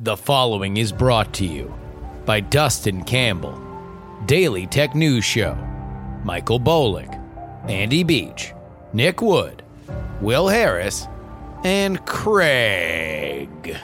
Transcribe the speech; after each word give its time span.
The 0.00 0.16
following 0.16 0.76
is 0.76 0.90
brought 0.90 1.32
to 1.34 1.46
you 1.46 1.72
by 2.24 2.40
Dustin 2.40 3.04
Campbell, 3.04 3.62
Daily 4.26 4.66
Tech 4.66 4.96
News 4.96 5.24
Show, 5.24 5.54
Michael 6.24 6.58
Bolick, 6.58 7.14
Andy 7.68 8.02
Beach, 8.02 8.52
Nick 8.92 9.22
Wood, 9.22 9.62
Will 10.20 10.48
Harris, 10.48 11.06
and 11.62 12.04
Craig. 12.06 13.76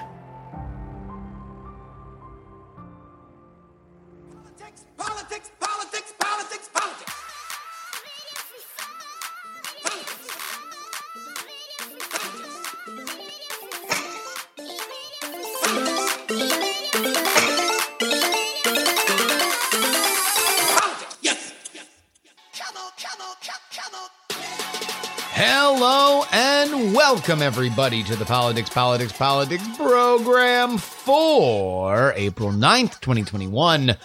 Welcome, 27.20 27.42
everybody, 27.42 28.02
to 28.02 28.16
the 28.16 28.24
Politics, 28.24 28.70
Politics, 28.70 29.12
Politics 29.12 29.76
program 29.76 30.78
for 30.78 32.14
April 32.16 32.48
9th, 32.48 32.98
2021. 33.00 33.88
This 33.88 33.96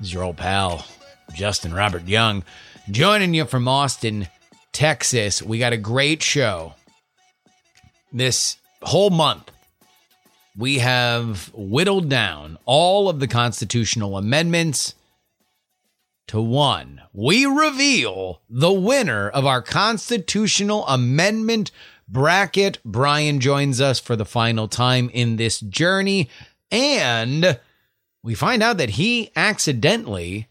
is 0.00 0.12
your 0.12 0.24
old 0.24 0.38
pal, 0.38 0.84
Justin 1.32 1.72
Robert 1.72 2.08
Young, 2.08 2.42
joining 2.90 3.32
you 3.32 3.44
from 3.44 3.68
Austin, 3.68 4.26
Texas. 4.72 5.40
We 5.40 5.60
got 5.60 5.72
a 5.72 5.76
great 5.76 6.20
show. 6.20 6.74
This 8.12 8.56
whole 8.82 9.10
month, 9.10 9.48
we 10.56 10.80
have 10.80 11.52
whittled 11.54 12.08
down 12.08 12.58
all 12.64 13.08
of 13.08 13.20
the 13.20 13.28
constitutional 13.28 14.18
amendments 14.18 14.96
to 16.26 16.40
one. 16.40 17.02
We 17.12 17.46
reveal 17.46 18.40
the 18.50 18.72
winner 18.72 19.28
of 19.28 19.46
our 19.46 19.62
constitutional 19.62 20.84
amendment 20.88 21.70
bracket. 22.12 22.78
Brian 22.84 23.40
joins 23.40 23.80
us 23.80 23.98
for 23.98 24.14
the 24.14 24.24
final 24.24 24.68
time 24.68 25.10
in 25.10 25.36
this 25.36 25.58
journey. 25.60 26.28
And 26.70 27.58
we 28.22 28.34
find 28.34 28.62
out 28.62 28.76
that 28.76 28.90
he 28.90 29.30
accidentally 29.34 30.48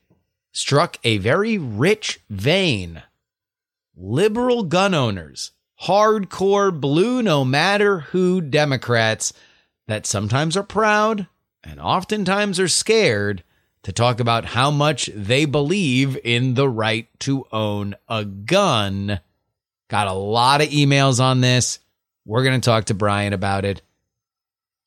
struck 0.51 0.97
a 1.03 1.17
very 1.19 1.57
rich 1.57 2.19
vein. 2.29 3.03
Liberal 3.95 4.63
gun 4.63 4.93
owners, 4.93 5.51
hardcore 5.83 6.77
blue 6.77 7.21
no 7.21 7.45
matter 7.45 7.99
who 7.99 8.41
Democrats 8.41 9.31
that 9.87 10.05
sometimes 10.05 10.57
are 10.57 10.63
proud 10.63 11.27
and 11.63 11.79
oftentimes 11.79 12.59
are 12.59 12.67
scared 12.67 13.43
to 13.83 13.91
talk 13.91 14.19
about 14.19 14.45
how 14.45 14.71
much 14.71 15.09
they 15.15 15.45
believe 15.45 16.17
in 16.23 16.53
the 16.53 16.69
right 16.69 17.07
to 17.19 17.45
own 17.51 17.95
a 18.07 18.25
gun. 18.25 19.19
Got 19.91 20.07
a 20.07 20.13
lot 20.13 20.61
of 20.61 20.69
emails 20.69 21.19
on 21.19 21.41
this. 21.41 21.79
We're 22.25 22.45
going 22.45 22.61
to 22.61 22.65
talk 22.65 22.85
to 22.85 22.93
Brian 22.93 23.33
about 23.33 23.65
it 23.65 23.81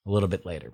a 0.06 0.10
little 0.10 0.30
bit 0.30 0.46
later. 0.46 0.72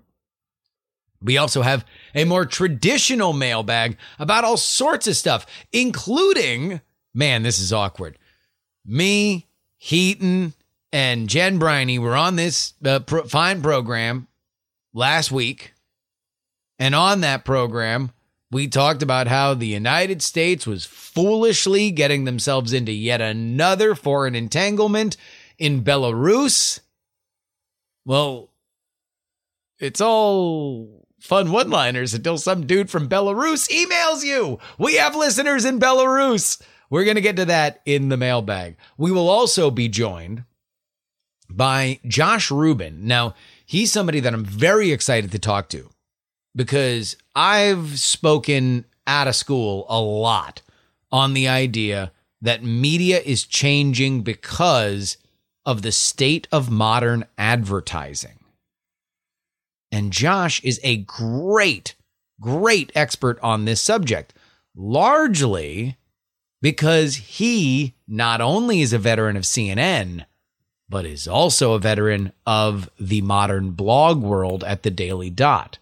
We 1.20 1.36
also 1.36 1.62
have 1.62 1.84
a 2.14 2.24
more 2.24 2.46
traditional 2.46 3.32
mailbag 3.32 3.96
about 4.20 4.44
all 4.44 4.56
sorts 4.56 5.08
of 5.08 5.16
stuff, 5.16 5.46
including, 5.72 6.80
man, 7.12 7.42
this 7.42 7.58
is 7.58 7.72
awkward. 7.72 8.18
Me, 8.86 9.48
Heaton, 9.78 10.54
and 10.92 11.28
Jen 11.28 11.58
Briney 11.58 11.98
were 11.98 12.14
on 12.14 12.36
this 12.36 12.74
uh, 12.84 13.00
pro- 13.00 13.24
fine 13.24 13.60
program 13.60 14.28
last 14.94 15.32
week. 15.32 15.74
And 16.78 16.94
on 16.94 17.22
that 17.22 17.44
program, 17.44 18.12
we 18.50 18.66
talked 18.66 19.02
about 19.02 19.28
how 19.28 19.54
the 19.54 19.66
United 19.66 20.22
States 20.22 20.66
was 20.66 20.84
foolishly 20.84 21.90
getting 21.90 22.24
themselves 22.24 22.72
into 22.72 22.92
yet 22.92 23.20
another 23.20 23.94
foreign 23.94 24.34
entanglement 24.34 25.16
in 25.58 25.84
Belarus. 25.84 26.80
Well, 28.04 28.50
it's 29.78 30.00
all 30.00 31.06
fun 31.20 31.52
one 31.52 31.70
liners 31.70 32.12
until 32.12 32.38
some 32.38 32.66
dude 32.66 32.90
from 32.90 33.08
Belarus 33.08 33.70
emails 33.70 34.24
you. 34.24 34.58
We 34.78 34.96
have 34.96 35.14
listeners 35.14 35.64
in 35.64 35.78
Belarus. 35.78 36.60
We're 36.88 37.04
going 37.04 37.16
to 37.16 37.20
get 37.20 37.36
to 37.36 37.44
that 37.44 37.80
in 37.86 38.08
the 38.08 38.16
mailbag. 38.16 38.76
We 38.98 39.12
will 39.12 39.28
also 39.28 39.70
be 39.70 39.88
joined 39.88 40.44
by 41.48 42.00
Josh 42.04 42.50
Rubin. 42.50 43.06
Now, 43.06 43.34
he's 43.64 43.92
somebody 43.92 44.18
that 44.20 44.34
I'm 44.34 44.44
very 44.44 44.90
excited 44.90 45.30
to 45.30 45.38
talk 45.38 45.68
to 45.68 45.90
because 46.54 47.16
I've 47.34 47.98
spoken 47.98 48.84
out 49.06 49.28
of 49.28 49.36
school 49.36 49.86
a 49.88 50.00
lot 50.00 50.62
on 51.12 51.34
the 51.34 51.48
idea 51.48 52.12
that 52.42 52.64
media 52.64 53.20
is 53.20 53.44
changing 53.44 54.22
because 54.22 55.16
of 55.66 55.82
the 55.82 55.92
state 55.92 56.48
of 56.50 56.70
modern 56.70 57.24
advertising. 57.36 58.38
And 59.92 60.12
Josh 60.12 60.62
is 60.62 60.80
a 60.82 60.98
great, 60.98 61.94
great 62.40 62.92
expert 62.94 63.38
on 63.42 63.64
this 63.64 63.80
subject, 63.80 64.32
largely 64.74 65.96
because 66.62 67.16
he 67.16 67.94
not 68.06 68.40
only 68.40 68.80
is 68.80 68.92
a 68.92 68.98
veteran 68.98 69.36
of 69.36 69.42
CNN, 69.42 70.24
but 70.88 71.04
is 71.04 71.28
also 71.28 71.72
a 71.72 71.78
veteran 71.78 72.32
of 72.46 72.90
the 72.98 73.22
modern 73.22 73.72
blog 73.72 74.20
world 74.22 74.64
at 74.64 74.82
the 74.82 74.90
Daily 74.90 75.30
Dot. 75.30 75.78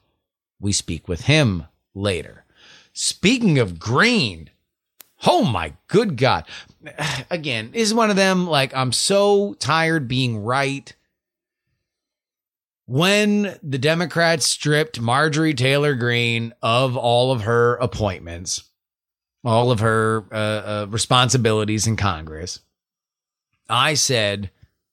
We 0.60 0.72
speak 0.72 1.08
with 1.08 1.22
him 1.22 1.64
later. 1.94 2.44
Speaking 2.92 3.58
of 3.58 3.78
green, 3.78 4.50
oh 5.26 5.44
my 5.44 5.74
good 5.86 6.16
God. 6.16 6.44
Again, 7.30 7.70
is 7.74 7.94
one 7.94 8.10
of 8.10 8.16
them 8.16 8.46
like, 8.46 8.74
I'm 8.74 8.92
so 8.92 9.54
tired 9.54 10.08
being 10.08 10.38
right. 10.38 10.92
When 12.86 13.58
the 13.62 13.78
Democrats 13.78 14.46
stripped 14.46 15.00
Marjorie 15.00 15.54
Taylor 15.54 15.94
Greene 15.94 16.54
of 16.62 16.96
all 16.96 17.32
of 17.32 17.42
her 17.42 17.76
appointments, 17.76 18.64
all 19.44 19.70
of 19.70 19.80
her 19.80 20.24
uh, 20.32 20.34
uh, 20.34 20.86
responsibilities 20.88 21.86
in 21.86 21.96
Congress, 21.96 22.60
I 23.68 23.94
said, 23.94 24.50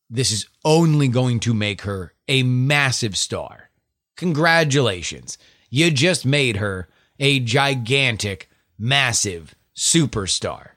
this 0.10 0.32
is 0.32 0.48
only 0.64 1.08
going 1.08 1.40
to 1.42 1.54
make 1.54 1.82
her 1.82 2.14
a 2.28 2.44
massive 2.44 3.18
star. 3.18 3.70
Congratulations. 4.18 5.38
You 5.70 5.92
just 5.92 6.26
made 6.26 6.58
her 6.58 6.88
a 7.20 7.40
gigantic, 7.40 8.50
massive 8.78 9.56
superstar. 9.76 10.72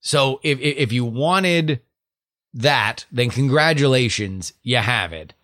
So 0.00 0.40
if 0.42 0.58
if 0.60 0.92
you 0.92 1.04
wanted 1.04 1.80
that, 2.52 3.06
then 3.10 3.30
congratulations, 3.30 4.52
you 4.62 4.76
have 4.76 5.12
it. 5.12 5.34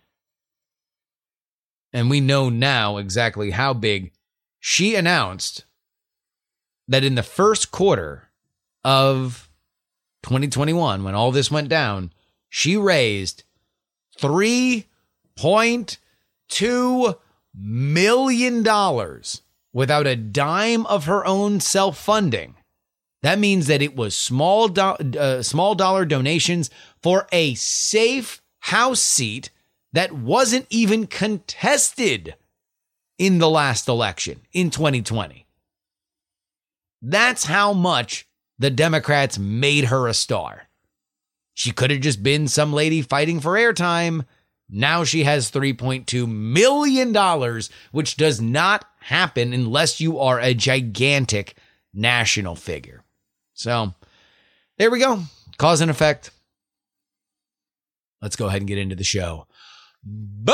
And 1.93 2.09
we 2.09 2.21
know 2.21 2.49
now 2.49 2.95
exactly 2.97 3.51
how 3.51 3.73
big 3.73 4.13
she 4.59 4.95
announced 4.95 5.65
that 6.87 7.03
in 7.03 7.15
the 7.15 7.23
first 7.23 7.71
quarter 7.71 8.29
of 8.83 9.49
2021 10.23 11.03
when 11.03 11.15
all 11.15 11.31
this 11.31 11.51
went 11.51 11.69
down, 11.69 12.11
she 12.49 12.77
raised 12.77 13.43
3.2 14.19 17.15
million 17.55 18.63
dollars 18.63 19.41
without 19.73 20.07
a 20.07 20.15
dime 20.15 20.85
of 20.87 21.05
her 21.05 21.25
own 21.25 21.59
self-funding. 21.59 22.55
That 23.23 23.39
means 23.39 23.67
that 23.67 23.81
it 23.81 23.95
was 23.95 24.17
small 24.17 24.67
do- 24.67 24.81
uh, 24.81 25.43
small 25.43 25.75
dollar 25.75 26.05
donations 26.05 26.69
for 27.01 27.27
a 27.31 27.53
safe 27.55 28.41
house 28.59 29.01
seat 29.01 29.51
that 29.93 30.11
wasn't 30.11 30.65
even 30.69 31.07
contested 31.07 32.35
in 33.17 33.37
the 33.37 33.49
last 33.49 33.87
election 33.87 34.41
in 34.51 34.71
2020. 34.71 35.45
That's 37.01 37.45
how 37.45 37.73
much 37.73 38.27
the 38.57 38.69
Democrats 38.69 39.37
made 39.37 39.85
her 39.85 40.07
a 40.07 40.13
star. 40.13 40.69
She 41.53 41.71
could 41.71 41.91
have 41.91 42.01
just 42.01 42.23
been 42.23 42.47
some 42.47 42.73
lady 42.73 43.01
fighting 43.01 43.39
for 43.39 43.53
airtime. 43.53 44.25
Now 44.71 45.03
she 45.03 45.25
has 45.25 45.51
$3.2 45.51 46.27
million, 46.27 47.61
which 47.91 48.15
does 48.15 48.39
not 48.39 48.85
happen 49.01 49.51
unless 49.51 49.99
you 49.99 50.17
are 50.17 50.39
a 50.39 50.53
gigantic 50.53 51.55
national 51.93 52.55
figure. 52.55 53.03
So 53.53 53.93
there 54.77 54.89
we 54.89 54.99
go. 54.99 55.23
Cause 55.57 55.81
and 55.81 55.91
effect. 55.91 56.31
Let's 58.21 58.37
go 58.37 58.47
ahead 58.47 58.61
and 58.61 58.67
get 58.67 58.77
into 58.77 58.95
the 58.95 59.03
show. 59.03 59.45
But 60.03 60.51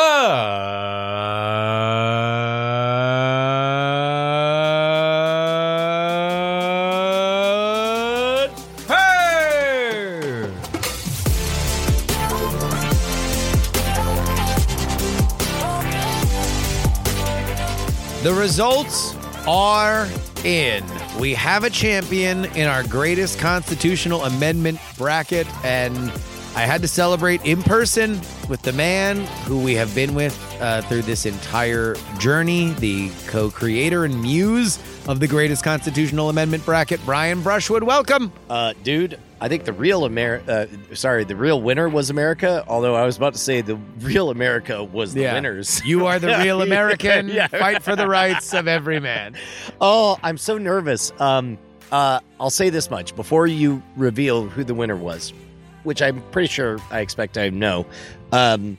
results 18.47 19.13
are 19.45 20.07
in. 20.45 20.81
We 21.19 21.33
have 21.33 21.65
a 21.65 21.69
champion 21.69 22.45
in 22.55 22.65
our 22.65 22.81
greatest 22.81 23.39
constitutional 23.39 24.23
amendment 24.23 24.79
bracket, 24.97 25.45
and 25.65 26.09
I 26.55 26.61
had 26.61 26.81
to 26.81 26.87
celebrate 26.87 27.45
in 27.45 27.61
person 27.61 28.21
with 28.47 28.61
the 28.61 28.71
man 28.71 29.25
who 29.47 29.61
we 29.61 29.73
have 29.73 29.93
been 29.93 30.15
with 30.15 30.33
uh, 30.61 30.81
through 30.83 31.01
this 31.01 31.25
entire 31.25 31.95
journey, 32.19 32.71
the 32.79 33.11
co 33.27 33.51
creator 33.51 34.05
and 34.05 34.21
muse 34.21 34.79
of 35.09 35.19
the 35.19 35.27
greatest 35.27 35.65
constitutional 35.65 36.29
amendment 36.29 36.63
bracket, 36.63 37.01
Brian 37.03 37.41
Brushwood. 37.41 37.83
Welcome. 37.83 38.31
Uh, 38.49 38.73
dude, 38.81 39.19
I 39.39 39.47
think 39.47 39.65
the 39.65 39.73
real 39.73 40.05
America, 40.05 40.67
uh, 40.91 40.95
sorry, 40.95 41.23
the 41.23 41.35
real 41.35 41.61
winner 41.61 41.87
was 41.87 42.09
America. 42.09 42.63
Although 42.67 42.95
I 42.95 43.05
was 43.05 43.17
about 43.17 43.33
to 43.33 43.39
say 43.39 43.61
the 43.61 43.75
real 43.99 44.31
America 44.31 44.83
was 44.83 45.13
the 45.13 45.21
winners. 45.25 45.83
You 45.85 46.07
are 46.07 46.17
the 46.17 46.35
real 46.39 46.61
American. 46.63 47.29
Yeah. 47.29 47.47
Fight 47.47 47.83
for 47.83 47.95
the 47.95 48.07
rights 48.07 48.53
of 48.53 48.67
every 48.67 48.99
man. 48.99 49.35
Oh, 49.79 50.17
I'm 50.23 50.37
so 50.37 50.57
nervous. 50.57 51.11
Um, 51.19 51.59
uh, 51.91 52.19
I'll 52.39 52.49
say 52.49 52.69
this 52.69 52.89
much 52.89 53.15
before 53.15 53.45
you 53.47 53.81
reveal 53.95 54.47
who 54.47 54.63
the 54.63 54.73
winner 54.73 54.95
was, 54.95 55.33
which 55.83 56.01
I'm 56.01 56.21
pretty 56.31 56.47
sure 56.49 56.79
I 56.89 57.01
expect 57.01 57.37
I 57.37 57.49
know. 57.49 57.85
Um, 58.31 58.77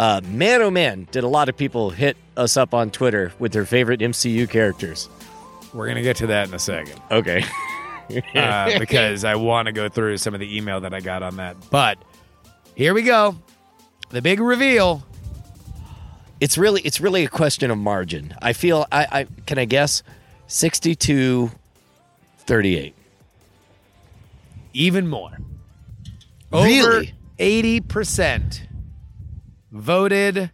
uh, 0.00 0.20
man, 0.24 0.62
oh 0.62 0.70
man, 0.70 1.06
did 1.12 1.24
a 1.24 1.28
lot 1.28 1.48
of 1.48 1.56
people 1.56 1.90
hit 1.90 2.16
us 2.36 2.56
up 2.56 2.72
on 2.72 2.90
Twitter 2.90 3.32
with 3.38 3.52
their 3.52 3.66
favorite 3.66 4.00
MCU 4.00 4.48
characters. 4.48 5.08
We're 5.74 5.86
going 5.86 5.96
to 5.96 6.02
get 6.02 6.16
to 6.16 6.26
that 6.28 6.48
in 6.48 6.54
a 6.54 6.58
second. 6.58 7.00
Okay. 7.10 7.44
uh, 8.34 8.78
because 8.78 9.24
I 9.24 9.34
want 9.34 9.66
to 9.66 9.72
go 9.72 9.88
through 9.88 10.18
some 10.18 10.34
of 10.34 10.40
the 10.40 10.56
email 10.56 10.80
that 10.80 10.94
I 10.94 11.00
got 11.00 11.22
on 11.22 11.36
that. 11.36 11.56
But 11.70 11.98
here 12.74 12.94
we 12.94 13.02
go. 13.02 13.36
The 14.10 14.22
big 14.22 14.40
reveal. 14.40 15.02
it's 16.40 16.58
really 16.58 16.82
it's 16.82 17.00
really 17.00 17.24
a 17.24 17.28
question 17.28 17.70
of 17.70 17.78
margin. 17.78 18.34
I 18.42 18.52
feel 18.52 18.86
I, 18.92 19.06
I 19.10 19.26
can 19.46 19.58
I 19.58 19.64
guess 19.64 20.02
62 20.48 21.50
38. 22.38 22.94
Even 24.74 25.08
more. 25.08 25.38
Really? 26.50 26.80
Over 26.80 27.04
80% 27.38 28.60
voted 29.70 30.50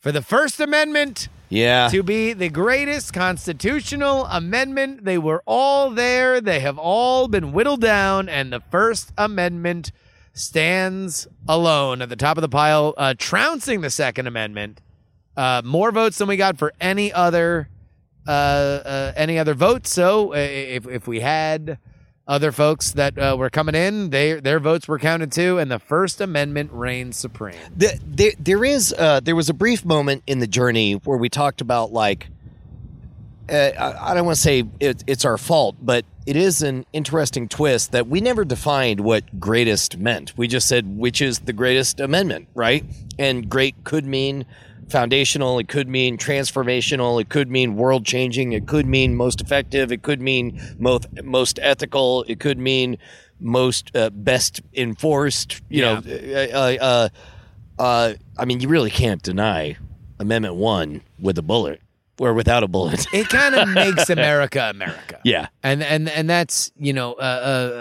for 0.00 0.12
the 0.12 0.22
First 0.22 0.60
Amendment 0.60 1.28
Yeah. 1.48 1.88
to 1.88 2.02
be 2.02 2.32
the 2.32 2.48
greatest 2.48 3.12
constitutional 3.12 4.26
amendment. 4.26 5.04
They 5.04 5.18
were 5.18 5.42
all 5.46 5.90
there. 5.90 6.40
They 6.40 6.60
have 6.60 6.78
all 6.78 7.28
been 7.28 7.52
whittled 7.52 7.80
down, 7.80 8.28
and 8.28 8.52
the 8.52 8.60
First 8.60 9.12
Amendment 9.16 9.92
stands 10.32 11.28
alone 11.48 12.02
at 12.02 12.08
the 12.08 12.16
top 12.16 12.36
of 12.36 12.42
the 12.42 12.48
pile, 12.48 12.94
uh, 12.96 13.14
trouncing 13.16 13.82
the 13.82 13.90
Second 13.90 14.26
Amendment. 14.26 14.80
Uh, 15.36 15.62
more 15.64 15.90
votes 15.92 16.18
than 16.18 16.28
we 16.28 16.36
got 16.36 16.58
for 16.58 16.72
any 16.80 17.12
other 17.12 17.68
uh, 18.26 18.30
uh, 18.30 19.12
any 19.16 19.38
other 19.38 19.54
votes. 19.54 19.90
So 19.90 20.32
uh, 20.32 20.36
if 20.38 20.86
if 20.86 21.06
we 21.06 21.20
had 21.20 21.78
other 22.26 22.52
folks 22.52 22.92
that 22.92 23.18
uh, 23.18 23.36
were 23.38 23.50
coming 23.50 23.74
in, 23.74 24.10
they 24.10 24.40
their 24.40 24.60
votes 24.60 24.88
were 24.88 24.98
counted 24.98 25.30
too, 25.30 25.58
and 25.58 25.70
the 25.70 25.78
First 25.78 26.20
Amendment 26.20 26.70
reigns 26.72 27.16
supreme. 27.16 27.56
The, 27.76 27.98
there, 28.04 28.32
there 28.38 28.64
is 28.64 28.94
uh, 28.96 29.20
there 29.20 29.36
was 29.36 29.48
a 29.48 29.54
brief 29.54 29.84
moment 29.84 30.22
in 30.26 30.38
the 30.38 30.46
journey 30.46 30.94
where 30.94 31.18
we 31.18 31.28
talked 31.28 31.60
about 31.60 31.92
like 31.92 32.28
uh, 33.48 33.96
I, 34.00 34.14
don't 34.14 34.24
want 34.24 34.36
to 34.36 34.42
say 34.42 34.64
it, 34.80 35.04
it's 35.06 35.24
our 35.24 35.36
fault, 35.36 35.76
but 35.80 36.04
it 36.24 36.36
is 36.36 36.62
an 36.62 36.86
interesting 36.94 37.48
twist 37.48 37.92
that 37.92 38.06
we 38.06 38.20
never 38.20 38.44
defined 38.44 39.00
what 39.00 39.38
greatest 39.38 39.98
meant. 39.98 40.36
We 40.36 40.48
just 40.48 40.66
said 40.66 40.96
which 40.96 41.20
is 41.20 41.40
the 41.40 41.52
greatest 41.52 42.00
amendment, 42.00 42.48
right? 42.54 42.84
And 43.18 43.48
great 43.48 43.84
could 43.84 44.06
mean 44.06 44.46
foundational, 44.90 45.58
it 45.58 45.68
could 45.68 45.88
mean 45.88 46.16
transformational, 46.18 47.20
it 47.20 47.28
could 47.28 47.50
mean 47.50 47.76
world 47.76 48.04
changing, 48.04 48.52
it 48.52 48.66
could 48.66 48.86
mean 48.86 49.14
most 49.14 49.40
effective, 49.40 49.92
it 49.92 50.02
could 50.02 50.20
mean 50.20 50.60
most 50.78 51.06
most 51.22 51.58
ethical, 51.62 52.24
it 52.28 52.40
could 52.40 52.58
mean 52.58 52.98
most 53.40 53.94
uh, 53.96 54.10
best 54.10 54.60
enforced. 54.72 55.60
You 55.68 55.82
know, 55.82 56.02
uh, 56.06 56.76
uh, 56.80 57.08
uh, 57.78 58.14
I 58.38 58.44
mean, 58.44 58.60
you 58.60 58.68
really 58.68 58.90
can't 58.90 59.22
deny 59.22 59.76
Amendment 60.18 60.54
One 60.56 61.02
with 61.18 61.38
a 61.38 61.42
bullet 61.42 61.80
or 62.18 62.34
without 62.34 62.62
a 62.62 62.68
bullet. 62.68 63.06
It 63.12 63.28
kind 63.28 63.54
of 63.54 63.68
makes 63.74 64.08
America 64.10 64.70
America. 64.70 65.20
yeah, 65.24 65.48
And 65.62 65.82
and 65.82 66.08
and 66.08 66.28
that's 66.28 66.70
you 66.76 66.92
know 66.92 67.14
uh, 67.14 67.16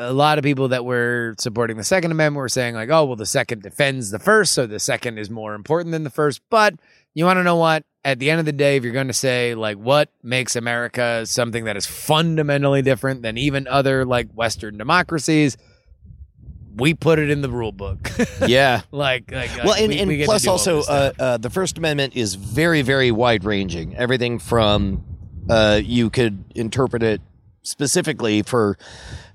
uh, 0.06 0.12
a 0.12 0.14
lot 0.14 0.38
of 0.38 0.44
people 0.44 0.70
that 0.70 0.86
were 0.86 1.36
supporting 1.40 1.78
the 1.78 1.84
Second 1.84 2.12
Amendment 2.12 2.40
were 2.40 2.50
saying 2.50 2.76
like, 2.76 2.90
oh 2.90 3.06
well, 3.06 3.16
the 3.16 3.26
Second 3.26 3.62
defends 3.62 4.12
the 4.12 4.20
First, 4.20 4.54
so 4.54 4.66
the 4.66 4.80
Second 4.80 5.18
is 5.18 5.30
more 5.30 5.54
important 5.54 5.92
than 5.92 6.04
the 6.04 6.10
First. 6.10 6.42
But 6.50 6.76
you 7.14 7.26
want 7.26 7.38
to 7.38 7.44
know 7.44 7.58
what? 7.58 7.84
At 8.06 8.20
the 8.20 8.30
end 8.30 8.40
of 8.40 8.46
the 8.46 8.52
day, 8.52 8.76
if 8.76 8.84
you're 8.84 8.92
going 8.92 9.08
to 9.08 9.14
say 9.14 9.56
like 9.56 9.78
what 9.78 10.10
makes 10.24 10.56
America 10.56 11.26
something 11.26 11.66
that 11.66 11.78
is 11.78 11.86
fundamentally 11.86 12.82
different 12.82 13.22
than 13.22 13.38
even 13.38 13.68
other 13.68 14.06
like 14.06 14.32
Western 14.34 14.78
democracies, 14.78 15.58
we 16.76 16.94
put 16.94 17.20
it 17.20 17.30
in 17.30 17.42
the 17.42 17.50
rule 17.50 17.72
book. 17.72 18.10
yeah. 18.48 18.82
like, 18.92 19.32
like 19.32 19.50
Well, 19.58 19.68
like, 19.68 19.82
and, 19.82 19.90
we- 19.90 20.00
and 20.00 20.08
we 20.10 20.24
plus 20.26 20.48
also, 20.48 20.80
uh, 20.82 21.12
uh, 21.20 21.38
the 21.38 21.50
First 21.50 21.78
Amendment 21.78 22.16
is 22.16 22.36
very, 22.36 22.82
very 22.82 23.12
wide 23.12 23.44
ranging. 23.44 23.96
Everything 23.96 24.40
from 24.40 25.04
uh, 25.50 25.80
you 25.84 26.10
could 26.10 26.44
interpret 26.56 27.04
it 27.04 27.22
specifically 27.64 28.42
for, 28.42 28.78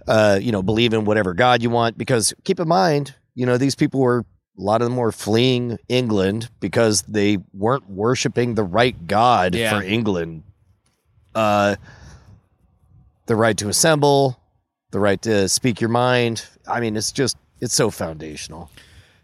uh, 0.07 0.39
you 0.41 0.53
know, 0.53 0.63
believe 0.63 0.93
in 0.95 1.05
whatever 1.05 1.35
God 1.35 1.63
you 1.63 1.71
want. 1.71 1.97
Because 1.99 2.35
keep 2.45 2.59
in 2.61 2.69
mind, 2.69 3.15
you 3.35 3.47
know, 3.47 3.57
these 3.57 3.75
people 3.75 4.01
were 4.01 4.25
a 4.59 4.61
lot 4.63 4.83
of 4.83 4.89
them 4.89 4.97
were 4.97 5.13
fleeing 5.13 5.79
England 5.89 6.51
because 6.59 7.03
they 7.03 7.39
weren't 7.55 7.89
worshiping 7.89 8.55
the 8.57 8.65
right 8.65 9.07
God 9.07 9.55
Yeah. 9.55 9.79
for 9.79 9.85
England. 9.85 10.43
Uh, 11.35 11.77
the 13.27 13.37
right 13.37 13.57
to 13.59 13.69
assemble, 13.69 14.41
the 14.91 15.01
right 15.01 15.21
to 15.23 15.49
speak 15.49 15.81
your 15.81 15.91
mind. 15.91 16.45
I 16.67 16.81
mean, 16.81 16.97
it's 16.97 17.13
just 17.13 17.37
it's 17.61 17.75
so 17.75 17.91
foundational. 17.91 18.71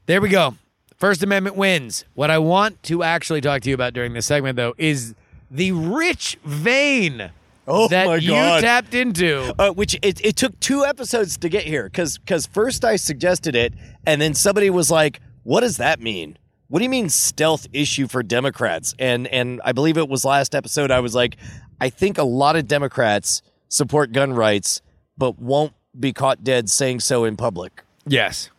There 0.06 0.20
we 0.20 0.28
go. 0.28 0.56
First 0.96 1.22
Amendment 1.22 1.56
wins. 1.56 2.04
What 2.14 2.30
I 2.30 2.38
want 2.38 2.82
to 2.84 3.02
actually 3.02 3.40
talk 3.40 3.62
to 3.62 3.68
you 3.68 3.74
about 3.74 3.94
during 3.94 4.12
this 4.12 4.26
segment, 4.26 4.56
though, 4.56 4.74
is 4.78 5.14
the 5.50 5.72
rich 5.72 6.38
vein 6.44 7.30
Oh 7.66 7.88
that 7.88 8.22
you 8.22 8.32
tapped 8.32 8.94
into. 8.94 9.54
Uh, 9.58 9.72
which 9.72 9.98
it, 10.02 10.24
it 10.24 10.36
took 10.36 10.58
two 10.60 10.84
episodes 10.84 11.36
to 11.38 11.48
get 11.48 11.64
here 11.64 11.84
because 11.84 12.18
because 12.18 12.46
first 12.46 12.84
I 12.84 12.96
suggested 12.96 13.54
it 13.54 13.72
and 14.06 14.20
then 14.20 14.34
somebody 14.34 14.70
was 14.70 14.90
like, 14.90 15.20
"What 15.42 15.60
does 15.60 15.78
that 15.78 16.00
mean? 16.00 16.36
What 16.68 16.80
do 16.80 16.84
you 16.84 16.90
mean 16.90 17.08
stealth 17.08 17.66
issue 17.72 18.06
for 18.06 18.22
Democrats?" 18.22 18.94
And 18.98 19.26
and 19.28 19.60
I 19.64 19.72
believe 19.72 19.96
it 19.96 20.08
was 20.08 20.24
last 20.24 20.54
episode. 20.54 20.90
I 20.90 21.00
was 21.00 21.14
like, 21.14 21.36
I 21.80 21.88
think 21.88 22.18
a 22.18 22.24
lot 22.24 22.56
of 22.56 22.68
Democrats 22.68 23.42
support 23.68 24.12
gun 24.12 24.32
rights, 24.34 24.82
but 25.16 25.38
won't 25.38 25.72
be 25.98 26.12
caught 26.12 26.42
dead 26.44 26.68
saying 26.70 27.00
so 27.00 27.24
in 27.24 27.36
public. 27.36 27.82
Yes. 28.06 28.50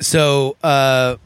So 0.00 0.56
uh, 0.64 1.16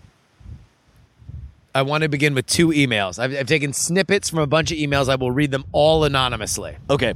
I 1.75 1.83
want 1.83 2.03
to 2.03 2.09
begin 2.09 2.35
with 2.35 2.47
two 2.47 2.69
emails. 2.69 3.19
I've, 3.19 3.35
I've 3.35 3.47
taken 3.47 3.73
snippets 3.73 4.29
from 4.29 4.41
a 4.41 4.47
bunch 4.47 4.71
of 4.73 4.79
emails. 4.79 5.09
I 5.09 5.15
will 5.15 5.31
read 5.31 5.51
them 5.51 5.65
all 5.73 6.05
anonymously. 6.05 6.77
Okay, 6.91 7.15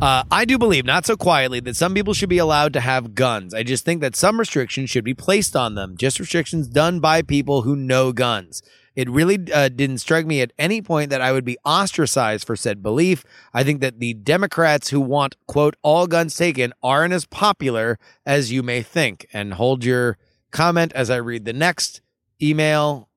Uh, 0.00 0.22
I 0.30 0.44
do 0.44 0.58
believe, 0.58 0.84
not 0.84 1.04
so 1.06 1.16
quietly, 1.16 1.58
that 1.60 1.74
some 1.74 1.92
people 1.92 2.14
should 2.14 2.28
be 2.28 2.38
allowed 2.38 2.72
to 2.74 2.80
have 2.80 3.16
guns. 3.16 3.52
I 3.52 3.64
just 3.64 3.84
think 3.84 4.00
that 4.00 4.14
some 4.14 4.38
restrictions 4.38 4.90
should 4.90 5.02
be 5.04 5.12
placed 5.14 5.56
on 5.56 5.74
them, 5.74 5.96
just 5.96 6.20
restrictions 6.20 6.68
done 6.68 7.00
by 7.00 7.20
people 7.22 7.62
who 7.62 7.74
know 7.74 8.12
guns. 8.12 8.62
It 8.98 9.08
really 9.08 9.38
uh, 9.52 9.68
didn't 9.68 9.98
strike 9.98 10.26
me 10.26 10.40
at 10.40 10.52
any 10.58 10.82
point 10.82 11.10
that 11.10 11.20
I 11.20 11.30
would 11.30 11.44
be 11.44 11.56
ostracized 11.64 12.44
for 12.44 12.56
said 12.56 12.82
belief. 12.82 13.24
I 13.54 13.62
think 13.62 13.80
that 13.80 14.00
the 14.00 14.12
Democrats 14.12 14.88
who 14.88 15.00
want, 15.00 15.36
quote, 15.46 15.76
all 15.82 16.08
guns 16.08 16.34
taken 16.34 16.72
aren't 16.82 17.14
as 17.14 17.24
popular 17.24 17.96
as 18.26 18.50
you 18.50 18.60
may 18.60 18.82
think. 18.82 19.28
And 19.32 19.54
hold 19.54 19.84
your 19.84 20.18
comment 20.50 20.92
as 20.94 21.10
I 21.10 21.16
read 21.18 21.44
the 21.44 21.52
next 21.52 22.00
email. 22.42 23.08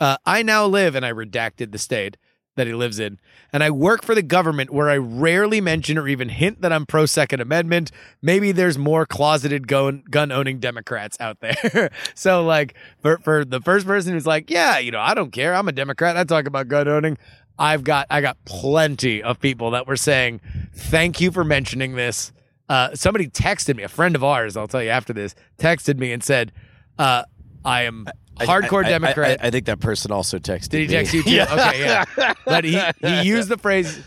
Uh, 0.00 0.16
I 0.24 0.42
now 0.42 0.64
live, 0.64 0.94
and 0.94 1.04
I 1.04 1.12
redacted 1.12 1.70
the 1.70 1.78
state 1.78 2.16
that 2.58 2.66
he 2.66 2.74
lives 2.74 2.98
in, 2.98 3.18
and 3.52 3.64
I 3.64 3.70
work 3.70 4.04
for 4.04 4.14
the 4.14 4.22
government 4.22 4.70
where 4.70 4.90
I 4.90 4.98
rarely 4.98 5.60
mention 5.60 5.96
or 5.96 6.06
even 6.06 6.28
hint 6.28 6.60
that 6.60 6.72
I'm 6.72 6.84
pro 6.84 7.06
Second 7.06 7.40
Amendment. 7.40 7.90
Maybe 8.20 8.52
there's 8.52 8.76
more 8.76 9.06
closeted 9.06 9.66
gun 9.66 10.04
owning 10.10 10.58
Democrats 10.58 11.16
out 11.20 11.40
there. 11.40 11.90
so 12.14 12.44
like 12.44 12.74
for 13.00 13.18
for 13.18 13.44
the 13.44 13.60
first 13.60 13.86
person 13.86 14.12
who's 14.12 14.26
like, 14.26 14.50
yeah, 14.50 14.78
you 14.78 14.90
know, 14.90 15.00
I 15.00 15.14
don't 15.14 15.32
care. 15.32 15.54
I'm 15.54 15.68
a 15.68 15.72
Democrat. 15.72 16.16
I 16.16 16.24
talk 16.24 16.46
about 16.46 16.68
gun 16.68 16.86
owning. 16.86 17.16
I've 17.58 17.82
got 17.84 18.06
I 18.10 18.20
got 18.20 18.36
plenty 18.44 19.22
of 19.22 19.40
people 19.40 19.72
that 19.72 19.86
were 19.86 19.96
saying, 19.96 20.40
thank 20.74 21.20
you 21.20 21.30
for 21.30 21.44
mentioning 21.44 21.96
this. 21.96 22.32
Uh, 22.68 22.94
somebody 22.94 23.28
texted 23.28 23.76
me, 23.76 23.82
a 23.82 23.88
friend 23.88 24.14
of 24.14 24.22
ours, 24.22 24.56
I'll 24.56 24.68
tell 24.68 24.82
you 24.82 24.90
after 24.90 25.14
this, 25.14 25.34
texted 25.58 25.96
me 25.96 26.12
and 26.12 26.22
said, 26.22 26.52
uh, 26.98 27.22
I 27.64 27.82
am 27.82 28.06
hardcore 28.46 28.84
I- 28.84 28.88
I- 28.88 28.90
Democrat. 28.90 29.38
I, 29.42 29.46
I 29.48 29.50
think 29.50 29.66
that 29.66 29.80
person 29.80 30.12
also 30.12 30.38
texted. 30.38 30.68
Did 30.70 30.80
he 30.82 30.86
me. 30.88 30.92
text 30.94 31.14
you 31.14 31.22
too? 31.22 31.40
Okay, 31.40 31.80
yeah. 31.80 32.04
But 32.44 32.64
he, 32.64 32.80
he 33.00 33.22
used 33.22 33.48
the 33.48 33.58
phrase, 33.58 34.00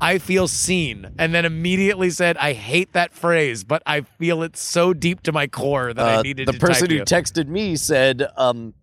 I 0.00 0.18
feel 0.18 0.48
seen, 0.48 1.06
and 1.18 1.32
then 1.34 1.44
immediately 1.44 2.10
said, 2.10 2.36
I 2.36 2.52
hate 2.54 2.92
that 2.94 3.12
phrase, 3.14 3.62
but 3.64 3.82
I 3.86 4.00
feel 4.18 4.42
it 4.42 4.56
so 4.56 4.92
deep 4.92 5.22
to 5.24 5.32
my 5.32 5.46
core 5.46 5.92
that 5.94 6.04
I 6.04 6.16
Uh, 6.16 6.22
needed 6.22 6.48
the 6.48 6.54
person 6.54 6.90
who 6.90 6.96
you. 6.96 7.02
texted 7.04 7.46
me 7.48 7.76
said, 7.76 8.26
um, 8.36 8.74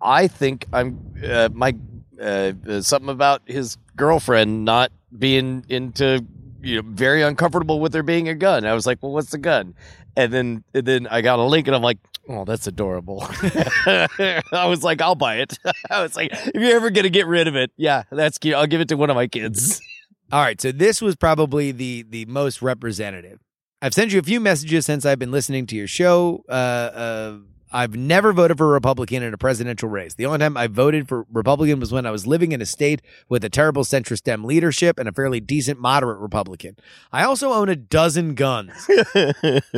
"I 0.00 0.28
think 0.28 0.66
I'm 0.72 0.98
uh, 1.28 1.50
my 1.52 1.74
uh, 2.20 2.52
something 2.80 3.10
about 3.10 3.42
his 3.46 3.76
girlfriend 3.96 4.64
not 4.64 4.92
being 5.18 5.64
into 5.68 6.24
you 6.62 6.76
know 6.76 6.88
very 6.88 7.22
uncomfortable 7.22 7.80
with 7.80 7.92
there 7.92 8.02
being 8.02 8.28
a 8.28 8.34
gun. 8.34 8.64
I 8.64 8.74
was 8.74 8.86
like, 8.86 9.02
well, 9.02 9.12
what's 9.12 9.30
the 9.30 9.38
gun? 9.38 9.74
And 10.16 10.32
then 10.32 10.64
and 10.74 10.86
then 10.86 11.06
I 11.08 11.20
got 11.20 11.38
a 11.38 11.42
link 11.44 11.66
and 11.66 11.76
I'm 11.76 11.82
like, 11.82 11.98
oh, 12.28 12.44
that's 12.44 12.66
adorable. 12.66 13.22
I 13.86 14.66
was 14.66 14.82
like, 14.82 15.00
I'll 15.00 15.14
buy 15.14 15.36
it. 15.36 15.58
I 15.90 16.02
was 16.02 16.16
like, 16.16 16.30
if 16.32 16.54
you're 16.54 16.76
ever 16.76 16.90
gonna 16.90 17.10
get 17.10 17.26
rid 17.26 17.48
of 17.48 17.56
it, 17.56 17.72
yeah, 17.76 18.04
that's 18.10 18.38
cute. 18.38 18.54
I'll 18.54 18.66
give 18.66 18.80
it 18.80 18.88
to 18.88 18.96
one 18.96 19.10
of 19.10 19.16
my 19.16 19.26
kids. 19.26 19.80
All 20.32 20.40
right, 20.40 20.60
so 20.60 20.72
this 20.72 21.02
was 21.02 21.16
probably 21.16 21.72
the 21.72 22.04
the 22.08 22.24
most 22.26 22.62
representative. 22.62 23.40
I've 23.82 23.92
sent 23.92 24.12
you 24.12 24.20
a 24.20 24.22
few 24.22 24.40
messages 24.40 24.86
since 24.86 25.04
I've 25.04 25.18
been 25.18 25.32
listening 25.32 25.66
to 25.66 25.76
your 25.76 25.88
show. 25.88 26.44
Uh, 26.48 26.52
uh, 26.52 27.38
I've 27.72 27.96
never 27.96 28.32
voted 28.32 28.58
for 28.58 28.66
a 28.66 28.72
Republican 28.72 29.22
in 29.22 29.32
a 29.32 29.38
presidential 29.38 29.88
race. 29.88 30.14
The 30.14 30.26
only 30.26 30.38
time 30.38 30.56
I 30.56 30.66
voted 30.66 31.08
for 31.08 31.26
Republican 31.32 31.80
was 31.80 31.92
when 31.92 32.06
I 32.06 32.10
was 32.10 32.26
living 32.26 32.52
in 32.52 32.60
a 32.60 32.66
state 32.66 33.02
with 33.28 33.44
a 33.44 33.48
terrible 33.50 33.84
centrist 33.84 34.22
Dem 34.22 34.44
leadership 34.44 34.98
and 34.98 35.08
a 35.08 35.12
fairly 35.12 35.40
decent 35.40 35.80
moderate 35.80 36.18
Republican. 36.18 36.76
I 37.12 37.24
also 37.24 37.52
own 37.52 37.68
a 37.68 37.76
dozen 37.76 38.34
guns. 38.34 38.72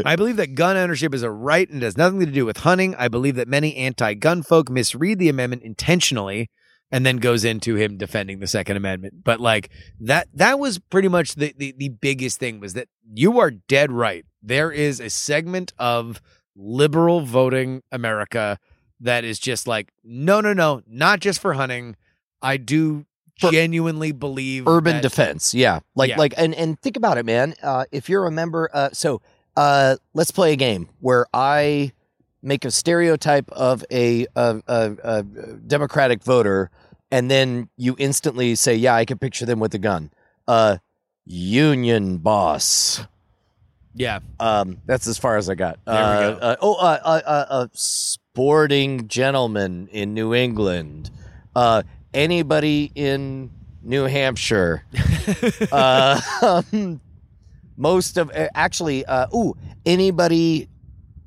I 0.04 0.16
believe 0.16 0.36
that 0.36 0.54
gun 0.54 0.76
ownership 0.76 1.14
is 1.14 1.22
a 1.22 1.30
right 1.30 1.68
and 1.68 1.82
has 1.82 1.96
nothing 1.96 2.20
to 2.20 2.26
do 2.26 2.44
with 2.44 2.58
hunting. 2.58 2.94
I 2.96 3.08
believe 3.08 3.36
that 3.36 3.48
many 3.48 3.76
anti-gun 3.76 4.42
folk 4.42 4.70
misread 4.70 5.18
the 5.18 5.28
amendment 5.28 5.62
intentionally 5.62 6.50
and 6.90 7.04
then 7.04 7.16
goes 7.16 7.44
into 7.44 7.74
him 7.74 7.96
defending 7.96 8.38
the 8.38 8.46
second 8.46 8.76
amendment. 8.76 9.24
But 9.24 9.40
like 9.40 9.70
that 10.00 10.28
that 10.34 10.58
was 10.58 10.78
pretty 10.78 11.08
much 11.08 11.34
the 11.34 11.52
the, 11.56 11.74
the 11.76 11.88
biggest 11.88 12.38
thing 12.38 12.60
was 12.60 12.74
that 12.74 12.88
you 13.12 13.40
are 13.40 13.50
dead 13.50 13.90
right. 13.90 14.24
There 14.42 14.70
is 14.70 15.00
a 15.00 15.10
segment 15.10 15.72
of 15.78 16.20
liberal 16.56 17.20
voting 17.22 17.82
America 17.92 18.58
that 19.00 19.24
is 19.24 19.38
just 19.38 19.66
like 19.66 19.92
no 20.04 20.40
no 20.40 20.52
no, 20.52 20.82
not 20.86 21.20
just 21.20 21.40
for 21.40 21.54
hunting. 21.54 21.96
I 22.40 22.56
do 22.58 23.06
For 23.40 23.50
genuinely 23.50 24.12
believe 24.12 24.68
urban 24.68 24.96
that- 24.96 25.02
defense 25.02 25.54
yeah 25.54 25.80
like 25.94 26.10
Yeah. 26.10 26.18
like 26.18 26.34
and 26.36 26.54
and 26.54 26.78
think 26.80 26.96
about 26.96 27.18
it 27.18 27.24
man 27.26 27.54
uh 27.62 27.84
if 27.90 28.08
you're 28.08 28.26
a 28.26 28.30
member 28.30 28.70
uh 28.72 28.90
so 28.92 29.20
uh 29.56 29.96
let's 30.14 30.30
play 30.30 30.52
a 30.52 30.56
game 30.56 30.88
where 31.00 31.26
i 31.34 31.92
make 32.42 32.64
a 32.64 32.70
stereotype 32.70 33.50
of 33.50 33.82
a 33.90 34.26
a, 34.36 34.62
a, 34.68 34.96
a 35.02 35.22
democratic 35.66 36.22
voter 36.22 36.70
and 37.10 37.30
then 37.30 37.68
you 37.76 37.96
instantly 37.98 38.54
say 38.54 38.74
yeah 38.76 38.94
i 38.94 39.04
can 39.04 39.18
picture 39.18 39.46
them 39.46 39.58
with 39.58 39.74
a 39.74 39.78
gun 39.78 40.10
uh 40.46 40.76
union 41.24 42.18
boss 42.18 43.00
Yeah. 43.94 44.20
um 44.40 44.78
that's 44.86 45.06
as 45.06 45.18
far 45.18 45.36
as 45.36 45.48
i 45.48 45.54
got 45.54 45.78
There 45.86 45.94
we 45.94 46.00
uh, 46.00 46.32
go. 46.32 46.38
uh, 46.38 46.56
oh 46.60 46.74
uh, 46.74 46.98
uh, 47.04 47.20
uh, 47.26 47.46
uh 47.48 47.66
sporting 47.72 49.08
gentleman 49.08 49.88
in 49.92 50.14
new 50.14 50.34
england 50.34 51.10
uh 51.54 51.82
anybody 52.12 52.90
in 52.94 53.50
new 53.82 54.04
hampshire 54.04 54.84
uh, 55.72 56.20
um, 56.72 57.00
most 57.76 58.16
of 58.18 58.30
uh, 58.30 58.48
actually, 58.54 59.04
uh, 59.06 59.26
ooh, 59.34 59.56
anybody 59.84 60.68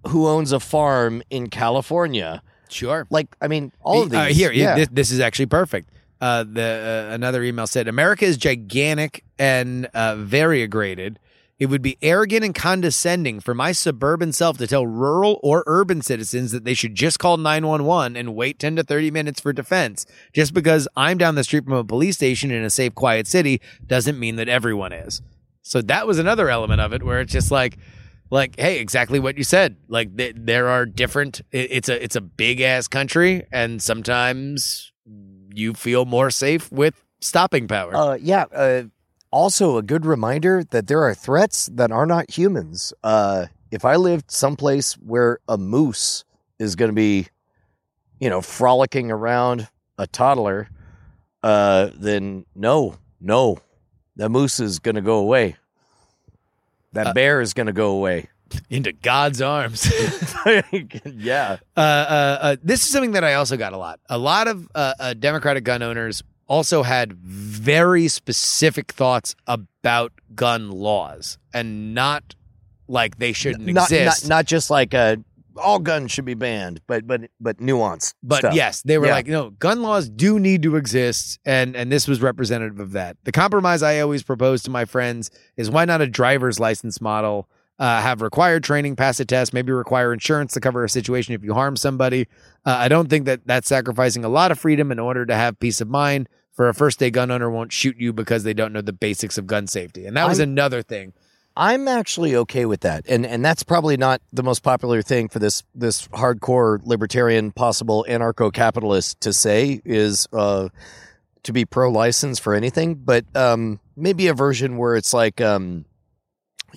who 0.08 0.28
owns 0.28 0.52
a 0.52 0.60
farm 0.60 1.22
in 1.30 1.50
California, 1.50 2.42
Sure. 2.70 3.06
like 3.10 3.28
I 3.42 3.48
mean, 3.48 3.72
all 3.82 4.04
of 4.04 4.10
these. 4.10 4.36
Here, 4.36 4.52
yeah. 4.52 4.76
this, 4.76 4.88
this 4.92 5.12
is 5.12 5.20
actually 5.20 5.48
perfect. 5.48 5.90
Uh, 6.20 6.44
the 6.44 7.08
uh, 7.12 7.14
another 7.14 7.44
email 7.44 7.68
said 7.68 7.88
America 7.88 8.26
is 8.26 8.38
gigantic 8.38 9.24
and 9.38 9.86
uh, 9.94 10.16
variegated. 10.16 11.20
It 11.60 11.68
would 11.68 11.82
be 11.82 11.98
arrogant 12.04 12.46
and 12.46 12.54
condescending 12.54 13.40
for 13.40 13.56
my 13.56 13.72
suburban 13.72 14.32
self 14.32 14.58
to 14.60 14.68
tell 14.68 14.86
rural 14.86 15.40
or 15.42 15.64
urban 15.66 16.02
citizens 16.02 16.52
that 16.52 16.66
they 16.66 16.76
should 16.76 16.94
just 16.94 17.18
call 17.18 17.38
911 17.38 18.16
and 18.16 18.36
wait 18.36 18.60
10 18.60 18.76
to 18.76 18.84
30 18.84 19.10
minutes 19.10 19.40
for 19.40 19.54
defense. 19.54 20.06
Just 20.34 20.54
because 20.54 20.88
I'm 20.96 21.18
down 21.18 21.34
the 21.34 21.44
street 21.44 21.64
from 21.64 21.74
a 21.74 21.84
police 21.84 22.16
station 22.16 22.52
in 22.52 22.64
a 22.64 22.70
safe, 22.70 22.94
quiet 22.94 23.26
city 23.26 23.60
doesn't 23.86 24.20
mean 24.20 24.36
that 24.36 24.48
everyone 24.48 24.94
is. 24.94 25.22
So 25.64 25.82
that 25.82 26.06
was 26.06 26.20
another 26.20 26.50
element 26.50 26.80
of 26.80 26.94
it 26.94 27.02
where 27.02 27.22
it's 27.22 27.34
just 27.34 27.50
like, 27.50 27.78
like, 28.30 28.60
hey, 28.60 28.80
exactly 28.80 29.20
what 29.20 29.38
you 29.38 29.44
said. 29.44 29.78
Like, 29.88 30.16
th- 30.16 30.36
there 30.38 30.68
are 30.68 30.86
different. 30.86 31.42
It, 31.52 31.72
it's 31.72 31.90
a 31.90 32.04
it's 32.04 32.16
a 32.16 32.22
big 32.22 32.62
ass 32.62 32.88
country, 32.88 33.46
and 33.52 33.82
sometimes 33.82 34.92
you 35.54 35.74
feel 35.74 36.06
more 36.06 36.30
safe 36.30 36.72
with 36.72 37.02
stopping 37.22 37.68
power. 37.68 37.96
Uh, 37.96 38.14
yeah. 38.16 38.46
Uh, 38.54 38.84
also, 39.32 39.78
a 39.78 39.82
good 39.82 40.06
reminder 40.06 40.64
that 40.72 40.88
there 40.88 41.02
are 41.04 41.14
threats 41.14 41.68
that 41.74 41.92
are 41.92 42.06
not 42.06 42.30
humans. 42.32 42.94
Uh, 43.04 43.48
if 43.72 43.84
I 43.84 43.96
lived 43.96 44.32
someplace 44.32 44.94
where 44.94 45.40
a 45.48 45.58
moose 45.58 46.24
is 46.60 46.76
going 46.76 46.90
to 46.90 46.96
be, 46.96 47.28
you 48.20 48.30
know, 48.30 48.42
frolicking 48.42 49.12
around 49.12 49.68
a 49.98 50.08
toddler, 50.08 50.70
uh, 51.44 51.90
then 51.96 52.46
no, 52.56 52.96
no, 53.20 53.60
the 54.16 54.30
moose 54.30 54.60
is 54.60 54.80
going 54.80 54.96
to 54.96 55.02
go 55.02 55.18
away. 55.18 55.58
That 56.94 57.08
Uh, 57.08 57.14
bear 57.14 57.42
is 57.42 57.54
going 57.54 57.68
to 57.68 57.74
go 57.74 57.90
away. 57.92 58.30
Into 58.70 58.94
God's 58.94 59.42
arms. 59.42 59.86
yeah. 61.06 61.58
uh, 61.76 61.80
uh, 61.80 62.38
uh, 62.42 62.56
this 62.64 62.82
is 62.84 62.90
something 62.90 63.12
that 63.12 63.24
I 63.24 63.34
also 63.34 63.58
got 63.58 63.74
a 63.74 63.78
lot. 63.78 64.00
A 64.10 64.18
lot 64.18 64.48
of 64.48 64.70
uh, 64.74 64.94
uh, 65.00 65.14
Democratic 65.14 65.66
gun 65.66 65.84
owners 65.84 66.24
also 66.48 66.84
had 66.84 67.14
very 67.14 68.08
specific 68.08 68.92
thoughts 68.92 69.36
about 69.48 70.12
gun 70.36 70.70
laws, 70.72 71.38
and 71.54 71.94
not 71.94 72.36
like 72.88 73.18
they 73.18 73.34
shouldn't 73.34 73.66
Not, 73.66 73.92
exist. 73.92 74.24
not 74.24 74.38
not 74.38 74.46
just 74.46 74.70
like 74.70 74.94
uh, 74.94 75.18
all 75.58 75.80
guns 75.80 76.12
should 76.12 76.26
be 76.26 76.36
banned, 76.36 76.82
but 76.88 77.06
but 77.08 77.22
but 77.40 77.58
nuanced. 77.58 78.14
But 78.24 78.40
stuff. 78.40 78.54
yes, 78.54 78.82
they 78.84 78.98
were 78.98 79.08
Yeah. 79.08 79.14
like, 79.14 79.28
no, 79.28 79.50
gun 79.52 79.82
laws 79.82 80.08
do 80.10 80.40
need 80.40 80.64
to 80.64 80.76
exist, 80.76 81.40
and 81.46 81.76
and 81.76 81.92
this 81.92 82.08
was 82.08 82.22
representative 82.22 82.80
of 82.80 82.92
that. 82.94 83.18
The 83.24 83.32
compromise 83.32 83.84
I 83.84 84.00
always 84.00 84.24
propose 84.24 84.64
to 84.64 84.72
my 84.72 84.86
friends 84.86 85.30
is 85.58 85.70
why 85.70 85.86
not 85.86 86.00
a 86.02 86.08
driver's 86.08 86.60
license 86.60 87.02
model? 87.02 87.50
Uh, 87.80 88.02
have 88.02 88.24
required 88.24 88.64
training, 88.64 88.96
pass 88.96 89.20
a 89.20 89.26
test, 89.26 89.54
maybe 89.54 89.72
require 89.72 90.12
insurance 90.12 90.54
to 90.54 90.60
cover 90.60 90.84
a 90.84 90.90
situation 90.90 91.36
if 91.36 91.44
you 91.44 91.54
harm 91.54 91.76
somebody. 91.76 92.28
Uh, 92.66 92.76
I 92.76 92.88
don't 92.88 93.08
think 93.08 93.26
that 93.26 93.42
that's 93.46 93.68
sacrificing 93.68 94.26
a 94.26 94.30
lot 94.30 94.52
of 94.52 94.58
freedom 94.58 94.92
in 94.92 94.98
order 94.98 95.28
to 95.28 95.36
have 95.36 95.60
peace 95.60 95.80
of 95.80 95.88
mind. 95.88 96.28
For 96.54 96.68
a 96.70 96.74
first 96.74 96.98
day 96.98 97.12
gun 97.12 97.30
owner 97.30 97.52
won't 97.52 97.72
shoot 97.72 97.96
you 98.00 98.14
because 98.14 98.44
they 98.44 98.56
don't 98.56 98.74
know 98.74 98.82
the 98.82 98.94
basics 98.94 99.38
of 99.38 99.46
gun 99.46 99.68
safety, 99.68 100.08
and 100.08 100.18
that 100.18 100.28
was 100.28 100.40
I'm- 100.40 100.50
another 100.50 100.82
thing. 100.82 101.14
I'm 101.56 101.88
actually 101.88 102.36
okay 102.36 102.66
with 102.66 102.82
that, 102.82 103.06
and 103.08 103.26
and 103.26 103.44
that's 103.44 103.64
probably 103.64 103.98
not 103.98 104.22
the 104.32 104.44
most 104.44 104.62
popular 104.62 105.02
thing 105.02 105.28
for 105.28 105.40
this 105.40 105.64
this 105.74 106.08
hardcore 106.10 106.80
libertarian, 106.84 107.52
possible 107.52 108.06
anarcho 108.08 108.54
capitalist 108.54 109.22
to 109.22 109.34
say 109.34 109.82
is 109.84 110.28
uh, 110.34 110.70
to 111.44 111.54
be 111.54 111.66
pro 111.66 111.90
license 111.92 112.38
for 112.38 112.54
anything, 112.54 112.94
but 112.96 113.26
um, 113.36 113.80
maybe 113.96 114.28
a 114.28 114.36
version 114.36 114.78
where 114.78 114.96
it's 114.96 115.14
like 115.16 115.42
um, 115.42 115.86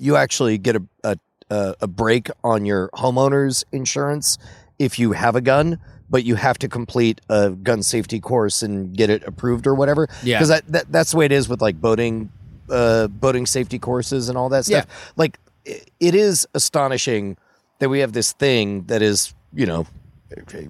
you 0.01 0.17
actually 0.17 0.59
get 0.59 0.77
a, 0.77 0.83
a 1.05 1.17
a 1.81 1.89
break 1.89 2.31
on 2.45 2.65
your 2.65 2.91
homeowner's 2.95 3.65
insurance 3.73 4.39
if 4.79 4.99
you 4.99 5.13
have 5.13 5.37
a 5.37 5.41
gun. 5.41 5.79
But 6.09 6.25
you 6.25 6.35
have 6.35 6.59
to 6.59 6.69
complete 6.69 7.21
a 7.29 7.51
gun 7.51 7.85
safety 7.85 8.19
course 8.19 8.65
and 8.65 8.97
get 8.97 9.11
it 9.11 9.23
approved 9.25 9.69
or 9.69 9.77
whatever. 9.77 10.09
Yeah. 10.25 10.39
because 10.39 10.49
that, 10.49 10.67
that 10.67 10.91
that's 10.91 11.13
the 11.13 11.19
way 11.19 11.27
it 11.27 11.31
is 11.31 11.49
with 11.49 11.63
like 11.63 11.81
boating, 11.81 12.33
uh, 12.69 13.07
boating 13.07 13.47
safety 13.47 13.79
courses 13.79 14.29
and 14.29 14.37
all 14.37 14.49
that 14.49 14.65
stuff. 14.65 14.87
Yeah. 14.89 15.13
Like 15.15 15.39
it 15.65 16.15
is 16.17 16.49
astonishing 16.53 17.37
that 17.79 17.91
we 17.91 18.01
have 18.01 18.13
this 18.13 18.33
thing 18.33 18.87
that 18.87 19.03
is 19.03 19.35
you 19.55 19.67
know, 19.67 19.87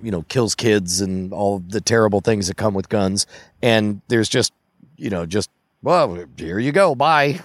you 0.02 0.10
know, 0.10 0.22
kills 0.28 0.54
kids 0.54 1.00
and 1.00 1.32
all 1.32 1.60
the 1.60 1.80
terrible 1.80 2.20
things 2.20 2.48
that 2.48 2.58
come 2.58 2.74
with 2.74 2.90
guns, 2.90 3.26
and 3.62 4.02
there's 4.08 4.28
just 4.28 4.52
you 4.98 5.08
know 5.08 5.24
just 5.24 5.48
well 5.82 6.22
here 6.36 6.58
you 6.58 6.72
go 6.72 6.94
bye. 6.94 7.40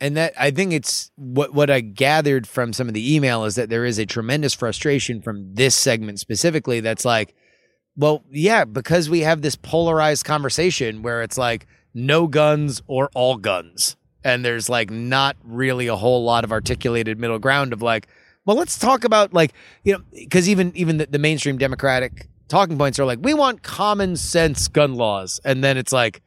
And 0.00 0.16
that 0.16 0.32
I 0.38 0.50
think 0.50 0.72
it's 0.72 1.10
what 1.16 1.54
what 1.54 1.70
I 1.70 1.80
gathered 1.80 2.46
from 2.46 2.72
some 2.72 2.88
of 2.88 2.94
the 2.94 3.14
email 3.14 3.44
is 3.44 3.54
that 3.56 3.68
there 3.68 3.84
is 3.84 3.98
a 3.98 4.06
tremendous 4.06 4.54
frustration 4.54 5.20
from 5.20 5.54
this 5.54 5.74
segment 5.74 6.20
specifically 6.20 6.80
that's 6.80 7.04
like 7.04 7.34
well 7.96 8.24
yeah 8.30 8.64
because 8.64 9.10
we 9.10 9.20
have 9.20 9.42
this 9.42 9.56
polarized 9.56 10.24
conversation 10.24 11.02
where 11.02 11.22
it's 11.22 11.38
like 11.38 11.66
no 11.94 12.26
guns 12.26 12.82
or 12.86 13.10
all 13.14 13.36
guns. 13.36 13.96
And 14.22 14.44
there's 14.44 14.68
like 14.68 14.90
not 14.90 15.36
really 15.42 15.86
a 15.86 15.96
whole 15.96 16.22
lot 16.24 16.44
of 16.44 16.52
articulated 16.52 17.18
middle 17.18 17.38
ground 17.38 17.72
of 17.72 17.82
like 17.82 18.06
well 18.44 18.56
let's 18.56 18.78
talk 18.78 19.04
about 19.04 19.32
like 19.32 19.52
you 19.84 19.94
know 19.94 20.02
because 20.12 20.48
even 20.48 20.72
even 20.74 20.98
the, 20.98 21.06
the 21.06 21.18
mainstream 21.18 21.58
democratic 21.58 22.28
talking 22.48 22.76
points 22.76 22.98
are 22.98 23.04
like 23.06 23.18
we 23.22 23.32
want 23.32 23.62
common 23.62 24.16
sense 24.16 24.68
gun 24.68 24.94
laws. 24.94 25.40
And 25.44 25.64
then 25.64 25.76
it's 25.76 25.92
like 25.92 26.22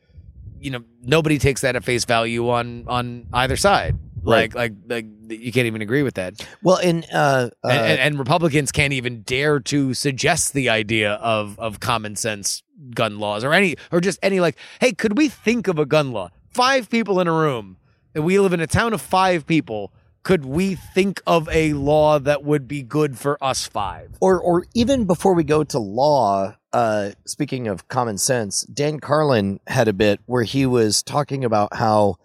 you 0.63 0.71
know 0.71 0.83
nobody 1.01 1.37
takes 1.37 1.61
that 1.61 1.75
at 1.75 1.83
face 1.83 2.05
value 2.05 2.49
on 2.49 2.85
on 2.87 3.27
either 3.33 3.57
side. 3.57 3.97
Like 4.23 4.55
like 4.55 4.73
like 4.87 5.05
you 5.27 5.51
can't 5.51 5.67
even 5.67 5.81
agree 5.81 6.03
with 6.03 6.15
that. 6.15 6.47
Well, 6.61 6.77
and 6.77 7.05
uh, 7.11 7.49
uh 7.63 7.67
and, 7.67 7.79
and, 7.79 7.99
and 7.99 8.19
republicans 8.19 8.71
can't 8.71 8.93
even 8.93 9.21
dare 9.21 9.59
to 9.59 9.93
suggest 9.93 10.53
the 10.53 10.69
idea 10.69 11.13
of 11.13 11.59
of 11.59 11.79
common 11.79 12.15
sense 12.15 12.63
gun 12.95 13.19
laws 13.19 13.43
or 13.43 13.53
any 13.53 13.75
or 13.91 14.01
just 14.01 14.19
any 14.21 14.39
like 14.39 14.57
hey 14.79 14.91
could 14.91 15.17
we 15.17 15.29
think 15.29 15.67
of 15.67 15.77
a 15.77 15.85
gun 15.85 16.11
law? 16.11 16.29
Five 16.49 16.89
people 16.89 17.19
in 17.19 17.27
a 17.27 17.33
room 17.33 17.77
and 18.15 18.23
we 18.23 18.39
live 18.39 18.53
in 18.53 18.59
a 18.59 18.67
town 18.67 18.93
of 18.93 19.01
five 19.01 19.45
people. 19.45 19.91
Could 20.23 20.45
we 20.45 20.75
think 20.75 21.21
of 21.27 21.49
a 21.49 21.73
law 21.73 22.17
that 22.19 22.45
would 22.45 22.65
be 22.65 22.81
good 22.81 23.17
for 23.17 23.43
us 23.43 23.67
five? 23.67 24.15
Or 24.21 24.39
or 24.39 24.65
even 24.73 25.03
before 25.03 25.33
we 25.33 25.43
go 25.43 25.65
to 25.65 25.79
law, 25.79 26.55
uh, 26.73 27.11
speaking 27.25 27.67
of 27.67 27.87
common 27.87 28.17
sense, 28.17 28.63
Dan 28.63 28.99
Carlin 28.99 29.59
had 29.67 29.87
a 29.87 29.93
bit 29.93 30.19
where 30.25 30.43
he 30.43 30.65
was 30.65 31.03
talking 31.03 31.45
about 31.45 31.75
how, 31.75 32.15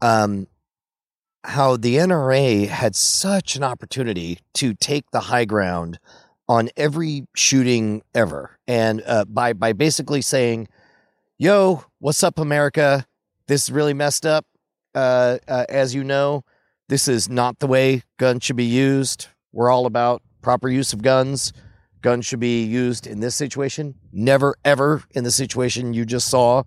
um, 0.00 0.46
how 1.44 1.76
the 1.76 1.96
NRA 1.96 2.68
had 2.68 2.94
such 2.94 3.56
an 3.56 3.64
opportunity 3.64 4.38
to 4.54 4.74
take 4.74 5.10
the 5.10 5.20
high 5.20 5.44
ground 5.44 5.98
on 6.48 6.70
every 6.76 7.26
shooting 7.34 8.02
ever, 8.14 8.58
and 8.68 9.02
uh, 9.06 9.24
by 9.24 9.52
by 9.52 9.72
basically 9.72 10.22
saying, 10.22 10.68
"Yo, 11.38 11.84
what's 11.98 12.22
up, 12.22 12.38
America? 12.38 13.06
This 13.48 13.64
is 13.64 13.72
really 13.72 13.94
messed 13.94 14.26
up. 14.26 14.46
Uh, 14.94 15.38
uh, 15.48 15.64
as 15.68 15.94
you 15.94 16.04
know, 16.04 16.44
this 16.88 17.08
is 17.08 17.28
not 17.28 17.58
the 17.58 17.66
way 17.66 18.02
guns 18.18 18.44
should 18.44 18.56
be 18.56 18.64
used. 18.64 19.26
We're 19.52 19.70
all 19.70 19.86
about 19.86 20.22
proper 20.40 20.68
use 20.68 20.92
of 20.92 21.02
guns." 21.02 21.52
Guns 22.02 22.26
should 22.26 22.40
be 22.40 22.64
used 22.64 23.06
in 23.06 23.20
this 23.20 23.34
situation. 23.34 23.94
Never, 24.12 24.56
ever 24.64 25.02
in 25.12 25.24
the 25.24 25.30
situation 25.30 25.94
you 25.94 26.04
just 26.04 26.28
saw. 26.28 26.64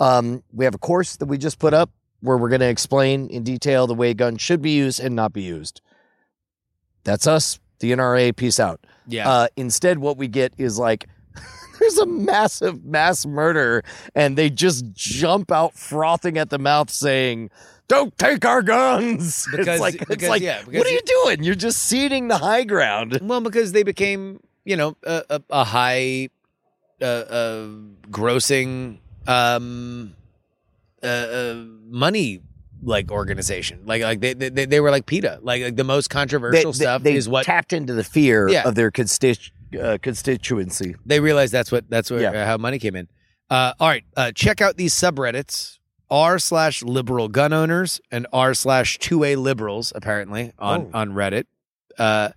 Um, 0.00 0.42
we 0.52 0.64
have 0.64 0.74
a 0.74 0.78
course 0.78 1.16
that 1.16 1.26
we 1.26 1.38
just 1.38 1.58
put 1.58 1.74
up 1.74 1.90
where 2.20 2.36
we're 2.36 2.48
going 2.48 2.60
to 2.60 2.68
explain 2.68 3.28
in 3.30 3.44
detail 3.44 3.86
the 3.86 3.94
way 3.94 4.14
guns 4.14 4.40
should 4.40 4.60
be 4.62 4.70
used 4.72 4.98
and 5.00 5.14
not 5.14 5.32
be 5.32 5.42
used. 5.42 5.80
That's 7.04 7.26
us, 7.26 7.58
the 7.78 7.92
NRA. 7.92 8.34
Peace 8.34 8.58
out. 8.60 8.84
Yeah. 9.06 9.28
Uh, 9.28 9.48
instead, 9.56 9.98
what 9.98 10.16
we 10.18 10.28
get 10.28 10.52
is 10.58 10.78
like, 10.78 11.06
there's 11.78 11.98
a 11.98 12.06
massive 12.06 12.84
mass 12.84 13.24
murder, 13.24 13.82
and 14.14 14.36
they 14.36 14.50
just 14.50 14.92
jump 14.94 15.50
out 15.52 15.74
frothing 15.74 16.36
at 16.38 16.50
the 16.50 16.58
mouth 16.58 16.90
saying, 16.90 17.50
don't 17.88 18.16
take 18.18 18.44
our 18.44 18.62
guns. 18.62 19.46
Because- 19.52 19.66
it's 19.68 19.80
like, 19.80 20.10
it's 20.10 20.28
like 20.28 20.42
yeah, 20.42 20.58
because 20.62 20.78
what 20.78 20.86
are 20.86 20.90
you- 20.90 21.00
you 21.06 21.24
doing? 21.24 21.42
You're 21.42 21.54
just 21.54 21.82
ceding 21.84 22.28
the 22.28 22.38
high 22.38 22.64
ground. 22.64 23.18
Well, 23.22 23.40
because 23.40 23.72
they 23.72 23.82
became, 23.82 24.40
you 24.68 24.76
know, 24.76 24.96
a, 25.04 25.22
a, 25.30 25.42
a 25.50 25.64
high, 25.64 26.28
uh, 27.00 27.04
uh, 27.04 27.66
grossing, 28.10 28.98
um, 29.26 30.14
uh, 31.02 31.06
uh, 31.06 31.54
money 31.86 32.40
like 32.82 33.10
organization. 33.10 33.80
Like, 33.86 34.02
like 34.02 34.20
they, 34.20 34.34
they, 34.34 34.66
they 34.66 34.80
were 34.80 34.90
like 34.90 35.06
PETA. 35.06 35.40
Like, 35.42 35.62
like 35.62 35.76
the 35.76 35.84
most 35.84 36.10
controversial 36.10 36.72
stuff 36.72 37.02
they 37.02 37.14
is 37.16 37.28
what 37.28 37.44
tapped 37.46 37.72
into 37.72 37.94
the 37.94 38.04
fear 38.04 38.48
Yeah. 38.48 38.68
of 38.68 38.74
their 38.74 38.90
constitu- 38.90 39.50
uh, 39.80 39.98
constituency. 40.02 40.94
they 41.06 41.20
realized. 41.20 41.52
That's 41.52 41.72
what 41.72 41.88
that's 41.90 42.10
what 42.10 42.20
Yeah. 42.20 42.30
uh, 42.32 42.46
how 42.46 42.56
money 42.58 42.78
came 42.78 42.94
in. 42.96 43.08
Uh, 43.50 43.72
all 43.80 43.88
right, 43.88 44.04
uh, 44.16 44.30
check 44.32 44.60
out 44.60 44.76
these 44.76 44.92
subreddits. 44.94 45.78
R 46.10 46.38
slash 46.38 46.82
liberal 46.82 47.28
gun 47.28 47.52
owners 47.52 48.00
and 48.10 48.26
R 48.32 48.54
slash 48.54 48.98
two 48.98 49.24
A 49.24 49.36
liberals 49.36 49.92
apparently 49.94 50.52
on 50.58 50.90
Oh. 50.94 50.98
on 51.00 51.10
Reddit. 51.12 51.44
Uh, 51.98 52.30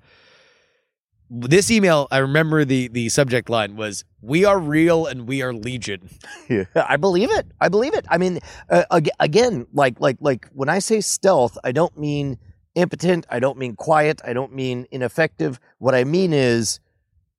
this 1.31 1.71
email, 1.71 2.07
I 2.11 2.17
remember 2.17 2.65
the 2.65 2.89
the 2.89 3.07
subject 3.09 3.49
line 3.49 3.77
was 3.77 4.03
"We 4.21 4.43
are 4.43 4.59
real 4.59 5.05
and 5.05 5.27
we 5.27 5.41
are 5.41 5.53
legion." 5.53 6.09
Yeah, 6.49 6.65
I 6.75 6.97
believe 6.97 7.31
it. 7.31 7.47
I 7.61 7.69
believe 7.69 7.93
it. 7.93 8.05
I 8.09 8.17
mean, 8.17 8.39
uh, 8.69 8.83
again, 9.19 9.67
like 9.73 10.01
like 10.01 10.17
like 10.19 10.47
when 10.53 10.67
I 10.67 10.79
say 10.79 10.99
stealth, 10.99 11.57
I 11.63 11.71
don't 11.71 11.97
mean 11.97 12.37
impotent. 12.75 13.25
I 13.29 13.39
don't 13.39 13.57
mean 13.57 13.75
quiet. 13.75 14.21
I 14.25 14.33
don't 14.33 14.53
mean 14.53 14.85
ineffective. 14.91 15.59
What 15.77 15.95
I 15.95 16.03
mean 16.03 16.33
is 16.33 16.81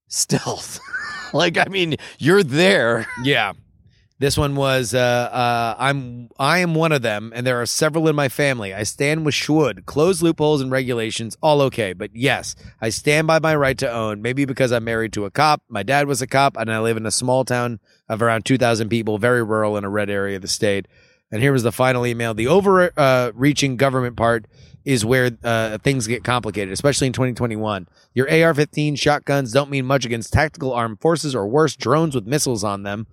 stealth. 0.09 0.81
like 1.35 1.59
I 1.59 1.67
mean, 1.67 1.97
you're 2.19 2.43
there. 2.43 3.07
Yeah. 3.23 3.53
This 4.23 4.39
one 4.39 4.55
was 4.55 4.95
uh, 4.95 4.99
uh, 5.01 5.75
I'm 5.81 6.29
I 6.39 6.59
am 6.59 6.77
one 6.77 6.93
of 6.93 7.03
them, 7.03 7.33
and 7.35 7.45
there 7.45 7.61
are 7.61 7.67
several 7.67 8.07
in 8.07 8.15
my 8.15 8.29
family. 8.29 8.73
I 8.73 8.85
stand 8.85 9.27
with 9.27 9.35
Shwood. 9.35 9.85
Close 9.85 10.23
loopholes 10.23 10.61
and 10.61 10.71
regulations, 10.71 11.37
all 11.43 11.61
okay. 11.63 11.93
But 11.93 12.15
yes, 12.15 12.55
I 12.81 12.91
stand 12.91 13.27
by 13.27 13.41
my 13.41 13.57
right 13.57 13.77
to 13.79 13.91
own. 13.91 14.23
Maybe 14.23 14.45
because 14.45 14.71
I'm 14.71 14.85
married 14.85 15.13
to 15.15 15.25
a 15.25 15.31
cop. 15.33 15.65
My 15.69 15.83
dad 15.83 16.07
was 16.07 16.23
a 16.23 16.29
cop, 16.29 16.57
and 16.57 16.73
I 16.73 16.79
live 16.79 16.97
in 16.97 17.05
a 17.05 17.11
small 17.11 17.45
town 17.45 17.81
of 18.09 18.23
around 18.23 18.45
2,000 18.45 18.89
people, 18.89 19.19
very 19.19 19.43
rural 19.43 19.77
in 19.77 19.83
a 19.83 19.91
red 19.91 20.09
area 20.09 20.37
of 20.37 20.43
the 20.43 20.47
state. 20.47 20.87
And 21.33 21.43
here 21.43 21.53
was 21.53 21.65
the 21.65 21.73
final 21.73 22.07
email. 22.07 22.33
The 22.33 22.47
overreaching 22.47 23.77
government 23.77 24.17
part 24.17 24.47
is 24.85 25.05
where 25.05 25.33
uh, 25.43 25.79
things 25.79 26.07
get 26.07 26.23
complicated, 26.23 26.73
especially 26.73 27.09
in 27.09 27.13
2021. 27.13 27.89
Your 28.15 28.31
AR 28.31 28.55
15 28.55 28.95
shotguns 28.95 29.53
don't 29.53 29.71
mean 29.71 29.85
much 29.85 30.05
against 30.05 30.33
tactical 30.33 30.73
armed 30.73 31.01
forces 31.01 31.35
or 31.35 31.49
worse, 31.49 31.75
drones 31.75 32.15
with 32.15 32.27
missiles 32.27 32.63
on 32.63 32.85
them. 32.85 33.09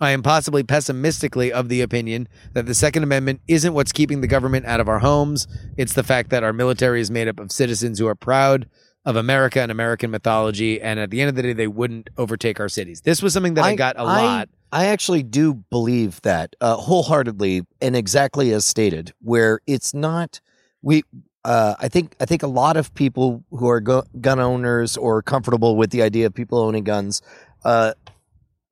I 0.00 0.10
am 0.10 0.22
possibly 0.22 0.62
pessimistically 0.62 1.52
of 1.52 1.68
the 1.68 1.80
opinion 1.80 2.28
that 2.52 2.66
the 2.66 2.74
Second 2.74 3.02
Amendment 3.02 3.40
isn't 3.48 3.72
what's 3.72 3.92
keeping 3.92 4.20
the 4.20 4.26
government 4.26 4.66
out 4.66 4.80
of 4.80 4.88
our 4.88 4.98
homes. 4.98 5.46
It's 5.76 5.94
the 5.94 6.02
fact 6.02 6.30
that 6.30 6.44
our 6.44 6.52
military 6.52 7.00
is 7.00 7.10
made 7.10 7.28
up 7.28 7.40
of 7.40 7.50
citizens 7.50 7.98
who 7.98 8.06
are 8.06 8.14
proud 8.14 8.68
of 9.06 9.16
America 9.16 9.60
and 9.60 9.70
American 9.70 10.10
mythology, 10.10 10.82
and 10.82 10.98
at 10.98 11.10
the 11.10 11.20
end 11.20 11.28
of 11.28 11.36
the 11.36 11.42
day, 11.42 11.52
they 11.52 11.68
wouldn't 11.68 12.10
overtake 12.18 12.58
our 12.58 12.68
cities. 12.68 13.02
This 13.02 13.22
was 13.22 13.32
something 13.32 13.54
that 13.54 13.64
I, 13.64 13.76
got 13.76 13.96
a 13.96 14.04
lot. 14.04 14.48
I 14.72 14.86
actually 14.86 15.22
do 15.22 15.54
believe 15.54 16.20
that 16.22 16.56
uh, 16.60 16.74
wholeheartedly 16.74 17.62
and 17.80 17.94
exactly 17.94 18.52
as 18.52 18.66
stated, 18.66 19.14
where 19.22 19.60
it's 19.66 19.94
not 19.94 20.40
we. 20.82 21.04
Uh, 21.44 21.76
I 21.78 21.86
think 21.86 22.16
I 22.18 22.24
think 22.24 22.42
a 22.42 22.48
lot 22.48 22.76
of 22.76 22.92
people 22.94 23.44
who 23.50 23.68
are 23.68 23.80
gu- 23.80 24.02
gun 24.20 24.40
owners 24.40 24.96
or 24.96 25.22
comfortable 25.22 25.76
with 25.76 25.90
the 25.90 26.02
idea 26.02 26.26
of 26.26 26.34
people 26.34 26.58
owning 26.58 26.82
guns, 26.82 27.22
uh, 27.64 27.92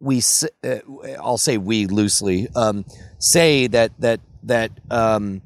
we 0.04 0.22
uh, 0.62 0.76
I'll 1.18 1.38
say 1.38 1.56
we 1.56 1.86
loosely 1.86 2.48
um, 2.54 2.84
say 3.18 3.66
that 3.68 3.92
that 4.00 4.20
that 4.44 4.70
um, 4.90 5.40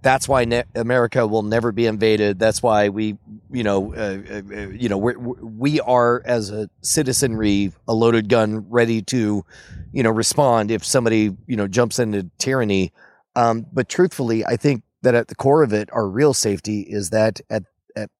that's 0.00 0.26
why 0.26 0.46
ne- 0.46 0.64
America 0.74 1.26
will 1.26 1.42
never 1.42 1.72
be 1.72 1.86
invaded. 1.86 2.38
That's 2.38 2.62
why 2.62 2.88
we 2.88 3.18
you 3.50 3.62
know 3.62 3.94
uh, 3.94 4.18
uh, 4.30 4.68
you 4.70 4.88
know 4.88 4.96
we're, 4.96 5.18
we 5.18 5.80
are 5.80 6.22
as 6.24 6.50
a 6.50 6.70
citizenry 6.80 7.72
a 7.86 7.92
loaded 7.92 8.28
gun 8.28 8.68
ready 8.70 9.02
to 9.02 9.44
you 9.92 10.02
know 10.02 10.10
respond 10.10 10.70
if 10.70 10.84
somebody 10.84 11.36
you 11.46 11.56
know 11.56 11.68
jumps 11.68 11.98
into 11.98 12.30
tyranny. 12.38 12.92
Um, 13.36 13.66
but 13.72 13.88
truthfully, 13.88 14.44
I 14.44 14.56
think 14.56 14.82
that 15.02 15.14
at 15.14 15.28
the 15.28 15.34
core 15.34 15.62
of 15.62 15.72
it, 15.72 15.90
our 15.92 16.08
real 16.08 16.34
safety 16.34 16.80
is 16.80 17.10
that 17.10 17.40
at, 17.50 17.64
at 17.94 18.10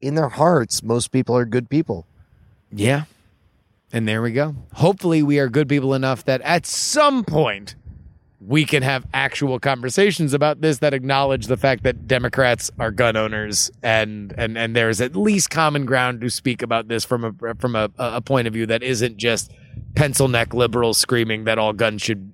in 0.00 0.14
their 0.14 0.30
hearts, 0.30 0.82
most 0.82 1.12
people 1.12 1.36
are 1.36 1.44
good 1.44 1.68
people. 1.68 2.06
Yeah. 2.72 3.04
And 3.94 4.08
there 4.08 4.22
we 4.22 4.32
go. 4.32 4.56
Hopefully, 4.72 5.22
we 5.22 5.38
are 5.38 5.48
good 5.48 5.68
people 5.68 5.94
enough 5.94 6.24
that 6.24 6.40
at 6.40 6.66
some 6.66 7.22
point 7.22 7.76
we 8.40 8.64
can 8.64 8.82
have 8.82 9.06
actual 9.14 9.60
conversations 9.60 10.34
about 10.34 10.60
this 10.60 10.78
that 10.78 10.92
acknowledge 10.92 11.46
the 11.46 11.56
fact 11.56 11.84
that 11.84 12.08
Democrats 12.08 12.72
are 12.80 12.90
gun 12.90 13.16
owners 13.16 13.70
and 13.84 14.34
and 14.36 14.58
and 14.58 14.74
there's 14.74 15.00
at 15.00 15.14
least 15.14 15.50
common 15.50 15.86
ground 15.86 16.20
to 16.22 16.28
speak 16.28 16.60
about 16.60 16.88
this 16.88 17.04
from 17.04 17.24
a 17.24 17.54
from 17.60 17.76
a, 17.76 17.88
a 17.96 18.20
point 18.20 18.48
of 18.48 18.52
view 18.52 18.66
that 18.66 18.82
isn't 18.82 19.16
just 19.16 19.52
pencil 19.94 20.26
neck 20.26 20.52
liberals 20.52 20.98
screaming 20.98 21.44
that 21.44 21.56
all 21.56 21.72
guns 21.72 22.02
should 22.02 22.32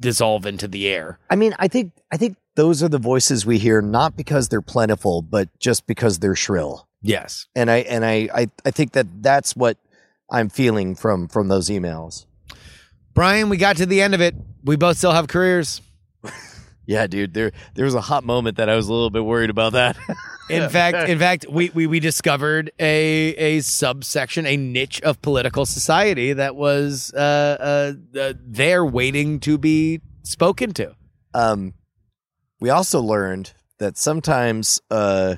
dissolve 0.00 0.46
into 0.46 0.66
the 0.66 0.88
air. 0.88 1.18
I 1.28 1.36
mean, 1.36 1.54
I 1.58 1.68
think 1.68 1.92
I 2.10 2.16
think 2.16 2.38
those 2.54 2.82
are 2.82 2.88
the 2.88 2.96
voices 2.96 3.44
we 3.44 3.58
hear 3.58 3.82
not 3.82 4.16
because 4.16 4.48
they're 4.48 4.62
plentiful, 4.62 5.20
but 5.20 5.50
just 5.60 5.86
because 5.86 6.20
they're 6.20 6.34
shrill. 6.34 6.88
Yes. 7.02 7.48
And 7.54 7.70
I 7.70 7.80
and 7.80 8.02
I 8.02 8.30
I, 8.34 8.50
I 8.64 8.70
think 8.70 8.92
that 8.92 9.06
that's 9.22 9.54
what 9.54 9.76
I'm 10.32 10.48
feeling 10.48 10.96
from 10.96 11.28
from 11.28 11.46
those 11.48 11.68
emails. 11.68 12.26
Brian, 13.14 13.48
we 13.50 13.56
got 13.58 13.76
to 13.76 13.86
the 13.86 14.00
end 14.02 14.14
of 14.14 14.20
it. 14.20 14.34
We 14.64 14.76
both 14.76 14.96
still 14.96 15.12
have 15.12 15.28
careers. 15.28 15.80
Yeah, 16.84 17.06
dude. 17.06 17.32
There 17.32 17.52
there 17.74 17.84
was 17.84 17.94
a 17.94 18.00
hot 18.00 18.24
moment 18.24 18.56
that 18.56 18.68
I 18.68 18.74
was 18.74 18.88
a 18.88 18.92
little 18.92 19.08
bit 19.08 19.24
worried 19.24 19.50
about 19.50 19.74
that. 19.74 19.96
In 20.50 20.68
fact, 20.68 21.08
in 21.08 21.16
fact, 21.16 21.46
we, 21.48 21.70
we 21.70 21.86
we 21.86 22.00
discovered 22.00 22.72
a 22.80 23.28
a 23.36 23.60
subsection, 23.60 24.46
a 24.46 24.56
niche 24.56 25.00
of 25.02 25.22
political 25.22 25.64
society 25.64 26.32
that 26.32 26.56
was 26.56 27.14
uh, 27.14 27.94
uh, 28.18 28.18
uh, 28.18 28.32
there 28.44 28.84
waiting 28.84 29.38
to 29.40 29.58
be 29.58 30.00
spoken 30.24 30.72
to. 30.74 30.96
um, 31.34 31.72
we 32.60 32.68
also 32.68 33.00
learned 33.00 33.52
that 33.78 33.96
sometimes 33.96 34.80
uh, 34.90 35.36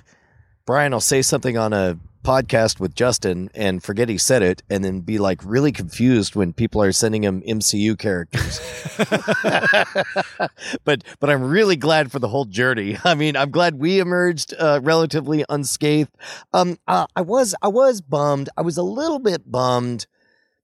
Brian 0.64 0.92
will 0.92 1.00
say 1.00 1.20
something 1.20 1.58
on 1.58 1.74
a 1.74 1.98
podcast 2.24 2.80
with 2.80 2.94
Justin 2.94 3.50
and 3.54 3.82
forget 3.82 4.08
he 4.08 4.18
said 4.18 4.42
it, 4.42 4.62
and 4.68 4.84
then 4.84 5.00
be 5.00 5.18
like 5.18 5.40
really 5.44 5.70
confused 5.70 6.34
when 6.34 6.52
people 6.52 6.82
are 6.82 6.90
sending 6.90 7.22
him 7.22 7.42
MCU 7.42 7.96
characters. 7.98 8.60
but 10.84 11.04
but 11.20 11.30
I'm 11.30 11.44
really 11.44 11.76
glad 11.76 12.10
for 12.10 12.18
the 12.18 12.28
whole 12.28 12.46
journey. 12.46 12.98
I 13.04 13.14
mean, 13.14 13.36
I'm 13.36 13.50
glad 13.50 13.78
we 13.78 14.00
emerged 14.00 14.54
uh, 14.58 14.80
relatively 14.82 15.44
unscathed. 15.48 16.10
Um, 16.52 16.78
uh, 16.88 17.06
I 17.14 17.20
was 17.20 17.54
I 17.62 17.68
was 17.68 18.00
bummed. 18.00 18.48
I 18.56 18.62
was 18.62 18.76
a 18.76 18.82
little 18.82 19.20
bit 19.20 19.48
bummed. 19.50 20.06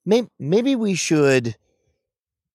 Maybe 0.05 0.29
maybe 0.39 0.75
we 0.75 0.95
should. 0.95 1.57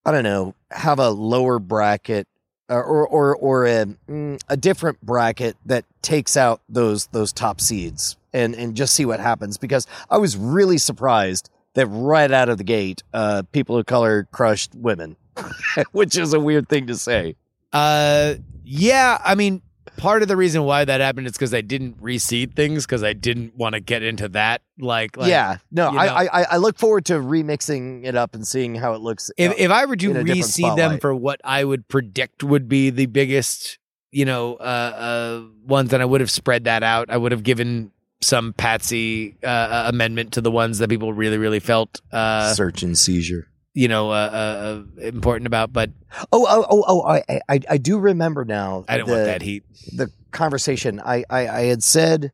I 0.04 0.12
don't 0.12 0.24
know. 0.24 0.56
Have 0.72 1.00
a 1.00 1.10
lower 1.10 1.60
bracket 1.60 2.28
or 2.70 2.84
or 2.84 3.08
or, 3.08 3.36
or 3.36 3.66
a, 3.66 3.86
mm, 4.10 4.40
a 4.50 4.58
different 4.58 5.02
bracket 5.02 5.58
that 5.66 5.86
takes 6.02 6.36
out 6.38 6.62
those 6.70 7.08
those 7.08 7.32
top 7.32 7.62
seeds 7.62 8.18
and 8.34 8.56
and 8.56 8.76
just 8.76 8.94
see 8.94 9.06
what 9.06 9.20
happens 9.20 9.58
because 9.58 9.88
I 10.10 10.18
was 10.18 10.36
really 10.38 10.78
surprised 10.78 11.50
that 11.76 11.88
right 11.88 12.32
out 12.32 12.50
of 12.50 12.58
the 12.58 12.64
gate, 12.64 13.04
uh, 13.14 13.44
people 13.52 13.78
of 13.78 13.86
color 13.86 14.28
crushed 14.32 14.74
women, 14.76 15.16
which 15.92 16.18
is 16.18 16.34
a 16.34 16.40
weird 16.40 16.68
thing 16.68 16.88
to 16.88 16.96
say. 16.96 17.36
Uh, 17.72 18.36
yeah, 18.64 19.22
I 19.24 19.36
mean, 19.36 19.62
part 19.98 20.22
of 20.22 20.28
the 20.28 20.36
reason 20.36 20.64
why 20.64 20.86
that 20.86 21.02
happened 21.02 21.28
is 21.28 21.34
because 21.34 21.54
I 21.54 21.62
didn't 21.62 22.02
reseed 22.02 22.54
things 22.56 22.86
because 22.86 23.04
I 23.04 23.14
didn't 23.14 23.56
want 23.56 23.74
to 23.74 23.80
get 23.80 24.04
into 24.04 24.30
that. 24.30 24.62
Like, 24.78 25.18
like 25.18 25.30
yeah, 25.30 25.58
no, 25.72 25.92
you 25.92 25.98
I, 25.98 26.06
know. 26.06 26.14
I 26.14 26.42
I 26.42 26.46
I 26.52 26.58
look 26.58 26.78
forward 26.78 27.06
to 27.06 27.14
remixing 27.14 28.06
it 28.06 28.16
up 28.16 28.36
and 28.36 28.48
seeing 28.48 28.76
how 28.76 28.94
it 28.94 29.02
looks. 29.02 29.32
if 29.38 29.52
uh, 29.52 29.56
if 29.58 29.72
I 29.72 29.86
were 29.86 29.96
to 29.96 30.12
in 30.12 30.18
a 30.18 30.24
different 30.24 30.46
reseed 30.46 30.76
them 30.76 31.00
for 31.00 31.14
what 31.16 31.40
I 31.44 31.64
would 31.64 31.88
predict 31.88 32.44
would 32.44 32.68
be 32.68 32.90
the 32.90 33.06
biggest, 33.06 33.80
you 34.12 34.26
know, 34.26 34.56
uh, 34.56 34.62
uh, 34.64 35.44
ones, 35.66 35.92
then 35.92 36.02
I 36.02 36.06
would 36.06 36.22
have 36.22 36.32
spread 36.32 36.66
that 36.66 36.84
out. 36.84 37.10
I 37.10 37.18
would 37.18 37.32
have 37.32 37.44
given 37.44 37.92
some 38.22 38.54
patsy 38.54 39.36
uh, 39.44 39.48
uh, 39.48 39.86
amendment 39.88 40.34
to 40.34 40.42
the 40.42 40.52
ones 40.52 40.80
that 40.80 40.90
people 40.90 41.14
really, 41.14 41.38
really 41.38 41.60
felt, 41.60 42.02
uh, 42.12 42.54
search 42.54 42.84
and 42.84 42.98
seizure. 42.98 43.48
You 43.76 43.90
know, 43.90 44.10
uh, 44.10 44.30
uh, 44.32 45.02
uh, 45.02 45.02
important 45.02 45.46
about. 45.46 45.72
But 45.72 45.92
Oh, 46.32 46.48
oh, 46.50 46.66
oh, 46.70 46.84
oh! 46.88 47.04
I, 47.04 47.42
I, 47.50 47.60
I 47.70 47.78
do 47.78 48.00
remember 48.00 48.46
now. 48.46 48.86
I 48.88 48.98
don't 48.98 49.08
the, 49.08 49.14
want 49.14 49.26
that 49.26 49.42
heat. 49.42 49.64
The 49.94 50.10
conversation. 50.32 51.00
I, 51.00 51.26
I, 51.30 51.48
I 51.48 51.62
had 51.66 51.84
said 51.84 52.32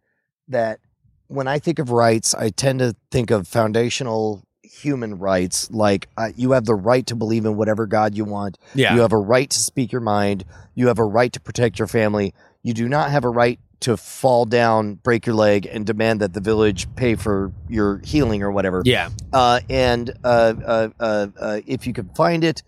that 0.47 0.79
when 1.27 1.47
I 1.47 1.59
think 1.59 1.79
of 1.79 1.89
rights, 1.89 2.35
I 2.35 2.51
tend 2.51 2.79
to 2.79 2.95
think 3.09 3.31
of 3.31 3.47
foundational 3.47 4.43
human 4.61 5.17
rights, 5.17 5.69
like 5.71 6.07
uh, 6.15 6.29
you 6.35 6.51
have 6.51 6.65
the 6.65 6.75
right 6.75 7.05
to 7.07 7.15
believe 7.15 7.45
in 7.45 7.57
whatever 7.57 7.87
God 7.87 8.15
you 8.15 8.23
want. 8.23 8.57
Yeah, 8.75 8.93
You 8.93 9.01
have 9.01 9.11
a 9.11 9.17
right 9.17 9.49
to 9.49 9.59
speak 9.59 9.91
your 9.91 10.01
mind. 10.01 10.45
You 10.75 10.87
have 10.87 10.99
a 10.99 11.05
right 11.05 11.33
to 11.33 11.39
protect 11.39 11.79
your 11.79 11.87
family. 11.87 12.33
You 12.63 12.73
do 12.73 12.87
not 12.87 13.09
have 13.09 13.25
a 13.25 13.29
right 13.29 13.59
to 13.81 13.97
fall 13.97 14.45
down, 14.45 14.95
break 14.95 15.25
your 15.25 15.35
leg, 15.35 15.65
and 15.65 15.85
demand 15.85 16.21
that 16.21 16.33
the 16.33 16.39
village 16.39 16.87
pay 16.95 17.15
for 17.15 17.51
your 17.67 17.99
healing 18.03 18.43
or 18.43 18.51
whatever. 18.51 18.81
yeah, 18.85 19.09
Uh, 19.33 19.59
and 19.69 20.11
uh, 20.23 20.53
uh, 20.65 20.89
uh, 20.99 21.27
uh, 21.39 21.61
if 21.65 21.85
you 21.85 21.93
can 21.93 22.09
find 22.15 22.43
it, 22.43 22.63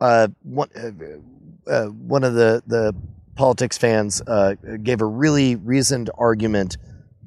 uh, 0.00 0.28
one 0.42 0.68
uh, 0.76 1.70
uh, 1.70 1.86
one 1.86 2.24
of 2.24 2.34
the 2.34 2.62
the 2.66 2.94
politics 3.34 3.78
fans 3.78 4.20
uh, 4.26 4.54
gave 4.82 5.00
a 5.00 5.06
really 5.06 5.56
reasoned 5.56 6.10
argument 6.18 6.76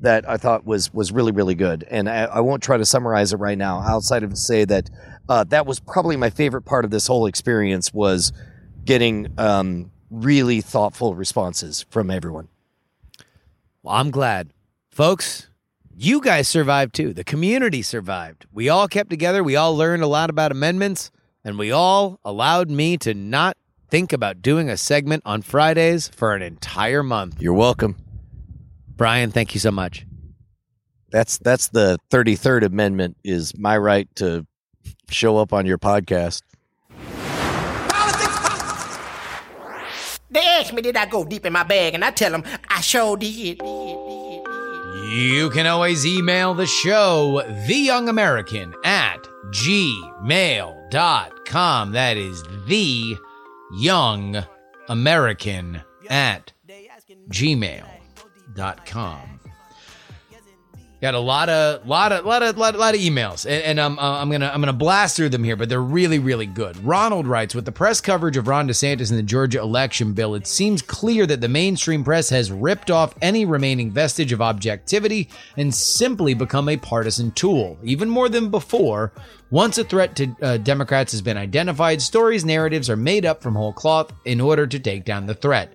that 0.02 0.28
I 0.28 0.38
thought 0.38 0.66
was 0.66 0.94
was 0.94 1.12
really 1.12 1.32
really 1.32 1.56
good. 1.56 1.86
And 1.90 2.10
I, 2.10 2.26
I 2.26 2.40
won't 2.42 2.64
try 2.64 2.78
to 2.78 2.86
summarize 2.86 3.34
it 3.34 3.38
right 3.38 3.58
now, 3.58 3.80
outside 3.82 4.24
of 4.24 4.38
say 4.38 4.66
that 4.66 4.90
uh, 5.30 5.44
that 5.46 5.66
was 5.66 5.80
probably 5.80 6.16
my 6.16 6.30
favorite 6.30 6.64
part 6.64 6.86
of 6.86 6.92
this 6.92 7.08
whole 7.08 7.26
experience 7.26 7.94
was 7.94 8.34
getting 8.86 9.34
um, 9.38 9.92
really 10.10 10.62
thoughtful 10.62 11.16
responses 11.16 11.86
from 11.90 12.10
everyone. 12.10 12.48
Well, 13.84 13.96
I'm 13.96 14.12
glad. 14.12 14.54
Folks, 14.90 15.48
you 15.96 16.22
guys 16.22 16.48
survived 16.48 16.94
too. 16.94 17.14
The 17.14 17.24
community 17.24 17.82
survived. 17.82 18.46
We 18.52 18.70
all 18.70 18.88
kept 18.88 19.10
together. 19.10 19.44
We 19.44 19.56
all 19.56 19.76
learned 19.76 20.04
a 20.04 20.08
lot 20.08 20.30
about 20.30 20.52
amendments, 20.52 21.12
and 21.44 21.58
we 21.58 21.72
all 21.72 22.20
allowed 22.24 22.70
me 22.70 22.98
to 22.98 23.14
not 23.14 23.58
think 23.90 24.14
about 24.14 24.42
doing 24.42 24.70
a 24.70 24.78
segment 24.78 25.24
on 25.26 25.42
Fridays 25.42 26.08
for 26.08 26.36
an 26.36 26.42
entire 26.42 27.04
month. 27.04 27.42
You're 27.42 27.54
welcome. 27.54 27.98
Brian, 28.88 29.32
thank 29.32 29.54
you 29.54 29.60
so 29.60 29.72
much. 29.72 30.06
That's 31.10 31.40
that's 31.40 31.70
the 31.70 31.98
33rd 32.12 32.64
amendment 32.64 33.18
is 33.24 33.58
my 33.58 33.78
right 33.78 34.08
to 34.16 34.46
show 35.10 35.38
up 35.38 35.54
on 35.54 35.66
your 35.66 35.78
podcast. 35.78 36.44
They 40.32 40.40
ask 40.40 40.74
me, 40.74 40.82
did 40.82 40.96
I 40.98 41.06
go 41.06 41.24
deep 41.26 41.46
in 41.46 41.54
my 41.54 41.64
bag? 41.64 41.94
And 41.94 42.04
I 42.06 42.12
tell 42.12 42.32
them, 42.32 42.44
I 42.70 42.82
sure 42.82 43.18
did. 43.18 43.62
You 45.12 45.50
can 45.50 45.68
always 45.68 46.06
email 46.06 46.54
the 46.54 46.66
show, 46.66 47.44
The 47.68 47.76
Young 47.76 48.08
American, 48.08 48.74
at 48.86 49.28
gmail.com. 49.50 50.72
That 51.92 52.16
is 52.16 52.44
The 52.66 53.18
Young 53.74 54.46
American 54.88 55.82
at 56.10 56.54
gmail.com. 57.30 57.90
Got 61.02 61.16
a 61.16 61.20
lot 61.20 61.50
of 61.50 61.88
lot 61.88 62.12
of 62.12 62.26
lot 62.26 62.44
of 62.44 62.60
lot, 62.60 62.76
lot 62.76 62.94
of 62.94 63.02
emails, 63.02 63.48
and, 63.48 63.64
and 63.64 63.80
um, 63.80 63.98
uh, 63.98 64.20
I'm 64.22 64.30
gonna 64.30 64.52
I'm 64.54 64.62
gonna 64.62 64.72
blast 64.72 65.18
through 65.18 65.30
them 65.30 65.44
here, 65.44 65.56
but 65.56 65.68
they're 65.68 65.82
really 65.82 66.20
really 66.20 66.46
good. 66.46 66.78
Ronald 66.86 67.26
writes, 67.26 67.56
with 67.56 67.66
the 67.66 67.72
press 67.72 68.00
coverage 68.00 68.38
of 68.38 68.48
Ron 68.48 68.68
DeSantis 68.68 69.10
and 69.10 69.18
the 69.18 69.24
Georgia 69.24 69.62
election 69.62 70.14
bill, 70.14 70.36
it 70.36 70.46
seems 70.46 70.84
clear 70.84 71.26
that 71.26 71.42
the 71.42 71.48
mainstream 71.48 72.04
press 72.04 72.30
has 72.30 72.52
ripped 72.52 72.92
off 72.92 73.16
any 73.20 73.46
remaining 73.46 73.90
vestige 73.90 74.32
of 74.32 74.44
objectivity 74.44 75.28
and 75.58 75.74
simply 75.74 76.36
become 76.36 76.70
a 76.70 76.78
partisan 76.78 77.32
tool, 77.32 77.80
even 77.82 78.08
more 78.08 78.30
than 78.30 78.52
before. 78.52 79.12
Once 79.50 79.80
a 79.80 79.84
threat 79.84 80.16
to 80.18 80.36
uh, 80.44 80.58
Democrats 80.58 81.14
has 81.14 81.24
been 81.24 81.36
identified, 81.36 82.00
stories 82.00 82.46
narratives 82.46 82.92
are 82.92 82.96
made 82.96 83.26
up 83.26 83.42
from 83.42 83.56
whole 83.56 83.74
cloth 83.74 84.14
in 84.24 84.40
order 84.40 84.68
to 84.68 84.78
take 84.78 85.04
down 85.04 85.26
the 85.26 85.34
threat. 85.34 85.74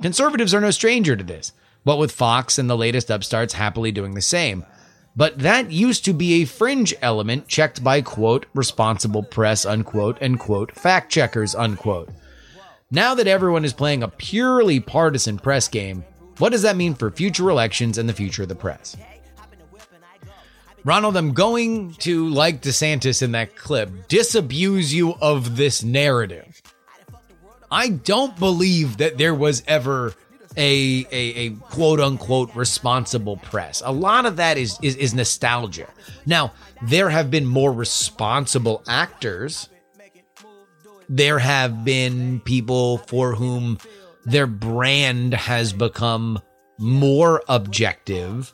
Conservatives 0.00 0.54
are 0.54 0.60
no 0.62 0.70
stranger 0.70 1.14
to 1.14 1.22
this, 1.22 1.52
but 1.84 1.98
with 1.98 2.12
Fox 2.12 2.58
and 2.58 2.68
the 2.68 2.76
latest 2.76 3.10
upstarts 3.10 3.54
happily 3.54 3.92
doing 3.92 4.14
the 4.14 4.22
same. 4.22 4.64
But 5.16 5.38
that 5.38 5.70
used 5.70 6.04
to 6.06 6.12
be 6.12 6.42
a 6.42 6.46
fringe 6.46 6.94
element 7.00 7.46
checked 7.46 7.84
by 7.84 8.00
quote 8.00 8.46
responsible 8.54 9.22
press 9.22 9.64
unquote 9.64 10.18
and 10.20 10.38
quote 10.40 10.72
fact 10.72 11.12
checkers 11.12 11.54
unquote. 11.54 12.08
Now 12.90 13.14
that 13.14 13.26
everyone 13.26 13.64
is 13.64 13.72
playing 13.72 14.02
a 14.02 14.08
purely 14.08 14.80
partisan 14.80 15.38
press 15.38 15.68
game, 15.68 16.04
what 16.38 16.50
does 16.50 16.62
that 16.62 16.76
mean 16.76 16.94
for 16.94 17.10
future 17.10 17.48
elections 17.48 17.98
and 17.98 18.08
the 18.08 18.12
future 18.12 18.42
of 18.42 18.48
the 18.48 18.54
press? 18.54 18.96
Ronald, 20.84 21.16
I'm 21.16 21.32
going 21.32 21.94
to, 21.94 22.28
like 22.28 22.60
DeSantis 22.60 23.22
in 23.22 23.32
that 23.32 23.56
clip, 23.56 24.06
disabuse 24.08 24.92
you 24.92 25.14
of 25.14 25.56
this 25.56 25.82
narrative. 25.82 26.60
I 27.70 27.88
don't 27.88 28.38
believe 28.38 28.98
that 28.98 29.16
there 29.16 29.34
was 29.34 29.62
ever 29.66 30.14
a, 30.56 31.06
a, 31.10 31.46
a 31.46 31.50
quote 31.50 32.00
unquote 32.00 32.54
responsible 32.54 33.36
press. 33.38 33.82
A 33.84 33.92
lot 33.92 34.26
of 34.26 34.36
that 34.36 34.56
is, 34.56 34.78
is 34.82 34.96
is 34.96 35.14
nostalgia. 35.14 35.88
Now, 36.26 36.52
there 36.82 37.10
have 37.10 37.30
been 37.30 37.46
more 37.46 37.72
responsible 37.72 38.82
actors. 38.86 39.68
There 41.08 41.38
have 41.38 41.84
been 41.84 42.40
people 42.40 42.98
for 42.98 43.34
whom 43.34 43.78
their 44.24 44.46
brand 44.46 45.34
has 45.34 45.72
become 45.72 46.40
more 46.78 47.42
objective. 47.48 48.52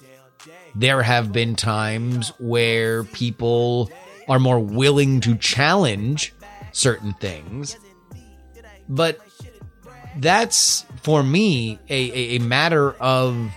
There 0.74 1.02
have 1.02 1.32
been 1.32 1.54
times 1.54 2.32
where 2.38 3.04
people 3.04 3.90
are 4.28 4.38
more 4.38 4.60
willing 4.60 5.20
to 5.20 5.36
challenge 5.36 6.34
certain 6.72 7.12
things. 7.14 7.76
But 8.88 9.18
that's 10.18 10.84
for 11.02 11.22
me 11.22 11.78
a, 11.88 12.10
a, 12.10 12.36
a 12.36 12.38
matter 12.40 12.92
of 12.92 13.50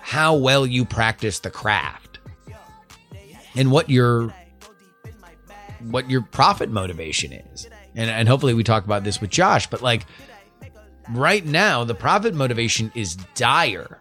how 0.00 0.36
well 0.36 0.66
you 0.66 0.84
practice 0.84 1.40
the 1.40 1.50
craft 1.50 2.18
and 3.56 3.70
what 3.70 3.90
your 3.90 4.32
what 5.80 6.10
your 6.10 6.22
profit 6.22 6.70
motivation 6.70 7.32
is. 7.32 7.68
And 7.94 8.10
and 8.10 8.28
hopefully 8.28 8.54
we 8.54 8.64
talk 8.64 8.84
about 8.84 9.04
this 9.04 9.20
with 9.20 9.30
Josh, 9.30 9.66
but 9.66 9.82
like 9.82 10.06
right 11.10 11.44
now 11.44 11.84
the 11.84 11.94
profit 11.94 12.34
motivation 12.34 12.92
is 12.94 13.16
dire. 13.34 14.00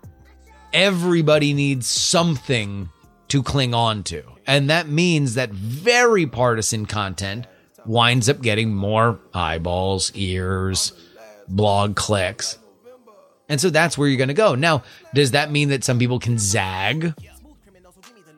Everybody 0.74 1.54
needs 1.54 1.88
something 1.88 2.90
to 3.30 3.42
cling 3.42 3.74
on 3.74 4.04
to. 4.04 4.24
And 4.46 4.70
that 4.70 4.88
means 4.88 5.36
that 5.36 5.50
very 5.52 6.28
partisan 6.28 6.86
content 6.86 7.48
winds 7.86 8.30
up 8.30 8.42
getting 8.42 8.74
more 8.74 9.20
eyeballs, 9.34 10.12
ears, 10.16 10.92
blog 11.48 11.96
clicks. 11.96 12.58
And 13.48 13.62
so 13.62 13.70
that's 13.70 13.98
where 13.98 14.08
you're 14.08 14.18
going 14.18 14.30
to 14.30 14.34
go. 14.34 14.56
Now, 14.56 14.84
does 15.14 15.32
that 15.32 15.52
mean 15.52 15.70
that 15.70 15.84
some 15.84 16.00
people 16.00 16.20
can 16.20 16.40
zag? 16.40 17.14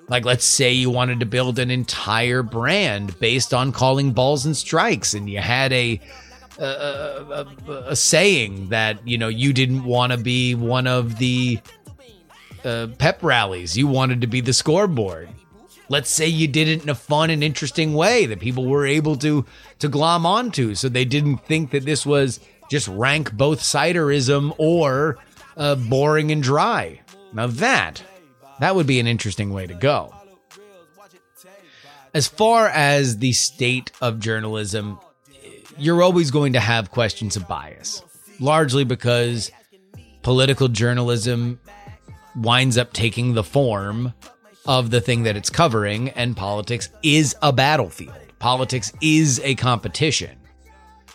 Like, 0.10 0.26
let's 0.26 0.46
say 0.46 0.72
you 0.72 0.90
wanted 0.90 1.20
to 1.20 1.26
build 1.26 1.60
an 1.60 1.70
entire 1.70 2.44
brand 2.44 3.20
based 3.20 3.54
on 3.54 3.72
calling 3.72 4.12
balls 4.12 4.46
and 4.46 4.56
strikes, 4.56 5.14
and 5.14 5.30
you 5.30 5.40
had 5.40 5.74
a 5.74 6.00
a, 6.60 7.46
a, 7.68 7.72
a, 7.90 7.96
saying 7.96 8.70
that 8.70 9.06
you 9.08 9.18
know 9.18 9.28
you 9.28 9.54
didn't 9.54 9.84
want 9.84 10.12
to 10.12 10.18
be 10.18 10.56
one 10.56 10.88
of 10.88 11.18
the 11.18 11.60
uh, 12.64 12.88
pep 12.98 13.22
rallies. 13.22 13.78
You 13.78 13.88
wanted 13.88 14.22
to 14.22 14.28
be 14.28 14.42
the 14.42 14.54
scoreboard. 14.54 15.30
Let's 15.90 16.10
say 16.10 16.28
you 16.28 16.48
did 16.48 16.68
it 16.68 16.84
in 16.84 16.90
a 16.90 16.96
fun 16.96 17.30
and 17.30 17.44
interesting 17.44 17.94
way 17.94 18.26
that 18.26 18.40
people 18.40 18.66
were 18.66 18.86
able 18.86 19.16
to 19.18 19.46
to 19.80 19.88
glom 19.90 20.26
onto, 20.26 20.74
so 20.74 20.90
they 20.90 21.06
didn't 21.06 21.38
think 21.46 21.72
that 21.72 21.86
this 21.86 22.06
was 22.06 22.40
just 22.70 22.88
rank 22.88 23.34
both 23.34 23.60
siderism 23.60 24.54
or 24.58 25.18
uh, 25.56 25.76
boring 25.76 26.32
and 26.32 26.44
dry. 26.44 27.02
Now 27.34 27.48
that 27.48 28.04
that 28.60 28.76
would 28.76 28.88
be 28.88 29.00
an 29.00 29.08
interesting 29.08 29.54
way 29.54 29.68
to 29.68 29.74
go. 29.74 30.14
As 32.14 32.28
far 32.28 32.68
as 32.68 33.20
the 33.20 33.34
state 33.34 33.92
of 34.02 34.20
journalism, 34.20 35.00
you're 35.78 36.02
always 36.02 36.32
going 36.32 36.54
to 36.54 36.60
have 36.60 36.90
questions 36.90 37.36
of 37.36 37.48
bias, 37.48 38.02
largely 38.40 38.84
because 38.84 39.52
political 40.24 40.68
journalism 40.68 41.60
winds 42.36 42.78
up 42.78 42.94
taking 42.94 43.34
the 43.34 43.44
form 43.44 44.14
of 44.66 44.90
the 44.90 45.02
thing 45.02 45.24
that 45.24 45.38
it's 45.38 45.50
covering, 45.50 46.10
and 46.10 46.36
politics 46.36 46.90
is 47.04 47.36
a 47.42 47.54
battlefield. 47.54 48.16
Politics 48.40 48.92
is 49.02 49.40
a 49.44 49.56
competition. 49.56 50.38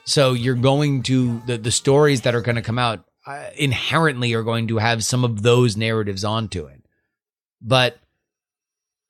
So 0.04 0.32
you're 0.32 0.54
going 0.54 1.02
to 1.04 1.40
the, 1.46 1.58
the 1.58 1.70
stories 1.70 2.22
that 2.22 2.34
are 2.34 2.40
going 2.40 2.56
to 2.56 2.62
come 2.62 2.78
out 2.78 3.04
uh, 3.26 3.46
inherently 3.56 4.34
are 4.34 4.42
going 4.42 4.68
to 4.68 4.78
have 4.78 5.04
some 5.04 5.24
of 5.24 5.42
those 5.42 5.76
narratives 5.76 6.24
onto 6.24 6.66
it. 6.66 6.82
But 7.60 7.98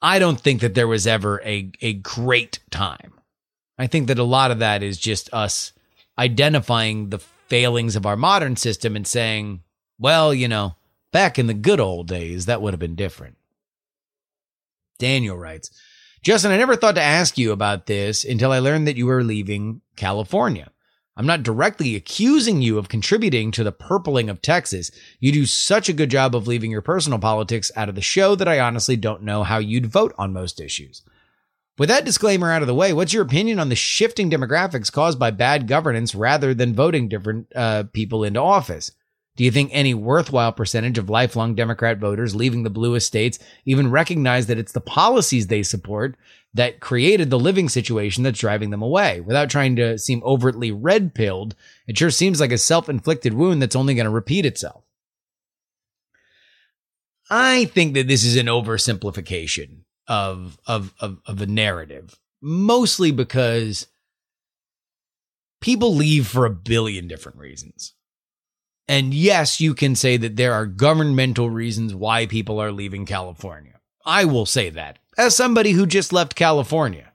I 0.02 0.18
don't 0.18 0.40
think 0.40 0.60
that 0.60 0.74
there 0.74 0.88
was 0.88 1.06
ever 1.06 1.40
a, 1.44 1.70
a 1.80 1.94
great 1.94 2.58
time. 2.70 3.14
I 3.78 3.86
think 3.86 4.08
that 4.08 4.18
a 4.18 4.24
lot 4.24 4.50
of 4.50 4.58
that 4.58 4.82
is 4.82 4.98
just 4.98 5.32
us 5.32 5.72
identifying 6.18 7.08
the 7.08 7.18
failings 7.18 7.96
of 7.96 8.04
our 8.04 8.16
modern 8.16 8.56
system 8.56 8.96
and 8.96 9.06
saying, 9.06 9.62
well, 9.98 10.34
you 10.34 10.48
know, 10.48 10.76
back 11.10 11.38
in 11.38 11.46
the 11.46 11.54
good 11.54 11.80
old 11.80 12.08
days, 12.08 12.46
that 12.46 12.60
would 12.60 12.72
have 12.72 12.80
been 12.80 12.96
different. 12.96 13.36
Daniel 14.98 15.36
writes, 15.36 15.70
Justin, 16.22 16.52
I 16.52 16.56
never 16.56 16.76
thought 16.76 16.94
to 16.94 17.02
ask 17.02 17.36
you 17.38 17.50
about 17.50 17.86
this 17.86 18.24
until 18.24 18.52
I 18.52 18.58
learned 18.58 18.86
that 18.86 18.96
you 18.96 19.06
were 19.06 19.24
leaving 19.24 19.80
California. 19.96 20.70
I'm 21.16 21.26
not 21.26 21.42
directly 21.42 21.94
accusing 21.94 22.62
you 22.62 22.78
of 22.78 22.88
contributing 22.88 23.50
to 23.52 23.64
the 23.64 23.72
purpling 23.72 24.30
of 24.30 24.40
Texas. 24.40 24.90
You 25.20 25.30
do 25.30 25.44
such 25.44 25.88
a 25.88 25.92
good 25.92 26.10
job 26.10 26.34
of 26.34 26.46
leaving 26.46 26.70
your 26.70 26.80
personal 26.80 27.18
politics 27.18 27.70
out 27.76 27.90
of 27.90 27.94
the 27.94 28.00
show 28.00 28.34
that 28.34 28.48
I 28.48 28.60
honestly 28.60 28.96
don't 28.96 29.22
know 29.22 29.42
how 29.42 29.58
you'd 29.58 29.86
vote 29.86 30.14
on 30.16 30.32
most 30.32 30.60
issues. 30.60 31.02
With 31.78 31.88
that 31.90 32.04
disclaimer 32.04 32.50
out 32.50 32.62
of 32.62 32.68
the 32.68 32.74
way, 32.74 32.92
what's 32.92 33.12
your 33.12 33.22
opinion 33.22 33.58
on 33.58 33.68
the 33.68 33.74
shifting 33.74 34.30
demographics 34.30 34.92
caused 34.92 35.18
by 35.18 35.30
bad 35.30 35.66
governance 35.66 36.14
rather 36.14 36.54
than 36.54 36.74
voting 36.74 37.08
different 37.08 37.46
uh, 37.54 37.84
people 37.92 38.24
into 38.24 38.40
office? 38.40 38.92
Do 39.36 39.44
you 39.44 39.50
think 39.50 39.70
any 39.72 39.94
worthwhile 39.94 40.52
percentage 40.52 40.98
of 40.98 41.08
lifelong 41.08 41.54
Democrat 41.54 41.98
voters 41.98 42.34
leaving 42.34 42.62
the 42.62 42.70
bluest 42.70 43.06
states 43.06 43.38
even 43.64 43.90
recognize 43.90 44.46
that 44.46 44.58
it's 44.58 44.72
the 44.72 44.80
policies 44.80 45.46
they 45.46 45.62
support 45.62 46.16
that 46.54 46.80
created 46.80 47.30
the 47.30 47.38
living 47.38 47.68
situation 47.68 48.22
that's 48.22 48.38
driving 48.38 48.70
them 48.70 48.82
away? 48.82 49.20
Without 49.20 49.50
trying 49.50 49.76
to 49.76 49.98
seem 49.98 50.22
overtly 50.24 50.70
red 50.70 51.14
pilled, 51.14 51.54
it 51.86 51.98
sure 51.98 52.10
seems 52.10 52.40
like 52.40 52.52
a 52.52 52.58
self 52.58 52.88
inflicted 52.88 53.34
wound 53.34 53.62
that's 53.62 53.76
only 53.76 53.94
going 53.94 54.04
to 54.04 54.10
repeat 54.10 54.46
itself. 54.46 54.84
I 57.30 57.64
think 57.66 57.94
that 57.94 58.08
this 58.08 58.24
is 58.24 58.36
an 58.36 58.46
oversimplification 58.46 59.84
of, 60.06 60.58
of, 60.66 60.92
of, 61.00 61.18
of 61.26 61.40
a 61.40 61.46
narrative, 61.46 62.18
mostly 62.42 63.10
because 63.10 63.86
people 65.62 65.94
leave 65.94 66.26
for 66.26 66.44
a 66.44 66.50
billion 66.50 67.08
different 67.08 67.38
reasons. 67.38 67.94
And 68.88 69.14
yes, 69.14 69.60
you 69.60 69.74
can 69.74 69.94
say 69.94 70.16
that 70.18 70.36
there 70.36 70.52
are 70.52 70.66
governmental 70.66 71.48
reasons 71.48 71.94
why 71.94 72.26
people 72.26 72.60
are 72.60 72.72
leaving 72.72 73.06
California. 73.06 73.80
I 74.04 74.24
will 74.24 74.44
say 74.44 74.70
that 74.70 74.98
as 75.18 75.36
somebody 75.36 75.72
who 75.72 75.86
just 75.86 76.12
left 76.12 76.34
California. 76.34 77.12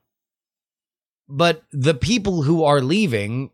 But 1.28 1.64
the 1.72 1.94
people 1.94 2.44
who 2.44 2.64
are 2.64 2.82
leaving, 2.82 3.52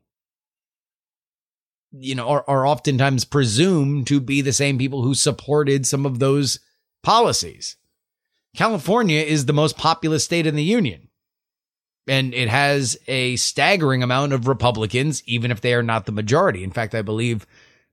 you 1.92 2.16
know, 2.16 2.28
are, 2.28 2.46
are 2.48 2.68
oftentimes 2.68 3.26
presumed 3.26 4.08
to 4.08 4.20
be 4.20 4.42
the 4.42 4.54
same 4.54 4.78
people 4.78 5.02
who 5.02 5.16
supported 5.16 5.88
some 5.88 6.06
of 6.06 6.20
those 6.20 6.60
policies. 7.02 7.78
California 8.56 9.22
is 9.22 9.46
the 9.46 9.54
most 9.54 9.78
populous 9.78 10.24
state 10.24 10.46
in 10.46 10.56
the 10.56 10.64
union. 10.64 11.10
And 12.08 12.34
it 12.34 12.50
has 12.50 12.98
a 13.08 13.38
staggering 13.38 14.04
amount 14.04 14.34
of 14.34 14.48
Republicans, 14.48 15.24
even 15.26 15.52
if 15.52 15.62
they 15.62 15.74
are 15.74 15.82
not 15.82 16.06
the 16.06 16.12
majority. 16.12 16.64
In 16.64 16.72
fact, 16.72 16.94
I 16.94 17.02
believe 17.02 17.48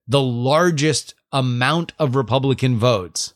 the 0.06 0.20
largest 0.20 1.14
amount 1.32 1.92
of 1.98 2.16
Republican 2.16 2.76
votes 2.76 3.34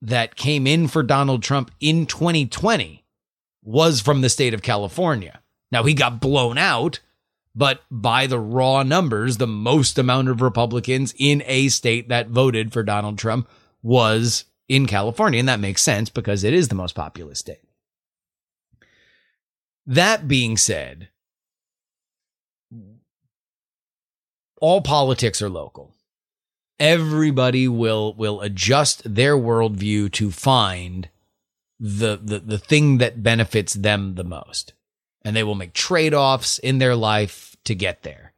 that 0.00 0.36
came 0.36 0.66
in 0.66 0.88
for 0.88 1.02
Donald 1.02 1.42
Trump 1.42 1.70
in 1.80 2.06
2020 2.06 3.04
was 3.62 4.00
from 4.00 4.20
the 4.20 4.28
state 4.28 4.54
of 4.54 4.62
California. 4.62 5.40
Now 5.70 5.82
he 5.82 5.94
got 5.94 6.20
blown 6.20 6.56
out, 6.56 7.00
but 7.54 7.82
by 7.90 8.26
the 8.26 8.38
raw 8.38 8.82
numbers, 8.82 9.36
the 9.36 9.46
most 9.46 9.98
amount 9.98 10.28
of 10.28 10.40
Republicans 10.40 11.14
in 11.18 11.42
a 11.46 11.68
state 11.68 12.08
that 12.08 12.28
voted 12.28 12.72
for 12.72 12.82
Donald 12.82 13.18
Trump 13.18 13.48
was 13.82 14.44
in 14.68 14.86
California. 14.86 15.40
And 15.40 15.48
that 15.48 15.60
makes 15.60 15.82
sense 15.82 16.08
because 16.10 16.44
it 16.44 16.54
is 16.54 16.68
the 16.68 16.74
most 16.74 16.94
populous 16.94 17.40
state. 17.40 17.60
That 19.86 20.28
being 20.28 20.56
said, 20.56 21.08
all 24.60 24.80
politics 24.82 25.40
are 25.40 25.48
local. 25.48 25.94
Everybody 26.80 27.66
will 27.68 28.14
will 28.14 28.40
adjust 28.40 29.02
their 29.14 29.36
worldview 29.36 30.12
to 30.12 30.30
find 30.30 31.08
the, 31.80 32.18
the 32.22 32.38
the 32.38 32.58
thing 32.58 32.98
that 32.98 33.22
benefits 33.22 33.74
them 33.74 34.14
the 34.14 34.24
most. 34.24 34.74
And 35.22 35.34
they 35.34 35.42
will 35.42 35.56
make 35.56 35.72
trade-offs 35.72 36.58
in 36.58 36.78
their 36.78 36.94
life 36.94 37.56
to 37.64 37.74
get 37.74 38.02
there. 38.02 38.32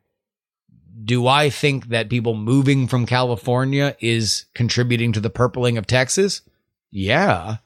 Do 1.04 1.26
I 1.26 1.50
think 1.50 1.88
that 1.88 2.10
people 2.10 2.34
moving 2.34 2.88
from 2.88 3.06
California 3.06 3.96
is 4.00 4.46
contributing 4.54 5.12
to 5.12 5.20
the 5.20 5.30
purpling 5.30 5.78
of 5.78 5.86
Texas? 5.86 6.42
Yeah. 6.90 7.58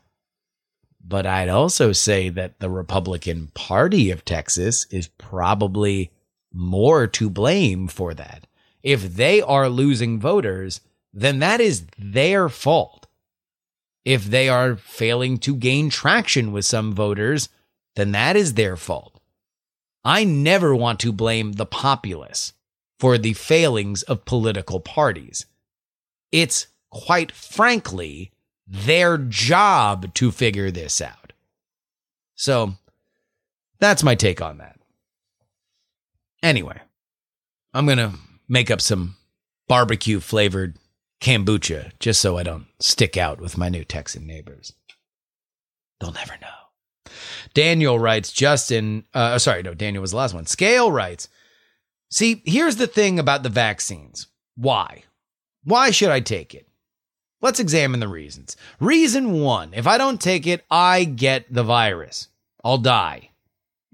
But 1.02 1.26
I'd 1.26 1.48
also 1.48 1.92
say 1.92 2.28
that 2.30 2.60
the 2.60 2.70
Republican 2.70 3.50
Party 3.54 4.10
of 4.10 4.24
Texas 4.24 4.86
is 4.90 5.08
probably 5.08 6.10
more 6.52 7.06
to 7.08 7.30
blame 7.30 7.88
for 7.88 8.14
that. 8.14 8.46
If 8.84 9.14
they 9.16 9.40
are 9.40 9.68
losing 9.68 10.20
voters, 10.20 10.82
then 11.12 11.38
that 11.40 11.60
is 11.60 11.86
their 11.98 12.48
fault. 12.50 13.06
If 14.04 14.26
they 14.26 14.50
are 14.50 14.76
failing 14.76 15.38
to 15.38 15.56
gain 15.56 15.88
traction 15.88 16.52
with 16.52 16.66
some 16.66 16.92
voters, 16.92 17.48
then 17.96 18.12
that 18.12 18.36
is 18.36 18.54
their 18.54 18.76
fault. 18.76 19.18
I 20.04 20.24
never 20.24 20.76
want 20.76 21.00
to 21.00 21.12
blame 21.12 21.52
the 21.52 21.64
populace 21.64 22.52
for 23.00 23.16
the 23.16 23.32
failings 23.32 24.02
of 24.02 24.26
political 24.26 24.80
parties. 24.80 25.46
It's 26.30 26.66
quite 26.90 27.32
frankly 27.32 28.32
their 28.66 29.16
job 29.16 30.12
to 30.14 30.30
figure 30.30 30.70
this 30.70 31.00
out. 31.00 31.32
So 32.34 32.74
that's 33.78 34.02
my 34.02 34.14
take 34.14 34.42
on 34.42 34.58
that. 34.58 34.78
Anyway, 36.42 36.78
I'm 37.72 37.86
going 37.86 37.98
to 37.98 38.12
make 38.48 38.70
up 38.70 38.80
some 38.80 39.16
barbecue 39.68 40.20
flavored 40.20 40.76
kombucha 41.20 41.92
just 41.98 42.20
so 42.20 42.36
I 42.36 42.42
don't 42.42 42.66
stick 42.80 43.16
out 43.16 43.40
with 43.40 43.56
my 43.56 43.68
new 43.68 43.84
Texan 43.84 44.26
neighbors. 44.26 44.74
They'll 46.00 46.12
never 46.12 46.34
know. 46.40 47.12
Daniel 47.54 47.98
writes, 47.98 48.32
Justin, 48.32 49.04
uh, 49.14 49.38
sorry, 49.38 49.62
no, 49.62 49.74
Daniel 49.74 50.02
was 50.02 50.10
the 50.10 50.16
last 50.16 50.34
one. 50.34 50.46
Scale 50.46 50.90
writes, 50.90 51.28
see, 52.10 52.42
here's 52.44 52.76
the 52.76 52.86
thing 52.86 53.18
about 53.18 53.42
the 53.42 53.48
vaccines. 53.48 54.26
Why? 54.56 55.04
Why 55.62 55.90
should 55.90 56.10
I 56.10 56.20
take 56.20 56.54
it? 56.54 56.68
Let's 57.40 57.60
examine 57.60 58.00
the 58.00 58.08
reasons. 58.08 58.56
Reason 58.80 59.40
one 59.40 59.74
if 59.74 59.86
I 59.86 59.98
don't 59.98 60.20
take 60.20 60.46
it, 60.46 60.64
I 60.70 61.04
get 61.04 61.52
the 61.52 61.62
virus. 61.62 62.28
I'll 62.62 62.78
die. 62.78 63.30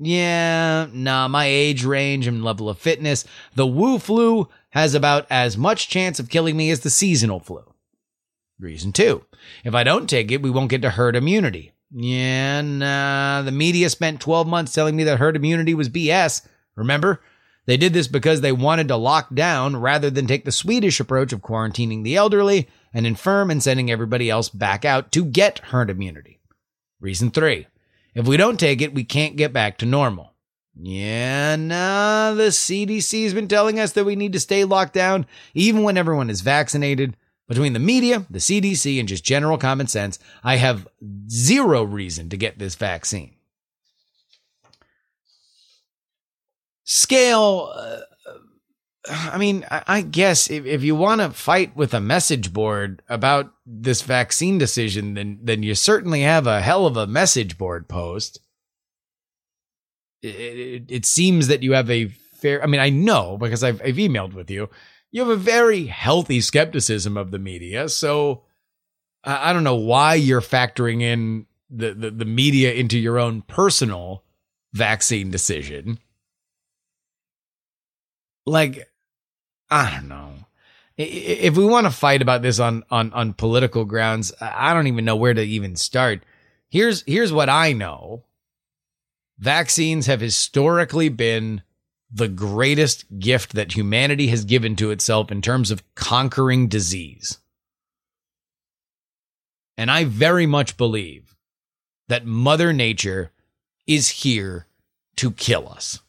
Yeah, 0.03 0.87
nah, 0.95 1.29
my 1.29 1.45
age 1.45 1.85
range 1.85 2.27
and 2.27 2.43
level 2.43 2.71
of 2.71 2.79
fitness, 2.79 3.27
the 3.55 3.67
Wu 3.67 3.99
flu 3.99 4.49
has 4.71 4.95
about 4.95 5.27
as 5.29 5.59
much 5.59 5.91
chance 5.91 6.19
of 6.19 6.31
killing 6.31 6.57
me 6.57 6.71
as 6.71 6.81
the 6.81 6.89
seasonal 6.89 7.39
flu. 7.39 7.63
Reason 8.59 8.93
two, 8.93 9.25
if 9.63 9.75
I 9.75 9.85
don't 9.85 10.09
take 10.09 10.33
it, 10.33 10.41
we 10.41 10.49
won't 10.49 10.71
get 10.71 10.81
to 10.83 10.91
herd 10.91 11.17
immunity. 11.17 11.73
Yeah, 11.93 12.63
nah, 12.63 13.43
the 13.43 13.53
media 13.53 13.91
spent 13.91 14.21
12 14.21 14.47
months 14.47 14.73
telling 14.73 14.97
me 14.97 15.05
that 15.05 15.19
herd 15.19 15.37
immunity 15.37 15.75
was 15.75 15.91
BS. 15.91 16.47
Remember? 16.77 17.21
They 17.67 17.77
did 17.77 17.93
this 17.93 18.09
because 18.09 18.41
they 18.41 18.53
wanted 18.53 18.89
to 18.89 18.97
lock 18.97 19.35
down 19.35 19.77
rather 19.77 20.09
than 20.09 20.27
take 20.27 20.47
the 20.47 20.53
Swedish 20.53 20.99
approach 20.99 21.33
of 21.33 21.43
quarantining 21.43 22.05
the 22.05 22.17
elderly 22.17 22.69
and 22.95 23.07
infirm 23.07 23.51
and 23.51 23.63
sending 23.63 23.91
everybody 23.91 24.31
else 24.31 24.49
back 24.49 24.85
out 24.85 25.13
to 25.13 25.25
get 25.25 25.59
herd 25.59 25.91
immunity. 25.91 26.41
Reason 27.01 27.31
three, 27.31 27.67
if 28.15 28.27
we 28.27 28.37
don't 28.37 28.59
take 28.59 28.81
it, 28.81 28.95
we 28.95 29.05
can't 29.05 29.37
get 29.37 29.53
back 29.53 29.79
to 29.79 29.87
normal. 29.87 30.35
Yeah, 30.75 31.57
nah, 31.57 32.33
the 32.33 32.49
CDC 32.49 33.25
has 33.25 33.35
been 33.35 33.49
telling 33.49 33.79
us 33.79 33.93
that 33.93 34.05
we 34.05 34.17
need 34.17 34.33
to 34.33 34.41
stay 34.41 34.65
locked 34.65 34.95
down 34.95 35.27
even 35.53 35.83
when 35.83 35.97
everyone 35.97 36.31
is 36.31 36.41
vaccinated. 36.41 37.17
Between 37.49 37.73
the 37.73 37.81
media, 37.81 38.27
the 38.31 38.39
CDC, 38.39 39.01
and 39.01 39.09
just 39.09 39.25
general 39.25 39.59
common 39.59 39.89
sense, 39.89 40.21
I 40.45 40.55
have 40.55 40.87
zero 41.29 41.83
reason 41.83 42.29
to 42.29 42.37
get 42.37 42.61
this 42.61 42.77
vaccine. 42.77 43.35
Scale, 46.85 47.73
uh, 47.75 47.99
I 49.11 49.39
mean, 49.39 49.67
I, 49.71 50.03
guess 50.03 50.51
if, 50.51 50.65
if 50.67 50.83
you 50.85 50.95
want 50.95 51.21
to 51.21 51.31
fight 51.31 51.75
with 51.75 51.95
a 51.95 52.01
message 52.01 52.53
board 52.53 53.03
about 53.09 53.53
this 53.67 54.03
vaccine 54.03 54.57
decision, 54.57 55.15
then 55.15 55.39
then 55.43 55.63
you 55.63 55.75
certainly 55.75 56.21
have 56.23 56.47
a 56.47 56.61
hell 56.61 56.87
of 56.87 56.97
a 56.97 57.07
message 57.07 57.59
board 57.59 57.89
post. 57.89 58.41
It, 60.23 60.29
it, 60.29 60.85
it 60.89 61.07
seems 61.07 61.49
that 61.49 61.63
you 61.63 61.73
have 61.73 61.91
a 61.91 62.07
fair. 62.07 62.63
I 62.63 62.67
mean, 62.67 62.81
I 62.81 62.91
know 62.91 63.37
because 63.37 63.65
I've, 63.65 63.83
I've 63.83 63.97
emailed 63.97 64.35
with 64.35 64.51
you. 64.51 64.69
You 65.11 65.23
have 65.23 65.31
a 65.31 65.37
very 65.37 65.87
healthy 65.87 66.41
skepticism 66.41 67.17
of 67.17 67.33
the 67.33 67.39
media, 67.39 67.89
so 67.89 68.45
I, 69.25 69.51
I 69.51 69.53
don't 69.53 69.65
know 69.65 69.77
why 69.77 70.15
you're 70.15 70.41
factoring 70.41 71.03
in 71.03 71.47
the, 71.69 71.95
the 71.95 72.11
the 72.11 72.25
media 72.25 72.73
into 72.75 72.99
your 72.99 73.19
own 73.19 73.43
personal 73.43 74.25
vaccine 74.73 75.31
decision. 75.31 75.99
Like 78.47 78.90
I 79.71 79.91
don't 79.91 80.09
know. 80.09 80.33
If 80.97 81.57
we 81.57 81.65
want 81.65 81.87
to 81.87 81.91
fight 81.91 82.21
about 82.21 82.43
this 82.43 82.59
on 82.59 82.85
on 82.91 83.13
on 83.13 83.33
political 83.33 83.85
grounds, 83.85 84.33
I 84.41 84.75
don't 84.75 84.87
even 84.87 85.05
know 85.05 85.17
where 85.17 85.33
to 85.33 85.43
even 85.43 85.77
start. 85.77 86.25
Here's 86.69 87.03
here's 87.07 87.33
what 87.33 87.49
I 87.49 87.73
know. 87.73 88.25
Vaccines 89.39 90.07
have 90.07 90.21
historically 90.21 91.09
been 91.09 91.63
the 92.13 92.29
greatest 92.29 93.07
gift 93.19 93.55
that 93.55 93.75
humanity 93.75 94.27
has 94.27 94.45
given 94.45 94.77
to 94.77 94.91
itself 94.91 95.31
in 95.31 95.41
terms 95.41 95.71
of 95.71 95.83
conquering 95.95 96.69
disease. 96.69 97.39
And 99.79 99.91
I 99.91 100.05
very 100.05 100.45
much 100.45 100.77
believe 100.77 101.35
that 102.09 102.27
Mother 102.27 102.73
Nature 102.73 103.33
is 103.87 104.09
here 104.09 104.67
to 105.17 105.31
kill 105.31 105.69
us. 105.69 106.01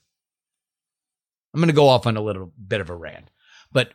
I'm 1.54 1.62
going 1.62 1.67
to 1.67 1.74
go 1.74 1.88
off 1.88 2.06
on 2.06 2.17
a 2.17 2.21
little 2.21 2.52
bit 2.67 2.82
of 2.82 2.89
a 2.89 2.95
rant, 2.95 3.31
but 3.72 3.94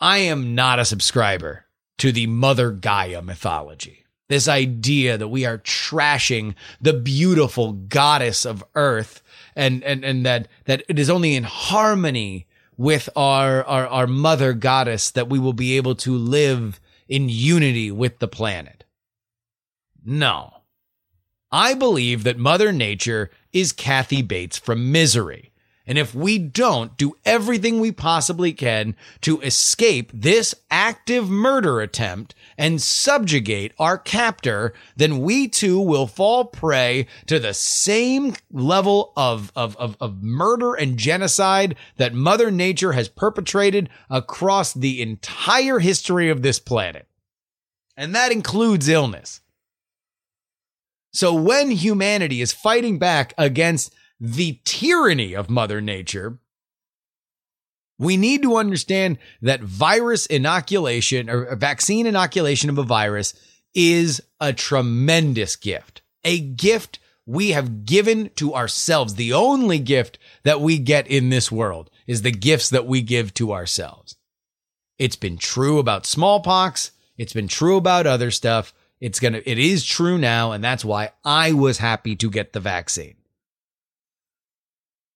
I 0.00 0.18
am 0.18 0.54
not 0.54 0.78
a 0.78 0.84
subscriber 0.84 1.66
to 1.98 2.12
the 2.12 2.26
Mother 2.26 2.70
Gaia 2.70 3.22
mythology. 3.22 4.04
This 4.28 4.48
idea 4.48 5.18
that 5.18 5.28
we 5.28 5.44
are 5.44 5.58
trashing 5.58 6.54
the 6.80 6.92
beautiful 6.92 7.72
goddess 7.72 8.44
of 8.44 8.64
earth 8.74 9.22
and, 9.54 9.84
and, 9.84 10.04
and 10.04 10.24
that, 10.24 10.48
that 10.64 10.82
it 10.88 10.98
is 10.98 11.10
only 11.10 11.36
in 11.36 11.44
harmony 11.44 12.46
with 12.76 13.08
our, 13.14 13.62
our, 13.64 13.86
our 13.86 14.06
mother 14.06 14.54
goddess 14.54 15.10
that 15.10 15.28
we 15.28 15.38
will 15.38 15.52
be 15.52 15.76
able 15.76 15.94
to 15.96 16.16
live 16.16 16.80
in 17.08 17.28
unity 17.28 17.90
with 17.90 18.18
the 18.18 18.28
planet. 18.28 18.84
No. 20.04 20.62
I 21.50 21.74
believe 21.74 22.24
that 22.24 22.38
Mother 22.38 22.72
Nature 22.72 23.30
is 23.52 23.72
Kathy 23.72 24.22
Bates 24.22 24.58
from 24.58 24.90
Misery. 24.90 25.51
And 25.86 25.98
if 25.98 26.14
we 26.14 26.38
don't 26.38 26.96
do 26.96 27.16
everything 27.24 27.80
we 27.80 27.90
possibly 27.90 28.52
can 28.52 28.94
to 29.22 29.40
escape 29.40 30.12
this 30.14 30.54
active 30.70 31.28
murder 31.28 31.80
attempt 31.80 32.34
and 32.56 32.80
subjugate 32.80 33.72
our 33.78 33.98
captor, 33.98 34.74
then 34.96 35.18
we 35.18 35.48
too 35.48 35.80
will 35.80 36.06
fall 36.06 36.44
prey 36.44 37.08
to 37.26 37.40
the 37.40 37.54
same 37.54 38.34
level 38.52 39.12
of, 39.16 39.50
of, 39.56 39.76
of, 39.76 39.96
of 40.00 40.22
murder 40.22 40.74
and 40.74 40.98
genocide 40.98 41.74
that 41.96 42.14
Mother 42.14 42.50
Nature 42.52 42.92
has 42.92 43.08
perpetrated 43.08 43.88
across 44.08 44.72
the 44.72 45.02
entire 45.02 45.80
history 45.80 46.30
of 46.30 46.42
this 46.42 46.60
planet. 46.60 47.08
And 47.96 48.14
that 48.14 48.30
includes 48.30 48.88
illness. 48.88 49.40
So 51.12 51.34
when 51.34 51.72
humanity 51.72 52.40
is 52.40 52.52
fighting 52.52 52.98
back 52.98 53.34
against 53.36 53.92
the 54.24 54.60
tyranny 54.64 55.34
of 55.34 55.50
Mother 55.50 55.80
Nature, 55.80 56.38
we 57.98 58.16
need 58.16 58.42
to 58.42 58.56
understand 58.56 59.18
that 59.42 59.60
virus 59.60 60.26
inoculation 60.26 61.28
or 61.28 61.56
vaccine 61.56 62.06
inoculation 62.06 62.70
of 62.70 62.78
a 62.78 62.84
virus 62.84 63.34
is 63.74 64.22
a 64.40 64.52
tremendous 64.52 65.56
gift, 65.56 66.02
a 66.22 66.38
gift 66.38 67.00
we 67.26 67.50
have 67.50 67.84
given 67.84 68.30
to 68.36 68.54
ourselves. 68.54 69.16
The 69.16 69.32
only 69.32 69.80
gift 69.80 70.20
that 70.44 70.60
we 70.60 70.78
get 70.78 71.08
in 71.08 71.30
this 71.30 71.50
world 71.50 71.90
is 72.06 72.22
the 72.22 72.30
gifts 72.30 72.70
that 72.70 72.86
we 72.86 73.02
give 73.02 73.34
to 73.34 73.52
ourselves. 73.52 74.16
It's 75.00 75.16
been 75.16 75.36
true 75.36 75.80
about 75.80 76.06
smallpox. 76.06 76.92
It's 77.16 77.32
been 77.32 77.48
true 77.48 77.76
about 77.76 78.06
other 78.06 78.30
stuff. 78.30 78.72
It's 79.00 79.18
going 79.18 79.32
to, 79.32 79.50
it 79.50 79.58
is 79.58 79.84
true 79.84 80.16
now. 80.16 80.52
And 80.52 80.62
that's 80.62 80.84
why 80.84 81.10
I 81.24 81.52
was 81.54 81.78
happy 81.78 82.14
to 82.16 82.30
get 82.30 82.52
the 82.52 82.60
vaccine. 82.60 83.16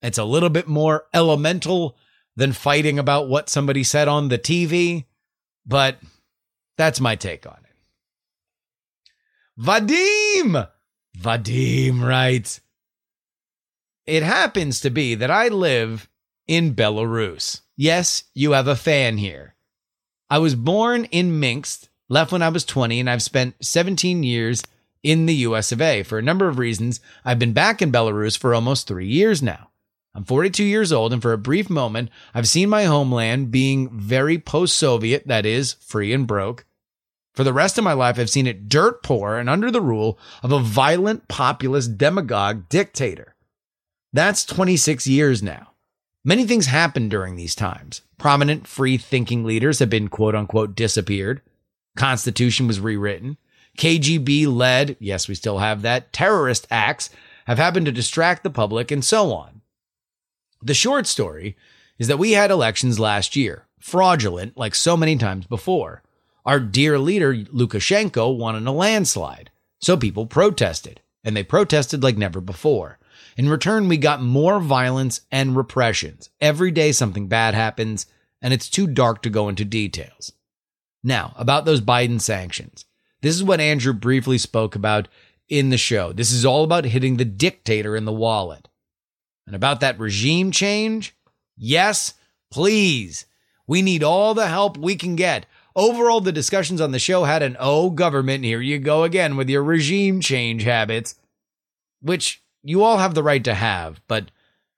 It's 0.06 0.18
a 0.18 0.24
little 0.24 0.50
bit 0.50 0.68
more 0.68 1.06
elemental 1.12 1.96
than 2.36 2.52
fighting 2.52 2.96
about 2.96 3.28
what 3.28 3.50
somebody 3.50 3.82
said 3.82 4.06
on 4.06 4.28
the 4.28 4.38
TV, 4.38 5.06
but 5.66 5.98
that's 6.78 7.00
my 7.00 7.16
take 7.16 7.44
on 7.44 7.58
it. 7.64 9.60
Vadim! 9.60 10.68
Vadim 11.18 12.06
writes, 12.06 12.60
It 14.06 14.22
happens 14.22 14.80
to 14.82 14.90
be 14.90 15.16
that 15.16 15.30
I 15.30 15.48
live 15.48 16.08
in 16.46 16.76
Belarus. 16.76 17.62
Yes, 17.76 18.22
you 18.32 18.52
have 18.52 18.68
a 18.68 18.76
fan 18.76 19.18
here. 19.18 19.56
I 20.30 20.38
was 20.38 20.54
born 20.54 21.06
in 21.06 21.40
Minsk, 21.40 21.88
left 22.08 22.30
when 22.30 22.42
I 22.42 22.50
was 22.50 22.64
20, 22.64 23.00
and 23.00 23.10
I've 23.10 23.24
spent 23.24 23.56
17 23.60 24.22
years 24.22 24.62
in 25.02 25.26
the 25.26 25.34
US 25.34 25.72
of 25.72 25.80
A. 25.80 26.04
For 26.04 26.18
a 26.18 26.22
number 26.22 26.46
of 26.46 26.60
reasons, 26.60 27.00
I've 27.24 27.40
been 27.40 27.52
back 27.52 27.82
in 27.82 27.90
Belarus 27.90 28.38
for 28.38 28.54
almost 28.54 28.86
three 28.86 29.08
years 29.08 29.42
now. 29.42 29.70
I'm 30.16 30.24
42 30.24 30.64
years 30.64 30.92
old, 30.92 31.12
and 31.12 31.20
for 31.20 31.34
a 31.34 31.38
brief 31.38 31.68
moment, 31.68 32.08
I've 32.32 32.48
seen 32.48 32.70
my 32.70 32.84
homeland 32.84 33.50
being 33.50 33.90
very 33.90 34.38
post 34.38 34.78
Soviet, 34.78 35.26
that 35.26 35.44
is, 35.44 35.74
free 35.74 36.10
and 36.14 36.26
broke. 36.26 36.64
For 37.34 37.44
the 37.44 37.52
rest 37.52 37.76
of 37.76 37.84
my 37.84 37.92
life, 37.92 38.18
I've 38.18 38.30
seen 38.30 38.46
it 38.46 38.66
dirt 38.66 39.02
poor 39.02 39.36
and 39.36 39.50
under 39.50 39.70
the 39.70 39.82
rule 39.82 40.18
of 40.42 40.52
a 40.52 40.58
violent, 40.58 41.28
populist 41.28 41.98
demagogue 41.98 42.66
dictator. 42.70 43.34
That's 44.10 44.46
26 44.46 45.06
years 45.06 45.42
now. 45.42 45.72
Many 46.24 46.46
things 46.46 46.64
happened 46.64 47.10
during 47.10 47.36
these 47.36 47.54
times. 47.54 48.00
Prominent 48.16 48.66
free 48.66 48.96
thinking 48.96 49.44
leaders 49.44 49.80
have 49.80 49.90
been 49.90 50.08
quote 50.08 50.34
unquote 50.34 50.74
disappeared. 50.74 51.42
Constitution 51.94 52.66
was 52.66 52.80
rewritten. 52.80 53.36
KGB 53.76 54.46
led, 54.46 54.96
yes, 54.98 55.28
we 55.28 55.34
still 55.34 55.58
have 55.58 55.82
that, 55.82 56.14
terrorist 56.14 56.66
acts 56.70 57.10
have 57.44 57.58
happened 57.58 57.84
to 57.84 57.92
distract 57.92 58.44
the 58.44 58.50
public 58.50 58.90
and 58.90 59.04
so 59.04 59.34
on. 59.34 59.55
The 60.66 60.74
short 60.74 61.06
story 61.06 61.56
is 61.96 62.08
that 62.08 62.18
we 62.18 62.32
had 62.32 62.50
elections 62.50 62.98
last 62.98 63.36
year, 63.36 63.68
fraudulent 63.78 64.56
like 64.56 64.74
so 64.74 64.96
many 64.96 65.16
times 65.16 65.46
before. 65.46 66.02
Our 66.44 66.58
dear 66.58 66.98
leader, 66.98 67.32
Lukashenko, 67.36 68.36
won 68.36 68.56
in 68.56 68.66
a 68.66 68.72
landslide. 68.72 69.52
So 69.80 69.96
people 69.96 70.26
protested, 70.26 71.00
and 71.22 71.36
they 71.36 71.44
protested 71.44 72.02
like 72.02 72.16
never 72.16 72.40
before. 72.40 72.98
In 73.36 73.48
return, 73.48 73.86
we 73.86 73.96
got 73.96 74.20
more 74.20 74.58
violence 74.58 75.20
and 75.30 75.56
repressions. 75.56 76.30
Every 76.40 76.72
day 76.72 76.90
something 76.90 77.28
bad 77.28 77.54
happens, 77.54 78.06
and 78.42 78.52
it's 78.52 78.68
too 78.68 78.88
dark 78.88 79.22
to 79.22 79.30
go 79.30 79.48
into 79.48 79.64
details. 79.64 80.32
Now, 81.04 81.32
about 81.36 81.64
those 81.64 81.80
Biden 81.80 82.20
sanctions. 82.20 82.86
This 83.22 83.36
is 83.36 83.44
what 83.44 83.60
Andrew 83.60 83.92
briefly 83.92 84.38
spoke 84.38 84.74
about 84.74 85.06
in 85.48 85.70
the 85.70 85.78
show. 85.78 86.12
This 86.12 86.32
is 86.32 86.44
all 86.44 86.64
about 86.64 86.86
hitting 86.86 87.18
the 87.18 87.24
dictator 87.24 87.94
in 87.94 88.04
the 88.04 88.12
wallet. 88.12 88.66
And 89.46 89.54
about 89.54 89.80
that 89.80 89.98
regime 89.98 90.50
change, 90.50 91.14
yes, 91.56 92.14
please. 92.50 93.26
We 93.66 93.82
need 93.82 94.02
all 94.02 94.34
the 94.34 94.48
help 94.48 94.76
we 94.76 94.96
can 94.96 95.16
get. 95.16 95.46
Overall, 95.74 96.20
the 96.20 96.32
discussions 96.32 96.80
on 96.80 96.92
the 96.92 96.98
show 96.98 97.24
had 97.24 97.42
an 97.42 97.56
oh, 97.60 97.90
government, 97.90 98.44
here 98.44 98.60
you 98.60 98.78
go 98.78 99.04
again 99.04 99.36
with 99.36 99.48
your 99.48 99.62
regime 99.62 100.20
change 100.20 100.62
habits, 100.62 101.16
which 102.00 102.42
you 102.62 102.82
all 102.82 102.98
have 102.98 103.14
the 103.14 103.22
right 103.22 103.44
to 103.44 103.54
have, 103.54 104.00
but 104.08 104.30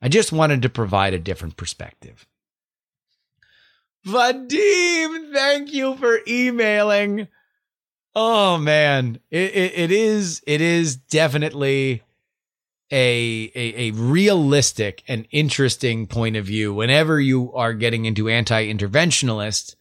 I 0.03 0.09
just 0.09 0.33
wanted 0.33 0.63
to 0.63 0.69
provide 0.69 1.15
a 1.15 1.19
different 1.19 1.57
perspective. 1.57 2.27
Vadim, 4.07 5.33
thank 5.33 5.73
you 5.73 5.97
for 5.97 6.21
emailing. 6.27 7.29
Oh 8.15 8.59
man, 8.59 9.21
it, 9.31 9.55
it, 9.55 9.79
it 9.79 9.93
is 9.93 10.43
it 10.47 10.61
is 10.61 10.97
definitely 10.97 12.03
a, 12.91 13.51
a 13.55 13.89
a 13.89 13.91
realistic 13.93 15.03
and 15.09 15.27
interesting 15.31 16.07
point 16.07 16.37
of 16.37 16.47
view 16.47 16.73
whenever 16.73 17.21
you 17.21 17.53
are 17.53 17.75
getting 17.75 18.05
into 18.05 18.29
anti-interventionist 18.29 19.77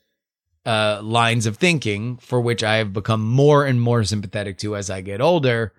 uh, 0.66 1.00
lines 1.02 1.46
of 1.46 1.56
thinking, 1.58 2.18
for 2.18 2.42
which 2.42 2.64
I 2.64 2.76
have 2.76 2.92
become 2.92 3.22
more 3.22 3.66
and 3.66 3.82
more 3.82 4.04
sympathetic 4.04 4.58
to 4.60 4.76
as 4.76 4.90
I 4.90 5.02
get 5.02 5.22
older. 5.22 5.74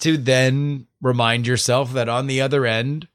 To 0.00 0.18
then 0.18 0.88
remind 1.00 1.46
yourself 1.46 1.92
that 1.94 2.08
on 2.08 2.26
the 2.26 2.40
other 2.40 2.66
end, 2.66 3.08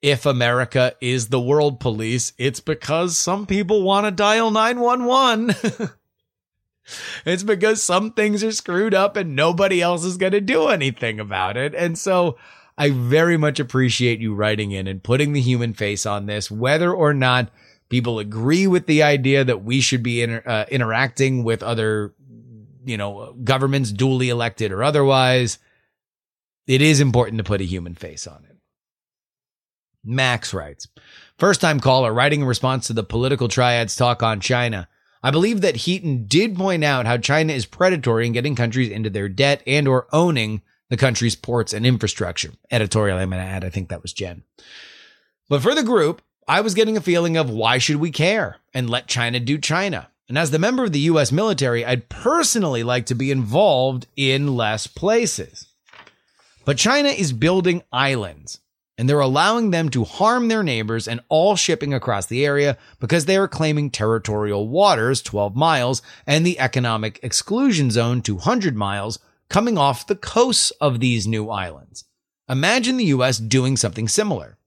if 0.00 0.24
America 0.24 0.94
is 1.00 1.28
the 1.28 1.40
world 1.40 1.80
police, 1.80 2.32
it's 2.38 2.60
because 2.60 3.18
some 3.18 3.46
people 3.46 3.82
want 3.82 4.06
to 4.06 4.10
dial 4.10 4.50
911. 4.50 5.90
it's 7.24 7.42
because 7.42 7.82
some 7.82 8.12
things 8.12 8.42
are 8.44 8.52
screwed 8.52 8.94
up 8.94 9.16
and 9.16 9.36
nobody 9.36 9.80
else 9.80 10.04
is 10.04 10.16
going 10.16 10.32
to 10.32 10.40
do 10.40 10.68
anything 10.68 11.20
about 11.20 11.56
it. 11.56 11.74
And 11.74 11.98
so 11.98 12.36
I 12.76 12.90
very 12.90 13.36
much 13.36 13.60
appreciate 13.60 14.20
you 14.20 14.34
writing 14.34 14.72
in 14.72 14.86
and 14.86 15.02
putting 15.02 15.32
the 15.32 15.40
human 15.40 15.74
face 15.74 16.06
on 16.06 16.26
this, 16.26 16.50
whether 16.50 16.92
or 16.92 17.12
not 17.12 17.50
people 17.90 18.18
agree 18.18 18.66
with 18.66 18.86
the 18.86 19.02
idea 19.02 19.44
that 19.44 19.62
we 19.62 19.80
should 19.80 20.02
be 20.02 20.22
inter- 20.22 20.42
uh, 20.46 20.64
interacting 20.70 21.44
with 21.44 21.62
other, 21.62 22.14
you 22.84 22.96
know, 22.96 23.36
governments, 23.44 23.92
duly 23.92 24.30
elected 24.30 24.72
or 24.72 24.82
otherwise. 24.82 25.58
It 26.66 26.80
is 26.80 27.00
important 27.00 27.38
to 27.38 27.44
put 27.44 27.60
a 27.60 27.64
human 27.64 27.94
face 27.94 28.26
on 28.26 28.44
it. 28.48 28.56
Max 30.02 30.54
writes, 30.54 30.88
first 31.38 31.60
time 31.60 31.80
caller 31.80 32.14
writing 32.14 32.40
in 32.40 32.46
response 32.46 32.86
to 32.86 32.94
the 32.94 33.04
political 33.04 33.48
triads 33.48 33.96
talk 33.96 34.22
on 34.22 34.40
China. 34.40 34.88
I 35.22 35.30
believe 35.30 35.60
that 35.60 35.76
Heaton 35.76 36.26
did 36.26 36.56
point 36.56 36.82
out 36.82 37.06
how 37.06 37.18
China 37.18 37.52
is 37.52 37.66
predatory 37.66 38.26
in 38.26 38.32
getting 38.32 38.54
countries 38.54 38.90
into 38.90 39.10
their 39.10 39.28
debt 39.28 39.62
and 39.66 39.86
or 39.86 40.06
owning 40.12 40.62
the 40.88 40.96
country's 40.96 41.36
ports 41.36 41.72
and 41.72 41.86
infrastructure. 41.86 42.52
Editorial 42.70 43.18
I'm 43.18 43.30
going 43.30 43.42
to 43.42 43.48
add, 43.48 43.64
I 43.64 43.70
think 43.70 43.90
that 43.90 44.02
was 44.02 44.12
Jen. 44.12 44.42
But 45.48 45.62
for 45.62 45.74
the 45.74 45.82
group, 45.82 46.22
I 46.48 46.62
was 46.62 46.74
getting 46.74 46.96
a 46.96 47.02
feeling 47.02 47.36
of 47.36 47.50
why 47.50 47.78
should 47.78 47.96
we 47.96 48.10
care 48.10 48.56
and 48.72 48.88
let 48.88 49.06
China 49.06 49.40
do 49.40 49.58
China? 49.58 50.08
And 50.28 50.38
as 50.38 50.50
the 50.50 50.58
member 50.58 50.84
of 50.84 50.92
the 50.92 51.00
US 51.00 51.32
military, 51.32 51.84
I'd 51.84 52.08
personally 52.08 52.82
like 52.82 53.06
to 53.06 53.14
be 53.14 53.30
involved 53.30 54.06
in 54.16 54.56
less 54.56 54.86
places. 54.86 55.66
But 56.64 56.78
China 56.78 57.08
is 57.08 57.32
building 57.32 57.82
islands 57.92 58.60
and 59.00 59.08
they're 59.08 59.18
allowing 59.18 59.70
them 59.70 59.88
to 59.88 60.04
harm 60.04 60.48
their 60.48 60.62
neighbors 60.62 61.08
and 61.08 61.22
all 61.30 61.56
shipping 61.56 61.94
across 61.94 62.26
the 62.26 62.44
area 62.44 62.76
because 62.98 63.24
they 63.24 63.34
are 63.38 63.48
claiming 63.48 63.88
territorial 63.88 64.68
waters 64.68 65.22
12 65.22 65.56
miles 65.56 66.02
and 66.26 66.44
the 66.44 66.60
economic 66.60 67.18
exclusion 67.22 67.90
zone 67.90 68.20
200 68.20 68.76
miles 68.76 69.18
coming 69.48 69.78
off 69.78 70.06
the 70.06 70.14
coasts 70.14 70.70
of 70.82 71.00
these 71.00 71.26
new 71.26 71.48
islands. 71.48 72.04
Imagine 72.46 72.98
the 72.98 73.06
US 73.06 73.38
doing 73.38 73.78
something 73.78 74.06
similar. 74.06 74.58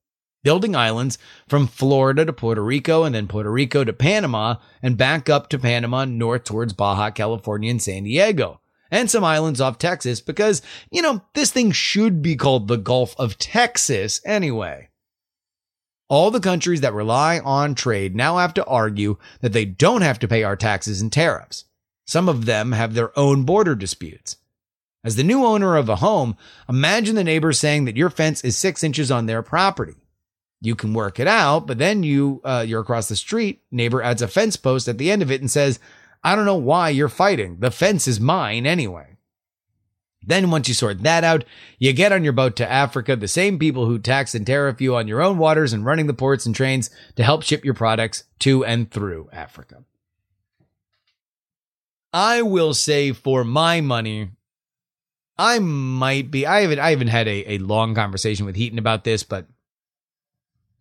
Building 0.41 0.75
islands 0.75 1.19
from 1.47 1.67
Florida 1.67 2.25
to 2.25 2.33
Puerto 2.33 2.63
Rico 2.63 3.03
and 3.03 3.13
then 3.13 3.27
Puerto 3.27 3.51
Rico 3.51 3.83
to 3.83 3.93
Panama 3.93 4.55
and 4.81 4.97
back 4.97 5.29
up 5.29 5.47
to 5.49 5.59
Panama 5.59 6.05
north 6.05 6.43
towards 6.43 6.73
Baja 6.73 7.11
California 7.11 7.69
and 7.69 7.79
San 7.79 8.05
Diego 8.05 8.61
and 8.93 9.09
some 9.09 9.23
islands 9.23 9.59
off 9.59 9.79
Texas 9.79 10.21
because, 10.21 10.61
you 10.91 11.01
know, 11.01 11.23
this 11.33 11.51
thing 11.51 11.71
should 11.71 12.21
be 12.21 12.35
called 12.35 12.67
the 12.67 12.77
Gulf 12.77 13.15
of 13.17 13.39
Texas 13.39 14.21
anyway. 14.23 14.89
All 16.09 16.29
the 16.29 16.39
countries 16.39 16.81
that 16.81 16.93
rely 16.93 17.39
on 17.39 17.73
trade 17.73 18.15
now 18.15 18.37
have 18.37 18.53
to 18.53 18.65
argue 18.65 19.17
that 19.41 19.51
they 19.51 19.65
don't 19.65 20.03
have 20.03 20.19
to 20.19 20.27
pay 20.27 20.43
our 20.43 20.55
taxes 20.55 21.01
and 21.01 21.11
tariffs. 21.11 21.65
Some 22.05 22.29
of 22.29 22.45
them 22.45 22.73
have 22.73 22.93
their 22.93 23.17
own 23.17 23.45
border 23.45 23.73
disputes. 23.73 24.37
As 25.03 25.15
the 25.15 25.23
new 25.23 25.43
owner 25.43 25.75
of 25.75 25.89
a 25.89 25.95
home, 25.95 26.37
imagine 26.69 27.15
the 27.15 27.23
neighbor 27.23 27.51
saying 27.51 27.85
that 27.85 27.97
your 27.97 28.11
fence 28.11 28.43
is 28.43 28.55
six 28.55 28.83
inches 28.83 29.09
on 29.09 29.25
their 29.25 29.41
property. 29.41 29.95
You 30.61 30.75
can 30.75 30.93
work 30.93 31.19
it 31.19 31.27
out, 31.27 31.65
but 31.65 31.79
then 31.79 32.03
you 32.03 32.41
uh, 32.43 32.63
you're 32.65 32.81
across 32.81 33.09
the 33.09 33.15
street. 33.15 33.63
Neighbor 33.71 34.03
adds 34.03 34.21
a 34.21 34.27
fence 34.27 34.55
post 34.55 34.87
at 34.87 34.99
the 34.99 35.09
end 35.09 35.23
of 35.23 35.31
it 35.31 35.41
and 35.41 35.49
says, 35.49 35.79
I 36.23 36.35
don't 36.35 36.45
know 36.45 36.55
why 36.55 36.89
you're 36.89 37.09
fighting. 37.09 37.57
The 37.59 37.71
fence 37.71 38.07
is 38.07 38.19
mine 38.19 38.65
anyway. 38.65 39.17
Then 40.25 40.51
once 40.51 40.67
you 40.69 40.73
sort 40.73 41.03
that 41.03 41.23
out, 41.23 41.43
you 41.79 41.91
get 41.91 42.13
on 42.13 42.23
your 42.23 42.33
boat 42.33 42.55
to 42.57 42.71
Africa, 42.71 43.15
the 43.15 43.27
same 43.27 43.59
people 43.59 43.85
who 43.85 43.99
tax 43.99 44.33
and 44.33 44.47
tariff 44.47 44.79
you 44.79 44.95
on 44.95 45.07
your 45.07 45.21
own 45.21 45.37
waters 45.37 45.73
and 45.73 45.85
running 45.85 46.07
the 46.07 46.13
ports 46.13 46.45
and 46.45 46.55
trains 46.55 46.89
to 47.17 47.23
help 47.23 47.43
ship 47.43 47.65
your 47.65 47.73
products 47.73 48.23
to 48.39 48.63
and 48.63 48.89
through 48.89 49.29
Africa. 49.33 49.83
I 52.13 52.41
will 52.41 52.73
say 52.73 53.11
for 53.11 53.43
my 53.43 53.81
money, 53.81 54.29
I 55.37 55.59
might 55.59 56.29
be 56.31 56.45
I 56.45 56.61
haven't 56.61 56.79
I 56.79 56.91
haven't 56.91 57.07
had 57.07 57.27
a, 57.27 57.53
a 57.53 57.57
long 57.57 57.95
conversation 57.95 58.45
with 58.45 58.55
Heaton 58.55 58.77
about 58.79 59.03
this, 59.03 59.23
but 59.23 59.47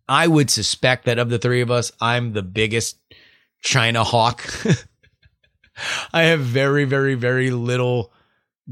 I 0.07 0.27
would 0.27 0.49
suspect 0.49 1.05
that 1.05 1.17
of 1.17 1.29
the 1.29 1.39
three 1.39 1.61
of 1.61 1.71
us, 1.71 1.91
I'm 1.99 2.33
the 2.33 2.43
biggest 2.43 2.99
China 3.61 4.03
hawk. 4.03 4.43
I 6.13 6.23
have 6.23 6.41
very, 6.41 6.85
very, 6.85 7.15
very 7.15 7.51
little 7.51 8.11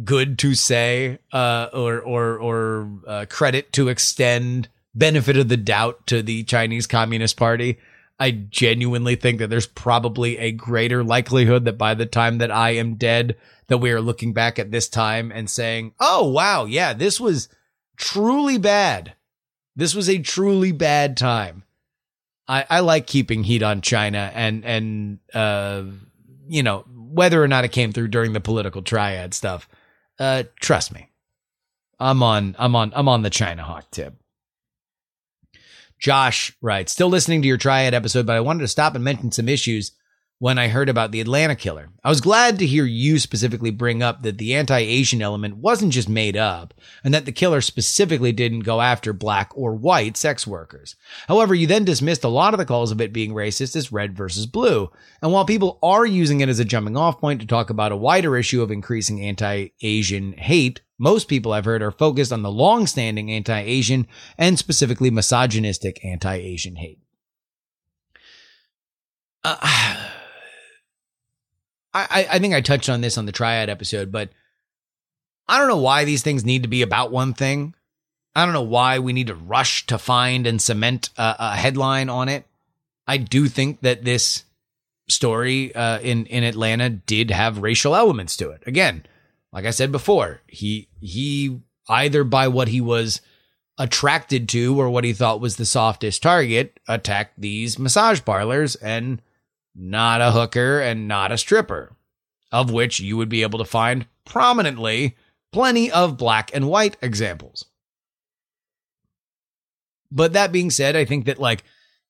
good 0.03 0.39
to 0.39 0.55
say, 0.55 1.19
uh, 1.31 1.67
or 1.73 1.99
or 1.99 2.39
or 2.39 2.89
uh, 3.07 3.25
credit 3.29 3.73
to 3.73 3.89
extend, 3.89 4.69
benefit 4.93 5.37
of 5.37 5.49
the 5.49 5.57
doubt 5.57 6.07
to 6.07 6.21
the 6.21 6.43
Chinese 6.43 6.87
Communist 6.87 7.37
Party. 7.37 7.77
I 8.19 8.31
genuinely 8.31 9.15
think 9.15 9.39
that 9.39 9.49
there's 9.49 9.65
probably 9.65 10.37
a 10.37 10.51
greater 10.51 11.03
likelihood 11.03 11.65
that 11.65 11.77
by 11.77 11.95
the 11.95 12.05
time 12.05 12.37
that 12.37 12.51
I 12.51 12.71
am 12.71 12.95
dead, 12.95 13.35
that 13.67 13.79
we 13.79 13.91
are 13.91 14.01
looking 14.01 14.31
back 14.31 14.59
at 14.59 14.69
this 14.71 14.87
time 14.87 15.31
and 15.31 15.49
saying, 15.49 15.93
"Oh 15.99 16.27
wow, 16.29 16.65
yeah, 16.65 16.93
this 16.93 17.19
was 17.19 17.49
truly 17.97 18.57
bad. 18.57 19.15
This 19.75 19.95
was 19.95 20.09
a 20.09 20.19
truly 20.19 20.71
bad 20.71 21.17
time." 21.17 21.63
I, 22.47 22.65
I 22.69 22.79
like 22.81 23.07
keeping 23.07 23.43
heat 23.43 23.63
on 23.63 23.81
China 23.81 24.31
and 24.35 24.65
and 24.65 25.19
uh, 25.33 25.83
you 26.51 26.61
know 26.61 26.83
whether 26.89 27.41
or 27.41 27.47
not 27.47 27.63
it 27.63 27.71
came 27.71 27.93
through 27.93 28.09
during 28.09 28.33
the 28.33 28.41
political 28.41 28.81
triad 28.81 29.33
stuff. 29.33 29.69
Uh, 30.19 30.43
trust 30.59 30.93
me, 30.93 31.09
I'm 31.97 32.21
on 32.21 32.55
I'm 32.59 32.75
on 32.75 32.91
I'm 32.93 33.07
on 33.07 33.21
the 33.21 33.29
China 33.29 33.63
Hawk 33.63 33.89
tip. 33.89 34.15
Josh 35.97 36.51
writes, 36.61 36.91
still 36.91 37.09
listening 37.09 37.41
to 37.43 37.47
your 37.47 37.57
triad 37.57 37.93
episode, 37.93 38.25
but 38.25 38.35
I 38.35 38.41
wanted 38.41 38.61
to 38.61 38.67
stop 38.67 38.95
and 38.95 39.03
mention 39.03 39.31
some 39.31 39.47
issues 39.47 39.91
when 40.41 40.57
I 40.57 40.69
heard 40.69 40.89
about 40.89 41.11
the 41.11 41.21
Atlanta 41.21 41.55
killer. 41.55 41.89
I 42.03 42.09
was 42.09 42.19
glad 42.19 42.57
to 42.57 42.65
hear 42.65 42.83
you 42.83 43.19
specifically 43.19 43.69
bring 43.69 44.01
up 44.01 44.23
that 44.23 44.39
the 44.39 44.55
anti 44.55 44.79
Asian 44.79 45.21
element 45.21 45.57
wasn't 45.57 45.93
just 45.93 46.09
made 46.09 46.35
up, 46.35 46.73
and 47.03 47.13
that 47.13 47.25
the 47.25 47.31
killer 47.31 47.61
specifically 47.61 48.31
didn't 48.31 48.61
go 48.61 48.81
after 48.81 49.13
black 49.13 49.51
or 49.53 49.75
white 49.75 50.17
sex 50.17 50.47
workers. 50.47 50.95
However, 51.27 51.53
you 51.53 51.67
then 51.67 51.85
dismissed 51.85 52.23
a 52.23 52.27
lot 52.27 52.55
of 52.55 52.57
the 52.57 52.65
calls 52.65 52.91
of 52.91 52.99
it 52.99 53.13
being 53.13 53.33
racist 53.33 53.75
as 53.75 53.91
red 53.91 54.17
versus 54.17 54.47
blue. 54.47 54.89
And 55.21 55.31
while 55.31 55.45
people 55.45 55.77
are 55.83 56.07
using 56.07 56.41
it 56.41 56.49
as 56.49 56.57
a 56.57 56.65
jumping 56.65 56.97
off 56.97 57.19
point 57.19 57.39
to 57.41 57.45
talk 57.45 57.69
about 57.69 57.91
a 57.91 57.95
wider 57.95 58.35
issue 58.35 58.63
of 58.63 58.71
increasing 58.71 59.21
anti 59.21 59.67
Asian 59.83 60.33
hate, 60.33 60.81
most 60.97 61.27
people 61.27 61.53
I've 61.53 61.65
heard 61.65 61.83
are 61.83 61.91
focused 61.91 62.33
on 62.33 62.41
the 62.41 62.49
long 62.49 62.87
standing 62.87 63.29
anti 63.29 63.59
Asian 63.59 64.07
and 64.39 64.57
specifically 64.57 65.11
misogynistic 65.11 66.03
anti 66.03 66.33
Asian 66.33 66.77
hate. 66.77 66.97
Uh, 69.43 70.07
I, 71.93 72.27
I 72.31 72.39
think 72.39 72.53
I 72.53 72.61
touched 72.61 72.89
on 72.89 73.01
this 73.01 73.17
on 73.17 73.25
the 73.25 73.31
triad 73.31 73.69
episode, 73.69 74.11
but 74.11 74.29
I 75.47 75.57
don't 75.57 75.67
know 75.67 75.77
why 75.77 76.05
these 76.05 76.23
things 76.23 76.45
need 76.45 76.63
to 76.63 76.69
be 76.69 76.81
about 76.81 77.11
one 77.11 77.33
thing. 77.33 77.75
I 78.33 78.45
don't 78.45 78.53
know 78.53 78.61
why 78.61 78.99
we 78.99 79.11
need 79.11 79.27
to 79.27 79.35
rush 79.35 79.85
to 79.87 79.97
find 79.97 80.47
and 80.47 80.61
cement 80.61 81.09
a, 81.17 81.35
a 81.39 81.55
headline 81.55 82.09
on 82.09 82.29
it. 82.29 82.45
I 83.07 83.17
do 83.17 83.47
think 83.47 83.81
that 83.81 84.05
this 84.05 84.45
story 85.09 85.75
uh, 85.75 85.99
in 85.99 86.25
in 86.27 86.43
Atlanta 86.43 86.89
did 86.89 87.31
have 87.31 87.61
racial 87.61 87.95
elements 87.95 88.37
to 88.37 88.51
it. 88.51 88.63
Again, 88.65 89.05
like 89.51 89.65
I 89.65 89.71
said 89.71 89.91
before, 89.91 90.41
he 90.47 90.87
he 91.01 91.59
either 91.89 92.23
by 92.23 92.47
what 92.47 92.69
he 92.69 92.79
was 92.79 93.19
attracted 93.77 94.47
to 94.49 94.79
or 94.79 94.89
what 94.89 95.03
he 95.03 95.11
thought 95.11 95.41
was 95.41 95.55
the 95.57 95.65
softest 95.65 96.21
target 96.21 96.79
attacked 96.87 97.33
these 97.37 97.79
massage 97.79 98.23
parlors 98.23 98.75
and 98.75 99.21
not 99.75 100.21
a 100.21 100.31
hooker 100.31 100.79
and 100.79 101.07
not 101.07 101.31
a 101.31 101.37
stripper, 101.37 101.95
of 102.51 102.71
which 102.71 102.99
you 102.99 103.17
would 103.17 103.29
be 103.29 103.43
able 103.43 103.59
to 103.59 103.65
find 103.65 104.05
prominently 104.25 105.15
plenty 105.51 105.91
of 105.91 106.17
black 106.17 106.51
and 106.53 106.67
white 106.67 106.97
examples. 107.01 107.65
But 110.11 110.33
that 110.33 110.51
being 110.51 110.71
said, 110.71 110.95
I 110.95 111.05
think 111.05 111.25
that 111.25 111.39
like 111.39 111.63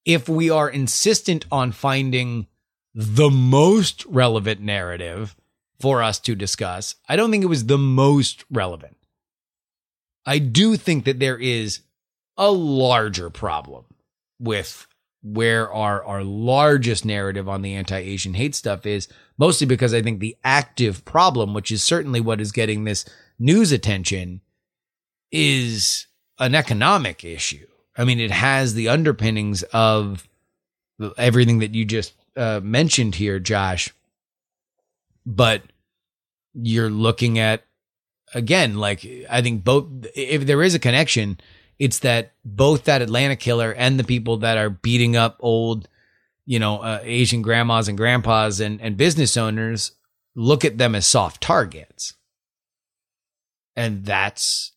if 0.05 0.27
we 0.27 0.49
are 0.49 0.69
insistent 0.69 1.45
on 1.51 1.71
finding 1.71 2.47
the 2.93 3.29
most 3.29 4.05
relevant 4.05 4.59
narrative 4.59 5.35
for 5.79 6.01
us 6.01 6.19
to 6.19 6.35
discuss, 6.35 6.95
I 7.07 7.15
don't 7.15 7.31
think 7.31 7.43
it 7.43 7.47
was 7.47 7.65
the 7.65 7.77
most 7.77 8.43
relevant. 8.49 8.97
I 10.25 10.39
do 10.39 10.75
think 10.77 11.05
that 11.05 11.19
there 11.19 11.37
is 11.37 11.81
a 12.37 12.51
larger 12.51 13.29
problem 13.29 13.85
with 14.39 14.87
where 15.23 15.71
our 15.71 16.03
our 16.03 16.23
largest 16.23 17.05
narrative 17.05 17.47
on 17.47 17.61
the 17.61 17.75
anti-Asian 17.75 18.33
hate 18.33 18.55
stuff 18.55 18.85
is, 18.85 19.07
mostly 19.37 19.67
because 19.67 19.93
I 19.93 20.01
think 20.01 20.19
the 20.19 20.37
active 20.43 21.05
problem, 21.05 21.53
which 21.53 21.71
is 21.71 21.83
certainly 21.83 22.19
what 22.19 22.41
is 22.41 22.51
getting 22.51 22.83
this 22.83 23.05
news 23.37 23.71
attention, 23.71 24.41
is 25.31 26.07
an 26.39 26.55
economic 26.55 27.23
issue. 27.23 27.67
I 27.95 28.05
mean, 28.05 28.19
it 28.19 28.31
has 28.31 28.73
the 28.73 28.89
underpinnings 28.89 29.63
of 29.73 30.27
everything 31.17 31.59
that 31.59 31.75
you 31.75 31.85
just 31.85 32.13
uh, 32.35 32.59
mentioned 32.63 33.15
here, 33.15 33.39
Josh. 33.39 33.93
But 35.25 35.61
you're 36.53 36.89
looking 36.89 37.37
at 37.37 37.63
again, 38.33 38.75
like 38.77 39.05
I 39.29 39.41
think 39.41 39.63
both. 39.63 39.85
If 40.15 40.45
there 40.45 40.63
is 40.63 40.73
a 40.73 40.79
connection, 40.79 41.39
it's 41.81 41.97
that 41.99 42.33
both 42.45 42.83
that 42.83 43.01
Atlanta 43.01 43.35
killer 43.35 43.73
and 43.73 43.99
the 43.99 44.03
people 44.03 44.37
that 44.37 44.55
are 44.55 44.69
beating 44.69 45.15
up 45.15 45.37
old, 45.39 45.89
you 46.45 46.59
know, 46.59 46.77
uh, 46.77 46.99
Asian 47.01 47.41
grandmas 47.41 47.87
and 47.87 47.97
grandpas 47.97 48.59
and, 48.59 48.79
and 48.81 48.97
business 48.97 49.35
owners 49.35 49.93
look 50.35 50.63
at 50.63 50.77
them 50.77 50.93
as 50.93 51.07
soft 51.07 51.41
targets. 51.41 52.13
And 53.75 54.05
that's, 54.05 54.73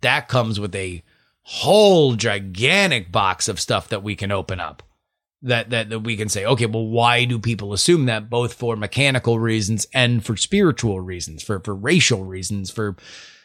that 0.00 0.28
comes 0.28 0.60
with 0.60 0.76
a 0.76 1.02
whole 1.42 2.14
gigantic 2.14 3.10
box 3.10 3.48
of 3.48 3.58
stuff 3.58 3.88
that 3.88 4.04
we 4.04 4.14
can 4.14 4.30
open 4.30 4.60
up. 4.60 4.84
That, 5.42 5.70
that 5.70 5.90
that 5.90 6.00
we 6.00 6.16
can 6.16 6.28
say, 6.28 6.46
okay, 6.46 6.66
well, 6.66 6.86
why 6.86 7.24
do 7.24 7.40
people 7.40 7.72
assume 7.72 8.06
that 8.06 8.30
both 8.30 8.54
for 8.54 8.76
mechanical 8.76 9.40
reasons 9.40 9.88
and 9.92 10.24
for 10.24 10.36
spiritual 10.36 11.00
reasons, 11.00 11.42
for 11.42 11.58
for 11.60 11.74
racial 11.74 12.24
reasons, 12.24 12.70
for 12.70 12.96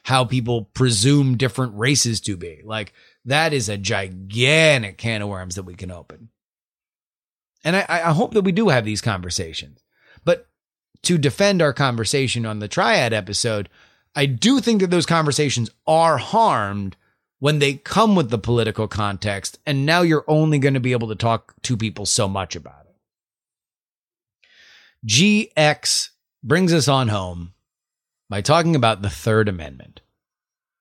how 0.03 0.25
people 0.25 0.65
presume 0.73 1.37
different 1.37 1.77
races 1.77 2.21
to 2.21 2.37
be. 2.37 2.61
Like 2.63 2.93
that 3.25 3.53
is 3.53 3.69
a 3.69 3.77
gigantic 3.77 4.97
can 4.97 5.21
of 5.21 5.29
worms 5.29 5.55
that 5.55 5.63
we 5.63 5.75
can 5.75 5.91
open. 5.91 6.29
And 7.63 7.75
I, 7.75 7.85
I 7.89 8.13
hope 8.13 8.33
that 8.33 8.43
we 8.43 8.51
do 8.51 8.69
have 8.69 8.85
these 8.85 9.01
conversations. 9.01 9.83
But 10.23 10.47
to 11.03 11.17
defend 11.17 11.61
our 11.61 11.73
conversation 11.73 12.45
on 12.45 12.59
the 12.59 12.67
triad 12.67 13.13
episode, 13.13 13.69
I 14.15 14.25
do 14.25 14.59
think 14.59 14.81
that 14.81 14.91
those 14.91 15.05
conversations 15.05 15.69
are 15.85 16.17
harmed 16.17 16.95
when 17.39 17.59
they 17.59 17.75
come 17.75 18.15
with 18.15 18.29
the 18.29 18.37
political 18.37 18.87
context, 18.87 19.59
and 19.65 19.85
now 19.85 20.01
you're 20.01 20.25
only 20.27 20.59
going 20.59 20.73
to 20.73 20.79
be 20.79 20.91
able 20.91 21.07
to 21.07 21.15
talk 21.15 21.53
to 21.61 21.77
people 21.77 22.05
so 22.05 22.27
much 22.27 22.55
about 22.55 22.85
it. 22.85 22.95
GX 25.07 26.09
brings 26.43 26.73
us 26.73 26.87
on 26.89 27.07
home 27.07 27.53
by 28.29 28.41
talking 28.41 28.75
about 28.75 29.01
the 29.01 29.09
Third 29.09 29.49
Amendment, 29.49 30.01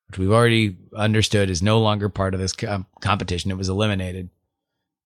which 0.09 0.19
we've 0.19 0.33
already 0.33 0.77
understood 0.95 1.51
is 1.51 1.63
no 1.63 1.81
longer 1.81 2.09
part 2.09 2.35
of 2.35 2.41
this 2.41 2.53
com- 2.53 2.69
um, 2.69 2.87
competition. 3.01 3.51
It 3.51 3.57
was 3.57 3.69
eliminated. 3.69 4.31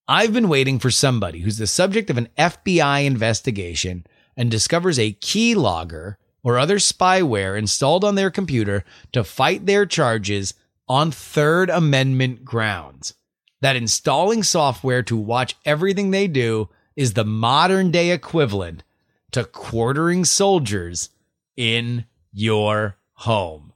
I've 0.08 0.32
been 0.32 0.48
waiting 0.48 0.78
for 0.78 0.90
somebody 0.90 1.40
who's 1.40 1.58
the 1.58 1.66
subject 1.66 2.10
of 2.10 2.18
an 2.18 2.28
FBI 2.36 3.04
investigation 3.06 4.04
and 4.36 4.50
discovers 4.50 4.98
a 4.98 5.12
keylogger 5.14 6.16
or 6.42 6.58
other 6.58 6.78
spyware 6.78 7.56
installed 7.56 8.04
on 8.04 8.16
their 8.16 8.30
computer 8.30 8.84
to 9.12 9.22
fight 9.22 9.66
their 9.66 9.86
charges 9.86 10.54
on 10.88 11.12
Third 11.12 11.70
Amendment 11.70 12.44
grounds. 12.44 13.14
That 13.60 13.76
installing 13.76 14.42
software 14.42 15.04
to 15.04 15.16
watch 15.16 15.54
everything 15.64 16.10
they 16.10 16.26
do 16.26 16.68
is 16.96 17.12
the 17.12 17.24
modern 17.24 17.92
day 17.92 18.10
equivalent 18.10 18.82
to 19.30 19.44
quartering 19.44 20.24
soldiers 20.24 21.10
in 21.56 22.04
your 22.32 22.96
home. 23.14 23.72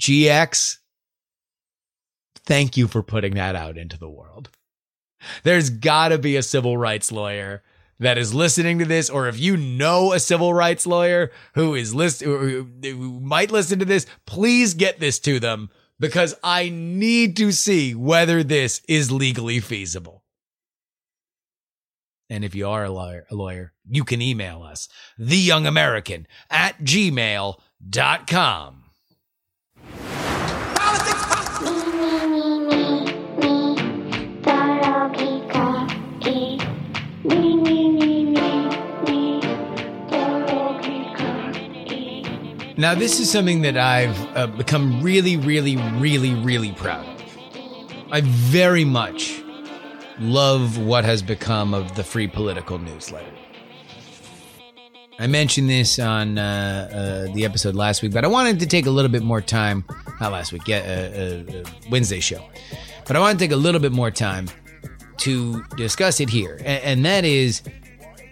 GX, 0.00 0.78
thank 2.44 2.76
you 2.76 2.88
for 2.88 3.02
putting 3.02 3.34
that 3.34 3.54
out 3.54 3.76
into 3.76 3.98
the 3.98 4.08
world. 4.08 4.50
There's 5.42 5.70
got 5.70 6.08
to 6.08 6.18
be 6.18 6.36
a 6.36 6.42
civil 6.42 6.76
rights 6.76 7.10
lawyer 7.10 7.62
that 8.00 8.18
is 8.18 8.34
listening 8.34 8.78
to 8.80 8.84
this, 8.84 9.08
or 9.08 9.28
if 9.28 9.38
you 9.38 9.56
know 9.56 10.12
a 10.12 10.20
civil 10.20 10.52
rights 10.52 10.86
lawyer 10.86 11.30
who 11.54 11.74
is 11.74 11.94
list 11.94 12.22
who, 12.22 12.66
might 13.22 13.50
listen 13.50 13.78
to 13.78 13.84
this, 13.84 14.06
please 14.26 14.74
get 14.74 14.98
this 14.98 15.18
to 15.20 15.38
them 15.38 15.70
because 16.00 16.34
I 16.42 16.70
need 16.70 17.36
to 17.36 17.52
see 17.52 17.94
whether 17.94 18.42
this 18.42 18.82
is 18.88 19.12
legally 19.12 19.60
feasible. 19.60 20.23
And 22.34 22.44
if 22.44 22.52
you 22.52 22.68
are 22.68 22.82
a 22.82 22.90
lawyer, 22.90 23.26
a 23.30 23.34
lawyer, 23.36 23.72
you 23.88 24.02
can 24.02 24.20
email 24.20 24.64
us, 24.64 24.88
theyoungamerican 25.20 26.26
at 26.50 26.76
gmail.com. 26.80 27.60
Now, 42.76 42.96
this 42.96 43.20
is 43.20 43.30
something 43.30 43.62
that 43.62 43.76
I've 43.76 44.36
uh, 44.36 44.48
become 44.48 45.00
really, 45.00 45.36
really, 45.36 45.76
really, 45.76 46.34
really 46.34 46.72
proud 46.72 47.06
of. 47.06 47.22
I 48.10 48.22
very 48.22 48.84
much 48.84 49.43
love 50.18 50.78
what 50.78 51.04
has 51.04 51.22
become 51.22 51.74
of 51.74 51.94
the 51.94 52.04
free 52.04 52.26
political 52.26 52.78
newsletter. 52.78 53.32
I 55.18 55.28
mentioned 55.28 55.70
this 55.70 55.98
on 55.98 56.38
uh, 56.38 56.88
uh, 57.28 57.34
the 57.34 57.44
episode 57.44 57.76
last 57.76 58.02
week, 58.02 58.12
but 58.12 58.24
I 58.24 58.28
wanted 58.28 58.58
to 58.60 58.66
take 58.66 58.86
a 58.86 58.90
little 58.90 59.10
bit 59.10 59.22
more 59.22 59.40
time. 59.40 59.84
Not 60.20 60.32
last 60.32 60.52
week, 60.52 60.66
yeah, 60.66 60.78
uh, 60.78 61.58
uh, 61.58 61.64
Wednesday 61.90 62.20
show. 62.20 62.44
But 63.06 63.16
I 63.16 63.20
want 63.20 63.38
to 63.38 63.44
take 63.44 63.52
a 63.52 63.56
little 63.56 63.80
bit 63.80 63.92
more 63.92 64.10
time 64.10 64.48
to 65.18 65.62
discuss 65.76 66.18
it 66.20 66.28
here. 66.28 66.56
And, 66.64 66.82
and 66.84 67.04
that 67.04 67.24
is 67.24 67.62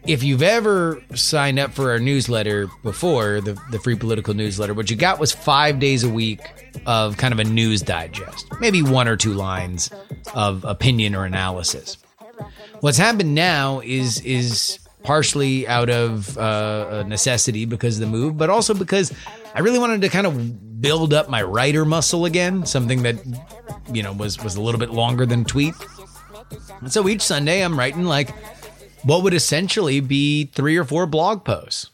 if 0.07 0.23
you've 0.23 0.43
ever 0.43 1.03
signed 1.15 1.59
up 1.59 1.73
for 1.73 1.91
our 1.91 1.99
newsletter 1.99 2.69
before, 2.83 3.41
the, 3.41 3.61
the 3.71 3.79
free 3.79 3.95
political 3.95 4.35
newsletter, 4.35 4.75
what 4.75 4.91
you 4.91 4.97
got 4.97 5.21
was 5.21 5.33
five 5.33 5.79
days 5.79 6.03
a 6.03 6.09
week 6.09 6.41
of 6.87 7.17
kind 7.17 7.33
of 7.33 7.39
a 7.39 7.45
news 7.45 7.83
digest, 7.83 8.47
maybe 8.61 8.83
one 8.83 9.07
or 9.07 9.17
two 9.17 9.33
lines 9.33 9.91
of 10.35 10.65
opinion 10.65 11.15
or 11.15 11.25
analysis. 11.25 11.99
What's 12.81 12.99
happened 12.99 13.35
now 13.35 13.81
is 13.81 14.21
is 14.23 14.79
partially 15.05 15.67
out 15.67 15.91
of 15.91 16.37
uh, 16.39 17.05
necessity 17.07 17.65
because 17.65 17.97
of 17.97 18.01
the 18.01 18.07
move, 18.07 18.37
but 18.37 18.51
also 18.51 18.75
because 18.75 19.13
I 19.55 19.61
really 19.61 19.79
wanted 19.79 20.01
to 20.03 20.09
kind 20.09 20.27
of 20.27 20.81
build 20.81 21.15
up 21.15 21.29
my 21.29 21.43
writer 21.43 21.85
muscle 21.85 22.25
again, 22.25 22.67
something 22.67 23.03
that 23.03 23.17
you 23.93 24.03
know 24.03 24.13
was 24.13 24.43
was 24.43 24.57
a 24.57 24.61
little 24.61 24.81
bit 24.81 24.91
longer 24.91 25.27
than 25.27 25.45
tweet. 25.45 25.75
And 26.81 26.93
so 26.93 27.09
each 27.09 27.23
Sunday 27.23 27.63
I'm 27.63 27.79
writing 27.79 28.03
like 28.03 28.31
what 29.05 29.23
would 29.23 29.35
essentially 29.35 30.01
be 30.01 30.45
three 30.47 30.77
or 30.77 30.85
four 30.85 31.07
blog 31.07 31.45
posts. 31.45 31.91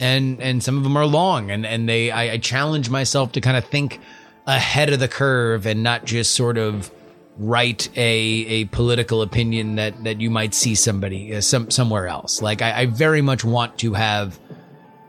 And 0.00 0.40
and 0.40 0.62
some 0.62 0.76
of 0.76 0.84
them 0.84 0.96
are 0.96 1.06
long 1.06 1.50
and, 1.50 1.66
and 1.66 1.88
they 1.88 2.12
I, 2.12 2.34
I 2.34 2.38
challenge 2.38 2.88
myself 2.88 3.32
to 3.32 3.40
kind 3.40 3.56
of 3.56 3.64
think 3.64 4.00
ahead 4.46 4.92
of 4.92 5.00
the 5.00 5.08
curve 5.08 5.66
and 5.66 5.82
not 5.82 6.04
just 6.04 6.36
sort 6.36 6.56
of 6.56 6.92
write 7.36 7.88
a 7.96 8.08
a 8.08 8.64
political 8.66 9.22
opinion 9.22 9.74
that 9.74 10.04
that 10.04 10.20
you 10.20 10.30
might 10.30 10.54
see 10.54 10.76
somebody 10.76 11.34
uh, 11.34 11.40
some 11.40 11.70
somewhere 11.70 12.06
else. 12.06 12.40
Like 12.40 12.62
I, 12.62 12.82
I 12.82 12.86
very 12.86 13.22
much 13.22 13.44
want 13.44 13.76
to 13.78 13.94
have 13.94 14.38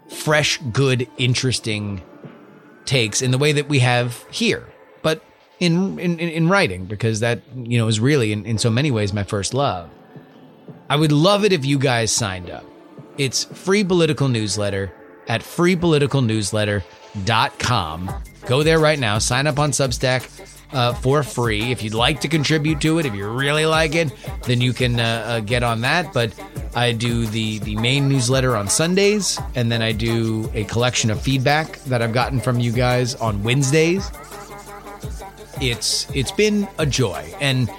fresh, 0.09 0.59
good, 0.71 1.07
interesting 1.17 2.01
takes 2.85 3.21
in 3.21 3.31
the 3.31 3.37
way 3.37 3.51
that 3.51 3.69
we 3.69 3.79
have 3.79 4.25
here, 4.31 4.67
but 5.01 5.23
in 5.59 5.99
in 5.99 6.19
in 6.19 6.49
writing 6.49 6.85
because 6.85 7.19
that 7.19 7.41
you 7.55 7.77
know 7.77 7.87
is 7.87 7.99
really 7.99 8.31
in, 8.31 8.45
in 8.45 8.57
so 8.57 8.69
many 8.69 8.91
ways 8.91 9.13
my 9.13 9.23
first 9.23 9.53
love. 9.53 9.89
I 10.89 10.95
would 10.95 11.11
love 11.11 11.45
it 11.45 11.53
if 11.53 11.63
you 11.65 11.77
guys 11.77 12.11
signed 12.11 12.49
up. 12.49 12.65
It's 13.17 13.43
free 13.43 13.83
political 13.83 14.27
newsletter 14.27 14.91
at 15.27 15.41
freepoliticalnewsletter.com. 15.41 18.23
Go 18.45 18.63
there 18.63 18.79
right 18.79 18.97
now. 18.97 19.19
Sign 19.19 19.45
up 19.45 19.59
on 19.59 19.69
Substack 19.71 20.39
uh, 20.71 20.93
for 20.93 21.23
free. 21.23 21.71
If 21.71 21.83
you'd 21.83 21.93
like 21.93 22.21
to 22.21 22.27
contribute 22.27 22.81
to 22.81 22.99
it, 22.99 23.05
if 23.05 23.13
you 23.13 23.27
really 23.29 23.65
like 23.65 23.95
it, 23.95 24.11
then 24.43 24.61
you 24.61 24.73
can 24.73 24.99
uh, 24.99 25.03
uh, 25.03 25.39
get 25.41 25.63
on 25.63 25.81
that. 25.81 26.13
But 26.13 26.33
I 26.75 26.91
do 26.91 27.25
the 27.25 27.59
the 27.59 27.75
main 27.75 28.09
newsletter 28.09 28.55
on 28.55 28.67
Sundays, 28.67 29.39
and 29.55 29.71
then 29.71 29.81
I 29.81 29.91
do 29.91 30.49
a 30.53 30.63
collection 30.65 31.11
of 31.11 31.21
feedback 31.21 31.79
that 31.83 32.01
I've 32.01 32.13
gotten 32.13 32.39
from 32.39 32.59
you 32.59 32.71
guys 32.71 33.15
on 33.15 33.43
Wednesdays. 33.43 34.09
It's 35.61 36.09
it's 36.15 36.31
been 36.31 36.67
a 36.77 36.85
joy, 36.85 37.33
and 37.41 37.69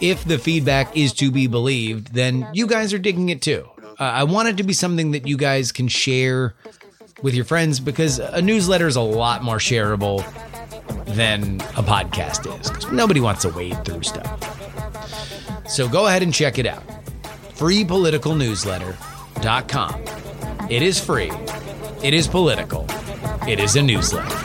if 0.00 0.24
the 0.24 0.38
feedback 0.38 0.96
is 0.96 1.12
to 1.14 1.30
be 1.30 1.46
believed, 1.46 2.14
then 2.14 2.46
you 2.52 2.66
guys 2.66 2.92
are 2.92 2.98
digging 2.98 3.28
it 3.28 3.40
too. 3.42 3.68
Uh, 3.98 4.02
I 4.04 4.24
want 4.24 4.48
it 4.48 4.56
to 4.56 4.62
be 4.64 4.72
something 4.72 5.12
that 5.12 5.26
you 5.26 5.36
guys 5.36 5.70
can 5.72 5.86
share 5.88 6.54
with 7.22 7.34
your 7.34 7.44
friends 7.44 7.78
because 7.80 8.18
a 8.18 8.42
newsletter 8.42 8.86
is 8.88 8.96
a 8.96 9.00
lot 9.00 9.42
more 9.44 9.58
shareable 9.58 10.24
than 11.14 11.60
a 11.76 11.82
podcast 11.82 12.46
is. 12.60 12.70
'cause 12.70 12.90
Nobody 12.90 13.20
wants 13.20 13.42
to 13.42 13.50
wade 13.50 13.84
through 13.84 14.02
stuff. 14.02 14.40
So 15.68 15.86
go 15.88 16.06
ahead 16.08 16.22
and 16.22 16.34
check 16.34 16.58
it 16.58 16.66
out. 16.66 16.82
freepoliticalnewsletter.com. 17.56 20.04
It 20.70 20.82
is 20.82 20.98
free. 20.98 21.30
It 22.02 22.14
is 22.14 22.26
political. 22.26 22.84
It 23.48 23.60
is 23.60 23.76
a 23.76 23.82
newsletter. 23.82 24.43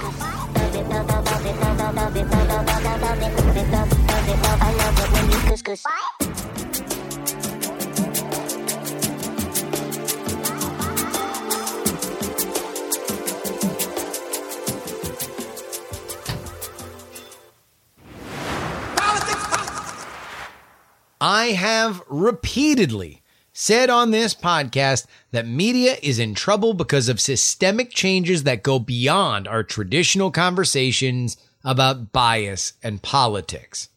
I 21.49 21.53
have 21.53 22.03
repeatedly 22.07 23.23
said 23.53 23.89
on 23.89 24.11
this 24.11 24.35
podcast 24.35 25.07
that 25.31 25.47
media 25.47 25.97
is 25.99 26.19
in 26.19 26.35
trouble 26.35 26.75
because 26.75 27.09
of 27.09 27.19
systemic 27.19 27.89
changes 27.89 28.43
that 28.43 28.61
go 28.61 28.77
beyond 28.77 29.47
our 29.47 29.63
traditional 29.63 30.29
conversations 30.29 31.37
about 31.63 32.11
bias 32.11 32.73
and 32.83 33.01
politics. 33.01 33.89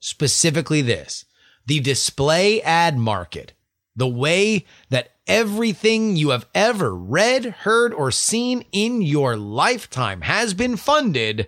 Specifically, 0.00 0.82
this 0.82 1.26
the 1.64 1.78
display 1.78 2.60
ad 2.62 2.98
market, 2.98 3.52
the 3.94 4.08
way 4.08 4.66
that 4.90 5.12
everything 5.28 6.16
you 6.16 6.30
have 6.30 6.46
ever 6.56 6.92
read, 6.92 7.44
heard, 7.44 7.94
or 7.94 8.10
seen 8.10 8.64
in 8.72 9.00
your 9.00 9.36
lifetime 9.36 10.22
has 10.22 10.54
been 10.54 10.76
funded 10.76 11.46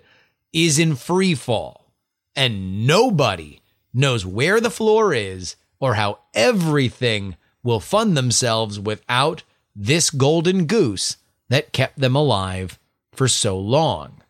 is 0.53 0.79
in 0.79 0.95
free 0.95 1.35
fall 1.35 1.91
and 2.33 2.87
nobody 2.87 3.60
knows 3.93 4.25
where 4.25 4.59
the 4.59 4.69
floor 4.69 5.13
is 5.13 5.55
or 5.79 5.95
how 5.95 6.19
everything 6.33 7.35
will 7.63 7.79
fund 7.79 8.15
themselves 8.15 8.79
without 8.79 9.43
this 9.75 10.09
golden 10.09 10.65
goose 10.65 11.17
that 11.49 11.73
kept 11.73 11.99
them 11.99 12.15
alive 12.15 12.79
for 13.13 13.27
so 13.27 13.57
long. 13.57 14.21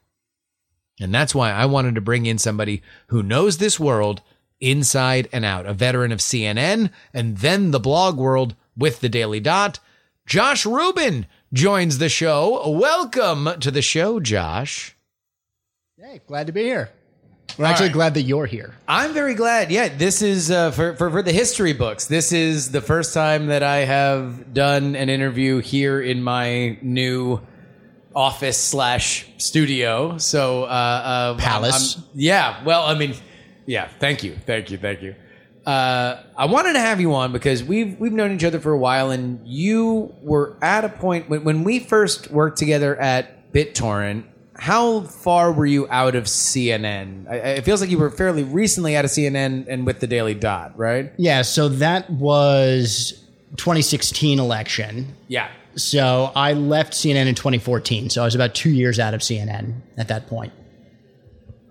And 0.99 1.13
that's 1.13 1.33
why 1.33 1.51
I 1.51 1.65
wanted 1.65 1.95
to 1.95 2.01
bring 2.01 2.25
in 2.25 2.37
somebody 2.37 2.81
who 3.07 3.23
knows 3.23 3.57
this 3.57 3.79
world 3.79 4.21
inside 4.59 5.27
and 5.31 5.43
out, 5.43 5.65
a 5.65 5.73
veteran 5.73 6.11
of 6.11 6.19
CNN 6.19 6.91
and 7.13 7.37
then 7.37 7.71
the 7.71 7.79
blog 7.79 8.17
world 8.17 8.55
with 8.77 8.99
the 9.01 9.09
Daily 9.09 9.39
Dot. 9.39 9.79
Josh 10.27 10.65
Rubin 10.65 11.25
joins 11.51 11.97
the 11.97 12.09
show. 12.09 12.69
Welcome 12.69 13.49
to 13.59 13.71
the 13.71 13.81
show, 13.81 14.19
Josh. 14.19 14.95
Hey, 15.99 16.21
glad 16.25 16.47
to 16.47 16.53
be 16.53 16.63
here. 16.63 16.91
We're 17.57 17.65
actually 17.65 17.87
right. 17.87 17.93
glad 17.93 18.13
that 18.15 18.23
you're 18.23 18.45
here. 18.45 18.75
I'm 18.87 19.13
very 19.13 19.33
glad. 19.35 19.71
Yeah, 19.71 19.89
this 19.89 20.21
is 20.21 20.51
uh, 20.51 20.71
for, 20.71 20.95
for 20.95 21.09
for 21.09 21.21
the 21.21 21.31
history 21.31 21.73
books. 21.73 22.05
This 22.05 22.31
is 22.31 22.71
the 22.71 22.81
first 22.81 23.13
time 23.13 23.47
that 23.47 23.63
I 23.63 23.79
have 23.79 24.53
done 24.53 24.95
an 24.95 25.09
interview 25.09 25.59
here 25.59 26.01
in 26.01 26.23
my 26.23 26.77
new 26.81 27.41
office 28.15 28.57
slash 28.57 29.25
studio. 29.37 30.17
So, 30.17 30.63
uh, 30.63 30.67
uh, 30.67 31.37
Palace. 31.37 31.97
I'm- 31.97 32.05
yeah. 32.13 32.63
Well, 32.63 32.83
I 32.83 32.95
mean, 32.97 33.15
yeah. 33.65 33.87
Thank 33.99 34.23
you, 34.23 34.35
thank 34.45 34.69
you, 34.71 34.77
thank 34.77 35.01
you. 35.01 35.15
Uh, 35.65 36.23
I 36.35 36.45
wanted 36.45 36.73
to 36.73 36.79
have 36.79 36.99
you 36.99 37.13
on 37.13 37.31
because 37.31 37.63
we've 37.63 37.99
we've 37.99 38.11
known 38.11 38.31
each 38.31 38.43
other 38.43 38.59
for 38.59 38.71
a 38.71 38.77
while, 38.77 39.11
and 39.11 39.47
you 39.47 40.13
were 40.21 40.57
at 40.61 40.83
a 40.85 40.89
point 40.89 41.29
when 41.29 41.43
when 41.43 41.63
we 41.63 41.79
first 41.79 42.31
worked 42.31 42.57
together 42.57 42.99
at 42.99 43.53
BitTorrent. 43.53 44.23
How 44.61 45.01
far 45.01 45.51
were 45.51 45.65
you 45.65 45.87
out 45.89 46.13
of 46.13 46.25
CNN? 46.25 47.27
I, 47.27 47.35
it 47.37 47.65
feels 47.65 47.81
like 47.81 47.89
you 47.89 47.97
were 47.97 48.11
fairly 48.11 48.43
recently 48.43 48.95
out 48.95 49.03
of 49.03 49.09
CNN 49.09 49.65
and 49.67 49.87
with 49.87 50.01
the 50.01 50.05
Daily 50.05 50.35
Dot, 50.35 50.77
right? 50.77 51.11
Yeah, 51.17 51.41
so 51.41 51.67
that 51.67 52.07
was 52.11 53.25
2016 53.57 54.37
election. 54.39 55.15
Yeah. 55.27 55.49
So 55.77 56.31
I 56.35 56.53
left 56.53 56.93
CNN 56.93 57.25
in 57.25 57.33
2014. 57.33 58.11
So 58.11 58.21
I 58.21 58.25
was 58.25 58.35
about 58.35 58.53
two 58.53 58.69
years 58.69 58.99
out 58.99 59.15
of 59.15 59.21
CNN 59.21 59.81
at 59.97 60.09
that 60.09 60.27
point. 60.27 60.53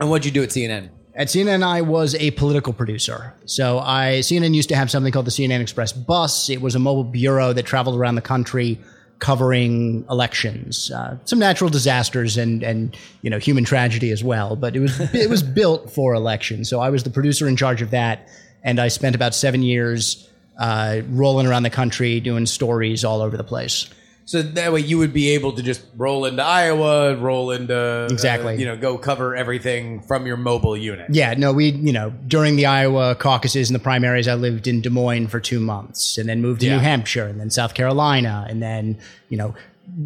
And 0.01 0.11
what'd 0.11 0.25
you 0.25 0.33
do 0.33 0.43
at 0.43 0.49
CNN? 0.49 0.91
At 1.15 1.29
CNN, 1.29 1.63
I 1.63 1.83
was 1.83 2.17
a 2.17 2.33
political 2.33 2.73
producer. 2.73 3.35
So 3.45 3.79
I 3.79 4.19
CNN 4.19 4.53
used 4.53 4.69
to 4.71 4.75
have 4.75 4.91
something 4.91 5.13
called 5.13 5.27
the 5.27 5.31
CNN 5.31 5.61
Express 5.61 5.93
Bus. 5.93 6.51
It 6.51 6.61
was 6.61 6.75
a 6.75 6.81
mobile 6.81 7.05
bureau 7.05 7.53
that 7.53 7.67
traveled 7.67 7.97
around 7.97 8.17
the 8.17 8.21
country 8.21 8.81
covering 9.21 10.05
elections, 10.11 10.91
uh, 10.91 11.17
some 11.25 11.39
natural 11.39 11.71
disasters, 11.71 12.37
and 12.37 12.63
and 12.63 12.97
you 13.23 13.31
know 13.31 13.39
human 13.39 13.65
tragedy 13.65 14.11
as 14.11 14.25
well. 14.25 14.57
But 14.57 14.75
it 14.75 14.81
was 14.81 14.99
it 15.15 15.31
was 15.31 15.43
built 15.61 15.93
for 15.93 16.15
elections. 16.15 16.69
So 16.69 16.81
I 16.81 16.91
was 16.91 17.05
the 17.05 17.11
producer 17.11 17.47
in 17.47 17.57
charge 17.57 17.81
of 17.83 17.91
that, 17.91 18.29
and 18.65 18.81
I 18.81 18.89
spent 18.89 19.15
about 19.15 19.35
seven 19.35 19.63
years 19.63 20.29
uh, 20.59 21.03
rolling 21.11 21.47
around 21.47 21.63
the 21.63 21.71
country 21.71 22.21
doing 22.21 22.47
stories 22.47 23.05
all 23.05 23.23
over 23.23 23.37
the 23.37 23.45
place. 23.45 23.89
So 24.31 24.43
that 24.43 24.73
way 24.73 24.79
you 24.79 24.97
would 24.99 25.13
be 25.13 25.31
able 25.31 25.51
to 25.55 25.63
just 25.63 25.83
roll 25.97 26.25
into 26.25 26.41
Iowa, 26.41 27.17
roll 27.17 27.51
into 27.51 27.77
uh, 27.77 28.07
Exactly. 28.13 28.61
you 28.61 28.65
know, 28.65 28.77
go 28.77 28.97
cover 28.97 29.35
everything 29.35 30.03
from 30.03 30.25
your 30.25 30.37
mobile 30.37 30.77
unit. 30.77 31.13
Yeah, 31.13 31.35
no, 31.35 31.53
we, 31.53 31.71
you 31.73 31.93
know, 31.93 32.11
during 32.29 32.55
the 32.55 32.67
Iowa 32.67 33.17
caucuses 33.17 33.69
and 33.69 33.75
the 33.75 33.83
primaries, 33.83 34.29
I 34.29 34.35
lived 34.35 34.69
in 34.69 34.83
Des 34.83 34.91
Moines 34.91 35.27
for 35.27 35.41
two 35.41 35.59
months 35.59 36.17
and 36.17 36.29
then 36.29 36.41
moved 36.43 36.61
to 36.61 36.67
Yeah. 36.69 36.77
New 36.77 36.79
Hampshire 36.81 37.27
and 37.27 37.41
then 37.41 37.51
South 37.51 37.75
Carolina 37.75 38.47
and 38.49 38.63
then, 38.63 38.99
you 39.31 39.37
know, 39.37 39.53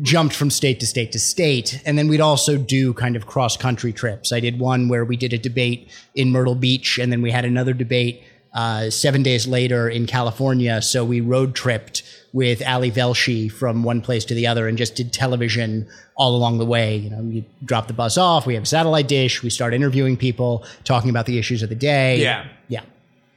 jumped 0.00 0.34
from 0.34 0.48
state 0.48 0.80
to 0.80 0.86
state 0.86 1.12
to 1.12 1.18
state. 1.18 1.82
And 1.84 1.98
then 1.98 2.08
we'd 2.08 2.22
also 2.22 2.56
do 2.56 2.94
kind 2.94 3.16
of 3.16 3.26
cross 3.26 3.58
country 3.58 3.92
trips. 3.92 4.32
I 4.32 4.40
did 4.40 4.58
one 4.58 4.88
where 4.88 5.04
we 5.04 5.18
did 5.18 5.34
a 5.34 5.38
debate 5.38 5.90
in 6.14 6.30
Myrtle 6.30 6.54
Beach 6.54 6.98
and 6.98 7.12
then 7.12 7.20
we 7.20 7.30
had 7.30 7.44
another 7.44 7.74
debate 7.74 8.22
uh, 8.54 8.88
seven 8.88 9.22
days 9.22 9.46
later 9.46 9.86
in 9.86 10.06
California. 10.06 10.80
So 10.80 11.04
we 11.04 11.20
road 11.20 11.54
tripped 11.54 12.02
with 12.34 12.66
Ali 12.66 12.90
Velshi 12.90 13.50
from 13.50 13.84
one 13.84 14.00
place 14.00 14.24
to 14.24 14.34
the 14.34 14.44
other 14.44 14.66
and 14.66 14.76
just 14.76 14.96
did 14.96 15.12
television 15.12 15.86
all 16.16 16.34
along 16.34 16.58
the 16.58 16.66
way. 16.66 16.96
You 16.96 17.10
know, 17.10 17.22
you 17.22 17.44
drop 17.64 17.86
the 17.86 17.94
bus 17.94 18.18
off, 18.18 18.44
we 18.44 18.54
have 18.54 18.64
a 18.64 18.66
satellite 18.66 19.06
dish, 19.06 19.42
we 19.44 19.50
start 19.50 19.72
interviewing 19.72 20.16
people, 20.16 20.66
talking 20.82 21.10
about 21.10 21.26
the 21.26 21.38
issues 21.38 21.62
of 21.62 21.68
the 21.68 21.76
day. 21.76 22.20
Yeah. 22.20 22.44
Yeah. 22.66 22.82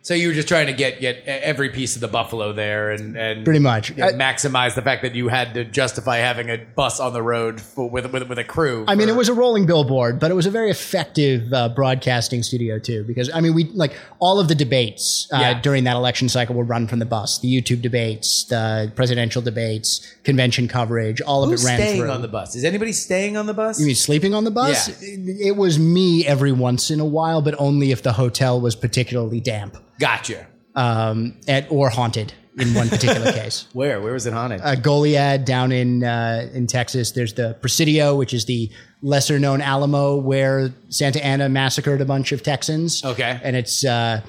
So 0.03 0.13
you 0.13 0.29
were 0.29 0.33
just 0.33 0.47
trying 0.47 0.67
to 0.67 0.73
get 0.73 1.01
get 1.01 1.23
every 1.25 1.67
piece 1.69 1.95
of 1.95 2.01
the 2.01 2.07
buffalo 2.07 2.53
there 2.53 2.91
and 2.91 3.17
and 3.17 3.43
Pretty 3.43 3.59
much. 3.59 3.91
I- 3.99 4.13
maximize 4.13 4.73
the 4.73 4.81
fact 4.81 5.01
that 5.01 5.15
you 5.15 5.27
had 5.27 5.53
to 5.55 5.65
justify 5.65 6.17
having 6.17 6.49
a 6.49 6.57
bus 6.75 7.01
on 7.01 7.11
the 7.11 7.21
road 7.21 7.59
for, 7.59 7.89
with 7.89 8.05
with 8.13 8.23
with 8.29 8.39
a 8.39 8.43
crew. 8.45 8.85
I 8.87 8.95
mean, 8.95 9.09
it 9.09 9.15
was 9.17 9.27
a 9.27 9.33
rolling 9.33 9.65
billboard, 9.65 10.17
but 10.19 10.31
it 10.31 10.33
was 10.33 10.45
a 10.45 10.49
very 10.51 10.69
effective 10.71 11.51
uh, 11.51 11.67
broadcasting 11.69 12.41
studio 12.41 12.79
too. 12.79 13.03
Because 13.03 13.29
I 13.33 13.41
mean, 13.41 13.53
we 13.53 13.65
like 13.73 13.93
all 14.19 14.39
of 14.39 14.47
the 14.47 14.55
debates 14.55 15.27
uh, 15.33 15.39
Yeah. 15.39 15.59
during 15.61 15.83
that 15.83 15.97
election 15.97 16.29
cycle 16.29 16.55
were 16.55 16.63
run 16.63 16.87
from 16.87 16.99
the 16.99 17.05
bus. 17.05 17.39
The 17.39 17.49
YouTube 17.49 17.81
debates, 17.81 18.45
the 18.45 18.89
presidential 18.95 19.41
debates, 19.41 19.99
convention 20.23 20.69
coverage, 20.69 21.19
all 21.19 21.43
of 21.43 21.49
Who's 21.49 21.65
it 21.65 21.67
ran 21.67 21.79
staying 21.79 22.01
through. 22.01 22.11
on 22.11 22.21
the 22.21 22.27
bus? 22.29 22.55
Is 22.55 22.63
anybody 22.63 22.93
staying 22.93 23.35
on 23.35 23.45
the 23.45 23.53
bus? 23.53 23.77
You 23.77 23.87
mean 23.87 23.95
sleeping 23.95 24.33
on 24.33 24.45
the 24.45 24.51
bus? 24.51 24.87
Yeah. 24.87 25.09
It, 25.09 25.47
it 25.47 25.55
was 25.57 25.77
me 25.77 26.25
every 26.25 26.53
once 26.53 26.89
in 26.91 27.01
a 27.01 27.05
while, 27.05 27.41
but 27.41 27.55
only 27.59 27.91
if 27.91 28.03
the 28.03 28.13
hotel 28.13 28.61
was 28.61 28.73
particularly 28.75 29.41
damp 29.41 29.75
gotcha. 29.99 30.47
um, 30.75 31.35
at, 31.47 31.69
or 31.71 31.89
haunted 31.89 32.33
in 32.57 32.73
one 32.73 32.89
particular 32.89 33.31
case. 33.41 33.67
Where 33.73 34.01
where 34.01 34.13
was 34.13 34.25
it 34.25 34.33
haunted? 34.33 34.61
uh, 34.61 34.75
Goliad 34.75 35.45
down 35.45 35.71
in 35.71 36.03
uh, 36.03 36.49
in 36.53 36.67
Texas. 36.67 37.11
There's 37.11 37.33
the 37.33 37.55
Presidio, 37.61 38.15
which 38.15 38.33
is 38.33 38.45
the 38.45 38.69
lesser 39.01 39.37
known 39.39 39.61
Alamo 39.61 40.15
where 40.15 40.71
Santa 40.89 41.23
Anna 41.23 41.49
massacred 41.49 42.01
a 42.01 42.05
bunch 42.05 42.31
of 42.31 42.41
Texans. 42.43 43.03
Okay. 43.05 43.39
and 43.43 43.55
it's 43.55 43.85
uh, 43.85 44.21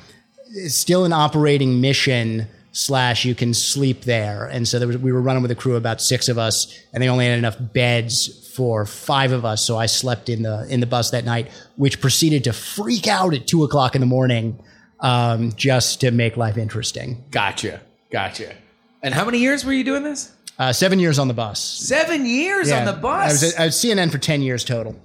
it's 0.50 0.74
still 0.74 1.04
an 1.04 1.12
operating 1.12 1.80
mission. 1.80 2.46
Slash, 2.72 3.24
you 3.24 3.34
can 3.34 3.54
sleep 3.54 4.02
there, 4.02 4.44
and 4.46 4.68
so 4.68 4.78
there 4.78 4.86
was, 4.86 4.98
we 4.98 5.10
were 5.10 5.22
running 5.22 5.42
with 5.42 5.50
a 5.50 5.56
crew 5.56 5.74
about 5.74 6.00
six 6.00 6.28
of 6.28 6.38
us, 6.38 6.78
and 6.92 7.02
they 7.02 7.08
only 7.08 7.26
had 7.26 7.36
enough 7.36 7.56
beds 7.58 8.46
for 8.54 8.84
five 8.84 9.32
of 9.32 9.44
us. 9.44 9.64
So 9.64 9.76
I 9.76 9.86
slept 9.86 10.28
in 10.28 10.42
the 10.42 10.64
in 10.68 10.78
the 10.78 10.86
bus 10.86 11.10
that 11.10 11.24
night, 11.24 11.50
which 11.76 12.00
proceeded 12.00 12.44
to 12.44 12.52
freak 12.52 13.08
out 13.08 13.34
at 13.34 13.48
two 13.48 13.64
o'clock 13.64 13.96
in 13.96 14.00
the 14.00 14.06
morning, 14.06 14.62
um, 15.00 15.52
just 15.52 16.00
to 16.00 16.10
make 16.10 16.36
life 16.36 16.56
interesting. 16.56 17.24
gotcha. 17.30 17.80
Gotcha. 18.10 18.54
And 19.02 19.12
how 19.14 19.24
many 19.24 19.38
years 19.38 19.64
were 19.64 19.72
you 19.72 19.84
doing 19.84 20.02
this? 20.02 20.32
Uh, 20.58 20.72
seven 20.72 20.98
years 20.98 21.18
on 21.18 21.28
the 21.28 21.34
bus. 21.34 21.60
Seven 21.62 22.26
years 22.26 22.72
on 22.72 22.84
the 22.84 22.92
bus. 22.92 23.24
I 23.24 23.32
was, 23.32 23.54
at, 23.54 23.60
I 23.60 23.64
was 23.66 23.74
CNN 23.76 24.10
for 24.10 24.18
10 24.18 24.42
years 24.42 24.64
total. 24.64 24.96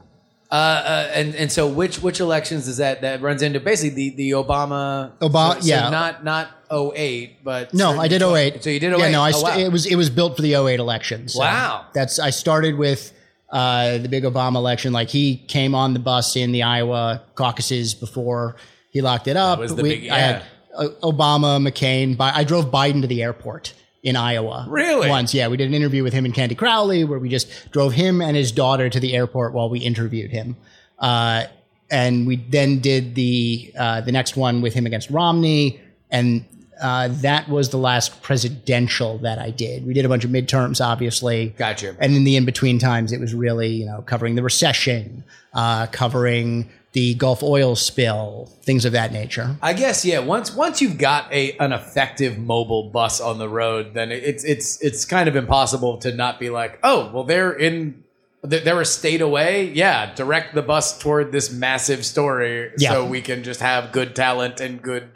Uh, 0.51 0.55
uh, 0.55 1.11
and 1.15 1.33
and 1.35 1.51
so 1.51 1.67
which 1.67 1.99
which 2.03 2.19
elections 2.19 2.67
is 2.67 2.77
that 2.77 3.01
that 3.01 3.21
runs 3.21 3.41
into 3.41 3.59
basically 3.59 4.09
the 4.11 4.15
the 4.15 4.31
Obama 4.31 5.11
Obama- 5.17 5.55
so- 5.55 5.59
so 5.61 5.65
yeah. 5.67 5.89
not 5.89 6.23
not 6.23 6.47
08 6.71 7.43
but 7.43 7.73
No, 7.73 7.99
I 7.99 8.07
did 8.07 8.21
08. 8.21 8.63
so 8.63 8.69
you 8.69 8.79
did 8.79 8.93
08 8.93 8.99
Yeah, 8.99 9.09
no, 9.09 9.21
I 9.23 9.29
Oh, 9.29 9.31
st- 9.31 9.43
wow. 9.43 9.57
it 9.57 9.71
was 9.71 9.85
it 9.87 9.95
was 9.95 10.11
built 10.11 10.35
for 10.35 10.43
the 10.43 10.53
08 10.55 10.79
election. 10.79 11.27
So 11.27 11.39
Wow. 11.39 11.87
That's 11.95 12.19
I 12.19 12.29
started 12.29 12.77
with 12.77 13.11
uh, 13.51 13.97
the 13.99 14.07
big 14.09 14.23
Obama 14.25 14.57
election. 14.57 14.93
Like 14.93 15.09
he 15.09 15.37
came 15.37 15.73
on 15.73 15.93
the 15.93 15.99
bus 15.99 16.35
in 16.35 16.51
the 16.51 16.61
Iowa 16.63 17.23
caucuses 17.35 17.95
before 17.95 18.55
he 18.93 19.01
locked 19.01 19.27
it 19.27 19.35
up. 19.35 19.59
was 19.59 19.75
the 19.75 19.83
We- 19.83 19.89
big- 20.01 20.09
I 20.09 20.19
had 20.19 20.43
uh, 20.75 20.87
Obama, 21.01 21.59
McCain. 21.67 22.15
I 22.19 22.43
drove 22.45 22.71
Biden 22.71 23.01
to 23.01 23.07
the 23.07 23.21
airport 23.21 23.73
in 24.01 24.15
Iowa. 24.15 24.65
Really? 24.69 25.09
Once, 25.09 25.33
yeah. 25.33 25.47
We 25.47 25.57
did 25.57 25.67
an 25.67 25.73
interview 25.73 26.03
with 26.03 26.13
him 26.13 26.25
and 26.25 26.33
Candy 26.33 26.55
Crowley 26.55 27.03
where 27.03 27.19
we 27.19 27.29
just 27.29 27.71
drove 27.71 27.93
him 27.93 28.21
and 28.21 28.35
his 28.37 28.51
daughter 28.51 28.89
to 28.89 28.99
the 28.99 29.13
airport 29.15 29.53
while 29.53 29.69
we 29.69 29.79
interviewed 29.79 30.31
him. 30.31 30.55
Uh, 30.99 31.43
and 31.91 32.25
we 32.25 32.37
then 32.37 32.79
did 32.79 33.13
the 33.15 33.71
uh, 33.77 34.01
the 34.01 34.11
next 34.11 34.35
one 34.37 34.61
with 34.61 34.73
him 34.73 34.85
against 34.87 35.09
Romney, 35.11 35.79
and 36.09 36.43
uh, 36.81 37.09
that 37.21 37.47
was 37.49 37.69
the 37.69 37.77
last 37.77 38.21
presidential 38.23 39.19
that 39.19 39.37
I 39.37 39.51
did. 39.51 39.85
We 39.85 39.93
did 39.93 40.03
a 40.05 40.09
bunch 40.09 40.25
of 40.25 40.31
midterms, 40.31 40.83
obviously. 40.83 41.49
Gotcha. 41.57 41.95
And 41.99 42.15
in 42.15 42.23
the 42.23 42.35
in 42.35 42.45
between 42.45 42.79
times, 42.79 43.11
it 43.11 43.19
was 43.19 43.33
really 43.35 43.69
you 43.69 43.85
know 43.85 44.01
covering 44.01 44.35
the 44.35 44.43
recession, 44.43 45.23
uh, 45.53 45.85
covering 45.87 46.69
the 46.93 47.15
Gulf 47.15 47.41
oil 47.43 47.75
spill, 47.75 48.49
things 48.61 48.85
of 48.85 48.91
that 48.93 49.11
nature. 49.11 49.55
I 49.61 49.73
guess 49.73 50.05
yeah. 50.05 50.19
Once 50.19 50.55
once 50.55 50.81
you've 50.81 50.97
got 50.97 51.31
a 51.33 51.57
an 51.57 51.73
effective 51.73 52.37
mobile 52.37 52.89
bus 52.91 53.19
on 53.19 53.39
the 53.39 53.49
road, 53.49 53.93
then 53.93 54.11
it's 54.11 54.43
it's 54.43 54.81
it's 54.81 55.03
kind 55.05 55.27
of 55.27 55.35
impossible 55.35 55.97
to 55.97 56.13
not 56.13 56.39
be 56.39 56.49
like, 56.49 56.79
oh, 56.83 57.11
well, 57.13 57.23
they're 57.23 57.51
in. 57.53 58.03
They're 58.45 58.81
a 58.81 58.85
state 58.85 59.21
away. 59.21 59.71
Yeah, 59.71 60.13
direct 60.15 60.53
the 60.53 60.61
bus 60.61 60.99
toward 60.99 61.31
this 61.31 61.49
massive 61.49 62.05
story, 62.05 62.71
Yeah. 62.77 62.91
so 62.91 63.05
we 63.05 63.21
can 63.21 63.41
just 63.41 63.61
have 63.61 63.93
good 63.93 64.15
talent 64.17 64.59
and 64.59 64.81
good, 64.81 65.07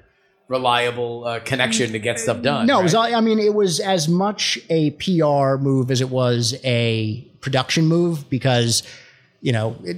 reliable 0.47 1.25
uh, 1.25 1.39
connection 1.41 1.91
to 1.91 1.99
get 1.99 2.19
stuff 2.21 2.41
done. 2.41 2.67
No, 2.67 2.79
it 2.79 2.83
was. 2.83 2.93
right? 2.93 3.13
I 3.13 3.19
mean, 3.21 3.39
it 3.39 3.53
was 3.53 3.79
as 3.81 4.07
much 4.07 4.57
a 4.69 4.91
PR 4.91 5.61
move 5.61 5.91
as 5.91 5.99
it 5.99 6.09
was 6.09 6.55
a 6.63 7.21
production 7.41 7.85
move 7.87 8.29
because, 8.29 8.83
you 9.47 9.53
know, 9.53 9.77
it, 9.85 9.95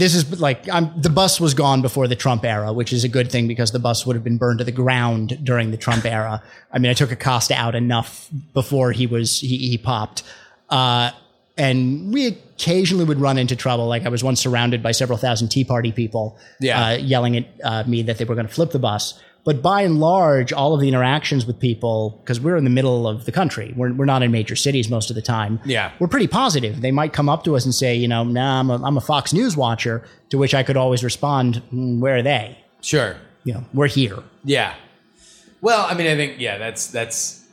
this 0.00 0.14
is 0.14 0.40
like 0.40 0.68
I'm, 0.72 0.86
the 1.06 1.10
bus 1.10 1.40
was 1.40 1.54
gone 1.54 1.82
before 1.82 2.06
the 2.08 2.14
Trump 2.14 2.44
era, 2.44 2.72
which 2.72 2.92
is 2.92 3.02
a 3.04 3.08
good 3.08 3.28
thing 3.32 3.48
because 3.48 3.72
the 3.72 3.80
bus 3.80 4.06
would 4.06 4.14
have 4.14 4.22
been 4.22 4.38
burned 4.38 4.58
to 4.60 4.64
the 4.64 4.70
ground 4.84 5.38
during 5.42 5.72
the 5.72 5.76
Trump 5.76 6.04
era. 6.04 6.40
I 6.72 6.78
mean, 6.78 6.90
I 6.90 6.94
took 6.94 7.10
Acosta 7.10 7.54
out 7.54 7.74
enough 7.74 8.28
before 8.54 8.92
he 8.92 9.06
was 9.08 9.40
he, 9.40 9.56
he 9.70 9.76
popped. 9.78 10.22
Uh, 10.70 11.10
and 11.58 12.12
we 12.14 12.26
occasionally 12.28 13.04
would 13.04 13.20
run 13.20 13.38
into 13.38 13.56
trouble. 13.56 13.86
Like 13.88 14.04
I 14.06 14.08
was 14.08 14.22
once 14.22 14.40
surrounded 14.40 14.82
by 14.84 14.92
several 14.92 15.18
thousand 15.18 15.48
Tea 15.48 15.64
Party 15.64 15.90
people, 15.90 16.38
Yeah. 16.60 16.86
uh, 16.86 16.96
yelling 16.96 17.36
at 17.38 17.46
uh, 17.64 17.82
me 17.88 18.02
that 18.02 18.18
they 18.18 18.24
were 18.24 18.36
going 18.36 18.46
to 18.46 18.52
flip 18.54 18.70
the 18.70 18.78
bus. 18.78 19.20
But 19.46 19.62
by 19.62 19.80
and 19.82 19.98
large, 20.00 20.52
all 20.52 20.74
of 20.74 20.80
the 20.80 20.88
interactions 20.88 21.46
with 21.46 21.58
people, 21.58 22.20
because 22.22 22.40
we're 22.40 22.56
in 22.56 22.64
the 22.64 22.70
middle 22.70 23.06
of 23.06 23.24
the 23.24 23.32
country, 23.32 23.72
we're, 23.76 23.92
we're 23.92 24.04
not 24.04 24.22
in 24.24 24.30
major 24.32 24.56
cities 24.56 24.90
most 24.90 25.08
of 25.08 25.14
the 25.16 25.22
time. 25.22 25.60
Yeah. 25.64 25.92
We're 26.00 26.08
pretty 26.08 26.26
positive. 26.26 26.80
They 26.82 26.90
might 26.90 27.12
come 27.12 27.28
up 27.28 27.44
to 27.44 27.54
us 27.56 27.64
and 27.64 27.72
say, 27.72 27.94
you 27.94 28.08
know, 28.08 28.24
nah, 28.24 28.58
I'm 28.60 28.70
a, 28.70 28.82
I'm 28.84 28.96
a 28.96 29.00
Fox 29.00 29.32
News 29.32 29.56
watcher, 29.56 30.04
to 30.30 30.36
which 30.36 30.52
I 30.54 30.62
could 30.64 30.76
always 30.76 31.02
respond, 31.04 31.62
"Mm, 31.72 32.00
where 32.00 32.16
are 32.16 32.22
they? 32.22 32.58
sure. 32.82 33.16
You 33.44 33.54
know, 33.54 33.64
we're 33.72 33.86
here. 33.86 34.18
Yeah. 34.44 34.74
Well, 35.60 35.86
I 35.88 35.94
mean, 35.94 36.08
I 36.08 36.16
think 36.16 36.40
yeah, 36.40 36.58
that's 36.58 36.88
that's 36.88 37.44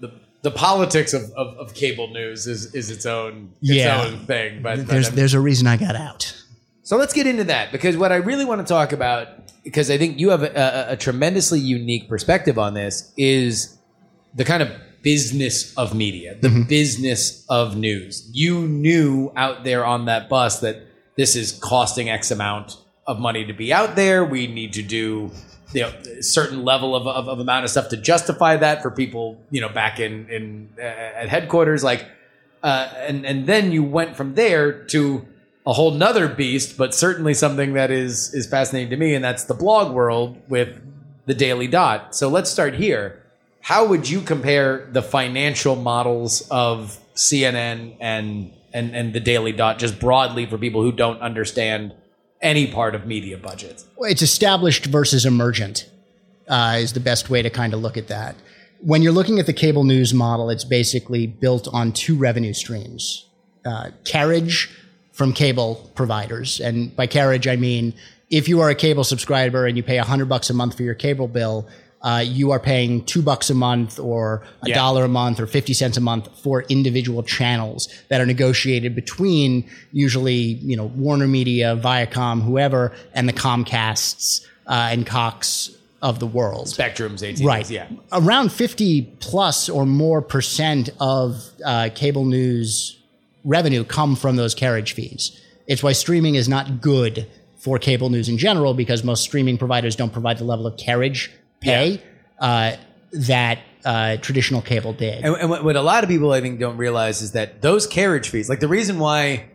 the 0.00 0.10
the 0.42 0.50
politics 0.50 1.14
of, 1.14 1.30
of, 1.36 1.56
of 1.56 1.74
cable 1.74 2.08
news 2.08 2.48
is 2.48 2.74
is 2.74 2.90
its 2.90 3.06
own 3.06 3.52
its 3.62 3.70
Yeah. 3.70 4.02
own 4.02 4.26
thing. 4.26 4.62
But, 4.62 4.78
but 4.78 4.86
There's, 4.88 5.06
I'm- 5.06 5.14
there's 5.16 5.34
a 5.34 5.40
reason 5.40 5.68
I 5.68 5.76
got 5.76 5.94
out. 5.94 6.34
So 6.82 6.96
let's 6.96 7.12
get 7.12 7.26
into 7.28 7.44
that 7.44 7.70
because 7.70 7.96
what 7.96 8.10
I 8.10 8.16
really 8.16 8.44
want 8.44 8.60
to 8.60 8.66
talk 8.66 8.90
about, 8.92 9.28
because 9.68 9.90
I 9.90 9.98
think 9.98 10.18
you 10.18 10.30
have 10.30 10.42
a, 10.42 10.50
a, 10.88 10.92
a 10.92 10.96
tremendously 10.96 11.60
unique 11.60 12.08
perspective 12.08 12.58
on 12.58 12.72
this, 12.72 13.12
is 13.18 13.76
the 14.34 14.44
kind 14.44 14.62
of 14.62 14.70
business 15.02 15.76
of 15.76 15.94
media, 15.94 16.36
the 16.40 16.64
business 16.68 17.44
of 17.50 17.76
news. 17.76 18.30
You 18.32 18.66
knew 18.66 19.30
out 19.36 19.64
there 19.64 19.84
on 19.84 20.06
that 20.06 20.30
bus 20.30 20.60
that 20.60 20.76
this 21.16 21.36
is 21.36 21.52
costing 21.52 22.08
X 22.08 22.30
amount 22.30 22.78
of 23.06 23.20
money 23.20 23.44
to 23.44 23.52
be 23.52 23.70
out 23.70 23.94
there. 23.94 24.24
We 24.24 24.46
need 24.46 24.72
to 24.72 24.82
do 24.82 25.30
you 25.74 25.82
know 25.82 25.92
a 26.18 26.22
certain 26.22 26.64
level 26.64 26.96
of, 26.96 27.06
of, 27.06 27.28
of 27.28 27.38
amount 27.40 27.64
of 27.64 27.70
stuff 27.70 27.90
to 27.90 27.98
justify 27.98 28.56
that 28.56 28.80
for 28.80 28.90
people 28.90 29.38
you 29.50 29.60
know 29.60 29.68
back 29.68 30.00
in 30.00 30.26
in 30.30 30.70
uh, 30.78 30.82
at 30.82 31.28
headquarters 31.28 31.84
like 31.84 32.06
uh, 32.62 32.90
and 32.96 33.26
and 33.26 33.46
then 33.46 33.70
you 33.70 33.84
went 33.84 34.16
from 34.16 34.34
there 34.34 34.84
to 34.86 35.26
a 35.68 35.74
whole 35.74 35.90
nother 35.90 36.26
beast 36.26 36.78
but 36.78 36.94
certainly 36.94 37.34
something 37.34 37.74
that 37.74 37.90
is 37.90 38.34
is 38.34 38.46
fascinating 38.46 38.88
to 38.90 38.96
me 38.96 39.14
and 39.14 39.22
that's 39.22 39.44
the 39.44 39.54
blog 39.54 39.94
world 39.94 40.40
with 40.48 40.80
the 41.26 41.34
daily 41.34 41.68
dot. 41.68 42.16
So 42.16 42.28
let's 42.28 42.50
start 42.50 42.74
here. 42.74 43.22
How 43.60 43.86
would 43.86 44.08
you 44.08 44.22
compare 44.22 44.88
the 44.90 45.02
financial 45.02 45.76
models 45.76 46.48
of 46.50 46.98
cnn 47.14 47.96
and 48.00 48.52
and 48.72 48.96
and 48.96 49.12
the 49.12 49.20
daily 49.20 49.52
dot 49.52 49.78
just 49.78 50.00
broadly 50.00 50.46
for 50.46 50.56
people 50.56 50.82
who 50.82 50.90
don't 50.90 51.20
understand 51.20 51.94
any 52.40 52.66
part 52.66 52.94
of 52.94 53.06
media 53.06 53.36
budgets? 53.36 53.84
Well, 53.96 54.10
It's 54.10 54.22
established 54.22 54.86
versus 54.86 55.26
emergent 55.26 55.88
uh, 56.48 56.78
is 56.78 56.94
the 56.94 57.00
best 57.00 57.28
way 57.28 57.42
to 57.42 57.50
kind 57.50 57.74
of 57.74 57.80
look 57.80 57.98
at 57.98 58.08
that. 58.08 58.36
When 58.80 59.02
you're 59.02 59.12
looking 59.12 59.38
at 59.38 59.46
the 59.46 59.52
cable 59.52 59.84
news 59.84 60.14
model, 60.14 60.48
it's 60.48 60.64
basically 60.64 61.26
built 61.26 61.68
on 61.72 61.92
two 61.92 62.16
revenue 62.16 62.54
streams: 62.54 63.26
uh, 63.66 63.90
carriage 64.04 64.70
from 65.18 65.32
cable 65.32 65.90
providers, 65.96 66.60
and 66.60 66.94
by 66.94 67.06
carriage 67.06 67.46
I 67.48 67.56
mean 67.56 67.92
if 68.30 68.48
you 68.48 68.60
are 68.60 68.70
a 68.70 68.74
cable 68.74 69.04
subscriber 69.04 69.66
and 69.66 69.76
you 69.76 69.82
pay 69.82 69.96
hundred 69.96 70.28
bucks 70.28 70.48
a 70.50 70.54
month 70.54 70.76
for 70.76 70.84
your 70.84 70.94
cable 70.94 71.28
bill. 71.28 71.66
Uh, 72.00 72.22
you 72.24 72.52
are 72.52 72.60
paying 72.60 73.04
two 73.04 73.20
bucks 73.20 73.50
a 73.50 73.54
month 73.54 73.98
or 73.98 74.40
a 74.62 74.68
Yeah. 74.68 74.76
dollar 74.76 75.04
a 75.04 75.08
month 75.08 75.40
or 75.40 75.48
50 75.48 75.72
cents 75.74 75.96
a 75.96 76.00
month 76.00 76.28
for 76.44 76.62
individual 76.68 77.24
channels 77.24 77.88
that 78.08 78.20
are 78.20 78.26
negotiated 78.26 78.94
between 78.94 79.64
usually, 79.90 80.36
you 80.70 80.76
know, 80.76 80.84
Warner 80.94 81.26
Media, 81.26 81.76
Viacom, 81.76 82.40
whoever, 82.44 82.92
and 83.14 83.28
the 83.28 83.32
Comcasts 83.32 84.46
uh, 84.68 84.90
and 84.92 85.04
Cox 85.06 85.70
of 86.00 86.20
the 86.20 86.26
world. 86.28 86.68
spectrums 86.68 87.28
AT&T 87.28 87.44
Right. 87.44 87.68
yeah 87.68 87.88
Around 88.12 88.52
50 88.52 89.02
plus 89.18 89.68
or 89.68 89.84
more 89.84 90.22
percent 90.22 90.90
of 91.00 91.42
uh, 91.64 91.88
cable 91.96 92.24
news 92.24 92.96
revenue 93.48 93.82
come 93.82 94.14
from 94.14 94.36
those 94.36 94.54
carriage 94.54 94.92
fees. 94.92 95.40
It's 95.66 95.82
why 95.82 95.92
streaming 95.92 96.34
is 96.34 96.48
not 96.48 96.80
good 96.80 97.26
for 97.58 97.78
cable 97.78 98.10
news 98.10 98.28
in 98.28 98.38
general 98.38 98.74
because 98.74 99.02
most 99.02 99.22
streaming 99.22 99.58
providers 99.58 99.96
don't 99.96 100.12
provide 100.12 100.38
the 100.38 100.44
level 100.44 100.66
of 100.66 100.76
carriage 100.76 101.32
pay 101.60 102.00
uh, 102.38 102.76
that 103.12 103.58
uh, 103.84 104.18
traditional 104.18 104.60
cable 104.60 104.92
did. 104.92 105.24
And, 105.24 105.34
and 105.36 105.50
what, 105.50 105.64
what 105.64 105.76
a 105.76 105.82
lot 105.82 106.04
of 106.04 106.10
people 106.10 106.32
I 106.32 106.40
think 106.40 106.60
don't 106.60 106.76
realize 106.76 107.22
is 107.22 107.32
that 107.32 107.62
those 107.62 107.86
carriage 107.86 108.28
fees, 108.28 108.48
like 108.48 108.60
the 108.60 108.68
reason 108.68 108.98
why 108.98 109.48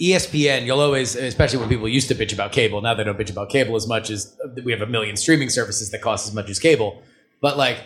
ESPN, 0.00 0.64
you'll 0.64 0.80
always, 0.80 1.16
especially 1.16 1.58
when 1.58 1.68
people 1.68 1.88
used 1.88 2.08
to 2.08 2.14
bitch 2.14 2.32
about 2.32 2.52
cable, 2.52 2.80
now 2.80 2.94
they 2.94 3.04
don't 3.04 3.18
bitch 3.18 3.30
about 3.30 3.50
cable 3.50 3.74
as 3.76 3.86
much 3.86 4.10
as 4.10 4.36
we 4.64 4.72
have 4.72 4.80
a 4.80 4.86
million 4.86 5.16
streaming 5.16 5.50
services 5.50 5.90
that 5.90 6.00
cost 6.00 6.26
as 6.26 6.34
much 6.34 6.48
as 6.48 6.58
cable. 6.58 7.02
But 7.40 7.56
like, 7.58 7.78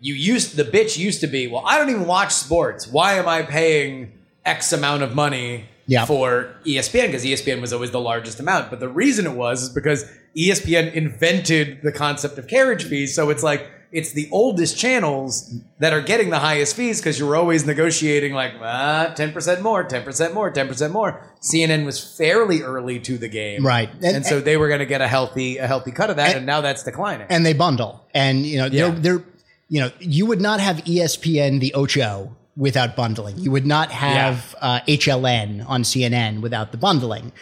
you 0.00 0.14
used 0.14 0.56
the 0.56 0.64
bitch 0.64 0.96
used 0.96 1.20
to 1.22 1.26
be, 1.26 1.48
well, 1.48 1.64
I 1.66 1.78
don't 1.78 1.90
even 1.90 2.06
watch 2.06 2.32
sports. 2.32 2.86
Why 2.86 3.14
am 3.14 3.26
I 3.28 3.42
paying 3.42 4.12
X 4.46 4.72
amount 4.72 5.02
of 5.02 5.14
money 5.14 5.66
Yeah. 5.86 6.04
for 6.06 6.54
ESPN? 6.64 7.06
Because 7.08 7.24
ESPN 7.24 7.60
was 7.60 7.72
always 7.72 7.90
the 7.90 8.00
largest 8.00 8.40
amount. 8.40 8.70
But 8.70 8.80
the 8.80 8.88
reason 8.88 9.26
it 9.26 9.32
was 9.32 9.64
is 9.64 9.68
because 9.68 10.04
ESPN 10.36 10.92
invented 10.94 11.80
the 11.82 11.92
concept 11.92 12.38
of 12.38 12.46
carriage 12.48 12.84
fees. 12.84 13.14
So 13.14 13.30
it's 13.30 13.42
like 13.42 13.66
it's 13.92 14.12
the 14.12 14.28
oldest 14.32 14.76
channels 14.76 15.54
that 15.78 15.92
are 15.92 16.00
getting 16.02 16.28
the 16.30 16.40
highest 16.40 16.74
fees 16.76 17.00
because 17.00 17.18
you're 17.20 17.36
always 17.36 17.64
negotiating 17.64 18.32
like 18.34 18.52
ah, 18.60 19.14
10% 19.16 19.62
more, 19.62 19.84
10% 19.84 20.34
more, 20.34 20.52
10% 20.52 20.90
more. 20.90 21.22
CNN 21.40 21.84
was 21.86 22.16
fairly 22.18 22.62
early 22.62 22.98
to 23.00 23.16
the 23.16 23.28
game. 23.28 23.64
Right. 23.64 23.88
And, 24.02 24.16
And- 24.16 24.26
so 24.26 24.40
they 24.40 24.56
were 24.56 24.66
going 24.68 24.80
to 24.80 24.86
get 24.86 25.00
a 25.00 25.08
healthy 25.08 25.58
a 25.58 25.66
healthy 25.66 25.92
cut 25.92 26.10
of 26.10 26.16
that 26.16 26.36
and, 26.36 26.44
now 26.46 26.60
that's 26.60 26.82
declining. 26.82 27.26
and 27.30 27.46
they 27.46 27.52
bundle. 27.54 28.04
And 28.12 28.44
you 28.44 28.58
know, 28.58 28.66
Yeah. 28.66 28.90
they're 28.90 28.98
they're 29.18 29.24
you 29.68 29.80
know, 29.80 29.90
you 30.00 30.26
would 30.26 30.40
not 30.40 30.60
have 30.60 30.76
ESPN 30.84 31.60
the 31.60 31.72
Ocho 31.74 32.36
without 32.56 32.96
bundling. 32.96 33.38
You 33.38 33.50
would 33.50 33.66
not 33.66 33.90
have 33.90 34.54
uh, 34.60 34.80
HLN 34.88 35.68
on 35.68 35.82
CNN 35.82 36.40
without 36.40 36.72
the 36.72 36.78
bundling. 36.78 37.32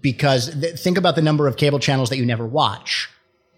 Because 0.00 0.54
th- 0.60 0.78
think 0.78 0.98
about 0.98 1.16
the 1.16 1.22
number 1.22 1.48
of 1.48 1.56
cable 1.56 1.78
channels 1.80 2.08
that 2.10 2.16
you 2.16 2.24
never 2.26 2.46
watch. 2.46 3.08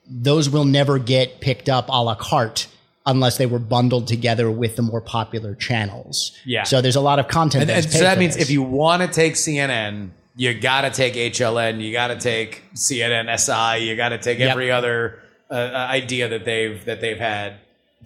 Those 0.09 0.49
will 0.49 0.65
never 0.65 0.99
get 0.99 1.41
picked 1.41 1.69
up 1.69 1.89
a 1.89 2.03
la 2.03 2.15
carte 2.15 2.69
unless 3.05 3.37
they 3.39 3.47
were 3.47 3.59
bundled 3.59 4.09
together 4.09 4.51
with 4.51 4.77
the 4.77 4.83
more 4.83 5.01
popular 5.01 5.55
channels. 5.55 6.33
Yeah. 6.45 6.63
So 6.65 6.81
there's 6.81 6.97
a 6.97 7.01
lot 7.01 7.19
of 7.19 7.29
content. 7.29 7.63
And, 7.63 7.71
and 7.71 7.91
so 7.93 8.01
that 8.01 8.19
means 8.19 8.35
this. 8.35 8.45
if 8.45 8.51
you 8.51 8.63
want 8.63 9.03
to 9.03 9.09
take 9.09 9.35
CNN, 9.35 10.11
you 10.37 10.55
got 10.59 10.83
to 10.83 10.91
take 10.91 11.15
HLN, 11.15 11.81
you 11.81 11.93
got 11.93 12.09
to 12.09 12.19
take 12.19 12.65
CNN 12.75 13.29
SI, 13.39 13.85
you 13.87 13.95
got 13.97 14.09
to 14.11 14.19
take 14.19 14.39
Yep. 14.39 14.51
every 14.51 14.71
other 14.71 15.19
uh, 15.51 15.55
uh, 15.55 15.87
idea 15.91 16.29
that 16.29 16.45
they've 16.45 16.85
that 16.87 17.01
they've 17.01 17.19
had. 17.19 17.55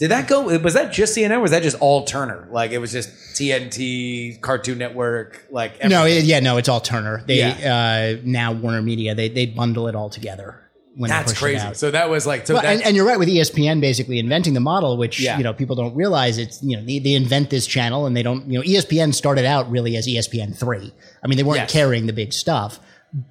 Did 0.01 0.11
that 0.11 0.27
go? 0.29 0.59
Was 0.59 0.75
that 0.75 0.93
just 0.93 1.17
CNN? 1.17 1.37
Or 1.37 1.41
was 1.41 1.51
that 1.53 1.63
just 1.63 1.77
all 1.79 2.05
Turner? 2.05 2.49
Like 2.51 2.73
it 2.73 2.79
was 2.79 2.91
just 2.91 3.11
TNT, 3.37 4.41
Cartoon 4.41 4.79
Network, 4.79 5.47
like 5.51 5.85
no, 5.85 6.07
it, 6.07 6.25
yeah, 6.25 6.41
no, 6.41 6.57
it's 6.57 6.69
all 6.69 6.81
Turner. 6.81 7.23
They 7.27 7.39
Yeah. 7.39 8.17
uh, 8.17 8.21
now 8.25 8.53
Warner 8.53 8.83
Media. 8.83 9.15
They 9.15 9.29
they 9.29 9.47
bundle 9.47 9.89
it 9.89 9.95
all 9.95 10.11
together. 10.11 10.57
When 10.97 11.09
that's 11.09 11.33
crazy. 11.39 11.73
So 11.75 11.91
that 11.93 12.11
was 12.11 12.27
like 12.27 12.47
so 12.47 12.55
Well, 12.55 12.67
and, 12.67 12.83
and 12.83 12.97
you're 12.97 13.07
right 13.07 13.19
with 13.19 13.29
ESPN 13.29 13.81
basically 13.81 14.19
inventing 14.19 14.55
the 14.55 14.61
model, 14.61 14.97
which 14.97 15.21
Yeah. 15.21 15.39
you 15.39 15.45
know 15.45 15.53
people 15.55 15.77
don't 15.77 15.95
realize. 15.95 16.37
It's 16.39 16.63
you 16.63 16.77
know 16.77 16.85
they, 16.85 16.99
they 16.99 17.15
invent 17.15 17.51
this 17.51 17.67
channel 17.67 18.07
and 18.07 18.17
they 18.17 18.23
don't 18.23 18.47
you 18.51 18.59
know 18.59 18.65
ESPN 18.65 19.15
started 19.15 19.45
out 19.45 19.71
really 19.71 19.97
as 19.97 20.09
ESPN 20.09 20.57
three. 20.59 20.93
I 21.23 21.29
mean 21.29 21.37
they 21.37 21.45
weren't 21.45 21.61
Yes. 21.61 21.73
carrying 21.73 22.07
the 22.07 22.13
big 22.13 22.33
stuff, 22.33 22.81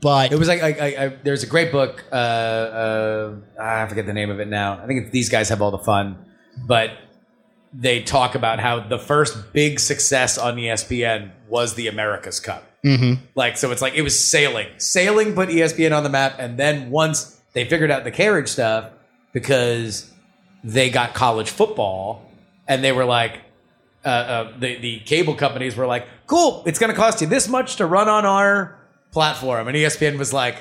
but 0.01 0.31
It 0.31 0.39
was 0.39 0.47
like 0.47 0.63
I, 0.63 0.67
I, 0.69 1.03
I, 1.05 1.07
there's 1.23 1.43
a 1.43 1.47
great 1.47 1.71
book. 1.71 2.03
Uh, 2.11 2.15
uh, 2.15 3.35
I 3.59 3.87
forget 3.87 4.05
the 4.05 4.13
name 4.13 4.29
of 4.29 4.39
it 4.39 4.47
now. 4.47 4.79
I 4.81 4.87
think 4.87 5.03
it's, 5.03 5.11
these 5.11 5.29
guys 5.29 5.49
have 5.49 5.61
all 5.61 5.71
the 5.71 5.79
fun, 5.79 6.17
but 6.65 6.91
they 7.73 8.01
talk 8.01 8.35
about 8.35 8.59
how 8.59 8.79
the 8.79 8.97
first 8.97 9.53
big 9.53 9.79
success 9.79 10.37
on 10.37 10.55
ESPN 10.55 11.31
was 11.47 11.75
the 11.75 11.87
America's 11.87 12.39
Cup. 12.39 12.63
Mm-hmm. 12.83 13.23
Like 13.35 13.57
so, 13.57 13.71
it's 13.71 13.81
like 13.81 13.93
it 13.93 14.01
was 14.01 14.17
sailing. 14.19 14.67
Sailing 14.77 15.35
put 15.35 15.49
ESPN 15.49 15.95
on 15.95 16.03
the 16.03 16.09
map, 16.09 16.35
and 16.39 16.57
then 16.57 16.89
once 16.91 17.39
they 17.53 17.65
figured 17.65 17.91
out 17.91 18.03
the 18.03 18.11
carriage 18.11 18.47
stuff, 18.47 18.91
because 19.33 20.11
they 20.63 20.89
got 20.89 21.13
college 21.13 21.49
football, 21.49 22.25
and 22.67 22.83
they 22.83 22.91
were 22.91 23.05
like, 23.05 23.39
uh, 24.05 24.07
uh, 24.07 24.57
the 24.59 24.77
the 24.77 24.99
cable 25.01 25.35
companies 25.35 25.75
were 25.75 25.85
like, 25.85 26.07
"Cool, 26.25 26.63
it's 26.65 26.79
going 26.79 26.89
to 26.89 26.95
cost 26.95 27.21
you 27.21 27.27
this 27.27 27.49
much 27.49 27.75
to 27.77 27.85
run 27.85 28.07
on 28.07 28.25
our 28.25 28.79
platform," 29.11 29.67
and 29.67 29.75
ESPN 29.75 30.17
was 30.17 30.31
like, 30.31 30.55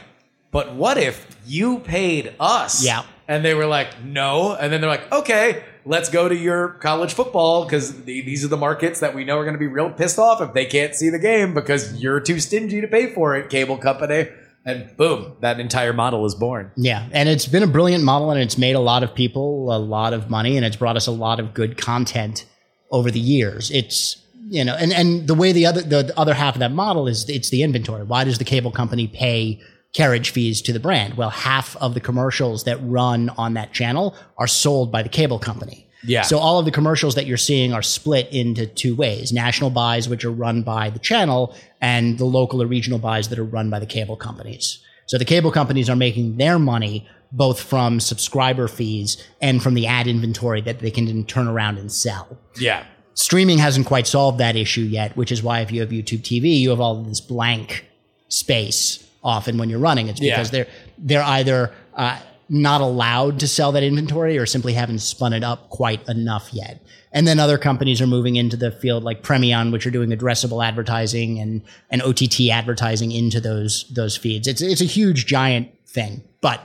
"But 0.51 0.75
what 0.75 0.99
if 0.99 1.25
you 1.47 1.79
paid 1.79 2.35
us?" 2.41 2.85
Yeah. 2.85 3.05
and 3.29 3.45
they 3.45 3.55
were 3.55 3.67
like, 3.67 4.03
"No," 4.03 4.55
and 4.55 4.73
then 4.73 4.81
they're 4.81 4.91
like, 4.91 5.13
"Okay, 5.13 5.63
let's 5.89 6.11
go 6.11 6.29
to 6.29 6.37
your 6.37 6.69
college 6.81 7.15
football 7.15 7.65
because 7.65 8.05
the, 8.05 8.21
these 8.21 8.45
are 8.45 8.49
the 8.49 8.57
markets 8.57 9.01
that 9.01 9.15
we 9.15 9.25
know 9.25 9.39
are 9.39 9.45
going 9.45 9.55
to 9.55 9.59
be 9.59 9.67
real 9.67 9.91
pissed 9.91 10.19
off 10.19 10.41
if 10.41 10.53
they 10.53 10.67
can't 10.67 10.95
see 10.95 11.09
the 11.09 11.19
game 11.19 11.55
because 11.55 12.01
you're 12.01 12.21
too 12.21 12.39
stingy 12.39 12.81
to 12.81 12.87
pay 12.87 13.13
for 13.13 13.35
it, 13.35 13.51
cable 13.51 13.79
company." 13.79 14.29
And 14.65 14.95
boom, 14.99 15.37
that 15.41 15.59
entire 15.61 15.95
model 15.95 16.27
is 16.27 16.35
born. 16.35 16.73
yeah, 16.77 17.09
and 17.13 17.29
it's 17.29 17.47
been 17.47 17.63
a 17.63 17.67
brilliant 17.67 18.05
model 18.05 18.31
and 18.31 18.41
it's 18.41 18.59
made 18.59 18.77
a 18.77 18.81
lot 18.81 19.03
of 19.03 19.15
people 19.15 19.75
a 19.75 19.79
lot 19.79 20.13
of 20.13 20.29
money 20.29 20.57
and 20.57 20.67
it's 20.67 20.77
brought 20.77 20.97
us 20.97 21.07
a 21.07 21.13
lot 21.13 21.41
of 21.41 21.55
good 21.55 21.79
content 21.79 22.45
over 22.91 23.11
the 23.11 23.21
years. 23.21 23.71
It's 23.71 24.23
you 24.51 24.65
know, 24.65 24.75
and 24.75 24.93
and 24.93 25.27
the 25.27 25.35
way 25.35 25.53
the 25.53 25.67
other 25.67 25.81
the 25.81 26.13
other 26.19 26.35
half 26.35 26.55
of 26.55 26.61
that 26.61 26.73
model 26.73 27.09
is 27.09 27.29
it's 27.29 27.51
the 27.51 27.63
inventory. 27.63 28.05
Why 28.05 28.25
does 28.25 28.39
the 28.39 28.45
cable 28.45 28.71
company 28.71 29.07
pay 29.07 29.61
carriage 29.99 30.31
fees 30.31 30.63
to 30.63 30.73
the 30.73 30.79
brand? 30.89 31.15
Well, 31.15 31.31
half 31.31 31.77
of 31.77 31.95
the 31.95 32.01
commercials 32.01 32.65
that 32.65 32.79
run 32.83 33.31
on 33.31 33.55
that 33.55 33.73
channel 33.73 34.15
are 34.37 34.47
sold 34.47 34.93
by 34.93 35.03
the 35.03 35.09
cable 35.09 35.41
company. 35.41 35.87
Yeah. 36.05 36.23
So 36.23 36.39
all 36.39 36.61
of 36.61 36.65
the 36.65 36.71
commercials 36.71 37.17
that 37.17 37.27
you're 37.27 37.37
seeing 37.51 37.73
are 37.73 37.83
split 37.83 38.29
into 38.33 38.67
two 38.67 38.95
ways: 38.95 39.33
national 39.33 39.71
buys, 39.71 40.09
which 40.09 40.25
are 40.25 40.31
run 40.31 40.63
by 40.63 40.91
the 40.91 41.01
channel, 41.01 41.53
and 41.81 42.17
the 42.19 42.25
local 42.25 42.63
or 42.63 42.67
regional 42.67 43.01
buys 43.01 43.29
that 43.31 43.39
are 43.41 43.45
run 43.59 43.69
by 43.71 43.81
the 43.81 43.87
cable 43.97 44.17
companies. 44.17 44.79
So 45.07 45.19
the 45.19 45.25
cable 45.35 45.51
companies 45.51 45.91
are 45.91 45.97
making 45.97 46.37
their 46.37 46.59
money 46.61 47.09
both 47.33 47.61
from 47.61 47.99
subscriber 48.01 48.69
fees 48.69 49.11
and 49.41 49.63
from 49.63 49.75
the 49.75 49.87
ad 49.87 50.07
inventory 50.07 50.61
that 50.63 50.79
they 50.79 50.91
can 50.91 51.07
then 51.07 51.25
turn 51.25 51.49
around 51.49 51.77
and 51.79 51.91
sell 51.93 52.39
Yeah. 52.59 52.85
streaming 53.15 53.59
hasn't 53.59 53.87
quite 53.87 54.07
solved 54.07 54.39
that 54.39 54.55
issue 54.57 54.87
yet, 55.01 55.17
which 55.17 55.33
is 55.33 55.43
why 55.43 55.61
if 55.61 55.71
you 55.73 55.81
have 55.81 55.91
YouTube 55.91 56.23
TV, 56.23 56.47
you 56.63 56.71
have 56.71 56.81
all 56.81 56.97
of 57.01 57.07
this 57.09 57.21
blank 57.21 57.85
space 58.29 59.05
often 59.23 59.59
when 59.59 59.69
you're 59.71 59.79
running. 59.79 60.09
It's 60.09 60.21
because 60.21 60.49
Yeah. 60.49 60.65
they're 60.65 60.67
they're 60.99 61.23
either 61.23 61.73
uh, 61.95 62.19
not 62.49 62.81
allowed 62.81 63.41
to 63.41 63.49
sell 63.49 63.73
that 63.73 63.83
inventory 63.83 64.39
or 64.39 64.47
simply 64.47 64.73
haven't 64.73 65.01
spun 65.01 65.33
it 65.33 65.45
up 65.45 65.69
quite 65.71 66.07
enough 66.09 66.49
yet. 66.53 66.83
And 67.13 67.27
then 67.27 67.39
other 67.39 67.59
companies 67.59 68.01
are 68.01 68.07
moving 68.07 68.37
into 68.37 68.57
the 68.57 68.71
field 68.71 69.03
like 69.05 69.23
Premion, 69.23 69.71
which 69.71 69.87
are 69.87 69.91
doing 69.91 70.11
addressable 70.11 70.65
advertising 70.67 71.39
and, 71.39 71.63
and 71.91 72.03
OTT 72.03 72.51
advertising 72.51 73.13
into 73.13 73.41
those, 73.41 73.85
those 73.95 74.17
feeds. 74.17 74.47
It's, 74.47 74.61
it's 74.61 74.81
a 74.83 74.87
huge 74.87 75.27
giant 75.27 75.69
thing. 75.87 76.23
But 76.41 76.61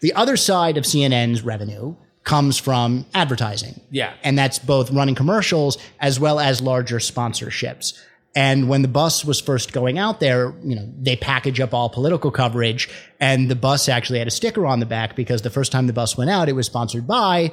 the 0.00 0.12
other 0.14 0.36
side 0.36 0.76
of 0.76 0.84
CNN's 0.84 1.42
revenue 1.42 1.94
comes 2.24 2.58
from 2.58 3.06
advertising. 3.14 3.80
Yeah. 3.90 4.14
And 4.24 4.36
that's 4.38 4.58
both 4.58 4.90
running 4.90 5.14
commercials 5.14 5.78
as 6.00 6.18
well 6.18 6.40
as 6.40 6.60
larger 6.60 6.98
sponsorships. 6.98 8.00
And 8.34 8.68
when 8.68 8.82
the 8.82 8.88
bus 8.88 9.24
was 9.24 9.40
first 9.40 9.72
going 9.72 9.96
out 9.96 10.18
there, 10.18 10.54
you 10.64 10.74
know, 10.74 10.92
they 10.98 11.14
package 11.14 11.60
up 11.60 11.72
all 11.72 11.88
political 11.88 12.32
coverage 12.32 12.88
and 13.20 13.48
the 13.48 13.54
bus 13.54 13.88
actually 13.88 14.18
had 14.18 14.26
a 14.26 14.32
sticker 14.32 14.66
on 14.66 14.80
the 14.80 14.86
back 14.86 15.14
because 15.14 15.42
the 15.42 15.50
first 15.50 15.70
time 15.70 15.86
the 15.86 15.92
bus 15.92 16.16
went 16.16 16.30
out, 16.30 16.48
it 16.48 16.54
was 16.54 16.66
sponsored 16.66 17.06
by 17.06 17.52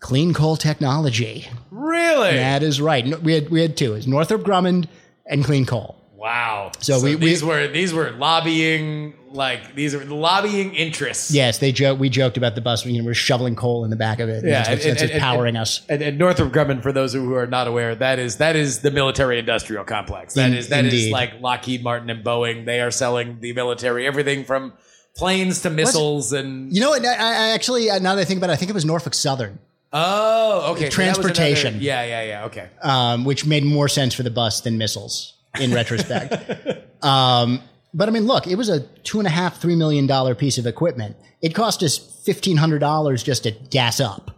Clean 0.00 0.34
Coal 0.34 0.56
Technology. 0.56 1.46
Really? 1.70 2.36
That 2.36 2.62
is 2.64 2.80
right. 2.80 3.22
We 3.22 3.34
had, 3.34 3.50
we 3.50 3.60
had 3.60 3.76
two. 3.76 3.94
It's 3.94 4.06
Northrop 4.06 4.42
Grumman 4.42 4.88
and 5.26 5.44
Clean 5.44 5.64
Coal. 5.64 5.96
Wow. 6.20 6.70
So 6.80 7.00
we- 7.00 7.16
we- 7.16 7.26
these 7.28 7.42
were 7.42 7.66
these 7.68 7.94
were 7.94 8.10
lobbying 8.10 9.14
like 9.32 9.74
these 9.74 9.94
are 9.94 10.04
lobbying 10.04 10.74
interests. 10.74 11.30
Yes, 11.30 11.56
they 11.58 11.72
joke. 11.72 11.98
We 11.98 12.10
joked 12.10 12.36
about 12.36 12.54
the 12.56 12.60
bus. 12.60 12.84
You 12.84 12.98
know, 13.00 13.06
we're 13.06 13.14
shoveling 13.14 13.56
coal 13.56 13.84
in 13.84 13.90
the 13.90 13.96
back 13.96 14.20
of 14.20 14.28
it. 14.28 14.44
Yeah, 14.44 14.58
what's- 14.70 14.84
and- 14.84 14.98
that's 14.98 15.10
and- 15.12 15.20
powering 15.20 15.56
and- 15.56 15.62
us. 15.62 15.80
And, 15.88 16.02
and 16.02 16.18
Northrop 16.18 16.52
Grumman, 16.52 16.82
for 16.82 16.92
those 16.92 17.14
who 17.14 17.32
are 17.34 17.46
not 17.46 17.66
aware, 17.68 17.94
that 17.94 18.18
is 18.18 18.36
that 18.36 18.54
is 18.54 18.80
the 18.80 18.90
military 18.90 19.38
industrial 19.38 19.84
complex. 19.84 20.34
That 20.34 20.48
In- 20.50 20.56
is 20.58 20.68
that 20.68 20.84
is 20.84 21.10
like 21.10 21.40
Lockheed 21.40 21.82
Martin 21.82 22.10
and 22.10 22.22
Boeing. 22.22 22.66
They 22.66 22.80
are 22.80 22.90
selling 22.90 23.38
the 23.40 23.52
military 23.54 24.06
everything 24.06 24.44
from 24.44 24.74
planes 25.16 25.62
to 25.62 25.70
missiles 25.70 26.32
and 26.34 26.70
You 26.74 26.80
know 26.82 26.90
what? 26.90 27.04
I, 27.04 27.14
I 27.14 27.48
actually, 27.50 27.88
uh, 27.90 27.98
now 27.98 28.14
that 28.14 28.20
I 28.20 28.24
think 28.24 28.38
about 28.38 28.50
it, 28.50 28.54
I 28.54 28.56
think 28.56 28.70
it 28.70 28.74
was 28.74 28.84
Norfolk 28.84 29.14
Southern. 29.14 29.58
oh, 29.92 30.72
okay, 30.72 30.88
so 30.90 31.02
another- 31.02 31.22
Transportation. 31.22 31.78
yeah, 31.80 32.04
yeah, 32.04 32.22
yeah. 32.22 32.44
Okay, 32.44 32.66
um, 32.82 33.24
which 33.24 33.44
made 33.46 33.64
more 33.64 33.88
sense 33.88 34.12
for 34.14 34.22
the 34.22 34.30
bus 34.30 34.60
than 34.60 34.76
missiles 34.78 35.34
in 35.58 35.72
retrospect. 35.72 37.04
um, 37.04 37.60
but 37.92 38.08
I 38.08 38.12
mean, 38.12 38.26
look, 38.26 38.46
it 38.46 38.56
was 38.56 38.68
a 38.68 38.80
two 38.80 39.18
and 39.18 39.26
a 39.26 39.30
half, 39.30 39.60
three 39.60 39.74
million 39.76 40.06
dollar 40.06 40.34
piece 40.34 40.58
of 40.58 40.66
equipment. 40.66 41.16
It 41.42 41.54
cost 41.54 41.82
us 41.82 41.98
fifteen 41.98 42.56
hundred 42.56 42.78
dollars 42.80 43.22
just 43.22 43.42
to 43.44 43.50
gas 43.50 44.00
up. 44.00 44.30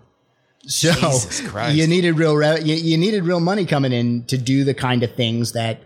So 0.69 0.93
you 1.75 1.87
needed 1.89 2.17
real, 2.19 2.37
re- 2.37 2.61
you, 2.63 2.77
you 2.77 2.97
needed 2.97 3.25
real 3.25 3.41
money 3.41 3.67
coming 3.67 3.93
in 3.93 4.25
to 4.27 4.39
do 4.39 4.63
the 4.63 4.75
kind 4.75 5.03
of 5.03 5.13
things 5.17 5.53
that 5.53 5.81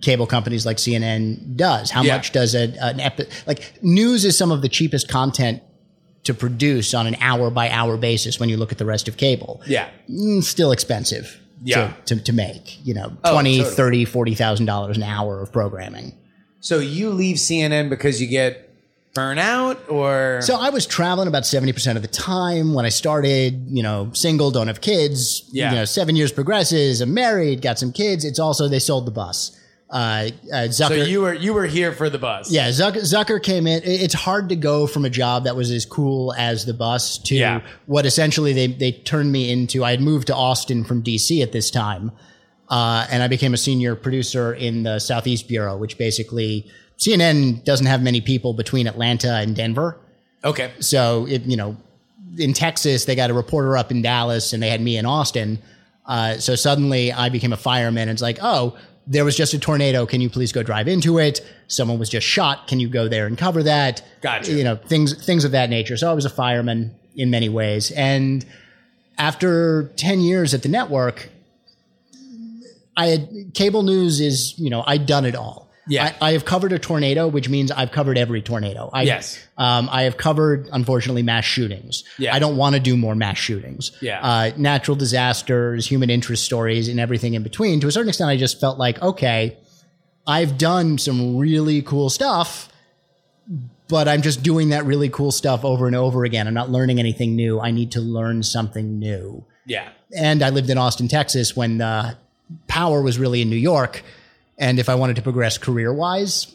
cable 0.00 0.26
companies 0.26 0.64
like 0.64 0.78
CNN 0.78 1.56
does. 1.56 1.90
How 1.90 2.02
Yeah. 2.02 2.16
much 2.16 2.32
does 2.32 2.54
a, 2.54 2.72
an 2.80 3.00
epi- 3.00 3.26
like 3.46 3.74
news 3.82 4.24
is 4.24 4.36
some 4.36 4.50
of 4.50 4.62
the 4.62 4.68
cheapest 4.70 5.08
content 5.10 5.62
to 6.24 6.32
produce 6.32 6.94
on 6.94 7.06
an 7.06 7.16
hour 7.20 7.50
by 7.50 7.68
hour 7.68 7.96
basis 7.98 8.40
when 8.40 8.48
you 8.48 8.56
look 8.56 8.72
at 8.72 8.78
the 8.78 8.84
rest 8.86 9.08
of 9.08 9.16
cable 9.16 9.60
yeah. 9.66 9.88
mm, 10.10 10.42
still 10.42 10.72
expensive 10.72 11.38
Yeah. 11.62 11.92
to, 12.06 12.16
to, 12.16 12.24
to 12.24 12.32
make, 12.32 12.84
you 12.86 12.94
know, 12.94 13.16
Oh, 13.24 13.32
20, 13.32 13.58
totally. 13.58 13.74
30, 13.76 14.04
40,000 14.04 14.66
dollars 14.66 14.96
an 14.96 15.02
hour 15.02 15.40
of 15.42 15.52
programming. 15.52 16.12
So 16.60 16.78
you 16.78 17.10
leave 17.10 17.36
CNN 17.36 17.88
because 17.88 18.20
you 18.20 18.26
get 18.28 18.64
burnout, 19.14 19.78
or 19.90 20.40
So 20.42 20.56
I 20.56 20.70
was 20.70 20.86
traveling 20.86 21.26
about 21.28 21.42
70% 21.42 21.96
of 21.96 22.02
the 22.02 22.08
time 22.08 22.74
when 22.74 22.84
I 22.84 22.88
started, 22.90 23.66
you 23.68 23.82
know, 23.82 24.10
single, 24.12 24.50
don't 24.50 24.68
have 24.68 24.80
kids, 24.80 25.48
Yeah. 25.52 25.70
you 25.70 25.76
know, 25.76 25.84
seven 25.84 26.14
years 26.14 26.30
progresses, 26.30 27.00
I'm 27.00 27.14
married, 27.14 27.60
got 27.62 27.78
some 27.78 27.92
kids. 27.92 28.24
It's 28.24 28.38
also, 28.38 28.68
they 28.68 28.78
sold 28.78 29.06
the 29.06 29.10
bus. 29.10 29.57
Uh, 29.90 30.28
uh, 30.52 30.56
Zucker. 30.68 30.88
so 30.88 30.94
you 30.94 31.22
were 31.22 31.32
you 31.32 31.54
were 31.54 31.64
here 31.66 31.92
for 31.92 32.10
the 32.10 32.18
bus. 32.18 32.50
Yeah, 32.50 32.68
Zucker, 32.68 33.00
Zucker 33.00 33.42
came 33.42 33.66
in. 33.66 33.80
It's 33.84 34.12
hard 34.14 34.50
to 34.50 34.56
go 34.56 34.86
from 34.86 35.04
a 35.06 35.10
job 35.10 35.44
that 35.44 35.56
was 35.56 35.70
as 35.70 35.86
cool 35.86 36.34
as 36.34 36.66
the 36.66 36.74
bus 36.74 37.16
to 37.18 37.34
Yeah. 37.34 37.62
what 37.86 38.04
essentially 38.04 38.52
they, 38.52 38.66
they 38.66 38.92
turned 38.92 39.32
me 39.32 39.50
into. 39.50 39.84
I 39.84 39.92
had 39.92 40.00
moved 40.02 40.26
to 40.26 40.34
Austin 40.34 40.84
from 40.84 41.02
DC 41.02 41.42
at 41.42 41.52
this 41.52 41.70
time, 41.70 42.12
uh, 42.68 43.06
and 43.10 43.22
I 43.22 43.28
became 43.28 43.54
a 43.54 43.56
senior 43.56 43.94
producer 43.94 44.52
in 44.52 44.82
the 44.82 44.98
Southeast 44.98 45.48
Bureau, 45.48 45.76
which 45.78 45.96
basically 45.96 46.70
CNN 46.98 47.64
doesn't 47.64 47.86
have 47.86 48.02
many 48.02 48.20
people 48.20 48.52
between 48.52 48.86
Atlanta 48.86 49.36
and 49.36 49.56
Denver. 49.56 49.96
Okay. 50.44 50.70
So 50.80 51.26
it, 51.28 51.44
you 51.46 51.56
know, 51.56 51.78
in 52.36 52.52
Texas, 52.52 53.06
they 53.06 53.14
got 53.16 53.30
a 53.30 53.34
reporter 53.34 53.76
up 53.78 53.90
in 53.90 54.02
Dallas, 54.02 54.52
and 54.52 54.62
they 54.62 54.68
had 54.68 54.82
me 54.82 54.98
in 54.98 55.06
Austin. 55.06 55.60
Uh, 56.04 56.36
so 56.38 56.54
suddenly, 56.56 57.10
I 57.12 57.30
became 57.30 57.52
a 57.54 57.56
fireman. 57.56 58.02
And 58.02 58.10
it's 58.10 58.22
like, 58.22 58.38
oh, 58.42 58.76
there 59.08 59.24
was 59.24 59.36
just 59.36 59.54
a 59.54 59.58
tornado. 59.58 60.04
Can 60.04 60.20
you 60.20 60.28
please 60.28 60.52
go 60.52 60.62
drive 60.62 60.86
into 60.86 61.18
it? 61.18 61.40
Someone 61.66 61.98
was 61.98 62.10
just 62.10 62.26
shot. 62.26 62.68
Can 62.68 62.78
you 62.78 62.88
go 62.88 63.08
there 63.08 63.26
and 63.26 63.38
cover 63.38 63.62
that? 63.62 64.02
Gotcha. 64.20 64.52
You 64.52 64.62
know, 64.62 64.76
things 64.76 65.24
things 65.24 65.44
of 65.44 65.52
that 65.52 65.70
nature. 65.70 65.96
So 65.96 66.10
I 66.10 66.12
was 66.12 66.26
a 66.26 66.30
fireman 66.30 66.94
in 67.16 67.30
many 67.30 67.48
ways. 67.48 67.90
And 67.92 68.44
after 69.16 69.90
ten 69.96 70.20
years 70.20 70.52
at 70.52 70.62
the 70.62 70.68
network, 70.68 71.30
I 72.96 73.06
had 73.06 73.52
cable 73.54 73.82
news 73.82 74.20
is 74.20 74.58
you 74.58 74.68
know 74.68 74.84
I'd 74.86 75.06
done 75.06 75.24
it 75.24 75.34
all. 75.34 75.67
Yeah. 75.88 76.14
I, 76.20 76.28
I 76.28 76.32
have 76.32 76.44
covered 76.44 76.72
a 76.72 76.78
tornado, 76.78 77.26
which 77.28 77.48
means 77.48 77.70
I've 77.70 77.90
covered 77.92 78.18
every 78.18 78.42
tornado. 78.42 78.90
I, 78.92 79.02
Yes. 79.02 79.38
um, 79.56 79.88
I 79.90 80.02
have 80.02 80.16
covered, 80.16 80.68
unfortunately, 80.72 81.22
mass 81.22 81.44
shootings. 81.44 82.04
Yeah. 82.18 82.34
I 82.34 82.38
don't 82.38 82.56
want 82.56 82.74
to 82.74 82.80
do 82.80 82.96
more 82.96 83.14
mass 83.14 83.38
shootings. 83.38 83.92
Yeah. 84.00 84.20
Uh, 84.20 84.50
natural 84.56 84.96
disasters, 84.96 85.86
human 85.86 86.10
interest 86.10 86.44
stories, 86.44 86.88
and 86.88 87.00
everything 87.00 87.34
in 87.34 87.42
between. 87.42 87.80
To 87.80 87.88
a 87.88 87.92
certain 87.92 88.08
extent, 88.08 88.30
I 88.30 88.36
just 88.36 88.60
felt 88.60 88.78
like, 88.78 89.00
okay, 89.02 89.56
I've 90.26 90.58
done 90.58 90.98
some 90.98 91.36
really 91.38 91.80
cool 91.82 92.10
stuff, 92.10 92.68
but 93.88 94.06
I'm 94.08 94.20
just 94.22 94.42
doing 94.42 94.68
that 94.70 94.84
really 94.84 95.08
cool 95.08 95.32
stuff 95.32 95.64
over 95.64 95.86
and 95.86 95.96
over 95.96 96.24
again. 96.24 96.46
I'm 96.46 96.54
not 96.54 96.70
learning 96.70 96.98
anything 96.98 97.34
new. 97.34 97.58
I 97.60 97.70
need 97.70 97.92
to 97.92 98.00
learn 98.00 98.42
something 98.42 98.98
new. 98.98 99.44
Yeah. 99.64 99.88
And 100.14 100.42
I 100.42 100.50
lived 100.50 100.68
in 100.70 100.76
Austin, 100.78 101.08
Texas 101.08 101.56
when 101.56 101.80
uh, 101.80 102.14
power 102.66 103.00
was 103.00 103.18
really 103.18 103.40
in 103.42 103.48
New 103.50 103.56
York. 103.56 104.02
And 104.58 104.78
if 104.78 104.88
I 104.88 104.94
wanted 104.96 105.16
to 105.16 105.22
progress 105.22 105.56
career 105.58 105.92
wise, 105.92 106.54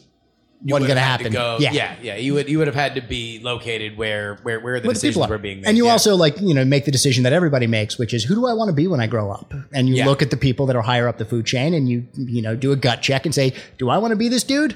wasn't 0.66 0.86
going 0.88 0.96
to 0.96 1.02
happen. 1.02 1.32
Go, 1.32 1.58
yeah. 1.60 1.96
yeah, 2.00 2.16
You 2.16 2.34
would 2.34 2.48
you 2.48 2.58
would 2.58 2.66
have 2.68 2.74
had 2.76 2.94
to 2.94 3.00
be 3.02 3.38
located 3.42 3.96
where 3.98 4.36
where 4.42 4.60
where 4.60 4.80
the 4.80 4.86
Where 4.88 4.94
decisions 4.94 5.14
people 5.16 5.24
are. 5.24 5.28
were 5.36 5.38
being 5.38 5.60
made. 5.60 5.68
And 5.68 5.76
you 5.76 5.86
yeah. 5.86 5.92
also 5.92 6.16
like, 6.16 6.40
you 6.40 6.54
know, 6.54 6.64
make 6.64 6.84
the 6.86 6.90
decision 6.90 7.22
that 7.24 7.32
everybody 7.34 7.66
makes, 7.66 7.98
which 7.98 8.14
is 8.14 8.24
who 8.24 8.34
do 8.34 8.46
I 8.46 8.52
want 8.54 8.68
to 8.68 8.72
be 8.74 8.86
when 8.86 9.00
I 9.00 9.06
grow 9.06 9.30
up? 9.30 9.52
And 9.72 9.88
you 9.88 9.96
Yeah. 9.96 10.06
look 10.06 10.22
at 10.22 10.30
the 10.30 10.36
people 10.38 10.64
that 10.66 10.76
are 10.76 10.82
higher 10.82 11.06
up 11.08 11.18
the 11.18 11.24
food 11.26 11.44
chain 11.46 11.74
and 11.74 11.88
you, 11.88 12.06
you 12.14 12.40
know, 12.40 12.56
do 12.56 12.72
a 12.72 12.76
gut 12.76 13.02
check 13.02 13.26
and 13.26 13.34
say, 13.34 13.52
do 13.78 13.90
I 13.90 13.98
want 13.98 14.12
to 14.12 14.16
be 14.16 14.28
this 14.28 14.44
dude? 14.44 14.74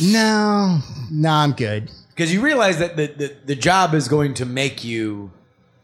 No, 0.00 0.80
no, 1.10 1.30
I'm 1.30 1.52
good. 1.52 1.90
because 2.10 2.32
you 2.32 2.40
realize 2.40 2.78
that 2.78 2.96
the, 2.96 3.06
the 3.06 3.34
the 3.46 3.54
job 3.54 3.94
is 3.94 4.08
going 4.08 4.34
to 4.34 4.44
make 4.44 4.84
you 4.84 5.30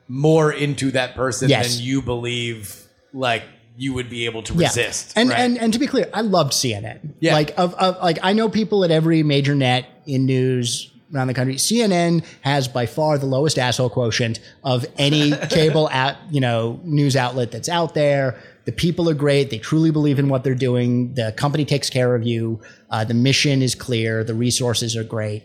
more 0.08 0.52
into 0.52 0.90
that 0.90 1.14
person 1.14 1.48
Yes. 1.48 1.76
than 1.76 1.84
you 1.86 2.02
believe 2.02 2.82
like 3.14 3.44
you 3.76 3.92
would 3.92 4.08
be 4.08 4.24
able 4.26 4.42
to 4.44 4.54
Yeah. 4.54 4.68
resist. 4.68 5.12
And, 5.16 5.30
right? 5.30 5.40
and 5.40 5.58
and 5.58 5.72
to 5.72 5.78
be 5.78 5.86
clear, 5.86 6.08
I 6.14 6.20
loved 6.20 6.52
CNN. 6.52 7.14
Yeah. 7.20 7.34
Like 7.34 7.58
of, 7.58 7.74
of 7.74 7.96
like 8.02 8.18
I 8.22 8.32
know 8.32 8.48
people 8.48 8.84
at 8.84 8.90
every 8.90 9.22
major 9.22 9.54
net 9.54 9.86
in 10.06 10.26
news 10.26 10.90
around 11.14 11.26
the 11.28 11.34
country. 11.34 11.54
CNN 11.56 12.24
has 12.42 12.66
by 12.68 12.86
far 12.86 13.18
the 13.18 13.26
lowest 13.26 13.58
asshole 13.58 13.90
quotient 13.90 14.40
of 14.64 14.84
any 14.96 15.32
cable 15.50 15.88
at 15.90 16.16
you 16.30 16.40
know 16.40 16.80
news 16.84 17.16
outlet 17.16 17.50
that's 17.50 17.68
out 17.68 17.94
there. 17.94 18.36
The 18.64 18.72
people 18.72 19.10
are 19.10 19.14
great. 19.14 19.50
They 19.50 19.58
truly 19.58 19.90
believe 19.90 20.18
in 20.18 20.28
what 20.28 20.42
they're 20.44 20.54
doing. 20.54 21.12
The 21.14 21.32
company 21.36 21.64
takes 21.64 21.90
care 21.90 22.14
of 22.14 22.22
you. 22.22 22.60
Uh, 22.90 23.04
the 23.04 23.12
mission 23.14 23.60
is 23.60 23.74
clear. 23.74 24.24
The 24.24 24.34
resources 24.34 24.96
are 24.96 25.04
great. 25.04 25.42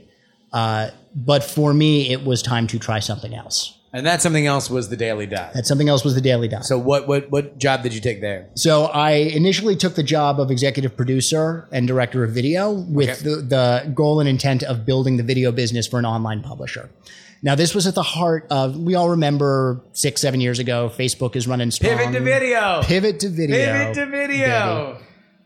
Uh, 0.53 0.89
but 1.15 1.43
for 1.43 1.73
me, 1.73 2.11
it 2.11 2.23
was 2.23 2.41
time 2.41 2.65
to 2.67 2.79
try 2.79 2.99
something 2.99 3.33
else. 3.33 3.77
And 3.91 4.05
that 4.05 4.21
something 4.21 4.45
else 4.45 4.69
was 4.69 4.89
the 4.89 4.95
Daily 4.95 5.25
Dot. 5.25 5.53
That 5.53 5.65
something 5.65 5.89
else 5.89 6.03
was 6.03 6.13
the 6.13 6.21
Daily 6.21 6.47
Dot. 6.47 6.63
So 6.65 6.77
what 6.77 7.07
what 7.07 7.31
what 7.31 7.57
job 7.57 7.81
did 7.81 7.93
you 7.93 8.01
take 8.01 8.21
there? 8.21 8.49
So 8.55 8.85
I 8.85 9.11
initially 9.11 9.75
took 9.75 9.95
the 9.95 10.03
job 10.03 10.39
of 10.39 10.51
executive 10.51 10.95
producer 10.95 11.67
and 11.71 11.87
director 11.87 12.23
of 12.23 12.31
video 12.31 12.71
with 12.71 13.09
Okay. 13.09 13.23
the, 13.23 13.35
the 13.41 13.91
goal 13.95 14.19
and 14.19 14.29
intent 14.29 14.61
of 14.63 14.85
building 14.85 15.17
the 15.17 15.23
video 15.23 15.51
business 15.51 15.87
for 15.87 15.97
an 15.97 16.05
online 16.05 16.41
publisher. 16.43 16.89
Now, 17.41 17.55
this 17.55 17.73
was 17.73 17.87
at 17.87 17.95
the 17.95 18.03
heart 18.03 18.45
of, 18.51 18.77
we 18.77 18.95
all 18.95 19.09
remember 19.11 19.81
six, 19.93 20.19
seven 20.19 20.41
years 20.41 20.59
ago, 20.59 20.91
Facebook 20.93 21.37
is 21.37 21.47
running 21.47 21.71
strong. 21.71 21.97
Pivot 21.97 22.13
to 22.13 22.19
video. 22.19 22.81
Pivot 22.83 23.19
to 23.21 23.29
video. 23.29 23.55
Pivot 23.65 23.95
to 23.95 24.05
video. 24.07 24.97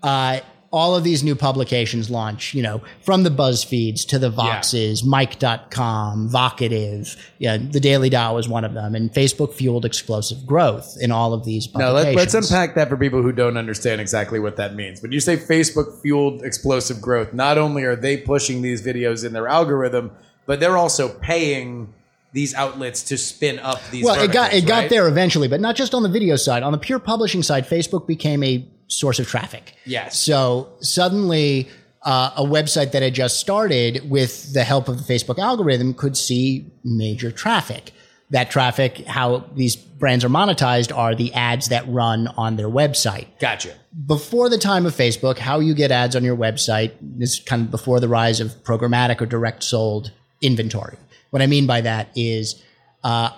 Uh, 0.01 0.39
all 0.73 0.95
of 0.95 1.03
these 1.03 1.23
new 1.23 1.35
publications 1.35 2.09
launch, 2.09 2.55
you 2.55 2.63
know, 2.63 2.81
from 3.01 3.21
the 3.21 3.29
BuzzFeeds 3.29 4.07
to 4.07 4.17
the 4.17 4.31
Voxes, 4.31 5.05
Mic.com, 5.05 6.29
Vocativ. 6.29 7.15
Yeah, 7.37 7.57
the 7.57 7.79
Daily 7.79 8.09
Dot 8.09 8.33
was 8.33 8.49
one 8.49 8.65
of 8.65 8.73
them. 8.73 8.95
And 8.95 9.13
Facebook 9.13 9.53
fueled 9.53 9.85
explosive 9.85 10.47
growth 10.47 10.97
in 10.99 11.11
all 11.11 11.31
of 11.31 11.45
these 11.45 11.67
Now 11.75 11.91
publications. 11.91 12.15
let, 12.15 12.33
let's 12.33 12.51
unpack 12.51 12.73
that 12.73 12.89
for 12.89 12.97
people 12.97 13.21
who 13.21 13.31
don't 13.31 13.55
understand 13.55 14.01
exactly 14.01 14.39
what 14.39 14.55
that 14.55 14.73
means. 14.73 14.99
When 15.03 15.11
you 15.11 15.19
say 15.19 15.37
Facebook 15.37 16.01
fueled 16.01 16.43
explosive 16.43 16.99
growth, 16.99 17.35
not 17.35 17.59
only 17.59 17.83
are 17.83 17.95
they 17.95 18.17
pushing 18.17 18.63
these 18.63 18.81
videos 18.81 19.23
in 19.23 19.31
their 19.31 19.47
algorithm, 19.47 20.11
but 20.47 20.59
they're 20.59 20.77
also 20.77 21.07
paying 21.07 21.93
these 22.31 22.55
outlets 22.55 23.03
to 23.03 23.17
spin 23.19 23.59
up 23.59 23.79
these. 23.91 24.03
Well, 24.03 24.19
it 24.19 24.31
got 24.31 24.53
it 24.53 24.61
verticals, 24.61 24.81
got 24.81 24.89
there 24.89 25.07
eventually, 25.07 25.47
but 25.47 25.61
not 25.61 25.75
just 25.75 25.93
on 25.93 26.01
the 26.01 26.09
video 26.09 26.35
side. 26.35 26.63
On 26.63 26.71
the 26.71 26.79
pure 26.79 26.97
publishing 26.97 27.43
side, 27.43 27.67
Facebook 27.67 28.07
became 28.07 28.41
a 28.41 28.67
source 28.93 29.19
of 29.19 29.27
traffic. 29.27 29.75
Yes. 29.85 30.19
So 30.19 30.69
suddenly, 30.81 31.69
uh, 32.03 32.31
a 32.35 32.43
website 32.43 32.91
that 32.91 33.01
had 33.01 33.13
just 33.13 33.39
started 33.39 34.09
with 34.09 34.53
the 34.53 34.63
help 34.63 34.87
of 34.87 35.05
the 35.05 35.13
Facebook 35.13 35.39
algorithm 35.39 35.93
could 35.93 36.17
see 36.17 36.71
major 36.83 37.31
traffic. 37.31 37.91
That 38.29 38.49
traffic, 38.49 39.05
how 39.05 39.45
these 39.55 39.75
brands 39.75 40.25
are 40.25 40.29
monetized, 40.29 40.95
are 40.95 41.15
the 41.15 41.33
ads 41.33 41.69
that 41.69 41.87
run 41.87 42.27
on 42.35 42.55
their 42.55 42.67
website 42.67 43.27
Gotcha. 43.39 43.73
before 44.05 44.49
the 44.49 44.57
time 44.57 44.85
of 44.85 44.93
Facebook, 44.93 45.37
how 45.37 45.59
you 45.59 45.73
get 45.73 45.91
ads 45.91 46.15
on 46.15 46.23
your 46.23 46.35
website 46.35 46.93
is 47.19 47.39
kind 47.39 47.61
of 47.61 47.71
before 47.71 47.99
the 47.99 48.07
rise 48.07 48.39
of 48.39 48.51
programmatic 48.63 49.21
or 49.21 49.25
direct 49.25 49.63
sold 49.63 50.11
inventory. 50.41 50.97
What 51.29 51.41
I 51.41 51.47
mean 51.47 51.67
by 51.67 51.81
that 51.81 52.09
is, 52.15 52.61
uh, 53.03 53.29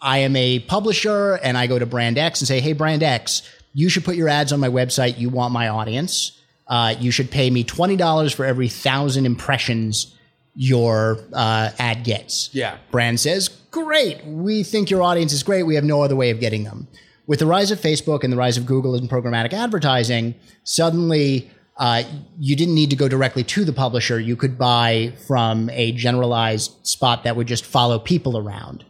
I 0.00 0.18
am 0.18 0.34
a 0.34 0.60
publisher 0.60 1.34
and 1.34 1.56
I 1.56 1.66
go 1.66 1.78
to 1.78 1.86
brand 1.86 2.18
X 2.18 2.40
and 2.40 2.48
say, 2.48 2.60
Hey, 2.60 2.72
brand 2.72 3.02
X, 3.02 3.42
you 3.72 3.88
should 3.88 4.04
put 4.04 4.16
your 4.16 4.28
ads 4.28 4.52
on 4.52 4.60
my 4.60 4.68
website. 4.68 5.18
You 5.18 5.28
want 5.28 5.52
my 5.52 5.68
audience. 5.68 6.40
Uh, 6.66 6.94
you 6.98 7.10
should 7.10 7.30
pay 7.30 7.50
me 7.50 7.64
$20 7.64 8.34
for 8.34 8.44
every 8.44 8.68
thousand 8.68 9.26
impressions 9.26 10.16
your 10.54 11.18
uh, 11.32 11.70
ad 11.78 12.04
gets. 12.04 12.54
Yeah. 12.54 12.78
Brand 12.90 13.20
says, 13.20 13.48
Great. 13.70 14.24
We 14.24 14.62
think 14.62 14.90
your 14.90 15.02
audience 15.02 15.32
is 15.32 15.42
great. 15.42 15.62
We 15.62 15.76
have 15.76 15.84
no 15.84 16.02
other 16.02 16.16
way 16.16 16.30
of 16.30 16.40
getting 16.40 16.64
them. 16.64 16.88
With 17.26 17.38
the 17.38 17.46
rise 17.46 17.70
of 17.70 17.80
Facebook 17.80 18.24
and 18.24 18.32
the 18.32 18.36
rise 18.36 18.56
of 18.56 18.66
Google 18.66 18.96
and 18.96 19.08
programmatic 19.08 19.52
advertising, 19.52 20.34
suddenly 20.64 21.50
uh, 21.76 22.02
you 22.38 22.56
didn't 22.56 22.74
need 22.74 22.90
to 22.90 22.96
go 22.96 23.08
directly 23.08 23.44
to 23.44 23.64
the 23.64 23.72
publisher. 23.72 24.18
You 24.18 24.34
could 24.34 24.58
buy 24.58 25.14
from 25.26 25.70
a 25.70 25.92
generalized 25.92 26.72
spot 26.84 27.24
that 27.24 27.36
would 27.36 27.46
just 27.46 27.64
follow 27.64 27.98
people 28.00 28.36
around. 28.36 28.84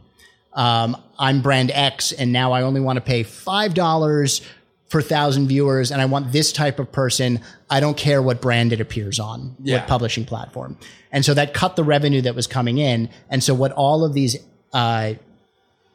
Um, 0.55 0.97
I'm 1.19 1.43
brand 1.43 1.71
X, 1.71 2.13
and 2.13 2.33
now 2.33 2.53
I 2.53 2.63
only 2.63 2.81
want 2.81 2.97
to 2.97 3.01
pay 3.03 3.23
$5 3.23 4.47
per 4.91 5.01
thousand 5.01 5.49
viewers, 5.49 5.91
and 5.93 6.03
I 6.03 6.05
want 6.07 6.33
this 6.33 6.53
type 6.53 6.79
of 6.79 6.91
person. 6.93 7.41
I 7.71 7.81
don't 7.81 7.97
care 7.97 8.21
what 8.21 8.41
brand 8.43 8.73
it 8.73 8.81
appears 8.81 9.19
on, 9.21 9.57
Yeah. 9.63 9.77
what 9.79 9.87
publishing 9.89 10.25
platform. 10.25 10.77
And 11.13 11.25
so 11.25 11.33
that 11.35 11.55
cut 11.55 11.77
the 11.77 11.85
revenue 11.85 12.21
that 12.23 12.35
was 12.35 12.47
coming 12.47 12.79
in. 12.79 13.09
And 13.31 13.43
so 13.43 13.55
what 13.55 13.73
all 13.73 14.05
of 14.05 14.13
these 14.15 14.37
uh, 14.73 15.15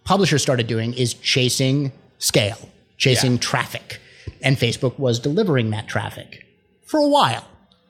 publishers 0.04 0.42
started 0.42 0.68
doing 0.68 0.94
is 0.94 1.14
chasing 1.14 1.92
scale, 2.20 2.70
chasing 2.98 3.34
Yeah. 3.34 3.40
traffic. 3.40 4.00
And 4.42 4.58
Facebook 4.58 4.98
was 5.00 5.20
delivering 5.20 5.70
that 5.72 5.88
traffic 5.88 6.46
for 6.86 7.00
a 7.00 7.08
while. 7.08 7.46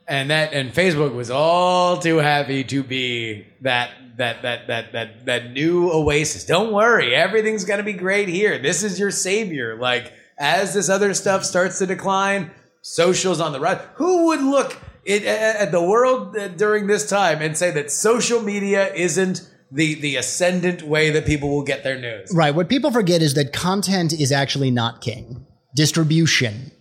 and 0.08 0.30
that 0.30 0.54
and 0.54 0.72
Facebook 0.72 1.16
was 1.16 1.32
all 1.32 1.98
too 1.98 2.18
happy 2.18 2.64
to 2.64 2.84
be 2.84 3.44
that 3.62 3.90
that 4.18 4.44
that 4.44 4.68
that 4.68 4.92
that 4.94 5.26
that 5.26 5.52
new 5.52 5.90
oasis. 5.92 6.46
Don't 6.46 6.72
worry, 6.72 7.16
everything's 7.16 7.66
gonna 7.66 7.82
be 7.82 7.94
great 7.94 8.30
here. 8.30 8.60
This 8.60 8.84
is 8.84 9.00
your 9.00 9.10
savior. 9.10 9.76
Like 9.76 10.14
as 10.38 10.74
this 10.74 10.90
other 10.90 11.14
stuff 11.14 11.44
starts 11.44 11.80
to 11.80 11.86
decline, 11.86 12.52
socials 12.82 13.40
on 13.40 13.52
the 13.52 13.60
rise. 13.60 13.82
Who 13.96 14.28
would 14.28 14.42
look 14.42 14.78
at 15.08 15.72
the 15.72 15.82
world 15.82 16.36
during 16.58 16.88
this 16.88 17.08
time 17.10 17.42
and 17.42 17.58
say 17.58 17.72
that 17.72 17.92
social 17.92 18.42
media 18.42 18.94
isn't 18.94 19.50
the 19.72 19.96
the 19.96 20.16
ascendant 20.16 20.84
way 20.84 21.10
that 21.10 21.26
people 21.26 21.50
will 21.50 21.64
get 21.64 21.84
their 21.84 22.00
news? 22.00 22.32
Right. 22.34 22.54
What 22.54 22.70
people 22.70 22.92
forget 22.92 23.22
is 23.22 23.34
that 23.34 23.54
content 23.54 24.14
is 24.14 24.32
actually 24.32 24.72
not 24.72 25.02
king. 25.02 25.46
Distribution 25.76 26.72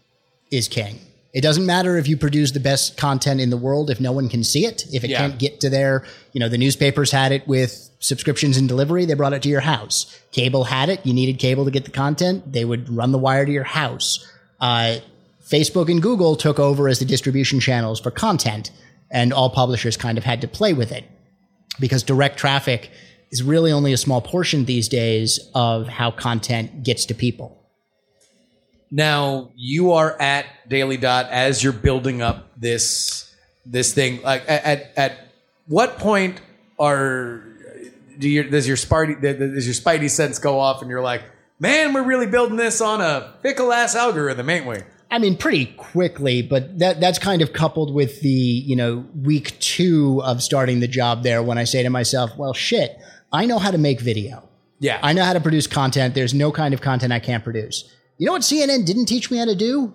is 0.50 0.68
king. 0.68 1.00
It 1.34 1.40
doesn't 1.40 1.66
matter 1.66 1.98
if 1.98 2.06
you 2.08 2.16
produce 2.16 2.52
the 2.52 2.60
best 2.60 2.96
content 2.96 3.40
in 3.40 3.50
the 3.50 3.56
world 3.56 3.90
if 3.90 4.00
no 4.00 4.12
one 4.12 4.28
can 4.28 4.44
see 4.44 4.64
it, 4.64 4.86
if 4.92 5.02
it 5.02 5.10
Yeah. 5.10 5.18
can't 5.18 5.38
get 5.38 5.60
to 5.60 5.68
their, 5.68 6.04
you 6.32 6.38
know, 6.38 6.48
the 6.48 6.56
newspapers 6.56 7.10
had 7.10 7.32
it 7.32 7.46
with 7.48 7.90
subscriptions 7.98 8.56
and 8.56 8.68
delivery, 8.68 9.04
they 9.04 9.14
brought 9.14 9.32
it 9.32 9.42
to 9.42 9.48
your 9.48 9.60
house. 9.60 10.06
Cable 10.30 10.64
had 10.64 10.88
it, 10.88 11.00
you 11.04 11.12
needed 11.12 11.38
cable 11.40 11.64
to 11.64 11.72
get 11.72 11.84
the 11.84 11.90
content, 11.90 12.52
they 12.52 12.64
would 12.64 12.88
run 12.88 13.10
the 13.10 13.18
wire 13.18 13.44
to 13.44 13.50
your 13.50 13.64
house. 13.64 14.24
Uh, 14.60 14.96
Facebook 15.44 15.90
and 15.90 16.00
Google 16.00 16.36
took 16.36 16.60
over 16.60 16.88
as 16.88 17.00
the 17.00 17.04
distribution 17.04 17.58
channels 17.58 17.98
for 17.98 18.12
content, 18.12 18.70
and 19.10 19.32
all 19.32 19.50
publishers 19.50 19.96
kind 19.96 20.16
of 20.16 20.24
had 20.24 20.40
to 20.40 20.48
play 20.48 20.72
with 20.72 20.92
it 20.92 21.04
because 21.80 22.04
direct 22.04 22.38
traffic 22.38 22.90
is 23.32 23.42
really 23.42 23.72
only 23.72 23.92
a 23.92 23.96
small 23.96 24.20
portion 24.20 24.66
these 24.66 24.88
days 24.88 25.40
of 25.54 25.88
how 25.88 26.12
content 26.12 26.84
gets 26.84 27.06
to 27.06 27.14
people. 27.14 27.63
Now 28.94 29.50
you 29.56 29.90
are 29.90 30.16
at 30.20 30.46
Daily 30.68 30.96
Dot 30.96 31.26
as 31.28 31.64
you're 31.64 31.72
building 31.72 32.22
up 32.22 32.52
this 32.56 33.34
this 33.66 33.92
thing. 33.92 34.22
Like 34.22 34.44
at 34.46 34.64
at, 34.64 34.92
at 34.96 35.18
what 35.66 35.98
point 35.98 36.40
are 36.78 37.42
do 38.20 38.28
your 38.28 38.44
does 38.44 38.68
your 38.68 38.76
Spidey 38.76 39.20
does 39.20 39.66
your 39.66 39.74
Spidey 39.74 40.08
sense 40.08 40.38
go 40.38 40.60
off 40.60 40.80
and 40.80 40.88
you're 40.88 41.02
like, 41.02 41.24
man, 41.58 41.92
we're 41.92 42.04
really 42.04 42.28
building 42.28 42.56
this 42.56 42.80
on 42.80 43.00
a 43.00 43.34
fickle 43.42 43.72
ass 43.72 43.96
algorithm, 43.96 44.48
ain't 44.48 44.64
we? 44.64 44.76
I 45.10 45.18
mean, 45.18 45.36
pretty 45.36 45.66
quickly, 45.76 46.42
but 46.42 46.78
that 46.78 47.00
that's 47.00 47.18
kind 47.18 47.42
of 47.42 47.52
coupled 47.52 47.92
with 47.92 48.20
the 48.20 48.28
you 48.28 48.76
know 48.76 49.04
week 49.20 49.58
two 49.58 50.22
of 50.22 50.40
starting 50.40 50.78
the 50.78 50.86
job 50.86 51.24
there. 51.24 51.42
When 51.42 51.58
I 51.58 51.64
say 51.64 51.82
to 51.82 51.90
myself, 51.90 52.36
"Well, 52.36 52.54
shit, 52.54 52.96
I 53.32 53.46
know 53.46 53.58
how 53.58 53.72
to 53.72 53.78
make 53.78 54.00
video. 54.00 54.48
Yeah, 54.78 55.00
I 55.02 55.14
know 55.14 55.24
how 55.24 55.32
to 55.32 55.40
produce 55.40 55.66
content. 55.66 56.14
There's 56.14 56.32
no 56.32 56.52
kind 56.52 56.74
of 56.74 56.80
content 56.80 57.12
I 57.12 57.18
can't 57.18 57.42
produce." 57.42 57.92
You 58.18 58.26
know 58.26 58.32
what 58.32 58.42
CNN 58.42 58.84
didn't 58.86 59.06
teach 59.06 59.30
me 59.30 59.38
how 59.38 59.44
to 59.46 59.54
do? 59.54 59.94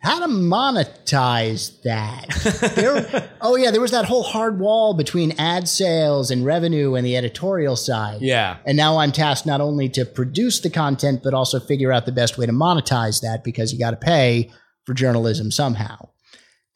How 0.00 0.20
to 0.20 0.26
monetize 0.26 1.82
that. 1.82 2.26
There- 2.76 3.30
oh 3.40 3.56
yeah, 3.56 3.70
there 3.70 3.80
was 3.80 3.90
that 3.90 4.04
whole 4.04 4.22
hard 4.22 4.58
wall 4.60 4.94
between 4.94 5.32
ad 5.38 5.68
sales 5.68 6.30
and 6.30 6.44
revenue 6.44 6.94
and 6.94 7.04
the 7.06 7.16
editorial 7.16 7.76
side. 7.76 8.20
Yeah. 8.22 8.58
And 8.64 8.76
now 8.76 8.98
I'm 8.98 9.10
tasked 9.12 9.46
not 9.46 9.60
only 9.60 9.88
to 9.90 10.04
produce 10.04 10.60
the 10.60 10.70
content, 10.70 11.22
but 11.24 11.34
also 11.34 11.58
figure 11.60 11.92
out 11.92 12.06
the 12.06 12.12
best 12.12 12.38
way 12.38 12.46
to 12.46 12.52
monetize 12.52 13.20
that 13.22 13.42
because 13.42 13.72
you 13.72 13.78
got 13.78 13.90
to 13.92 13.96
pay 13.96 14.50
for 14.84 14.94
journalism 14.94 15.50
somehow. 15.50 16.08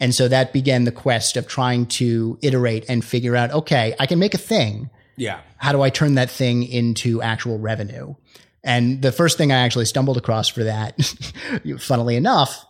And 0.00 0.14
so 0.14 0.26
that 0.28 0.52
began 0.52 0.84
the 0.84 0.92
quest 0.92 1.36
of 1.36 1.46
trying 1.46 1.86
to 1.86 2.38
iterate 2.42 2.86
and 2.88 3.04
figure 3.04 3.36
out, 3.36 3.50
okay, 3.52 3.94
I 4.00 4.06
can 4.06 4.18
make 4.18 4.34
a 4.34 4.38
thing. 4.38 4.90
yeah. 5.16 5.40
How 5.58 5.72
do 5.72 5.82
I 5.82 5.90
turn 5.90 6.14
that 6.14 6.30
thing 6.30 6.62
into 6.64 7.20
actual 7.20 7.58
revenue? 7.58 8.14
And 8.62 9.00
the 9.02 9.12
first 9.12 9.38
thing 9.38 9.52
I 9.52 9.58
actually 9.58 9.86
stumbled 9.86 10.16
across 10.16 10.48
for 10.48 10.64
that, 10.64 11.00
funnily 11.78 12.16
enough, 12.16 12.66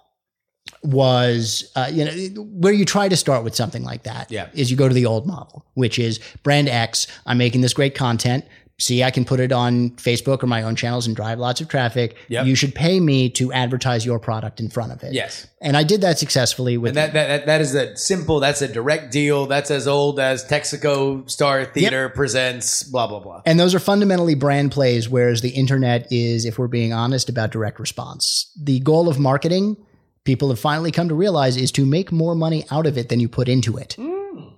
was 0.82 1.70
uh, 1.76 1.90
you 1.92 2.04
know 2.04 2.42
where 2.42 2.72
you 2.72 2.84
try 2.84 3.08
to 3.08 3.16
start 3.16 3.44
with 3.44 3.54
something 3.54 3.82
like 3.82 4.04
that 4.04 4.30
Yeah. 4.30 4.48
is 4.54 4.70
you 4.70 4.76
go 4.76 4.88
to 4.88 4.94
the 4.94 5.06
old 5.06 5.26
model, 5.26 5.66
which 5.74 5.98
is 5.98 6.20
brand 6.42 6.68
X. 6.68 7.06
I'm 7.26 7.38
making 7.38 7.60
this 7.60 7.72
great 7.74 7.94
content. 7.94 8.44
See, 8.80 9.04
I 9.04 9.10
can 9.10 9.26
put 9.26 9.40
it 9.40 9.52
on 9.52 9.90
Facebook 9.90 10.42
or 10.42 10.46
my 10.46 10.62
own 10.62 10.74
channels 10.74 11.06
and 11.06 11.14
drive 11.14 11.38
lots 11.38 11.60
of 11.60 11.68
traffic. 11.68 12.16
Yep. 12.28 12.46
You 12.46 12.54
should 12.54 12.74
pay 12.74 12.98
me 12.98 13.28
to 13.30 13.52
advertise 13.52 14.06
your 14.06 14.18
product 14.18 14.58
in 14.58 14.70
front 14.70 14.90
of 14.90 15.02
it. 15.02 15.12
Yes. 15.12 15.46
And 15.60 15.76
I 15.76 15.82
did 15.82 16.00
that 16.00 16.18
successfully 16.18 16.78
with 16.78 16.90
And 16.90 16.96
that, 16.96 17.12
that, 17.12 17.26
that, 17.26 17.46
that 17.46 17.60
is 17.60 17.74
a 17.74 17.94
simple, 17.94 18.40
that's 18.40 18.62
a 18.62 18.68
direct 18.68 19.12
deal. 19.12 19.44
That's 19.44 19.70
as 19.70 19.86
old 19.86 20.18
as 20.18 20.46
Texaco 20.46 21.28
Star 21.28 21.66
Theater 21.66 22.08
presents 22.08 22.82
blah, 22.82 23.06
blah, 23.06 23.20
blah. 23.20 23.42
And 23.44 23.60
those 23.60 23.74
are 23.74 23.78
fundamentally 23.78 24.34
brand 24.34 24.72
plays, 24.72 25.10
whereas 25.10 25.42
the 25.42 25.50
internet 25.50 26.10
is, 26.10 26.46
if 26.46 26.58
we're 26.58 26.66
being 26.66 26.94
honest, 26.94 27.28
about 27.28 27.50
direct 27.50 27.80
response. 27.80 28.50
The 28.58 28.80
goal 28.80 29.10
of 29.10 29.18
marketing, 29.18 29.76
people 30.24 30.48
have 30.48 30.58
finally 30.58 30.90
come 30.90 31.10
to 31.10 31.14
realize, 31.14 31.58
is 31.58 31.70
to 31.72 31.84
make 31.84 32.10
more 32.10 32.34
money 32.34 32.64
out 32.70 32.86
of 32.86 32.96
it 32.96 33.10
than 33.10 33.20
you 33.20 33.28
put 33.28 33.46
into 33.46 33.76
it. 33.76 33.94
Mm. 33.98 34.54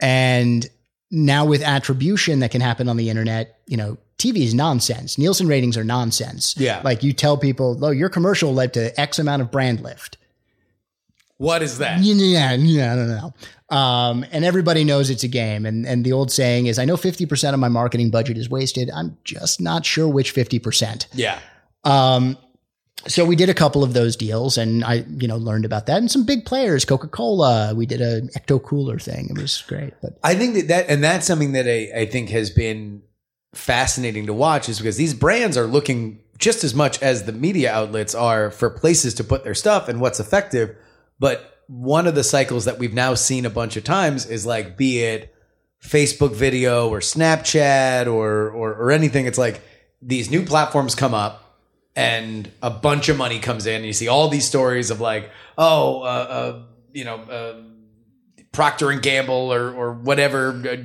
And 0.00 0.70
now 1.12 1.44
with 1.44 1.62
attribution 1.62 2.40
that 2.40 2.50
can 2.50 2.62
happen 2.62 2.88
on 2.88 2.96
the 2.96 3.10
internet, 3.10 3.60
you 3.66 3.76
know, 3.76 3.98
TV 4.18 4.38
is 4.38 4.54
nonsense. 4.54 5.18
Nielsen 5.18 5.46
ratings 5.46 5.76
are 5.76 5.84
nonsense. 5.84 6.56
Yeah. 6.56 6.80
Like 6.82 7.02
you 7.02 7.12
tell 7.12 7.36
people, 7.36 7.78
oh, 7.84 7.90
your 7.90 8.08
commercial 8.08 8.54
led 8.54 8.72
to 8.74 8.98
X 8.98 9.18
amount 9.18 9.42
of 9.42 9.50
brand 9.50 9.80
lift. 9.80 10.16
What 11.36 11.62
is 11.62 11.78
that? 11.78 12.00
Yeah, 12.00 12.52
yeah, 12.54 12.92
I 12.92 12.96
don't 12.96 13.08
know. 13.08 13.76
Um, 13.76 14.24
and 14.30 14.44
everybody 14.44 14.84
knows 14.84 15.10
it's 15.10 15.24
a 15.24 15.28
game. 15.28 15.66
And 15.66 15.84
and 15.86 16.04
the 16.04 16.12
old 16.12 16.30
saying 16.30 16.66
is, 16.66 16.78
I 16.78 16.84
know 16.84 16.96
fifty 16.96 17.26
percent 17.26 17.52
of 17.52 17.58
my 17.58 17.68
marketing 17.68 18.10
budget 18.10 18.38
is 18.38 18.48
wasted. 18.48 18.90
I'm 18.90 19.18
just 19.24 19.60
not 19.60 19.84
sure 19.84 20.06
which 20.06 20.30
fifty 20.30 20.60
percent. 20.60 21.08
Yeah. 21.12 21.40
Um, 21.82 22.38
so 23.06 23.24
we 23.24 23.36
did 23.36 23.48
a 23.48 23.54
couple 23.54 23.82
of 23.82 23.94
those 23.94 24.16
deals, 24.16 24.58
and 24.58 24.84
I 24.84 25.04
you 25.16 25.28
know 25.28 25.36
learned 25.36 25.64
about 25.64 25.86
that. 25.86 25.98
And 25.98 26.10
some 26.10 26.24
big 26.24 26.44
players, 26.44 26.84
Coca 26.84 27.08
Cola. 27.08 27.74
We 27.74 27.86
did 27.86 28.00
a 28.00 28.22
ecto 28.38 28.62
cooler 28.62 28.98
thing. 28.98 29.28
It 29.30 29.40
was 29.40 29.62
great. 29.66 29.94
But 30.00 30.18
I 30.22 30.34
think 30.34 30.54
that, 30.54 30.68
that 30.68 30.88
and 30.88 31.02
that's 31.02 31.26
something 31.26 31.52
that 31.52 31.66
I, 31.66 32.00
I 32.00 32.06
think 32.06 32.30
has 32.30 32.50
been 32.50 33.02
fascinating 33.54 34.26
to 34.26 34.34
watch 34.34 34.68
is 34.68 34.78
because 34.78 34.96
these 34.96 35.14
brands 35.14 35.56
are 35.56 35.66
looking 35.66 36.20
just 36.38 36.64
as 36.64 36.74
much 36.74 37.00
as 37.02 37.24
the 37.24 37.32
media 37.32 37.72
outlets 37.72 38.14
are 38.14 38.50
for 38.50 38.70
places 38.70 39.14
to 39.14 39.24
put 39.24 39.44
their 39.44 39.54
stuff 39.54 39.88
and 39.88 40.00
what's 40.00 40.18
effective. 40.18 40.74
But 41.18 41.60
one 41.68 42.06
of 42.06 42.14
the 42.14 42.24
cycles 42.24 42.64
that 42.64 42.78
we've 42.78 42.94
now 42.94 43.14
seen 43.14 43.46
a 43.46 43.50
bunch 43.50 43.76
of 43.76 43.84
times 43.84 44.26
is 44.26 44.44
like, 44.44 44.76
be 44.76 45.00
it 45.00 45.32
Facebook 45.82 46.32
video 46.32 46.88
or 46.88 47.00
Snapchat 47.00 48.06
or, 48.06 48.50
or, 48.50 48.74
or 48.74 48.90
anything. 48.90 49.26
It's 49.26 49.38
like 49.38 49.60
these 50.00 50.30
new 50.30 50.44
platforms 50.44 50.94
come 50.94 51.14
up 51.14 51.41
and 51.94 52.50
a 52.62 52.70
bunch 52.70 53.08
of 53.08 53.16
money 53.16 53.38
comes 53.38 53.66
in 53.66 53.76
and 53.76 53.86
you 53.86 53.92
see 53.92 54.08
all 54.08 54.28
these 54.28 54.46
stories 54.46 54.90
of 54.90 55.00
like, 55.00 55.30
oh, 55.58 56.02
uh, 56.02 56.04
uh, 56.04 56.62
you 56.92 57.04
know, 57.04 57.16
uh, 57.16 57.60
Procter 58.52 58.90
and 58.90 59.02
Gamble 59.02 59.52
or 59.52 59.72
or 59.72 59.92
whatever 59.94 60.50
uh, 60.68 60.76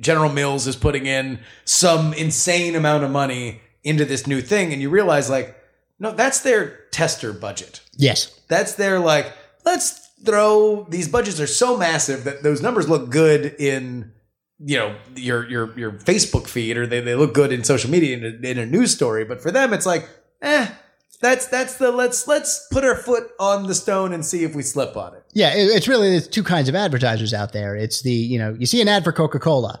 General 0.00 0.30
Mills 0.30 0.66
is 0.66 0.76
putting 0.76 1.06
in 1.06 1.40
some 1.64 2.12
insane 2.14 2.74
amount 2.76 3.04
of 3.04 3.10
money 3.10 3.60
into 3.82 4.04
this 4.04 4.26
new 4.26 4.40
thing, 4.40 4.72
and 4.72 4.82
you 4.82 4.90
realize 4.90 5.30
like, 5.30 5.56
no, 5.98 6.12
that's 6.12 6.40
their 6.40 6.80
tester 6.90 7.32
budget. 7.32 7.80
yes, 7.96 8.38
That's 8.48 8.74
their 8.74 8.98
like, 9.00 9.32
let's 9.64 10.08
throw 10.24 10.86
these 10.88 11.08
budgets 11.08 11.40
are 11.40 11.46
so 11.46 11.76
massive 11.76 12.24
that 12.24 12.42
those 12.42 12.62
numbers 12.62 12.88
look 12.88 13.10
good 13.10 13.54
in 13.58 14.12
you 14.58 14.78
know 14.78 14.96
your 15.14 15.48
your 15.48 15.78
your 15.78 15.92
Facebook 15.92 16.46
feed 16.48 16.76
or 16.76 16.86
they, 16.86 17.00
they 17.00 17.14
look 17.14 17.34
good 17.34 17.52
in 17.52 17.62
social 17.64 17.90
media 17.90 18.16
in 18.16 18.24
a, 18.24 18.48
in 18.48 18.58
a 18.58 18.66
news 18.66 18.92
story. 18.94 19.24
But 19.24 19.40
for 19.42 19.50
them, 19.50 19.72
it's 19.72 19.86
like, 19.86 20.08
eh, 20.42 20.68
that's 21.20 21.46
that's 21.48 21.76
the 21.76 21.90
let's 21.90 22.28
let's 22.28 22.66
put 22.70 22.84
our 22.84 22.96
foot 22.96 23.30
on 23.40 23.66
the 23.66 23.74
stone 23.74 24.12
and 24.12 24.24
see 24.24 24.44
if 24.44 24.54
we 24.54 24.62
slip 24.62 24.96
on 24.96 25.14
it. 25.14 25.24
Yeah, 25.32 25.54
it, 25.54 25.64
it's 25.74 25.88
really 25.88 26.10
there's 26.10 26.28
two 26.28 26.42
kinds 26.44 26.68
of 26.68 26.74
advertisers 26.74 27.32
out 27.34 27.52
there. 27.52 27.74
It's 27.76 28.02
the 28.02 28.12
you 28.12 28.38
know 28.38 28.54
you 28.58 28.66
see 28.66 28.80
an 28.82 28.88
ad 28.88 29.04
for 29.04 29.12
Coca 29.12 29.38
Cola. 29.38 29.80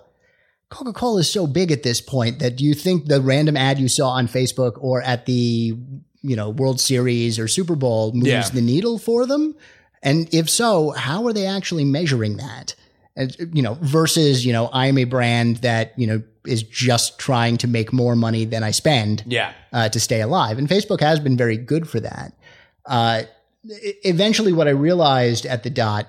Coca 0.70 0.92
Cola 0.92 1.20
is 1.20 1.30
so 1.30 1.46
big 1.46 1.70
at 1.70 1.82
this 1.84 2.00
point 2.00 2.38
that 2.40 2.56
do 2.56 2.64
you 2.64 2.74
think 2.74 3.06
the 3.06 3.20
random 3.20 3.56
ad 3.56 3.78
you 3.78 3.88
saw 3.88 4.08
on 4.10 4.26
Facebook 4.28 4.72
or 4.78 5.00
at 5.02 5.26
the 5.26 5.76
you 6.22 6.36
know 6.36 6.50
World 6.50 6.80
Series 6.80 7.38
or 7.38 7.46
Super 7.48 7.76
Bowl 7.76 8.12
moves 8.12 8.26
Yeah. 8.28 8.48
the 8.48 8.62
needle 8.62 8.98
for 8.98 9.26
them? 9.26 9.54
And 10.02 10.32
if 10.32 10.48
so, 10.48 10.90
how 10.90 11.26
are 11.26 11.32
they 11.32 11.46
actually 11.46 11.84
measuring 11.84 12.36
that? 12.36 12.74
And, 13.16 13.34
you 13.54 13.62
know, 13.62 13.78
versus 13.80 14.44
you 14.44 14.52
know 14.52 14.68
I'm 14.72 14.98
a 14.98 15.04
brand 15.04 15.56
that 15.58 15.94
you 15.96 16.06
know 16.06 16.22
is 16.44 16.62
just 16.62 17.18
trying 17.18 17.56
to 17.58 17.66
make 17.66 17.92
more 17.92 18.14
money 18.14 18.44
than 18.44 18.62
I 18.62 18.70
spend 18.70 19.24
Yeah, 19.26 19.52
uh, 19.72 19.88
to 19.88 19.98
stay 19.98 20.20
alive. 20.20 20.58
And 20.58 20.68
Facebook 20.68 21.00
has 21.00 21.18
been 21.18 21.36
very 21.36 21.56
good 21.56 21.88
for 21.88 21.98
that. 22.00 22.32
Uh, 22.84 23.22
eventually, 24.04 24.52
what 24.52 24.68
I 24.68 24.70
realized 24.70 25.46
at 25.46 25.62
the 25.62 25.70
dot, 25.70 26.06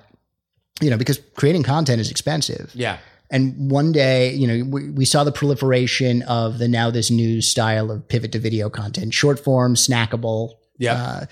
you 0.81 0.89
know, 0.89 0.97
because 0.97 1.19
creating 1.35 1.63
content 1.63 1.99
is 1.99 2.11
expensive. 2.11 2.71
yeah, 2.75 2.97
And 3.31 3.71
one 3.71 3.91
day, 3.91 4.33
you 4.33 4.47
know, 4.47 4.65
we, 4.69 4.89
we 4.91 5.05
saw 5.05 5.23
the 5.23 5.31
proliferation 5.31 6.21
of 6.23 6.59
the 6.59 6.67
now 6.67 6.91
this 6.91 7.09
new 7.09 7.41
style 7.41 7.89
of 7.89 8.07
pivot 8.07 8.31
to 8.33 8.39
video 8.39 8.69
content, 8.69 9.13
short 9.13 9.39
form, 9.39 9.75
snackable, 9.75 10.53
yeah, 10.77 10.93
uh, 10.93 11.25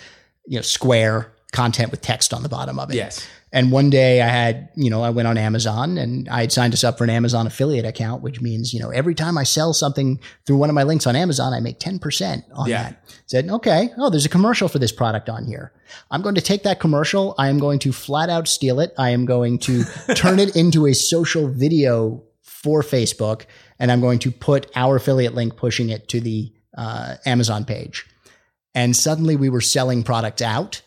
you 0.47 0.57
know, 0.57 0.63
square 0.63 1.31
content 1.51 1.91
with 1.91 2.01
text 2.01 2.33
on 2.33 2.43
the 2.43 2.49
bottom 2.49 2.79
of 2.79 2.89
it. 2.89 2.95
yes, 2.95 3.27
And 3.55 3.71
one 3.71 3.89
day 3.89 4.21
I 4.21 4.27
had, 4.27 4.67
you 4.75 4.89
know, 4.89 5.01
I 5.01 5.11
went 5.11 5.29
on 5.29 5.37
Amazon 5.37 5.97
and 5.97 6.27
I 6.27 6.41
had 6.41 6.51
signed 6.51 6.73
us 6.73 6.83
up 6.83 6.97
for 6.97 7.05
an 7.05 7.09
Amazon 7.09 7.47
affiliate 7.47 7.85
account, 7.85 8.21
which 8.21 8.41
means, 8.41 8.73
you 8.73 8.81
know, 8.81 8.89
every 8.89 9.15
time 9.15 9.37
I 9.37 9.43
sell 9.43 9.73
something 9.73 10.19
through 10.45 10.57
one 10.57 10.69
of 10.69 10.73
my 10.75 10.83
links 10.83 11.07
on 11.07 11.15
Amazon, 11.15 11.53
I 11.53 11.61
make 11.61 11.79
10% 11.79 12.43
on 12.53 12.67
Yeah. 12.67 12.83
that. 12.83 13.09
Said, 13.27 13.47
okay, 13.49 13.91
oh, 13.97 14.09
there's 14.09 14.25
a 14.25 14.29
commercial 14.29 14.67
for 14.67 14.77
this 14.77 14.91
product 14.91 15.29
on 15.29 15.45
here. 15.45 15.71
I'm 16.11 16.21
going 16.21 16.35
to 16.35 16.41
take 16.41 16.63
that 16.63 16.81
commercial. 16.81 17.33
I 17.37 17.47
am 17.47 17.57
going 17.57 17.79
to 17.79 17.93
flat 17.93 18.29
out 18.29 18.49
steal 18.49 18.81
it. 18.81 18.93
I 18.97 19.11
am 19.11 19.25
going 19.25 19.57
to 19.59 19.85
turn 20.15 20.39
it 20.39 20.57
into 20.57 20.85
a 20.85 20.93
social 20.93 21.47
video 21.47 22.23
for 22.41 22.81
Facebook 22.81 23.45
and 23.79 23.89
I'm 23.89 24.01
going 24.01 24.19
to 24.19 24.31
put 24.31 24.69
our 24.75 24.97
affiliate 24.97 25.33
link 25.33 25.55
pushing 25.55 25.87
it 25.87 26.09
to 26.09 26.19
the 26.19 26.51
uh, 26.77 27.15
Amazon 27.25 27.63
page. 27.63 28.05
And 28.73 28.93
suddenly 28.97 29.37
we 29.37 29.47
were 29.47 29.61
selling 29.61 30.03
products 30.03 30.41
out 30.41 30.81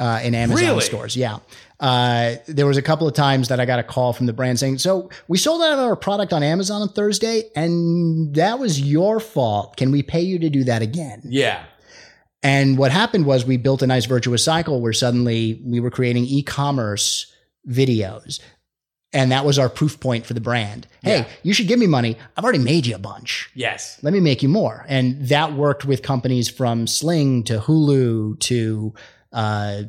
uh, 0.00 0.18
in 0.24 0.34
Amazon 0.34 0.64
Really? 0.66 0.80
stores. 0.80 1.16
Yeah. 1.16 1.38
Uh, 1.78 2.34
there 2.48 2.66
was 2.66 2.76
a 2.76 2.82
couple 2.82 3.06
of 3.06 3.14
times 3.14 3.48
that 3.48 3.60
I 3.60 3.64
got 3.66 3.78
a 3.78 3.82
call 3.84 4.12
from 4.12 4.26
the 4.26 4.32
brand 4.32 4.58
saying, 4.58 4.78
"So 4.78 5.08
we 5.28 5.38
sold 5.38 5.62
out 5.62 5.78
our 5.78 5.94
product 5.96 6.32
on 6.32 6.42
Amazon 6.42 6.82
on 6.82 6.88
Thursday, 6.88 7.44
and 7.54 8.34
that 8.34 8.58
was 8.58 8.80
your 8.80 9.20
fault. 9.20 9.76
Can 9.76 9.90
we 9.92 10.02
pay 10.02 10.20
you 10.22 10.38
to 10.40 10.50
do 10.50 10.64
that 10.64 10.82
again?" 10.82 11.22
yeah, 11.24 11.62
And 12.42 12.76
what 12.78 12.90
happened 12.90 13.24
was 13.26 13.44
we 13.46 13.56
built 13.58 13.82
a 13.82 13.86
nice 13.86 14.06
virtuous 14.06 14.42
cycle 14.44 14.80
where 14.80 14.92
suddenly 14.94 15.60
we 15.64 15.78
were 15.80 15.90
creating 15.90 16.24
e-commerce 16.24 17.32
videos. 17.68 18.40
And 19.12 19.32
that 19.32 19.44
was 19.44 19.58
our 19.58 19.68
proof 19.68 19.98
point 20.00 20.24
for 20.24 20.34
the 20.34 20.40
brand. 20.40 20.86
Hey, 21.02 21.18
Yeah. 21.18 21.26
you 21.42 21.52
should 21.52 21.66
give 21.66 21.78
me 21.80 21.86
money. 21.88 22.16
I've 22.36 22.44
already 22.44 22.60
made 22.60 22.86
you 22.86 22.94
a 22.94 22.98
bunch 22.98 23.50
yes, 23.54 23.98
let 24.02 24.12
me 24.12 24.20
make 24.20 24.42
you 24.42 24.48
more. 24.48 24.86
And 24.88 25.28
that 25.28 25.54
worked 25.54 25.84
with 25.84 26.02
companies 26.02 26.48
from 26.48 26.86
Sling 26.86 27.42
to 27.44 27.58
Hulu 27.58 28.38
to 28.40 28.94
uh, 29.32 29.82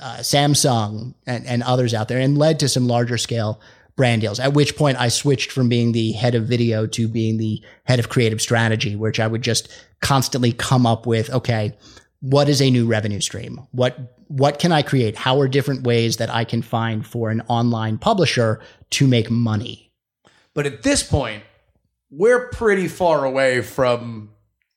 uh, 0.00 0.16
Samsung 0.18 1.14
and, 1.26 1.46
and 1.46 1.62
others 1.62 1.94
out 1.94 2.08
there 2.08 2.18
and 2.18 2.38
led 2.38 2.60
to 2.60 2.68
some 2.68 2.86
larger 2.86 3.18
scale 3.18 3.60
brand 3.96 4.22
deals. 4.22 4.40
At 4.40 4.54
which 4.54 4.76
point 4.76 4.98
I 4.98 5.08
switched 5.08 5.52
from 5.52 5.68
being 5.68 5.92
the 5.92 6.12
head 6.12 6.34
of 6.34 6.46
video 6.46 6.86
to 6.86 7.08
being 7.08 7.36
the 7.36 7.62
head 7.84 7.98
of 7.98 8.08
creative 8.08 8.40
strategy, 8.40 8.96
which 8.96 9.20
I 9.20 9.26
would 9.26 9.42
just 9.42 9.68
constantly 10.00 10.52
come 10.52 10.86
up 10.86 11.06
with, 11.06 11.28
okay, 11.30 11.76
what 12.20 12.48
is 12.48 12.62
a 12.62 12.70
new 12.70 12.86
revenue 12.86 13.20
stream? 13.20 13.60
What 13.72 14.16
what 14.28 14.60
can 14.60 14.70
I 14.70 14.82
create? 14.82 15.16
How 15.16 15.40
are 15.40 15.48
different 15.48 15.82
ways 15.82 16.18
that 16.18 16.30
I 16.30 16.44
can 16.44 16.62
find 16.62 17.04
for 17.04 17.30
an 17.30 17.42
online 17.48 17.98
publisher 17.98 18.60
to 18.90 19.08
make 19.08 19.28
money? 19.28 19.92
But 20.54 20.66
at 20.66 20.82
this 20.82 21.02
point, 21.02 21.42
we're 22.10 22.48
pretty 22.48 22.86
far 22.86 23.24
away 23.24 23.60
from 23.60 24.30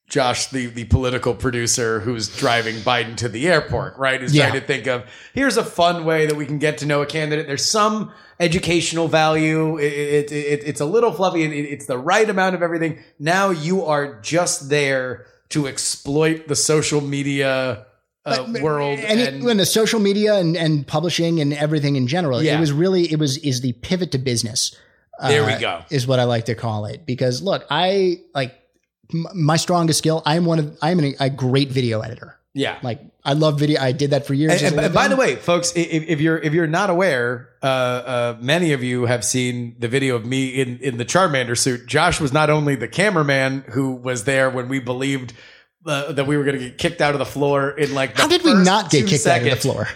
Josh, 0.10 0.47
the, 0.47 0.68
the 0.68 0.84
political 0.86 1.34
producer 1.34 1.99
who's 2.01 2.28
driving 2.38 2.76
Biden 2.78 3.16
to 3.18 3.30
the 3.30 3.47
airport, 3.47 3.97
right? 3.97 4.20
Who's 4.22 4.36
Yeah. 4.36 4.49
trying 4.49 4.60
to 4.62 4.68
think 4.68 4.86
of 4.88 5.04
here's 5.34 5.58
a 5.58 5.64
fun 5.64 6.06
way 6.06 6.28
that 6.28 6.36
we 6.36 6.45
can 6.45 6.60
get 6.60 6.80
to 6.80 6.86
know 6.86 7.01
a 7.01 7.06
candidate. 7.06 7.47
There's 7.47 7.66
some 7.66 8.12
educational 8.39 9.08
value. 9.08 9.78
It, 9.78 9.84
it, 9.93 10.32
it, 10.32 10.64
it's 10.66 10.82
a 10.82 10.86
little 10.86 11.12
fluffy. 11.12 11.43
and 11.45 11.54
It, 11.54 11.66
it's 11.66 11.86
the 11.88 11.97
right 11.97 12.30
amount 12.30 12.54
of 12.54 12.62
everything. 12.62 12.99
Now 13.18 13.49
you 13.49 13.86
are 13.86 14.20
just 14.22 14.70
there 14.70 15.26
to 15.49 15.68
exploit 15.68 16.47
the 16.47 16.56
social 16.56 17.01
media 17.01 17.86
uh, 18.26 18.45
world. 18.62 18.99
and, 18.99 19.20
it- 19.20 19.34
and 19.34 19.60
the 19.60 19.66
social 19.66 19.99
media 19.99 20.36
and, 20.36 20.56
and 20.56 20.86
publishing 20.86 21.39
and 21.39 21.54
everything 21.54 21.95
in 21.95 22.08
general, 22.08 22.43
Yeah. 22.43 22.58
it 22.58 22.60
was 22.60 22.72
really 22.72 23.12
it 23.12 23.18
was 23.20 23.38
is 23.39 23.62
the 23.62 23.74
pivot 23.74 24.12
to 24.12 24.18
business. 24.18 24.76
there 25.22 25.45
we 25.45 25.54
uh, 25.54 25.60
go. 25.60 25.82
Is 25.89 26.06
what 26.08 26.20
I 26.20 26.26
like 26.26 26.45
to 26.45 26.56
call 26.56 26.86
it 26.86 27.06
because 27.06 27.41
look, 27.41 27.66
I 27.70 28.22
like 28.36 28.54
my 29.12 29.58
strongest 29.58 29.99
skill. 29.99 30.22
I'm 30.26 30.45
one 30.45 30.60
of 30.60 30.78
I'm 30.82 30.99
an, 30.99 31.16
a 31.20 31.30
great 31.30 31.70
video 31.72 32.01
editor. 32.01 32.38
Yeah. 32.54 32.78
Like 32.84 33.01
I 33.24 33.34
love 33.34 33.60
video. 33.60 33.82
I 33.82 33.91
did 33.93 34.12
that 34.12 34.28
for 34.28 34.34
years. 34.34 34.62
And, 34.62 34.78
and- 34.80 34.93
by 34.93 35.08
the 35.08 35.16
way, 35.16 35.36
folks, 35.36 35.74
if, 35.76 36.04
if 36.08 36.22
you're 36.22 36.38
if 36.38 36.54
you're 36.54 36.68
not 36.68 36.89
aware, 36.89 37.49
uh, 37.62 37.66
uh, 37.66 38.38
many 38.39 38.74
of 38.74 38.84
you 38.84 39.06
have 39.06 39.24
seen 39.26 39.76
the 39.80 39.88
video 39.88 40.16
of 40.16 40.26
me 40.26 40.49
in 40.62 40.78
in 40.80 40.97
the 40.97 41.06
Charmander 41.06 41.58
suit. 41.58 41.88
Josh 41.88 42.20
was 42.20 42.32
not 42.32 42.49
only 42.49 42.76
the 42.76 42.88
cameraman 42.88 43.66
who 43.72 43.93
was 43.93 44.26
there 44.26 44.49
when 44.49 44.70
we 44.70 44.80
believed 44.80 45.34
uh, 45.86 46.12
that 46.14 46.28
we 46.28 46.38
were 46.38 46.43
going 46.43 46.60
to 46.60 46.70
get 46.70 46.78
kicked 46.78 47.01
out 47.01 47.14
of 47.14 47.20
the 47.20 47.26
floor 47.26 47.72
in 47.72 47.93
like 47.93 48.16
the 48.16 48.22
how 48.22 48.28
did 48.28 48.43
we 48.43 48.54
not 48.54 48.89
get 48.91 49.08
kicked 49.08 49.26
out 49.28 49.41
of 49.41 49.49
the 49.49 49.56
floor? 49.56 49.88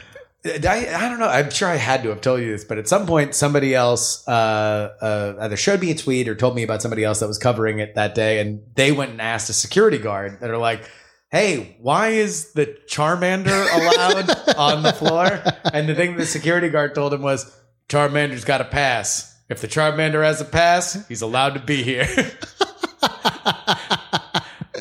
I, 0.47 0.87
I 0.95 1.09
don't 1.09 1.19
know. 1.19 1.27
I'm 1.27 1.49
sure 1.49 1.67
I 1.67 1.75
had 1.75 2.03
to 2.03 2.09
have 2.09 2.21
told 2.21 2.41
you 2.41 2.51
this, 2.51 2.63
but 2.63 2.77
at 2.77 2.87
some 2.87 3.05
point, 3.05 3.35
somebody 3.35 3.75
else 3.75 4.27
uh, 4.27 4.31
uh, 5.01 5.35
either 5.41 5.57
showed 5.57 5.81
me 5.81 5.91
a 5.91 5.95
tweet 5.95 6.27
or 6.27 6.35
told 6.35 6.55
me 6.55 6.63
about 6.63 6.81
somebody 6.81 7.03
else 7.03 7.19
that 7.19 7.27
was 7.27 7.37
covering 7.37 7.79
it 7.79 7.95
that 7.95 8.15
day, 8.15 8.39
and 8.39 8.61
they 8.75 8.91
went 8.91 9.11
and 9.11 9.21
asked 9.21 9.49
a 9.49 9.53
security 9.53 9.97
guard 9.97 10.39
that 10.41 10.49
are 10.49 10.57
like, 10.57 10.89
"Hey, 11.29 11.77
why 11.81 12.09
is 12.09 12.53
the 12.53 12.77
Charmander 12.87 13.67
allowed 13.73 14.55
on 14.57 14.83
the 14.83 14.93
floor?" 14.93 15.43
And 15.73 15.87
the 15.89 15.95
thing 15.95 16.17
the 16.17 16.25
security 16.25 16.69
guard 16.69 16.95
told 16.95 17.13
him 17.13 17.21
was, 17.21 17.55
"Charmander's 17.89 18.45
got 18.45 18.61
a 18.61 18.65
pass. 18.65 19.35
If 19.49 19.61
the 19.61 19.67
Charmander 19.67 20.23
has 20.23 20.41
a 20.41 20.45
pass, 20.45 21.07
he's 21.07 21.21
allowed 21.21 21.53
to 21.55 21.59
be 21.59 21.83
here." 21.83 22.07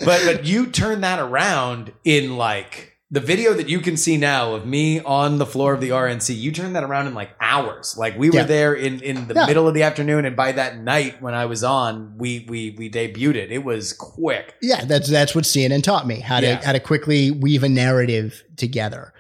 but 0.05 0.23
but 0.25 0.45
you 0.45 0.67
turn 0.67 1.01
that 1.03 1.19
around 1.19 1.93
in 2.05 2.37
like 2.37 2.96
the 3.11 3.21
video 3.21 3.55
that 3.55 3.69
you 3.69 3.79
can 3.79 3.97
see 3.97 4.17
now 4.17 4.55
of 4.55 4.67
me 4.67 4.99
on 5.01 5.39
the 5.39 5.47
floor 5.47 5.73
of 5.73 5.81
the 5.81 5.91
RNC. 5.91 6.37
You 6.37 6.51
turned 6.51 6.75
that 6.75 6.83
around 6.83 7.07
in 7.07 7.15
like 7.15 7.31
hours. 7.41 7.95
Like 7.97 8.19
we 8.19 8.31
were 8.31 8.39
Yeah. 8.39 8.45
there 8.45 8.75
in 8.75 9.01
in 9.01 9.29
the 9.29 9.35
Yeah. 9.35 9.47
middle 9.47 9.69
of 9.69 9.75
the 9.75 9.85
afternoon, 9.85 10.25
and 10.25 10.35
by 10.35 10.51
that 10.53 10.79
night 10.81 11.23
when 11.23 11.33
I 11.33 11.47
was 11.47 11.63
on, 11.63 12.15
we 12.19 12.45
we 12.49 12.75
we 12.77 12.91
debuted 12.91 13.37
it. 13.37 13.53
It 13.53 13.63
was 13.65 13.93
quick. 13.93 14.55
Yeah, 14.61 14.85
that's 14.85 15.09
that's 15.09 15.35
what 15.37 15.45
CNN 15.45 15.83
taught 15.83 16.07
me 16.07 16.19
how 16.21 16.41
to 16.41 16.47
Yeah. 16.47 16.65
how 16.65 16.73
to 16.73 16.81
quickly 16.81 17.31
weave 17.31 17.63
a 17.63 17.69
narrative 17.69 18.43
together. 18.57 19.13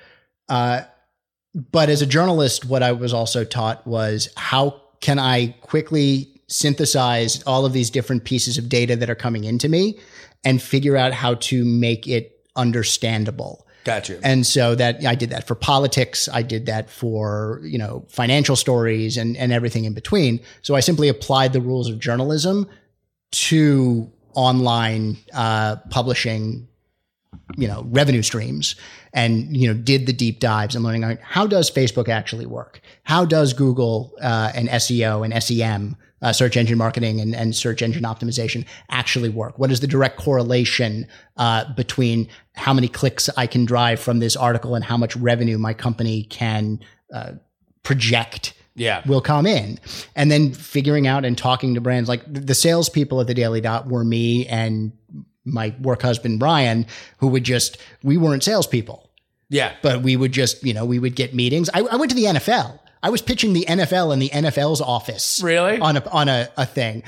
Uh, 0.48 0.82
but 1.54 1.88
as 1.88 2.02
a 2.02 2.06
journalist, 2.06 2.64
what 2.64 2.82
I 2.82 2.92
was 2.92 3.12
also 3.14 3.44
taught 3.44 3.86
was 3.86 4.28
how 4.36 4.80
can 5.00 5.18
I 5.20 5.54
quickly 5.60 6.32
synthesize 6.48 7.42
all 7.44 7.64
of 7.64 7.72
these 7.72 7.90
different 7.90 8.24
pieces 8.24 8.58
of 8.58 8.68
data 8.68 8.96
that 8.96 9.08
are 9.10 9.14
coming 9.16 9.44
into 9.44 9.68
me 9.68 9.98
and 10.44 10.60
figure 10.60 10.96
out 10.96 11.12
how 11.12 11.34
to 11.34 11.64
make 11.64 12.06
it 12.06 12.32
understandable. 12.56 13.65
Gotcha. 13.86 14.18
And 14.24 14.44
so 14.44 14.74
that 14.74 15.06
I 15.06 15.14
did 15.14 15.30
that 15.30 15.46
for 15.46 15.54
politics. 15.54 16.28
I 16.32 16.42
did 16.42 16.66
that 16.66 16.90
for, 16.90 17.60
you 17.62 17.78
know, 17.78 18.04
financial 18.08 18.56
stories 18.56 19.16
and, 19.16 19.36
and 19.36 19.52
everything 19.52 19.84
in 19.84 19.94
between. 19.94 20.40
So 20.62 20.74
I 20.74 20.80
simply 20.80 21.08
applied 21.08 21.52
the 21.52 21.60
rules 21.60 21.88
of 21.88 22.00
journalism 22.00 22.68
to 23.30 24.10
online 24.34 25.18
uh, 25.32 25.76
publishing, 25.90 26.66
you 27.56 27.68
know, 27.68 27.86
revenue 27.90 28.22
streams 28.22 28.74
and, 29.12 29.56
you 29.56 29.68
know, 29.68 29.74
did 29.74 30.06
the 30.06 30.12
deep 30.12 30.40
dives 30.40 30.74
and 30.74 30.84
learning 30.84 31.18
how 31.22 31.46
does 31.46 31.70
Facebook 31.70 32.08
actually 32.08 32.46
work? 32.46 32.80
How 33.04 33.24
does 33.24 33.52
Google 33.52 34.14
uh, 34.20 34.50
and 34.54 34.68
SEO 34.68 35.24
and 35.24 35.42
SEM, 35.42 35.96
uh, 36.22 36.32
search 36.32 36.56
engine 36.56 36.76
marketing 36.76 37.20
and, 37.20 37.34
and 37.34 37.54
search 37.54 37.82
engine 37.82 38.02
optimization 38.02 38.66
actually 38.90 39.28
work? 39.28 39.58
What 39.58 39.70
is 39.70 39.80
the 39.80 39.86
direct 39.86 40.18
correlation 40.18 41.06
uh, 41.36 41.72
between 41.74 42.28
how 42.54 42.74
many 42.74 42.88
clicks 42.88 43.30
I 43.36 43.46
can 43.46 43.64
drive 43.64 44.00
from 44.00 44.18
this 44.18 44.34
article 44.34 44.74
and 44.74 44.84
how 44.84 44.96
much 44.96 45.14
revenue 45.16 45.58
my 45.58 45.72
company 45.72 46.24
can 46.24 46.80
uh, 47.14 47.32
project 47.84 48.54
yeah. 48.74 49.02
will 49.06 49.20
come 49.20 49.46
in. 49.46 49.78
And 50.14 50.30
then 50.30 50.52
figuring 50.52 51.06
out 51.06 51.24
and 51.24 51.36
talking 51.36 51.74
to 51.74 51.80
brands 51.80 52.08
like 52.08 52.22
the 52.26 52.54
salespeople 52.54 53.20
at 53.20 53.26
the 53.26 53.34
Daily 53.34 53.60
Dot 53.60 53.88
were 53.88 54.04
me 54.04 54.46
and 54.46 54.92
my 55.46 55.74
work 55.80 56.02
husband, 56.02 56.38
Brian, 56.38 56.86
who 57.18 57.28
would 57.28 57.44
just, 57.44 57.78
we 58.02 58.16
weren't 58.16 58.44
salespeople. 58.44 59.10
Yeah. 59.48 59.74
but 59.80 60.02
we 60.02 60.16
would 60.16 60.32
just, 60.32 60.64
you 60.64 60.74
know, 60.74 60.84
we 60.84 60.98
would 60.98 61.14
get 61.14 61.32
meetings. 61.32 61.70
I, 61.72 61.80
I 61.82 61.96
went 61.96 62.10
to 62.10 62.16
the 62.16 62.24
NFL. 62.24 62.80
I 63.02 63.10
was 63.10 63.22
pitching 63.22 63.52
the 63.52 63.64
NFL 63.68 64.12
in 64.12 64.18
the 64.18 64.28
NFL's 64.30 64.80
office. 64.80 65.40
Really? 65.40 65.78
On 65.78 65.96
a, 65.96 66.08
on 66.08 66.28
a, 66.28 66.48
a 66.56 66.66
thing. 66.66 67.04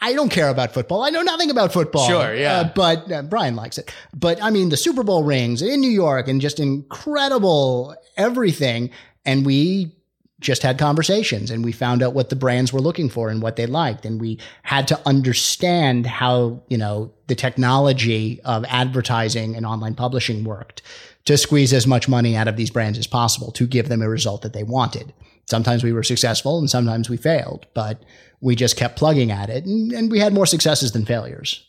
I 0.00 0.12
don't 0.14 0.30
care 0.30 0.48
about 0.48 0.72
football. 0.72 1.02
I 1.02 1.10
know 1.10 1.22
nothing 1.22 1.50
about 1.50 1.72
football. 1.72 2.08
Sure, 2.08 2.34
yeah. 2.34 2.60
Uh, 2.60 2.72
but 2.74 3.10
uh, 3.10 3.22
Brian 3.22 3.56
likes 3.56 3.78
it. 3.78 3.92
But 4.14 4.42
I 4.42 4.50
mean, 4.50 4.68
the 4.68 4.76
Super 4.76 5.02
Bowl 5.02 5.24
rings 5.24 5.62
in 5.62 5.80
New 5.80 5.90
York 5.90 6.28
and 6.28 6.40
just 6.40 6.60
incredible 6.60 7.94
everything. 8.16 8.90
And 9.24 9.46
we 9.46 9.95
just 10.40 10.62
had 10.62 10.78
conversations 10.78 11.50
and 11.50 11.64
we 11.64 11.72
found 11.72 12.02
out 12.02 12.12
what 12.12 12.28
the 12.28 12.36
brands 12.36 12.72
were 12.72 12.80
looking 12.80 13.08
for 13.08 13.30
and 13.30 13.40
what 13.40 13.56
they 13.56 13.66
liked. 13.66 14.04
And 14.04 14.20
we 14.20 14.38
had 14.62 14.86
to 14.88 15.00
understand 15.06 16.06
how, 16.06 16.62
you 16.68 16.76
know, 16.76 17.12
the 17.26 17.34
technology 17.34 18.40
of 18.42 18.64
advertising 18.68 19.56
and 19.56 19.64
online 19.64 19.94
publishing 19.94 20.44
worked 20.44 20.82
to 21.24 21.38
squeeze 21.38 21.72
as 21.72 21.86
much 21.86 22.08
money 22.08 22.36
out 22.36 22.48
of 22.48 22.56
these 22.56 22.70
brands 22.70 22.98
as 22.98 23.06
possible 23.06 23.50
to 23.52 23.66
give 23.66 23.88
them 23.88 24.02
a 24.02 24.08
result 24.08 24.42
that 24.42 24.52
they 24.52 24.62
wanted. 24.62 25.12
Sometimes 25.46 25.82
we 25.82 25.92
were 25.92 26.02
successful 26.02 26.58
and 26.58 26.68
sometimes 26.68 27.08
we 27.08 27.16
failed, 27.16 27.66
but 27.72 28.02
we 28.40 28.54
just 28.54 28.76
kept 28.76 28.98
plugging 28.98 29.30
at 29.30 29.48
it 29.48 29.64
and, 29.64 29.90
and 29.92 30.10
we 30.10 30.18
had 30.18 30.34
more 30.34 30.46
successes 30.46 30.92
than 30.92 31.06
failures. 31.06 31.64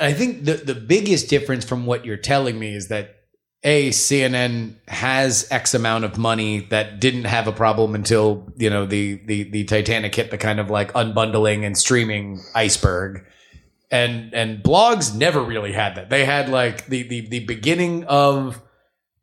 I 0.00 0.14
think 0.14 0.44
the 0.44 0.54
the 0.54 0.74
biggest 0.74 1.28
difference 1.28 1.64
from 1.64 1.84
what 1.84 2.06
you're 2.06 2.16
telling 2.16 2.58
me 2.58 2.74
is 2.74 2.88
that 2.88 3.23
a 3.64 3.88
CNN 3.88 4.74
has 4.86 5.48
X 5.50 5.72
amount 5.72 6.04
of 6.04 6.18
money 6.18 6.60
that 6.68 7.00
didn't 7.00 7.24
have 7.24 7.48
a 7.48 7.52
problem 7.52 7.94
until 7.94 8.52
you 8.56 8.68
know 8.68 8.84
the 8.84 9.14
the 9.24 9.44
the 9.44 9.64
Titanic 9.64 10.14
hit 10.14 10.30
the 10.30 10.38
kind 10.38 10.60
of 10.60 10.70
like 10.70 10.92
unbundling 10.92 11.64
and 11.64 11.76
streaming 11.76 12.40
iceberg, 12.54 13.24
and 13.90 14.34
and 14.34 14.62
blogs 14.62 15.16
never 15.16 15.42
really 15.42 15.72
had 15.72 15.96
that. 15.96 16.10
They 16.10 16.26
had 16.26 16.50
like 16.50 16.86
the 16.86 17.02
the 17.02 17.28
the 17.28 17.40
beginning 17.40 18.04
of. 18.04 18.60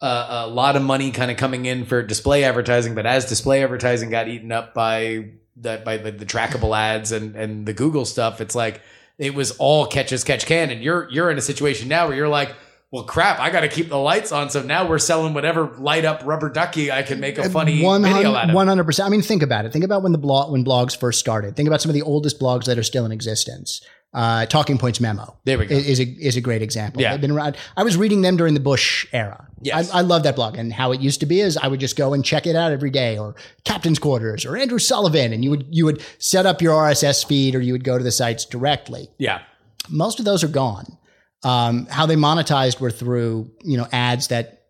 Uh, 0.03 0.45
a 0.45 0.49
lot 0.49 0.75
of 0.75 0.81
money 0.81 1.11
kind 1.11 1.29
of 1.29 1.37
coming 1.37 1.67
in 1.67 1.85
for 1.85 2.01
display 2.01 2.43
advertising, 2.43 2.95
but 2.95 3.05
as 3.05 3.25
display 3.25 3.63
advertising 3.63 4.09
got 4.09 4.27
eaten 4.27 4.51
up 4.51 4.73
by 4.73 5.29
that 5.57 5.85
by 5.85 5.97
the, 5.97 6.11
the 6.11 6.25
trackable 6.25 6.75
ads 6.75 7.11
and 7.11 7.35
and 7.35 7.67
the 7.67 7.73
Google 7.73 8.05
stuff, 8.05 8.41
it's 8.41 8.55
like 8.55 8.81
it 9.19 9.35
was 9.35 9.51
all 9.59 9.85
catch 9.85 10.11
as 10.11 10.23
catch 10.23 10.47
can. 10.47 10.71
And 10.71 10.83
you're 10.83 11.07
you're 11.11 11.29
in 11.29 11.37
a 11.37 11.41
situation 11.41 11.87
now 11.87 12.07
where 12.07 12.17
you're 12.17 12.27
like, 12.27 12.55
well, 12.91 13.03
crap, 13.05 13.39
I 13.39 13.49
got 13.49 13.61
to 13.61 13.69
keep 13.69 13.87
the 13.89 13.97
lights 13.97 14.31
on. 14.31 14.49
So 14.49 14.61
now 14.61 14.87
we're 14.87 14.99
selling 14.99 15.33
whatever 15.33 15.67
light 15.77 16.03
up 16.03 16.21
rubber 16.25 16.49
ducky 16.49 16.91
I 16.91 17.03
can 17.03 17.19
make 17.21 17.37
a 17.37 17.49
funny 17.49 17.77
video 17.77 18.33
out 18.35 18.49
of. 18.49 18.55
One 18.55 18.67
hundred 18.67 18.83
percent. 18.83 19.07
I 19.07 19.09
mean, 19.09 19.21
think 19.21 19.41
about 19.43 19.65
it. 19.65 19.71
Think 19.71 19.85
about 19.85 20.03
when 20.03 20.11
the 20.11 20.17
blog 20.17 20.51
when 20.51 20.65
blogs 20.65 20.97
first 20.97 21.19
started. 21.19 21.55
Think 21.55 21.67
about 21.67 21.81
some 21.81 21.89
of 21.89 21.93
the 21.95 22.01
oldest 22.01 22.39
blogs 22.39 22.65
that 22.65 22.77
are 22.77 22.83
still 22.83 23.05
in 23.05 23.11
existence. 23.11 23.81
Uh, 24.13 24.45
Talking 24.45 24.77
Points 24.77 24.99
Memo. 24.99 25.37
There 25.45 25.57
we 25.57 25.67
go. 25.67 25.73
Is 25.73 26.01
a 26.01 26.03
is 26.03 26.35
a 26.35 26.41
great 26.41 26.61
example. 26.61 27.01
Yeah. 27.01 27.11
They've 27.11 27.21
been 27.21 27.31
around. 27.31 27.55
I 27.77 27.83
was 27.83 27.95
reading 27.95 28.23
them 28.23 28.35
during 28.35 28.53
the 28.55 28.59
Bush 28.59 29.07
era. 29.13 29.47
Yes. 29.61 29.89
I, 29.89 29.99
I 29.99 30.01
love 30.01 30.23
that 30.23 30.35
blog. 30.35 30.57
And 30.57 30.73
how 30.73 30.91
it 30.91 30.99
used 30.99 31.21
to 31.21 31.25
be 31.25 31.39
is 31.39 31.55
I 31.55 31.67
would 31.69 31.79
just 31.79 31.95
go 31.95 32.13
and 32.13 32.25
check 32.25 32.45
it 32.45 32.57
out 32.57 32.73
every 32.73 32.89
day, 32.89 33.17
or 33.17 33.35
Captain's 33.63 33.99
Quarters, 33.99 34.45
or 34.45 34.57
Andrew 34.57 34.79
Sullivan, 34.79 35.31
and 35.31 35.45
you 35.45 35.49
would 35.51 35.65
you 35.69 35.85
would 35.85 36.03
set 36.19 36.45
up 36.45 36.61
your 36.61 36.73
RSS 36.73 37.25
feed, 37.25 37.55
or 37.55 37.61
you 37.61 37.71
would 37.71 37.85
go 37.85 37.97
to 37.97 38.03
the 38.03 38.11
sites 38.11 38.43
directly 38.43 39.07
Yeah. 39.17 39.43
most 39.89 40.19
of 40.19 40.25
those 40.25 40.43
are 40.43 40.49
gone. 40.49 40.97
Um, 41.43 41.87
how 41.87 42.05
they 42.05 42.15
monetized 42.15 42.79
were 42.79 42.91
through 42.91 43.49
you 43.63 43.77
know 43.77 43.87
ads 43.91 44.27
that 44.27 44.63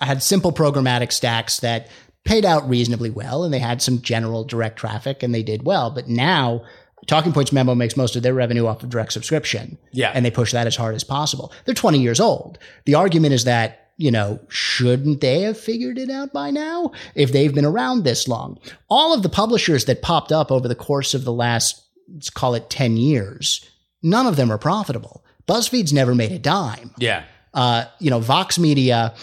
had 0.00 0.22
simple 0.22 0.52
programmatic 0.52 1.12
stacks 1.12 1.60
that 1.60 1.88
paid 2.24 2.44
out 2.44 2.68
reasonably 2.68 3.10
well, 3.10 3.44
and 3.44 3.52
they 3.52 3.58
had 3.58 3.82
some 3.82 4.00
general 4.02 4.42
direct 4.44 4.78
traffic, 4.78 5.22
and 5.22 5.34
they 5.34 5.42
did 5.42 5.64
well. 5.64 5.90
But 5.90 6.08
now, 6.08 6.64
Talking 7.06 7.32
Points 7.32 7.52
Memo 7.52 7.74
makes 7.74 7.96
most 7.96 8.16
of 8.16 8.22
their 8.22 8.34
revenue 8.34 8.66
off 8.66 8.82
of 8.82 8.88
direct 8.90 9.12
subscription, 9.12 9.78
Yeah. 9.92 10.10
and 10.14 10.24
they 10.24 10.30
push 10.30 10.52
that 10.52 10.66
as 10.66 10.76
hard 10.76 10.94
as 10.94 11.04
possible. 11.04 11.52
They're 11.64 11.74
twenty 11.74 12.00
years 12.00 12.18
old. 12.20 12.58
The 12.84 12.94
argument 12.94 13.34
is 13.34 13.44
that. 13.44 13.82
You 13.98 14.10
know, 14.10 14.40
shouldn't 14.50 15.22
they 15.22 15.40
have 15.40 15.58
figured 15.58 15.96
it 15.96 16.10
out 16.10 16.30
by 16.30 16.50
now 16.50 16.92
if 17.14 17.32
they've 17.32 17.54
been 17.54 17.64
around 17.64 18.04
this 18.04 18.28
long? 18.28 18.58
All 18.90 19.14
of 19.14 19.22
the 19.22 19.30
publishers 19.30 19.86
that 19.86 20.02
popped 20.02 20.30
up 20.32 20.52
over 20.52 20.68
the 20.68 20.74
course 20.74 21.14
of 21.14 21.24
the 21.24 21.32
last, 21.32 21.82
let's 22.12 22.28
call 22.28 22.54
it 22.54 22.68
10 22.68 22.98
years, 22.98 23.64
none 24.02 24.26
of 24.26 24.36
them 24.36 24.52
are 24.52 24.58
profitable. 24.58 25.24
BuzzFeed's 25.46 25.92
never 25.92 26.14
made 26.14 26.32
a 26.32 26.38
dime. 26.38 26.90
Yeah. 26.98 27.24
Uh, 27.54 27.84
you 27.98 28.10
know, 28.10 28.20
Vox 28.20 28.58
Media 28.58 29.14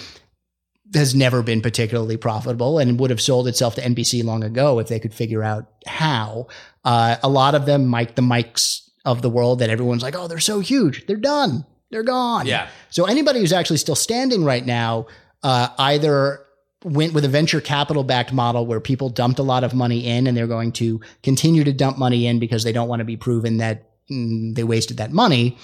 has 0.94 1.16
never 1.16 1.41
been 1.41 1.62
particularly 1.62 2.18
profitable 2.18 2.80
and 2.80 3.00
would 3.00 3.10
have 3.10 3.22
sold 3.22 3.48
itself 3.48 3.76
to 3.76 3.82
NBC 3.82 4.24
long 4.24 4.44
ago 4.44 4.80
if 4.80 4.88
they 4.88 5.00
could 5.00 5.14
figure 5.14 5.44
out 5.44 5.68
how. 5.88 6.48
Uh, 6.84 7.18
a 7.24 7.30
lot 7.30 7.56
of 7.56 7.66
them, 7.66 7.90
Mic, 7.90 8.16
the 8.16 8.22
Mics 8.22 8.90
of 9.06 9.22
the 9.22 9.30
world 9.30 9.60
that 9.60 9.70
everyone's 9.70 10.04
like, 10.04 10.16
oh, 10.16 10.28
they're 10.28 10.40
so 10.40 10.60
huge. 10.60 11.06
They're 11.08 11.18
done. 11.18 11.66
They're 11.90 12.04
gone. 12.04 12.45
Yeah. 12.45 12.70
So 12.90 13.06
anybody 13.06 13.40
who's 13.40 13.54
actually 13.54 13.78
still 13.78 13.95
standing 13.95 14.44
right 14.44 14.66
now, 14.66 15.08
uh, 15.44 15.70
either 15.78 16.45
went 16.84 17.14
with 17.14 17.24
a 17.26 17.30
venture 17.30 17.62
capital 17.62 18.04
backed 18.04 18.34
model 18.34 18.66
where 18.66 18.80
people 18.80 19.10
dumped 19.10 19.40
a 19.40 19.44
lot 19.44 19.64
of 19.64 19.74
money 19.74 20.06
in 20.06 20.28
and 20.28 20.36
they're 20.36 20.48
going 20.48 20.72
to 20.74 21.00
continue 21.22 21.64
to 21.64 21.72
dump 21.72 21.98
money 21.98 22.28
in 22.28 22.40
because 22.40 22.64
they 22.64 22.72
don't 22.72 22.88
want 22.88 23.00
to 23.00 23.06
be 23.06 23.16
proven 23.16 23.58
that 23.58 23.90
mm, 24.12 24.54
they 24.56 24.64
wasted 24.64 24.98
that 24.98 25.12
money, 25.12 25.58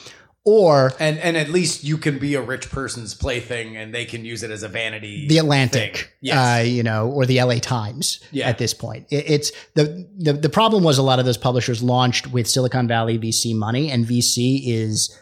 or 0.50 0.94
And 1.00 1.18
and 1.20 1.38
at 1.38 1.50
least 1.50 1.84
you 1.84 1.98
can 1.98 2.18
be 2.20 2.34
a 2.36 2.42
rich 2.42 2.70
person's 2.72 3.14
plaything 3.14 3.78
and 3.78 3.94
they 3.94 4.06
can 4.06 4.26
use 4.26 4.42
it 4.44 4.52
as 4.52 4.64
a 4.64 4.68
vanity. 4.68 5.28
the 5.28 5.38
Atlantic, 5.38 5.96
thing. 5.98 6.06
Yes. 6.22 6.38
uh, 6.38 6.64
you 6.64 6.84
know, 6.84 7.10
or 7.12 7.26
the 7.26 7.42
LA 7.42 7.56
Times 7.60 8.20
Yeah. 8.32 8.48
at 8.50 8.58
this 8.58 8.74
point. 8.74 9.06
It, 9.12 9.30
it's 9.30 9.52
the, 9.76 10.08
the 10.18 10.34
the 10.34 10.50
problem 10.50 10.84
was 10.84 10.98
a 10.98 11.04
lot 11.04 11.20
of 11.20 11.26
those 11.26 11.38
publishers 11.38 11.84
launched 11.84 12.28
with 12.28 12.48
Silicon 12.48 12.88
Valley 12.88 13.18
VC 13.20 13.54
money, 13.56 13.92
and 13.92 14.06
VC 14.06 14.62
is 14.66 15.16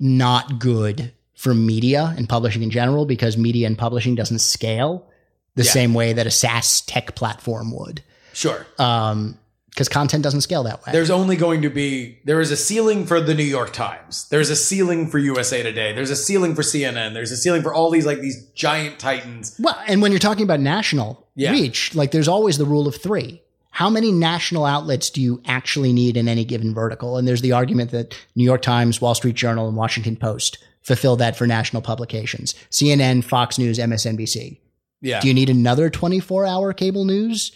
not 0.00 0.58
good 0.58 1.12
for 1.34 1.54
media 1.54 2.14
and 2.16 2.28
publishing 2.28 2.62
in 2.62 2.70
general 2.70 3.06
because 3.06 3.36
media 3.36 3.66
and 3.66 3.78
publishing 3.78 4.14
doesn't 4.14 4.40
scale 4.40 5.06
the 5.54 5.64
Yeah. 5.64 5.70
same 5.70 5.94
way 5.94 6.12
that 6.12 6.26
a 6.26 6.30
SaaS 6.30 6.80
tech 6.82 7.14
platform 7.14 7.70
would. 7.76 8.02
sure. 8.32 8.66
Um, 8.78 9.38
because 9.70 9.88
content 9.88 10.22
doesn't 10.24 10.40
scale 10.40 10.62
that 10.64 10.84
way. 10.84 10.92
There's 10.92 11.10
only 11.10 11.36
going 11.36 11.62
to 11.62 11.70
be 11.70 12.18
there 12.24 12.40
is 12.40 12.50
a 12.50 12.56
ceiling 12.56 13.06
for 13.06 13.20
the 13.20 13.34
New 13.34 13.44
York 13.44 13.72
Times. 13.72 14.28
There's 14.28 14.50
a 14.50 14.56
ceiling 14.56 15.06
for 15.08 15.18
USA 15.18 15.62
Today. 15.62 15.92
There's 15.92 16.10
a 16.10 16.16
ceiling 16.16 16.54
for 16.54 16.62
CNN. 16.62 17.14
There's 17.14 17.30
a 17.30 17.36
ceiling 17.36 17.62
for 17.62 17.72
all 17.72 17.90
these 17.90 18.06
like 18.06 18.20
these 18.20 18.44
giant 18.54 18.98
titans. 18.98 19.54
Well, 19.60 19.78
and 19.86 20.02
when 20.02 20.10
you're 20.12 20.18
talking 20.18 20.44
about 20.44 20.60
national 20.60 21.26
Yeah. 21.36 21.52
reach, 21.52 21.94
like 21.94 22.10
there's 22.10 22.28
always 22.28 22.58
the 22.58 22.64
rule 22.64 22.88
of 22.88 22.96
three. 23.00 23.42
How 23.70 23.88
many 23.88 24.10
national 24.10 24.64
outlets 24.64 25.08
do 25.10 25.20
you 25.22 25.40
actually 25.46 25.92
need 25.92 26.16
in 26.16 26.26
any 26.26 26.44
given 26.44 26.74
vertical? 26.74 27.16
And 27.16 27.28
there's 27.28 27.42
the 27.42 27.52
argument 27.52 27.92
that 27.92 28.16
New 28.34 28.42
York 28.44 28.62
Times, 28.62 29.00
Wall 29.00 29.14
Street 29.14 29.36
Journal, 29.36 29.68
and 29.68 29.76
Washington 29.76 30.16
Post 30.16 30.58
fulfill 30.82 31.14
that 31.16 31.36
for 31.36 31.46
national 31.46 31.82
publications. 31.82 32.54
CNN, 32.70 33.22
Fox 33.22 33.58
News, 33.58 33.78
MSNBC. 33.78 34.58
Yeah. 35.00 35.20
Do 35.20 35.28
you 35.28 35.34
need 35.34 35.48
another 35.50 35.90
24 35.90 36.44
hour 36.46 36.72
cable 36.72 37.04
news 37.04 37.52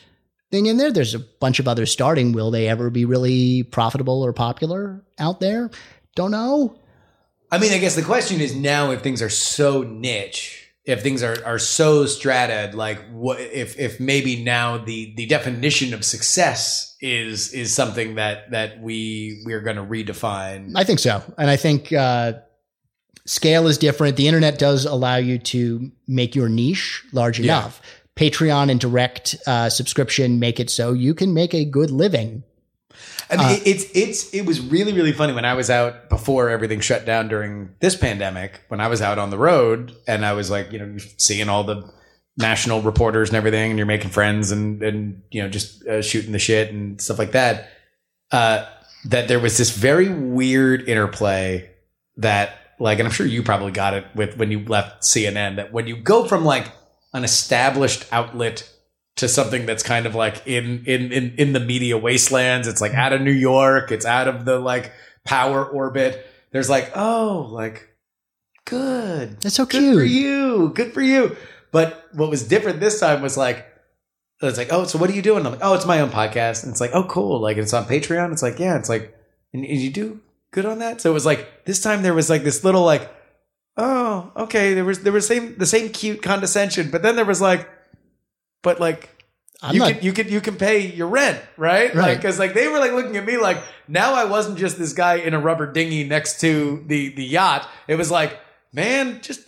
thing 0.52 0.66
in 0.66 0.76
there? 0.76 0.92
There's 0.92 1.14
a 1.14 1.18
bunch 1.18 1.58
of 1.58 1.66
others 1.66 1.90
starting. 1.90 2.30
Will 2.32 2.52
they 2.52 2.68
ever 2.68 2.90
be 2.90 3.04
really 3.04 3.64
profitable 3.64 4.22
or 4.24 4.32
popular 4.32 5.02
out 5.18 5.40
there? 5.40 5.70
Don't 6.14 6.30
know. 6.30 6.78
I 7.50 7.58
mean, 7.58 7.72
I 7.72 7.78
guess 7.78 7.96
the 7.96 8.02
question 8.02 8.40
is 8.40 8.54
now 8.54 8.92
if 8.92 9.02
things 9.02 9.20
are 9.20 9.28
so 9.28 9.82
niche, 9.82 10.70
if 10.84 11.02
things 11.02 11.22
are, 11.22 11.36
are 11.44 11.58
so 11.58 12.04
strated, 12.04 12.74
like 12.74 12.98
what 13.10 13.40
if 13.40 13.78
if 13.78 13.98
maybe 13.98 14.42
now 14.42 14.78
the 14.78 15.12
the 15.16 15.26
definition 15.26 15.92
of 15.94 16.04
success 16.04 16.96
is 17.00 17.52
is 17.52 17.74
something 17.74 18.14
that 18.14 18.50
that 18.52 18.80
we 18.80 19.42
we're 19.44 19.60
going 19.60 19.76
to 19.76 19.82
redefine. 19.84 20.72
I 20.76 20.84
think 20.84 20.98
so. 20.98 21.22
And 21.36 21.50
I 21.50 21.56
think 21.56 21.92
uh, 21.92 22.34
scale 23.26 23.66
is 23.68 23.76
different. 23.78 24.16
The 24.16 24.26
internet 24.28 24.58
does 24.58 24.84
allow 24.86 25.16
you 25.16 25.38
to 25.38 25.90
make 26.08 26.34
your 26.34 26.48
niche 26.48 27.04
large 27.12 27.38
Yeah. 27.38 27.58
enough. 27.60 27.80
Patreon 28.16 28.70
and 28.70 28.78
direct 28.78 29.36
uh, 29.46 29.70
subscription 29.70 30.38
make 30.38 30.60
it 30.60 30.70
so 30.70 30.92
you 30.92 31.14
can 31.14 31.32
make 31.34 31.54
a 31.54 31.64
good 31.64 31.90
living. 31.90 32.44
I 33.30 33.36
mean, 33.36 33.48
it- 33.56 33.66
it's 33.66 33.84
it's 33.94 34.34
it 34.34 34.42
was 34.44 34.60
really 34.60 34.92
really 34.92 35.12
funny 35.12 35.32
when 35.32 35.46
I 35.46 35.54
was 35.54 35.70
out 35.70 36.10
before 36.10 36.50
everything 36.50 36.80
shut 36.80 37.06
down 37.06 37.28
during 37.28 37.70
this 37.80 37.96
pandemic. 37.96 38.60
When 38.68 38.80
I 38.80 38.88
was 38.88 39.00
out 39.00 39.18
on 39.18 39.30
the 39.30 39.38
road 39.38 39.94
and 40.06 40.26
I 40.26 40.34
was 40.34 40.50
like, 40.50 40.70
you 40.72 40.78
know, 40.78 40.98
seeing 41.16 41.48
all 41.48 41.64
the 41.64 41.90
national 42.36 42.82
reporters 42.82 43.30
and 43.30 43.36
everything, 43.36 43.70
and 43.70 43.78
you're 43.78 43.86
making 43.86 44.10
friends 44.10 44.52
and 44.52 44.82
and 44.82 45.22
you 45.30 45.42
know 45.42 45.48
just 45.48 45.86
uh, 45.86 46.02
shooting 46.02 46.32
the 46.32 46.38
shit 46.38 46.70
and 46.70 47.00
stuff 47.00 47.18
like 47.18 47.32
that. 47.32 47.70
Uh, 48.30 48.66
that 49.06 49.26
there 49.28 49.40
was 49.40 49.56
this 49.56 49.70
very 49.70 50.08
weird 50.10 50.86
interplay 50.88 51.70
that 52.18 52.54
like, 52.78 52.98
and 52.98 53.08
I'm 53.08 53.12
sure 53.14 53.26
you 53.26 53.42
probably 53.42 53.72
got 53.72 53.94
it 53.94 54.04
with 54.14 54.36
when 54.36 54.50
you 54.50 54.60
left 54.66 55.02
CNN. 55.02 55.56
That 55.56 55.72
when 55.72 55.86
you 55.86 55.96
go 55.96 56.26
from 56.26 56.44
like 56.44 56.66
an 57.12 57.24
established 57.24 58.06
outlet 58.12 58.68
to 59.16 59.28
something 59.28 59.66
that's 59.66 59.82
kind 59.82 60.06
of 60.06 60.14
like 60.14 60.46
in 60.46 60.84
in 60.86 61.12
in 61.12 61.34
in 61.36 61.52
the 61.52 61.60
media 61.60 61.98
wastelands. 61.98 62.66
It's 62.66 62.80
like 62.80 62.94
out 62.94 63.12
of 63.12 63.20
New 63.20 63.32
York. 63.32 63.92
It's 63.92 64.06
out 64.06 64.28
of 64.28 64.44
the 64.44 64.58
like 64.58 64.92
power 65.24 65.64
orbit. 65.64 66.26
There's 66.50 66.70
like 66.70 66.92
oh 66.94 67.48
like 67.50 67.88
good. 68.64 69.40
That's 69.40 69.56
so 69.56 69.66
Good 69.66 69.94
for 69.94 70.04
you. 70.04 70.72
Good 70.74 70.92
for 70.92 71.02
you. 71.02 71.36
But 71.70 72.08
what 72.12 72.30
was 72.30 72.46
different 72.46 72.80
this 72.80 73.00
time 73.00 73.22
was 73.22 73.36
like 73.36 73.66
it's 74.40 74.58
like 74.58 74.72
oh 74.72 74.84
so 74.84 74.98
what 74.98 75.10
are 75.10 75.14
you 75.14 75.22
doing? 75.22 75.44
I'm 75.44 75.52
like 75.52 75.62
oh 75.62 75.74
it's 75.74 75.86
my 75.86 76.00
own 76.00 76.10
podcast. 76.10 76.62
And 76.62 76.72
it's 76.72 76.80
like 76.80 76.92
oh 76.94 77.04
cool 77.04 77.40
like 77.40 77.58
it's 77.58 77.74
on 77.74 77.84
Patreon. 77.84 78.32
It's 78.32 78.42
like 78.42 78.58
yeah 78.58 78.78
it's 78.78 78.88
like 78.88 79.14
and, 79.52 79.64
and 79.64 79.78
you 79.78 79.90
do 79.90 80.20
good 80.52 80.64
on 80.64 80.78
that. 80.78 81.02
So 81.02 81.10
it 81.10 81.14
was 81.14 81.26
like 81.26 81.66
this 81.66 81.82
time 81.82 82.02
there 82.02 82.14
was 82.14 82.30
like 82.30 82.44
this 82.44 82.64
little 82.64 82.84
like 82.84 83.10
oh, 83.76 84.32
okay. 84.36 84.74
There 84.74 84.84
was 84.84 85.00
there 85.00 85.12
was 85.12 85.26
same 85.26 85.56
the 85.58 85.66
same 85.66 85.88
cute 85.90 86.22
condescension, 86.22 86.90
but 86.90 87.02
then 87.02 87.16
there 87.16 87.24
was 87.24 87.40
like, 87.40 87.68
but 88.62 88.80
like. 88.80 89.08
I'm 89.64 89.74
you 89.74 89.78
not- 89.80 89.92
can 89.92 90.02
you 90.02 90.12
can 90.12 90.28
you 90.28 90.40
can 90.40 90.56
pay 90.56 90.88
your 90.88 91.06
rent, 91.06 91.40
right? 91.56 91.94
Right. 91.94 92.16
Because 92.16 92.36
like 92.36 92.52
they 92.52 92.66
were 92.66 92.80
like 92.80 92.90
looking 92.90 93.16
at 93.16 93.24
me 93.24 93.36
like 93.36 93.58
now 93.86 94.12
I 94.14 94.24
wasn't 94.24 94.58
just 94.58 94.76
this 94.76 94.92
guy 94.92 95.16
in 95.18 95.34
a 95.34 95.38
rubber 95.38 95.70
dinghy 95.72 96.02
next 96.02 96.40
to 96.40 96.82
the 96.88 97.10
the 97.14 97.22
yacht. 97.24 97.68
It 97.86 97.94
was 97.94 98.10
like, 98.10 98.40
man, 98.72 99.20
just 99.22 99.40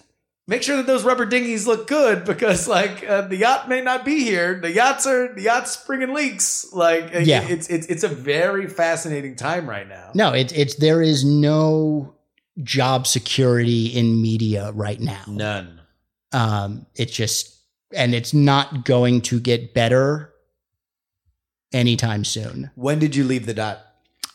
make 0.47 0.63
sure 0.63 0.77
that 0.77 0.87
those 0.87 1.03
rubber 1.03 1.27
dinghies 1.27 1.67
look 1.67 1.89
good 1.89 2.25
because 2.25 2.69
like 2.69 3.05
uh, 3.09 3.23
the 3.23 3.35
yacht 3.39 3.69
may 3.69 3.81
not 3.81 4.05
be 4.05 4.21
here. 4.23 4.61
The 4.61 4.71
yachts 4.71 5.05
are 5.05 5.35
the 5.35 5.43
yachts 5.43 5.73
springing 5.73 6.15
leaks. 6.15 6.73
Like 6.73 7.11
Yeah. 7.13 7.43
it's 7.49 7.67
it's 7.69 7.89
it's 7.89 8.05
a 8.05 8.09
very 8.09 8.69
fascinating 8.69 9.35
time 9.35 9.69
right 9.69 9.89
now. 9.89 10.13
No, 10.15 10.33
it's 10.33 10.53
it's 10.53 10.77
there 10.77 11.03
is 11.03 11.25
no 11.25 12.15
job 12.63 13.07
security 13.07 13.87
in 13.87 14.21
media 14.23 14.71
right 14.73 15.01
now. 15.01 15.25
None. 15.27 15.81
Um, 16.33 16.87
it's 16.95 17.13
just, 17.13 17.57
and 17.95 18.15
it's 18.15 18.35
not 18.35 18.85
going 18.85 19.21
to 19.23 19.41
get 19.41 19.75
better 19.75 20.33
anytime 21.73 22.25
soon. 22.25 22.71
When 22.75 22.99
did 22.99 23.17
you 23.17 23.25
leave 23.25 23.47
the 23.47 23.55
dot? 23.55 23.81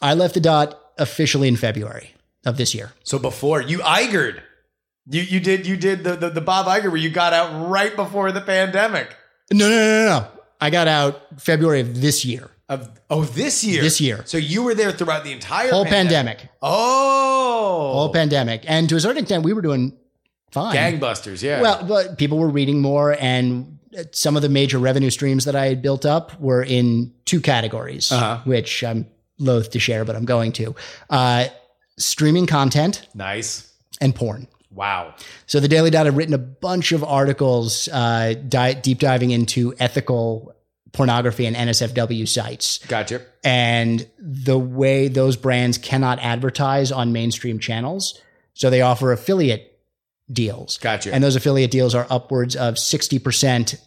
I 0.01 0.13
left 0.13 0.33
the 0.33 0.39
dot 0.39 0.79
officially 0.97 1.47
in 1.47 1.55
February 1.55 2.13
of 2.45 2.57
this 2.57 2.75
year. 2.75 2.91
So 3.03 3.19
before 3.19 3.61
you 3.61 3.79
Igered. 3.79 4.41
You 5.11 5.21
you 5.23 5.39
did 5.39 5.65
you 5.65 5.75
did 5.75 6.03
the, 6.03 6.15
the 6.15 6.29
the 6.29 6.41
Bob 6.41 6.67
Iger 6.67 6.91
where 6.91 6.97
you 6.97 7.09
got 7.09 7.33
out 7.33 7.67
right 7.67 7.95
before 7.95 8.31
the 8.31 8.41
pandemic 8.41 9.15
No, 9.51 9.67
no, 9.67 9.75
no, 9.75 10.05
no, 10.05 10.05
no. 10.05 10.27
I 10.61 10.69
got 10.69 10.87
out 10.87 11.41
February 11.41 11.79
of 11.79 11.99
this 12.01 12.23
year, 12.23 12.51
of 12.69 12.89
oh 13.09 13.23
this 13.25 13.63
year 13.63 13.81
This 13.81 13.99
year. 13.99 14.21
So 14.25 14.37
you 14.37 14.63
were 14.63 14.75
there 14.75 14.91
throughout 14.91 15.23
the 15.23 15.31
entire 15.31 15.71
whole 15.71 15.85
pandemic, 15.85 16.47
Oh, 16.61 17.91
whole 17.93 18.13
pandemic, 18.13 18.63
and 18.67 18.87
to 18.89 18.95
a 18.95 18.99
certain 18.99 19.19
extent, 19.23 19.43
we 19.43 19.53
were 19.53 19.61
doing 19.61 19.93
fine. 20.51 20.75
gangbusters. 20.75 21.41
Yeah. 21.41 21.61
Well, 21.61 21.83
but 21.85 22.17
people 22.17 22.37
were 22.37 22.49
reading 22.49 22.81
more, 22.81 23.15
and 23.19 23.79
some 24.11 24.35
of 24.35 24.41
the 24.43 24.49
major 24.49 24.77
revenue 24.77 25.09
streams 25.09 25.45
that 25.45 25.55
I 25.55 25.65
had 25.67 25.81
built 25.81 26.05
up 26.05 26.39
were 26.39 26.63
in 26.63 27.11
two 27.25 27.41
categories, 27.41 28.11
Uh-huh. 28.11 28.39
which 28.45 28.83
I'm 28.83 29.07
loath 29.39 29.71
to 29.71 29.79
share, 29.79 30.05
but 30.05 30.15
I'm 30.15 30.25
going 30.25 30.51
to: 30.53 30.75
uh, 31.09 31.45
streaming 31.97 32.45
content 32.45 33.07
nice. 33.15 33.71
and 33.99 34.13
porn. 34.15 34.47
Wow. 34.71 35.15
So 35.47 35.59
the 35.59 35.67
Daily 35.67 35.89
Dot 35.89 36.05
had 36.05 36.15
written 36.15 36.35
a 36.35 36.37
bunch 36.37 36.91
of 36.91 37.03
articles, 37.03 37.89
uh, 37.91 38.35
di- 38.47 38.75
deep 38.75 38.99
diving 38.99 39.31
into 39.31 39.73
ethical 39.79 40.53
pornography 40.91 41.45
and 41.45 41.55
NSFW 41.55 42.27
sites 42.27 42.79
Gotcha. 42.87 43.21
and 43.43 44.07
the 44.19 44.57
way 44.57 45.07
those 45.07 45.35
brands 45.37 45.77
cannot 45.77 46.19
advertise 46.19 46.91
on 46.91 47.11
mainstream 47.13 47.59
channels. 47.59 48.19
So 48.53 48.69
they 48.69 48.81
offer 48.81 49.11
affiliate 49.11 49.79
deals. 50.31 50.77
Gotcha. 50.77 51.13
And 51.13 51.23
those 51.23 51.35
affiliate 51.35 51.71
deals 51.71 51.95
are 51.95 52.05
upwards 52.09 52.55
of 52.55 52.75
60% 52.75 53.79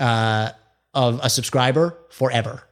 uh, 0.00 0.50
of 0.94 1.20
a 1.22 1.30
subscriber 1.30 1.96
forever. 2.10 2.62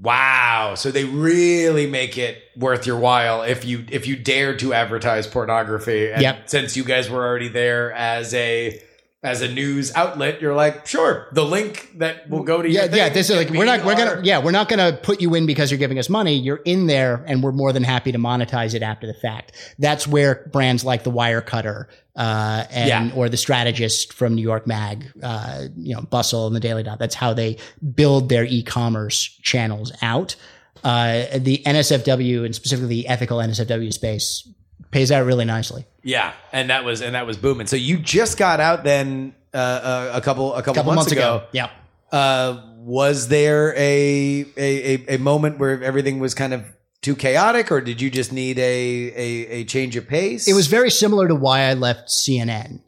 Wow. 0.00 0.74
So 0.76 0.90
they 0.90 1.04
really 1.04 1.86
make 1.86 2.18
it 2.18 2.42
worth 2.56 2.86
your 2.86 2.98
while 2.98 3.42
if 3.42 3.64
you 3.64 3.84
if 3.90 4.06
you 4.06 4.16
dare 4.16 4.56
to 4.58 4.74
advertise 4.74 5.26
pornography. 5.26 6.10
And 6.12 6.20
Yep. 6.22 6.50
since 6.50 6.76
you 6.76 6.84
guys 6.84 7.08
were 7.08 7.24
already 7.26 7.48
there 7.48 7.90
as 7.92 8.34
a 8.34 8.80
as 9.24 9.40
a 9.40 9.48
news 9.50 9.90
outlet, 9.94 10.40
you're 10.40 10.54
like, 10.54 10.86
sure, 10.86 11.28
the 11.32 11.44
link 11.44 11.92
that 11.98 12.28
will 12.28 12.44
go 12.44 12.60
to 12.62 12.70
Yeah, 12.70 12.86
yeah. 12.92 13.08
This 13.08 13.30
is 13.30 13.36
like 13.36 13.50
we're 13.50 13.64
not 13.64 13.84
we're 13.84 13.96
gonna 13.96 14.20
yeah 14.22 14.38
we're 14.38 14.50
not 14.52 14.68
gonna 14.68 14.92
put 15.02 15.20
you 15.20 15.34
in 15.34 15.46
because 15.46 15.70
you're 15.70 15.78
giving 15.78 15.98
us 15.98 16.08
money. 16.08 16.34
You're 16.36 16.60
in 16.64 16.86
there, 16.86 17.24
and 17.26 17.42
we're 17.42 17.52
more 17.52 17.72
than 17.72 17.82
happy 17.82 18.12
to 18.12 18.18
monetize 18.18 18.74
it 18.74 18.82
after 18.82 19.06
the 19.06 19.14
fact. 19.14 19.52
That's 19.78 20.06
where 20.06 20.46
brands 20.52 20.84
like 20.84 21.02
the 21.04 21.10
Wirecutter 21.10 21.86
uh, 22.16 22.64
and 22.70 23.10
Yeah. 23.10 23.16
or 23.16 23.28
the 23.28 23.36
Strategist 23.38 24.12
from 24.12 24.34
New 24.34 24.42
York 24.42 24.66
Mag, 24.66 25.10
uh, 25.22 25.64
you 25.76 25.94
know, 25.94 26.02
Bustle 26.02 26.46
and 26.46 26.54
the 26.54 26.60
Daily 26.60 26.82
Dot. 26.82 26.98
That's 26.98 27.14
how 27.14 27.32
they 27.32 27.56
build 27.94 28.28
their 28.28 28.44
e-commerce 28.44 29.22
channels 29.42 29.90
out. 30.02 30.36
Uh, 30.84 31.24
the 31.38 31.62
NSFW 31.64 32.44
and 32.44 32.54
specifically 32.54 32.88
the 33.02 33.08
ethical 33.08 33.38
NSFW 33.38 33.90
space 33.90 34.46
pays 34.90 35.10
out 35.10 35.24
really 35.26 35.44
nicely. 35.44 35.86
Yeah, 36.02 36.32
and 36.52 36.70
that 36.70 36.84
was 36.84 37.00
and 37.00 37.14
that 37.14 37.26
was 37.26 37.36
booming. 37.36 37.66
So 37.66 37.76
you 37.76 37.98
just 37.98 38.38
got 38.38 38.60
out 38.60 38.84
then 38.84 39.34
uh, 39.52 39.56
uh, 39.56 40.10
a 40.14 40.20
couple 40.20 40.54
a 40.54 40.62
couple, 40.62 40.74
couple 40.74 40.92
months, 40.92 41.10
months 41.10 41.12
ago. 41.12 41.36
ago, 41.36 41.46
yeah. 41.52 41.70
Uh, 42.12 42.62
was 42.76 43.28
there 43.28 43.74
a, 43.76 44.44
a 44.56 44.94
a 45.08 45.14
a 45.14 45.18
moment 45.18 45.58
where 45.58 45.82
everything 45.82 46.20
was 46.20 46.34
kind 46.34 46.52
of 46.52 46.64
too 47.00 47.16
chaotic, 47.16 47.72
or 47.72 47.80
did 47.80 48.00
you 48.00 48.10
just 48.10 48.32
need 48.32 48.58
a 48.58 48.62
a, 48.62 49.46
a 49.60 49.64
change 49.64 49.96
of 49.96 50.06
pace? 50.06 50.46
It 50.46 50.54
was 50.54 50.66
very 50.66 50.90
similar 50.90 51.28
to 51.28 51.34
why 51.34 51.62
I 51.62 51.74
left 51.74 52.08
CNN. 52.08 52.80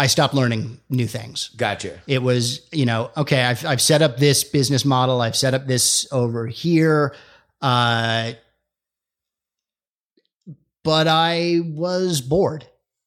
I 0.00 0.06
stopped 0.06 0.32
learning 0.32 0.80
new 0.88 1.08
things. 1.08 1.50
gotcha. 1.56 2.00
It 2.06 2.22
was, 2.22 2.68
you 2.70 2.86
know, 2.86 3.10
okay, 3.16 3.42
I've, 3.42 3.66
I've 3.66 3.80
set 3.80 4.00
up 4.00 4.16
this 4.16 4.44
business 4.44 4.84
model. 4.84 5.20
I've 5.20 5.34
set 5.34 5.54
up 5.54 5.66
this 5.66 6.06
over 6.12 6.46
here. 6.46 7.16
Uh, 7.60 8.34
but 10.88 11.06
I 11.08 11.60
was 11.64 12.20
bored. 12.20 12.66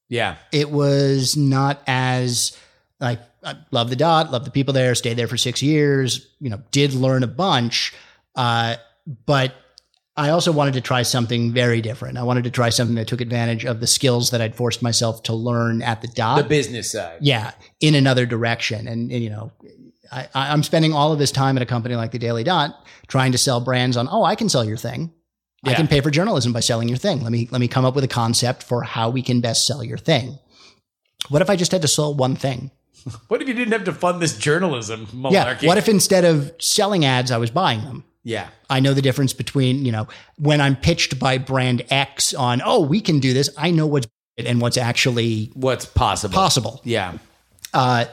Yeah, 0.09 0.35
It 0.51 0.69
was 0.71 1.37
not 1.37 1.81
as 1.87 2.57
like, 2.99 3.19
I 3.43 3.55
love 3.71 3.89
the 3.89 3.95
dot, 3.95 4.29
love 4.31 4.43
the 4.45 4.51
people 4.51 4.73
there, 4.73 4.93
stayed 4.93 5.15
there 5.17 5.27
for 5.27 5.37
six 5.37 5.63
years, 5.63 6.27
you 6.41 6.49
know, 6.49 6.61
did 6.71 6.93
learn 6.93 7.23
a 7.23 7.27
bunch. 7.27 7.93
Uh, 8.35 8.75
but 9.25 9.53
I 10.17 10.29
also 10.31 10.51
wanted 10.51 10.73
to 10.73 10.81
try 10.81 11.03
something 11.03 11.53
very 11.53 11.81
different. 11.81 12.17
I 12.17 12.23
wanted 12.23 12.43
to 12.43 12.51
try 12.51 12.69
something 12.69 12.95
that 12.95 13.07
took 13.07 13.21
advantage 13.21 13.65
of 13.65 13.79
the 13.79 13.87
skills 13.87 14.31
that 14.31 14.41
I'd 14.41 14.53
forced 14.55 14.81
myself 14.83 15.23
to 15.23 15.33
learn 15.33 15.81
at 15.81 16.01
the 16.01 16.07
dot 16.09 16.37
the 16.37 16.43
business 16.43 16.91
side. 16.91 17.19
yeah, 17.21 17.51
in 17.79 17.95
another 17.95 18.25
direction. 18.25 18.87
And, 18.89 19.11
and, 19.11 19.23
you 19.23 19.29
know, 19.29 19.51
I, 20.11 20.27
I- 20.35 20.51
I'm 20.51 20.61
spending 20.63 20.93
all 20.93 21.13
of 21.13 21.19
this 21.19 21.31
time 21.31 21.55
at 21.55 21.63
a 21.63 21.65
company 21.65 21.95
like 21.95 22.11
the 22.11 22.19
Daily 22.19 22.43
Dot 22.43 22.75
trying 23.07 23.31
to 23.31 23.37
sell 23.37 23.61
brands 23.61 23.95
on, 23.95 24.09
oh, 24.11 24.23
I 24.25 24.35
can 24.35 24.49
sell 24.49 24.65
your 24.65 24.77
thing. 24.77 25.13
I 25.63 25.73
can 25.75 25.87
pay 25.87 26.01
for 26.01 26.09
journalism 26.09 26.53
by 26.53 26.59
selling 26.59 26.87
your 26.89 26.97
thing. 26.97 27.21
Let 27.21 27.31
me 27.31 27.47
let 27.51 27.61
me 27.61 27.67
come 27.67 27.85
up 27.85 27.93
with 27.95 28.03
a 28.03 28.07
concept 28.07 28.63
for 28.63 28.83
how 28.83 29.09
we 29.09 29.21
can 29.21 29.41
best 29.41 29.67
sell 29.67 29.83
your 29.83 29.97
thing. 29.97 30.39
What 31.29 31.41
if 31.41 31.49
I 31.49 31.55
just 31.55 31.71
had 31.71 31.81
to 31.83 31.87
sell 31.87 32.13
one 32.13 32.35
thing? 32.35 32.71
What 33.29 33.41
if 33.41 33.47
you 33.47 33.55
didn't 33.55 33.71
have 33.71 33.85
to 33.85 33.93
fund 33.93 34.21
this 34.21 34.37
journalism 34.37 35.07
Yeah. 35.31 35.67
What 35.67 35.77
if 35.79 35.89
instead 35.89 36.23
of 36.23 36.51
selling 36.59 37.03
ads, 37.03 37.31
I 37.31 37.37
was 37.37 37.49
buying 37.49 37.81
them? 37.83 38.03
Yeah, 38.23 38.49
I 38.69 38.79
know 38.79 38.93
the 38.93 39.01
difference 39.01 39.33
between, 39.33 39.83
you 39.83 39.91
know, 39.91 40.07
when 40.37 40.61
I'm 40.61 40.75
pitched 40.75 41.17
by 41.17 41.39
brand 41.39 41.81
X 41.89 42.35
on, 42.35 42.61
oh, 42.63 42.81
we 42.81 43.01
can 43.01 43.19
do 43.19 43.33
this. 43.33 43.49
I 43.57 43.71
know 43.71 43.87
what's 43.87 44.07
and 44.37 44.61
what's 44.61 44.77
actually 44.77 45.51
what's 45.55 45.85
possible? 45.85 46.33
possible. 46.35 46.81
Yeah, 46.83 47.17
Uh, 47.73 48.05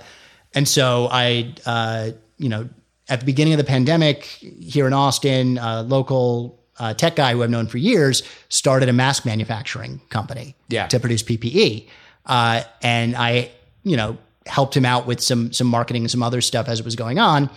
and 0.55 0.67
so 0.67 1.09
I, 1.11 1.55
uh, 1.67 2.11
you 2.39 2.49
know, 2.49 2.69
at 3.09 3.21
the 3.21 3.27
beginning 3.27 3.53
of 3.53 3.59
the 3.59 3.65
pandemic 3.65 4.25
here 4.25 4.87
in 4.87 4.95
Austin, 4.95 5.59
a 5.59 5.83
local 5.83 6.58
uh, 6.79 6.95
tech 6.95 7.17
guy 7.17 7.33
who 7.33 7.43
I've 7.43 7.51
known 7.51 7.67
for 7.67 7.79
years 7.79 8.23
started 8.49 8.89
a 8.89 8.93
mask 8.93 9.25
manufacturing 9.27 10.01
company 10.11 10.55
Yeah. 10.69 10.87
to 10.89 11.01
produce 11.01 11.23
PPE. 11.23 11.89
Uh, 12.27 12.63
and 12.83 13.17
I, 13.17 13.51
you 13.85 13.97
know, 13.97 14.19
helped 14.47 14.77
him 14.77 14.85
out 14.85 15.07
with 15.07 15.21
some 15.21 15.53
some 15.53 15.67
marketing 15.67 16.03
and 16.03 16.11
some 16.11 16.23
other 16.23 16.41
stuff 16.41 16.69
as 16.69 16.81
it 16.81 16.85
was 16.85 16.97
going 16.97 17.19
on. 17.19 17.51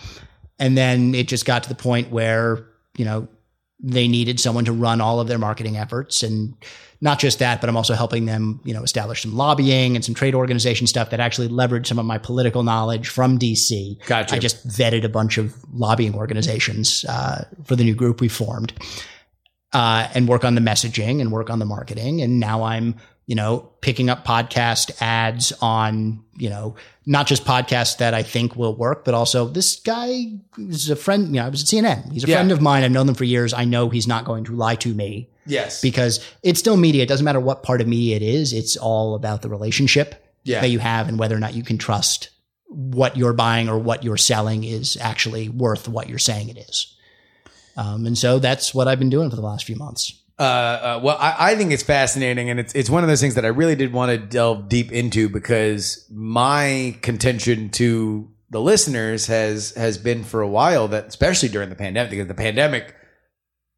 And 0.60 0.78
then 0.78 1.16
it 1.16 1.28
just 1.28 1.46
got 1.46 1.64
to 1.64 1.70
the 1.70 1.76
point 1.76 2.12
where, 2.12 2.66
you 2.98 3.06
know, 3.06 3.28
they 3.84 4.08
needed 4.08 4.40
someone 4.40 4.64
to 4.66 4.72
run 4.72 5.02
all 5.02 5.20
of 5.20 5.28
their 5.28 5.40
marketing 5.40 5.76
efforts 5.78 6.22
and 6.22 6.54
not 7.04 7.18
just 7.18 7.40
that, 7.40 7.60
but 7.62 7.68
I'm 7.70 7.76
also 7.76 7.96
helping 7.96 8.28
them, 8.28 8.62
you 8.64 8.76
know, 8.76 8.84
establish 8.84 9.24
some 9.24 9.36
lobbying 9.36 9.96
and 9.96 10.06
some 10.06 10.14
trade 10.14 10.36
organization 10.36 10.86
stuff 10.86 11.10
that 11.10 11.20
actually 11.20 11.48
leveraged 11.48 11.88
some 11.88 11.98
of 11.98 12.06
my 12.06 12.20
political 12.20 12.62
knowledge 12.62 13.10
from 13.10 13.40
DC. 13.40 14.06
Gotcha. 14.06 14.36
I 14.36 14.38
just 14.40 14.68
vetted 14.68 15.04
a 15.04 15.10
bunch 15.10 15.40
of 15.40 15.56
lobbying 15.74 16.14
organizations 16.14 17.04
uh, 17.10 17.46
for 17.66 17.76
the 17.76 17.84
new 17.84 17.96
group 17.96 18.22
we 18.22 18.28
formed, 18.28 18.72
uh, 19.74 20.08
and 20.14 20.28
work 20.28 20.44
on 20.44 20.56
the 20.56 20.62
messaging 20.62 21.22
and 21.22 21.32
work 21.32 21.50
on 21.50 21.60
the 21.60 21.66
marketing. 21.66 22.22
And 22.22 22.40
now 22.40 22.64
I'm, 22.64 22.96
you 23.26 23.36
know, 23.36 23.70
picking 23.82 24.10
up 24.10 24.26
podcast 24.26 24.92
ads 25.02 25.54
on, 25.62 26.24
you 26.38 26.50
know, 26.50 26.76
not 27.06 27.28
just 27.28 27.46
podcasts 27.46 27.98
that 27.98 28.14
I 28.14 28.24
think 28.24 28.56
will 28.56 28.76
work, 28.76 29.06
but 29.06 29.14
also 29.14 29.48
this 29.48 29.80
guy 29.80 30.26
is 30.58 30.90
a 30.90 30.96
friend. 30.96 31.28
You 31.28 31.34
know, 31.42 31.46
I 31.46 31.50
was 31.50 31.62
at 31.64 31.68
CNN. 31.68 32.12
He's 32.12 32.24
a 32.24 32.28
Yeah. 32.28 32.36
friend 32.38 32.52
of 32.52 32.62
mine. 32.62 32.84
I've 32.84 32.92
known 32.92 33.06
them 33.06 33.16
for 33.16 33.24
years. 33.24 33.54
I 33.54 33.64
know 33.66 33.90
he's 33.90 34.08
not 34.08 34.26
going 34.26 34.44
to 34.46 34.56
lie 34.56 34.76
to 34.76 34.94
me 34.94 35.30
yes, 35.46 35.82
because 35.82 36.20
it's 36.44 36.60
still 36.60 36.76
media. 36.78 37.04
It 37.04 37.10
doesn't 37.10 37.24
matter 37.26 37.40
what 37.40 37.64
part 37.64 37.80
of 37.82 37.88
media 37.88 38.18
it 38.18 38.22
is. 38.22 38.52
It's 38.54 38.76
all 38.76 39.16
about 39.16 39.42
the 39.42 39.50
relationship 39.50 40.24
Yeah. 40.44 40.60
that 40.62 40.70
you 40.70 40.80
have 40.80 41.08
and 41.08 41.18
whether 41.18 41.36
or 41.36 41.40
not 41.40 41.54
you 41.56 41.64
can 41.64 41.78
trust 41.78 42.30
what 42.68 43.16
you're 43.18 43.34
buying 43.34 43.68
or 43.70 43.78
what 43.78 44.04
you're 44.04 44.18
selling 44.18 44.64
is 44.64 44.98
actually 45.02 45.50
worth 45.50 45.88
what 45.90 46.08
you're 46.10 46.18
saying 46.20 46.50
it 46.50 46.58
is. 46.58 46.88
Um, 47.78 48.06
and 48.06 48.18
so 48.18 48.40
that's 48.40 48.74
what 48.74 48.88
I've 48.88 49.00
been 49.00 49.10
doing 49.10 49.30
for 49.30 49.36
the 49.36 49.42
last 49.42 49.66
few 49.66 49.76
months. 49.76 50.22
Uh, 50.40 50.44
uh, 50.44 51.00
well, 51.04 51.18
I, 51.20 51.52
I 51.52 51.56
think 51.56 51.72
it's 51.72 51.84
fascinating, 51.84 52.50
and 52.50 52.60
it's 52.60 52.74
it's 52.74 52.90
one 52.90 53.04
of 53.04 53.10
those 53.10 53.22
things 53.22 53.36
that 53.36 53.46
I 53.46 53.50
really 53.50 53.76
did 53.76 53.94
want 53.94 54.10
to 54.10 54.18
delve 54.18 54.70
deep 54.70 54.92
into 54.92 55.30
because 55.30 56.06
my 56.10 56.98
contention 57.02 57.70
to 57.72 58.28
the 58.50 58.60
listeners 58.60 59.28
has 59.28 59.72
has 59.76 60.00
been 60.00 60.24
for 60.24 60.42
a 60.42 60.48
while 60.48 60.88
that, 60.88 61.06
especially 61.06 61.50
during 61.50 61.70
the 61.70 61.76
pandemic, 61.76 62.10
because 62.10 62.28
the 62.28 62.34
pandemic 62.34 62.96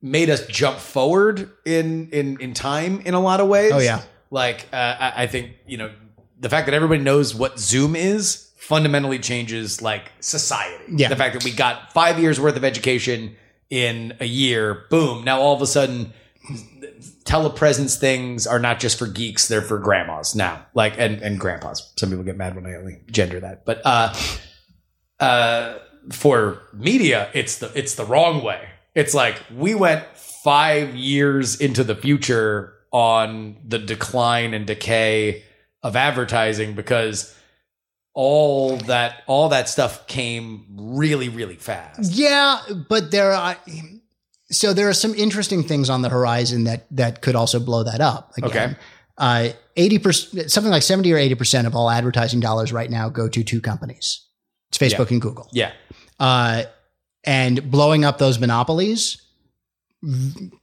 made 0.02 0.30
us 0.30 0.45
jump 0.48 0.78
forward 0.78 1.52
in 1.65 2.10
in 2.11 2.40
in 2.40 2.53
time 2.53 3.02
in 3.02 3.14
a 3.14 3.20
lot 3.20 3.41
of 3.41 3.49
ways. 3.49 3.74
Oh, 3.74 3.80
yeah. 3.80 4.02
like 4.30 4.65
uh, 4.72 4.76
I, 4.99 5.24
I 5.24 5.28
think 5.28 5.52
you 5.68 5.78
know 5.78 5.91
the 6.40 6.49
fact 6.49 6.68
that 6.68 6.74
everybody 6.74 7.02
knows 7.02 7.36
what 7.36 7.60
Zoom 7.60 7.95
is 7.95 8.52
fundamentally 8.57 9.20
changes 9.20 9.82
like 9.82 10.11
society. 10.22 10.84
Yeah. 10.95 11.10
The 11.10 11.18
fact 11.18 11.34
that 11.34 11.44
we 11.44 11.52
got 11.52 11.91
five 11.91 12.20
years 12.20 12.40
worth 12.40 12.56
of 12.56 12.64
education 12.64 13.36
in 13.74 14.16
a 14.20 14.26
year, 14.26 14.86
boom. 14.91 15.24
Now 15.24 15.41
all 15.41 15.56
of 15.56 15.62
a 15.64 15.66
sudden, 15.66 16.14
telepresence 17.26 17.98
things 17.98 18.45
are 18.45 18.60
not 18.60 18.80
just 18.80 19.00
for 19.00 19.08
geeks; 19.08 19.48
they're 19.48 19.64
for 19.64 19.80
grandmas 19.80 20.36
now, 20.36 20.64
like 20.76 20.94
and 21.00 21.20
and 21.24 21.40
grandpas. 21.40 21.91
Some 21.98 22.10
people 22.10 22.24
get 22.24 22.38
mad 22.38 22.56
when 22.56 22.68
I 22.68 22.76
only 22.76 23.02
gender 23.10 23.40
that, 23.40 23.66
but 23.66 23.82
uh, 23.84 24.14
uh, 25.20 25.80
for 26.12 26.62
media, 26.72 27.32
it's 27.34 27.58
the 27.58 27.72
it's 27.74 27.95
the 27.95 28.06
wrong 28.06 28.44
way. 28.44 28.62
It's 28.94 29.16
like 29.16 29.41
we 29.52 29.74
went 29.74 30.06
five 30.16 30.95
years 30.95 31.60
into 31.60 31.84
the 31.84 31.95
future 31.95 32.76
on 32.91 33.58
the 33.68 33.80
decline 33.80 34.54
and 34.54 34.68
decay 34.68 35.44
of 35.82 35.95
advertising 35.95 36.76
because 36.76 37.36
all 38.14 38.77
that 38.77 39.23
all 39.27 39.49
that 39.49 39.68
stuff 39.68 40.07
came 40.07 40.65
really 40.69 41.30
really 41.30 41.56
fast. 41.56 42.14
Yeah, 42.14 42.61
but 42.90 43.11
there 43.11 43.31
are 43.31 43.57
so 44.52 44.73
there 44.73 44.88
are 44.88 44.94
some 44.94 45.14
interesting 45.15 45.64
things 45.64 45.90
on 45.90 46.02
the 46.02 46.10
horizon 46.10 46.65
that 46.65 46.85
that 46.91 47.22
could 47.22 47.35
also 47.35 47.60
blow 47.60 47.84
that 47.84 48.02
up. 48.02 48.34
Again. 48.38 48.72
Okay. 48.72 48.76
Uh, 49.15 49.49
80%, 49.77 50.49
something 50.49 50.72
like 50.72 50.81
70 50.81 51.11
or 51.14 51.18
80% 51.18 51.68
of 51.68 51.76
all 51.76 51.88
advertising 51.88 52.40
dollars 52.40 52.73
right 52.73 52.90
now 52.90 53.10
go 53.10 53.27
to 53.27 53.44
two 53.44 53.61
companies. 53.61 54.26
It's 54.69 54.77
Facebook 54.80 55.11
and 55.11 55.22
Google. 55.22 55.48
Yeah. 55.52 55.72
Uh, 56.19 56.64
and 57.23 57.69
blowing 57.69 58.06
up 58.06 58.18
those 58.18 58.40
monopolies 58.40 59.22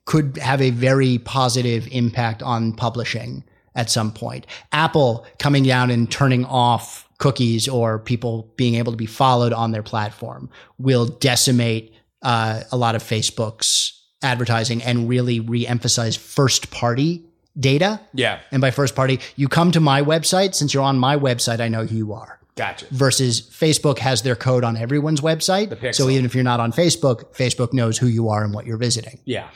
could 0.04 0.36
have 0.38 0.60
a 0.60 0.70
very 0.70 1.18
positive 1.18 1.88
impact 1.90 2.42
on 2.42 2.72
publishing 2.72 3.44
at 3.74 3.88
some 3.88 4.12
point. 4.12 4.46
Apple 4.72 5.26
coming 5.38 5.64
down 5.64 5.90
and 5.90 6.10
turning 6.10 6.44
off 6.44 7.08
cookies 7.20 7.68
or 7.68 7.98
people 8.00 8.52
being 8.56 8.74
able 8.74 8.92
to 8.92 8.96
be 8.96 9.06
followed 9.06 9.52
on 9.52 9.70
their 9.70 9.82
platform 9.82 10.50
will 10.78 11.06
decimate 11.06 11.94
uh, 12.22 12.62
a 12.72 12.76
lot 12.76 12.96
of 12.96 13.02
Facebook's 13.02 14.02
advertising 14.22 14.82
and 14.82 15.08
really 15.08 15.38
re-emphasize 15.38 16.16
first 16.16 16.70
party 16.70 17.24
data. 17.58 18.00
Yeah. 18.14 18.40
And 18.50 18.60
by 18.60 18.70
first 18.70 18.96
party, 18.96 19.20
you 19.36 19.48
come 19.48 19.70
to 19.72 19.80
my 19.80 20.02
website. 20.02 20.54
Since 20.54 20.74
you're 20.74 20.82
on 20.82 20.98
my 20.98 21.16
website, 21.16 21.60
I 21.60 21.68
know 21.68 21.84
who 21.84 21.96
you 21.96 22.12
are 22.14 22.40
Gotcha. 22.56 22.86
versus 22.90 23.42
Facebook 23.42 23.98
has 23.98 24.22
their 24.22 24.36
code 24.36 24.64
on 24.64 24.76
everyone's 24.76 25.20
website. 25.20 25.94
So 25.94 26.08
even 26.08 26.24
if 26.24 26.34
you're 26.34 26.42
not 26.44 26.58
on 26.58 26.72
Facebook, 26.72 27.34
Facebook 27.34 27.72
knows 27.72 27.98
who 27.98 28.06
you 28.06 28.30
are 28.30 28.42
and 28.42 28.54
what 28.54 28.66
you're 28.66 28.78
visiting. 28.78 29.20
Yeah. 29.26 29.48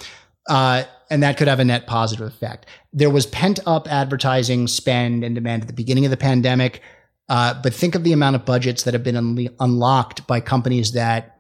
Uh, 0.46 0.84
and 1.10 1.22
that 1.22 1.38
could 1.38 1.48
have 1.48 1.60
a 1.60 1.64
net 1.64 1.86
positive 1.86 2.26
effect. 2.26 2.66
There 2.92 3.10
was 3.10 3.24
pent 3.26 3.60
up 3.66 3.90
advertising 3.90 4.66
spend 4.66 5.24
and 5.24 5.34
demand 5.34 5.62
at 5.62 5.68
the 5.68 5.74
beginning 5.74 6.04
of 6.04 6.10
the 6.10 6.16
pandemic. 6.18 6.82
Uh, 7.28 7.54
but 7.62 7.72
think 7.72 7.94
of 7.94 8.04
the 8.04 8.12
amount 8.12 8.36
of 8.36 8.44
budgets 8.44 8.82
that 8.84 8.94
have 8.94 9.02
been 9.02 9.14
unle- 9.14 9.54
unlocked 9.60 10.26
by 10.26 10.40
companies 10.40 10.92
that 10.92 11.38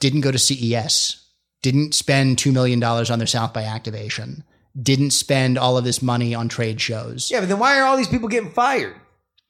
didn't 0.00 0.22
go 0.22 0.30
to 0.30 0.38
CES, 0.38 1.28
didn't 1.62 1.94
spend 1.94 2.38
$2 2.38 2.52
million 2.52 2.82
on 2.82 3.18
their 3.18 3.26
South 3.26 3.52
by 3.52 3.64
activation, 3.64 4.44
didn't 4.80 5.10
spend 5.10 5.58
all 5.58 5.76
of 5.76 5.84
this 5.84 6.00
money 6.00 6.34
on 6.34 6.48
trade 6.48 6.80
shows. 6.80 7.30
Yeah, 7.30 7.40
but 7.40 7.48
then 7.48 7.58
why 7.58 7.78
are 7.78 7.84
all 7.84 7.96
these 7.96 8.08
people 8.08 8.28
getting 8.28 8.50
fired? 8.50 8.96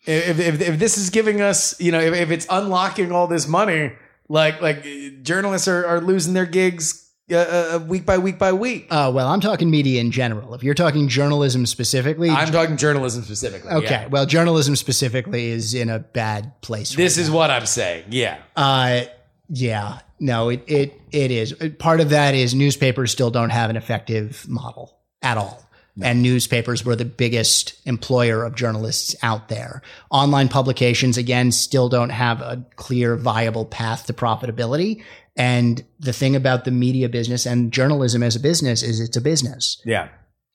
If, 0.07 0.41
if, 0.41 0.61
if 0.61 0.79
this 0.79 0.97
is 0.97 1.11
giving 1.11 1.41
us, 1.43 1.79
you 1.81 1.93
know, 1.93 2.01
if, 2.01 2.15
if 2.15 2.31
it's 2.31 2.47
unlocking 2.49 3.13
all 3.13 3.27
this 3.27 3.47
money, 3.47 3.93
like 4.29 4.63
like 4.63 4.85
journalists 5.23 5.69
are, 5.69 5.85
are 5.85 6.01
losing 6.01 6.33
their 6.33 6.47
gigs 6.47 7.10
uh, 7.31 7.77
uh, 7.77 7.79
week 7.87 8.07
by 8.07 8.19
week 8.19 8.39
by 8.39 8.53
week. 8.53 8.87
Uh, 8.91 9.11
well, 9.15 9.29
I'm 9.29 9.41
talking 9.41 9.71
media 9.71 10.01
in 10.01 10.11
general. 10.11 10.55
If 10.55 10.63
you're 10.63 10.75
talking 10.75 11.09
journalism 11.09 11.67
specifically, 11.67 12.31
I'm 12.31 12.51
talking 12.51 12.77
journalism 12.77 13.23
specifically. 13.23 13.71
okay. 13.71 13.87
yeah. 13.87 14.07
Well, 14.07 14.27
journalism 14.27 14.77
specifically 14.77 15.49
is 15.49 15.75
in 15.75 15.89
a 15.89 15.99
bad 15.99 16.61
place. 16.63 16.95
This 16.95 17.19
is 17.19 17.31
what 17.31 17.51
I'm 17.51 17.67
saying. 17.67 18.07
Yeah. 18.11 18.39
Uh, 18.57 19.03
yeah, 19.49 20.01
no, 20.21 20.49
it, 20.49 20.63
it, 20.67 21.01
it 21.11 21.31
is. 21.31 21.53
Part 21.79 22.01
of 22.01 22.11
that 22.11 22.35
is 22.35 22.55
newspapers 22.55 23.11
still 23.11 23.31
don't 23.31 23.51
have 23.51 23.71
an 23.71 23.77
effective 23.77 24.47
model 24.49 24.97
at 25.23 25.37
all. 25.37 25.65
And 26.03 26.23
newspapers 26.23 26.83
were 26.83 26.97
the 26.97 27.05
biggest 27.05 27.75
employer 27.85 28.43
of 28.43 28.55
journalists 28.55 29.15
out 29.23 29.49
there. 29.49 29.83
Online 30.11 30.49
publications, 30.49 31.19
again, 31.19 31.53
still 31.53 31.91
don't 31.91 32.09
have 32.09 32.41
a 32.41 32.65
clear, 32.77 33.17
viable 33.17 33.67
path 33.67 34.07
to 34.07 34.15
profitability. 34.15 35.03
And 35.41 35.83
the 35.99 36.13
thing 36.13 36.37
about 36.37 36.65
the 36.67 36.71
media 36.71 37.09
business 37.09 37.47
and 37.47 37.73
journalism 37.73 38.23
as 38.23 38.37
a 38.37 38.41
business 38.41 38.83
is 38.83 39.01
it's 39.01 39.17
a 39.17 39.21
business. 39.23 39.81
Yeah. 39.87 40.09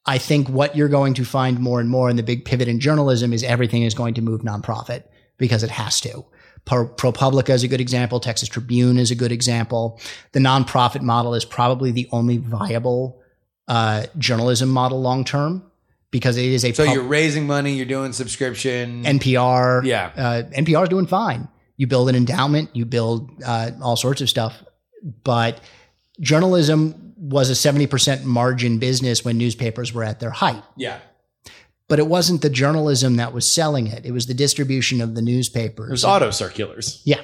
I 0.06 0.20
think 0.20 0.48
what 0.48 0.76
you're 0.76 0.90
going 0.90 1.16
to 1.16 1.26
find 1.26 1.60
more 1.60 1.80
and 1.80 1.90
more 1.90 2.10
in 2.12 2.18
the 2.18 2.24
big 2.24 2.46
pivot 2.46 2.68
in 2.68 2.80
journalism 2.80 3.34
is 3.34 3.44
everything 3.44 3.82
is 3.82 3.96
going 3.96 4.14
to 4.14 4.22
move 4.22 4.42
nonprofit 4.42 5.04
because 5.40 5.64
it 5.64 5.72
has 5.72 6.00
to. 6.02 6.24
ProPublica 6.68 7.50
is 7.50 7.64
a 7.64 7.68
good 7.68 7.82
example. 7.82 8.20
Texas 8.20 8.48
Tribune 8.50 8.98
is 8.98 9.10
a 9.12 9.16
good 9.16 9.32
example. 9.32 10.00
The 10.34 10.40
nonprofit 10.40 11.02
model 11.02 11.34
is 11.34 11.46
probably 11.46 11.92
the 11.92 12.08
only 12.12 12.38
viable 12.38 13.22
uh, 13.68 14.06
journalism 14.20 14.70
model 14.70 15.02
long 15.02 15.24
term 15.26 15.64
because 16.12 16.38
it 16.38 16.46
is 16.46 16.64
a 16.64 16.74
So 16.74 16.86
pub- 16.86 16.94
you're 16.94 17.04
raising 17.04 17.48
money, 17.48 17.74
you're 17.74 17.86
doing 17.86 18.14
subscription. 18.14 19.04
NPR. 19.04 19.84
Yeah. 19.84 20.12
Uh, 20.16 20.44
NPR 20.56 20.84
is 20.84 20.90
doing 20.90 21.08
fine. 21.08 21.48
You 21.78 21.88
build 21.88 22.08
an 22.10 22.16
endowment, 22.16 22.70
you 22.76 22.86
build 22.86 23.32
uh, 23.44 23.72
all 23.82 23.96
sorts 23.96 24.22
of 24.22 24.30
stuff. 24.30 24.64
But 25.24 25.62
journalism 26.20 27.14
was 27.18 27.50
a 27.50 27.54
70% 27.54 28.24
margin 28.24 28.78
business 28.80 29.24
when 29.24 29.38
newspapers 29.38 29.94
were 29.94 30.04
at 30.04 30.20
their 30.20 30.32
height. 30.32 30.64
yeah. 30.76 31.00
But 31.88 32.00
it 32.00 32.08
wasn't 32.08 32.42
the 32.42 32.50
journalism 32.50 33.18
that 33.18 33.32
was 33.32 33.46
selling 33.50 33.86
it, 33.88 34.06
it 34.08 34.12
was 34.12 34.26
the 34.26 34.34
distribution 34.34 35.02
of 35.02 35.14
the 35.14 35.22
newspapers. 35.22 35.90
It 35.90 35.92
was 35.92 36.04
auto 36.06 36.32
circulars. 36.32 37.00
Yeah. 37.06 37.20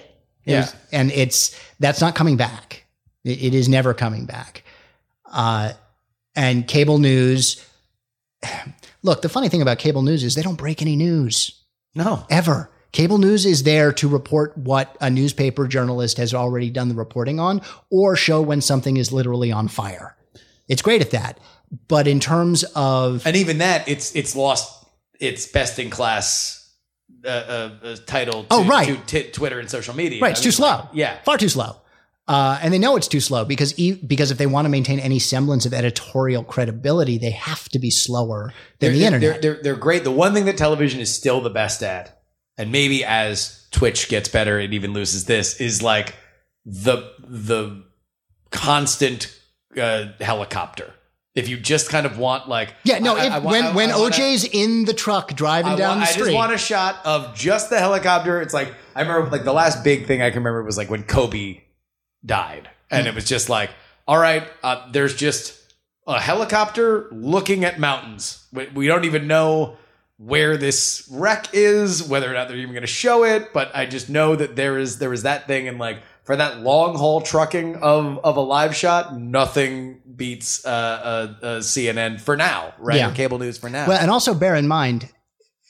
It 0.45 0.52
Yeah. 0.52 0.60
was- 0.62 0.76
and 0.91 1.12
it's 1.12 1.56
that's 1.80 1.99
not 1.99 2.14
coming 2.14 2.38
back. 2.38 2.86
It, 3.24 3.41
it 3.44 3.53
is 3.56 3.68
never 3.68 3.94
coming 3.95 4.26
back. 4.28 4.64
Uh, 5.32 5.74
and 6.36 6.68
cable 6.68 6.99
news. 6.99 7.66
Look, 9.03 9.22
the 9.24 9.30
funny 9.30 9.49
thing 9.49 9.62
about 9.62 9.80
cable 9.80 10.02
news 10.03 10.24
is 10.24 10.36
they 10.36 10.41
don't 10.44 10.58
break 10.58 10.82
any 10.82 10.95
news 10.95 11.60
No. 11.95 12.26
ever. 12.30 12.70
Cable 12.91 13.18
news 13.19 13.45
is 13.45 13.63
there 13.63 13.93
to 13.93 14.07
report 14.07 14.57
what 14.57 14.97
a 14.99 15.09
newspaper 15.09 15.65
journalist 15.68 16.18
has 16.18 16.34
already 16.34 16.69
done 16.69 16.89
the 16.89 16.95
reporting 16.95 17.39
on 17.39 17.61
or 17.89 18.15
show 18.15 18.41
when 18.41 18.59
something 18.61 18.97
is 18.97 19.11
literally 19.13 19.51
on 19.51 19.68
fire. 19.69 20.18
It's 20.68 20.81
great 20.81 21.01
at 21.01 21.11
that. 21.11 21.39
But 21.88 22.05
in 22.07 22.19
terms 22.19 22.63
of 22.76 23.26
And 23.26 23.38
even 23.38 23.59
that, 23.59 23.88
it's 23.88 24.13
it's 24.13 24.35
lost 24.35 24.85
its 25.22 25.45
best 25.45 25.80
in 25.80 25.89
class 25.89 26.57
uh, 27.23 27.27
uh, 27.30 27.69
uh, 27.84 27.95
title. 28.05 28.43
To, 28.43 28.47
Oh, 28.51 28.63
right. 28.65 28.88
To 29.07 29.23
t- 29.23 29.31
Twitter 29.31 29.59
and 29.59 29.69
social 29.69 29.95
media. 29.95 30.19
Right, 30.22 30.31
it's 30.31 30.41
I 30.41 30.43
too 30.43 30.47
mean, 30.47 30.53
slow. 30.53 30.89
Yeah. 30.93 31.18
far 31.23 31.38
too 31.38 31.47
slow. 31.49 31.77
Uh, 32.27 32.59
and 32.61 32.73
they 32.73 32.77
know 32.80 32.95
it's 32.97 33.07
too 33.07 33.19
slow 33.22 33.45
because 33.45 33.77
e- 33.80 33.93
because 33.93 34.31
if 34.31 34.38
they 34.38 34.45
want 34.47 34.65
to 34.65 34.69
maintain 34.69 34.99
any 34.99 35.19
semblance 35.19 35.65
of 35.65 35.73
editorial 35.73 36.43
credibility, 36.43 37.18
they 37.18 37.31
have 37.31 37.69
to 37.69 37.80
be 37.80 37.89
slower 37.89 38.53
than 38.80 38.89
They're, 38.91 38.99
the 38.99 39.05
internet. 39.05 39.41
They're, 39.41 39.53
they're, 39.53 39.63
they're 39.63 39.76
great. 39.76 40.03
The 40.03 40.11
one 40.11 40.34
thing 40.34 40.45
that 40.45 40.57
television 40.57 40.99
is 40.99 41.13
still 41.13 41.39
the 41.41 41.49
best 41.49 41.84
at, 41.84 42.20
and 42.57 42.72
maybe 42.72 43.03
as 43.06 43.65
Twitch 43.72 44.10
gets 44.10 44.30
better, 44.30 44.60
it 44.60 44.73
even 44.73 44.94
loses 44.94 45.26
this, 45.26 45.60
is 45.61 45.82
like 45.82 46.15
the 46.65 47.11
the 47.19 47.84
constant 48.52 49.38
uh, 49.78 50.07
helicopter. 50.19 50.94
If 51.34 51.48
you 51.48 51.56
just 51.57 51.90
kind 51.90 52.06
of 52.06 52.18
want 52.18 52.49
like 52.49 52.73
yeah, 52.84 52.99
no. 52.99 53.15
I- 53.15 53.26
if, 53.26 53.32
I 53.32 53.40
want- 53.40 53.45
when 53.53 53.64
I- 53.65 53.72
when 53.73 53.91
I 53.91 53.98
wanna- 53.98 54.14
OJ's 54.15 54.44
in 54.44 54.84
the 54.86 54.94
truck 54.94 55.34
driving 55.34 55.78
down 55.78 55.98
want, 55.98 56.02
the 56.02 56.06
street, 56.07 56.22
I 56.23 56.26
just 56.26 56.36
want 56.36 56.53
a 56.53 56.57
shot 56.57 56.99
of 57.06 57.36
just 57.36 57.69
the 57.69 57.80
helicopter. 57.80 58.41
It's 58.41 58.53
like 58.53 58.73
I 58.95 59.02
remember 59.02 59.30
like 59.32 59.45
the 59.45 59.53
last 59.53 59.84
big 59.84 60.07
thing 60.07 60.22
I 60.22 60.30
can 60.30 60.40
remember 60.40 60.64
was 60.64 60.78
like 60.78 60.90
when 60.90 61.03
Kobe 61.03 61.61
died, 62.26 62.69
and 62.90 63.07
it 63.07 63.15
was 63.15 63.26
just 63.26 63.48
like, 63.48 63.69
all 64.07 64.18
right, 64.18 64.44
uh, 64.61 64.91
there's 64.91 65.15
just 65.15 65.57
a 66.06 66.19
helicopter 66.19 67.07
looking 67.11 67.64
at 67.64 67.80
mountains. 67.80 68.45
We, 68.52 68.68
we 68.68 68.88
don't 68.88 69.06
even 69.06 69.28
know 69.28 69.78
where 70.23 70.56
this 70.56 71.07
wreck 71.11 71.48
is, 71.53 72.07
whether 72.07 72.30
or 72.30 72.34
not 72.34 72.48
they're 72.48 72.57
even 72.57 72.73
going 72.73 72.81
to 72.81 72.88
show 72.88 73.23
it. 73.23 73.53
But 73.53 73.72
I 73.76 73.85
just 73.85 74.10
know 74.10 74.35
that 74.35 74.56
there 74.56 74.77
is 74.77 74.99
there 74.99 75.14
is 75.14 75.23
that 75.23 75.48
thing, 75.48 75.68
and 75.68 75.80
like 75.80 75.99
for 76.23 76.35
that 76.35 76.60
long 76.60 76.95
haul 76.95 77.22
trucking 77.22 77.77
of 77.77 78.19
of 78.23 78.38
a 78.38 78.41
live 78.41 78.76
shot, 78.76 79.18
nothing 79.18 80.02
beats 80.15 80.65
uh, 80.65 80.69
uh, 80.69 81.45
uh, 81.45 81.60
CNN 81.60 82.22
for 82.22 82.38
now, 82.38 82.73
right? 82.80 82.98
Yeah. 82.98 83.10
Or 83.11 83.15
cable 83.15 83.39
news 83.39 83.57
for 83.57 83.69
now. 83.69 83.88
Well, 83.88 83.99
and 83.99 84.11
also 84.11 84.34
bear 84.34 84.56
in 84.56 84.68
mind 84.68 85.10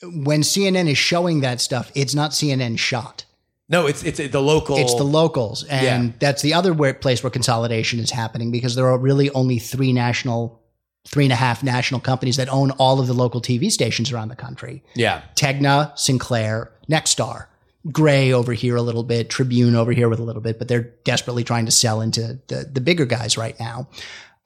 when 0.02 0.42
CNN 0.42 0.88
is 0.90 0.98
showing 0.98 1.40
that 1.40 1.60
stuff, 1.60 1.90
it's 1.94 2.14
not 2.14 2.32
CNN 2.32 2.78
shot. 2.78 3.24
No, 3.68 3.86
it's 3.86 4.02
it's 4.04 4.18
the 4.18 4.42
local. 4.42 4.76
It's 4.76 4.94
the 4.94 5.04
locals, 5.04 5.64
and 5.64 6.08
Yeah. 6.08 6.12
that's 6.18 6.42
the 6.42 6.52
other 6.54 6.74
where, 6.74 6.92
place 6.92 7.22
where 7.22 7.30
consolidation 7.30 8.00
is 8.00 8.10
happening 8.10 8.50
because 8.50 8.74
there 8.74 8.86
are 8.86 8.98
really 8.98 9.30
only 9.30 9.58
three 9.58 9.92
national, 9.94 10.60
three 11.06 11.24
and 11.24 11.32
a 11.32 11.36
half 11.36 11.62
national 11.62 12.00
companies 12.00 12.36
that 12.36 12.48
own 12.48 12.70
all 12.72 13.00
of 13.00 13.06
the 13.06 13.12
local 13.12 13.40
TV 13.40 13.70
stations 13.70 14.12
around 14.12 14.28
the 14.28 14.36
country. 14.36 14.82
yeah. 14.94 15.22
Tegna, 15.34 15.96
Sinclair, 15.98 16.70
Nexstar, 16.88 17.46
Gray 17.90 18.32
over 18.32 18.52
here 18.52 18.76
a 18.76 18.82
little 18.82 19.02
bit, 19.02 19.28
Tribune 19.28 19.74
over 19.74 19.92
here 19.92 20.08
with 20.08 20.20
a 20.20 20.22
little 20.22 20.42
bit, 20.42 20.58
but 20.58 20.68
they're 20.68 20.92
desperately 21.04 21.42
trying 21.42 21.66
to 21.66 21.72
sell 21.72 22.00
into 22.00 22.38
the, 22.46 22.68
the 22.72 22.80
bigger 22.80 23.04
guys 23.04 23.36
right 23.36 23.58
now. 23.58 23.88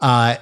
Uh, 0.01 0.37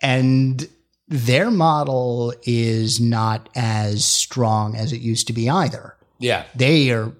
and 0.00 0.66
their 1.08 1.50
model 1.50 2.32
is 2.44 3.00
not 3.00 3.50
as 3.54 4.04
strong 4.04 4.76
as 4.76 4.92
it 4.92 5.00
used 5.00 5.26
to 5.26 5.34
be 5.34 5.50
either. 5.50 5.94
Yeah. 6.18 6.44
They 6.54 6.90
are, 6.90 7.12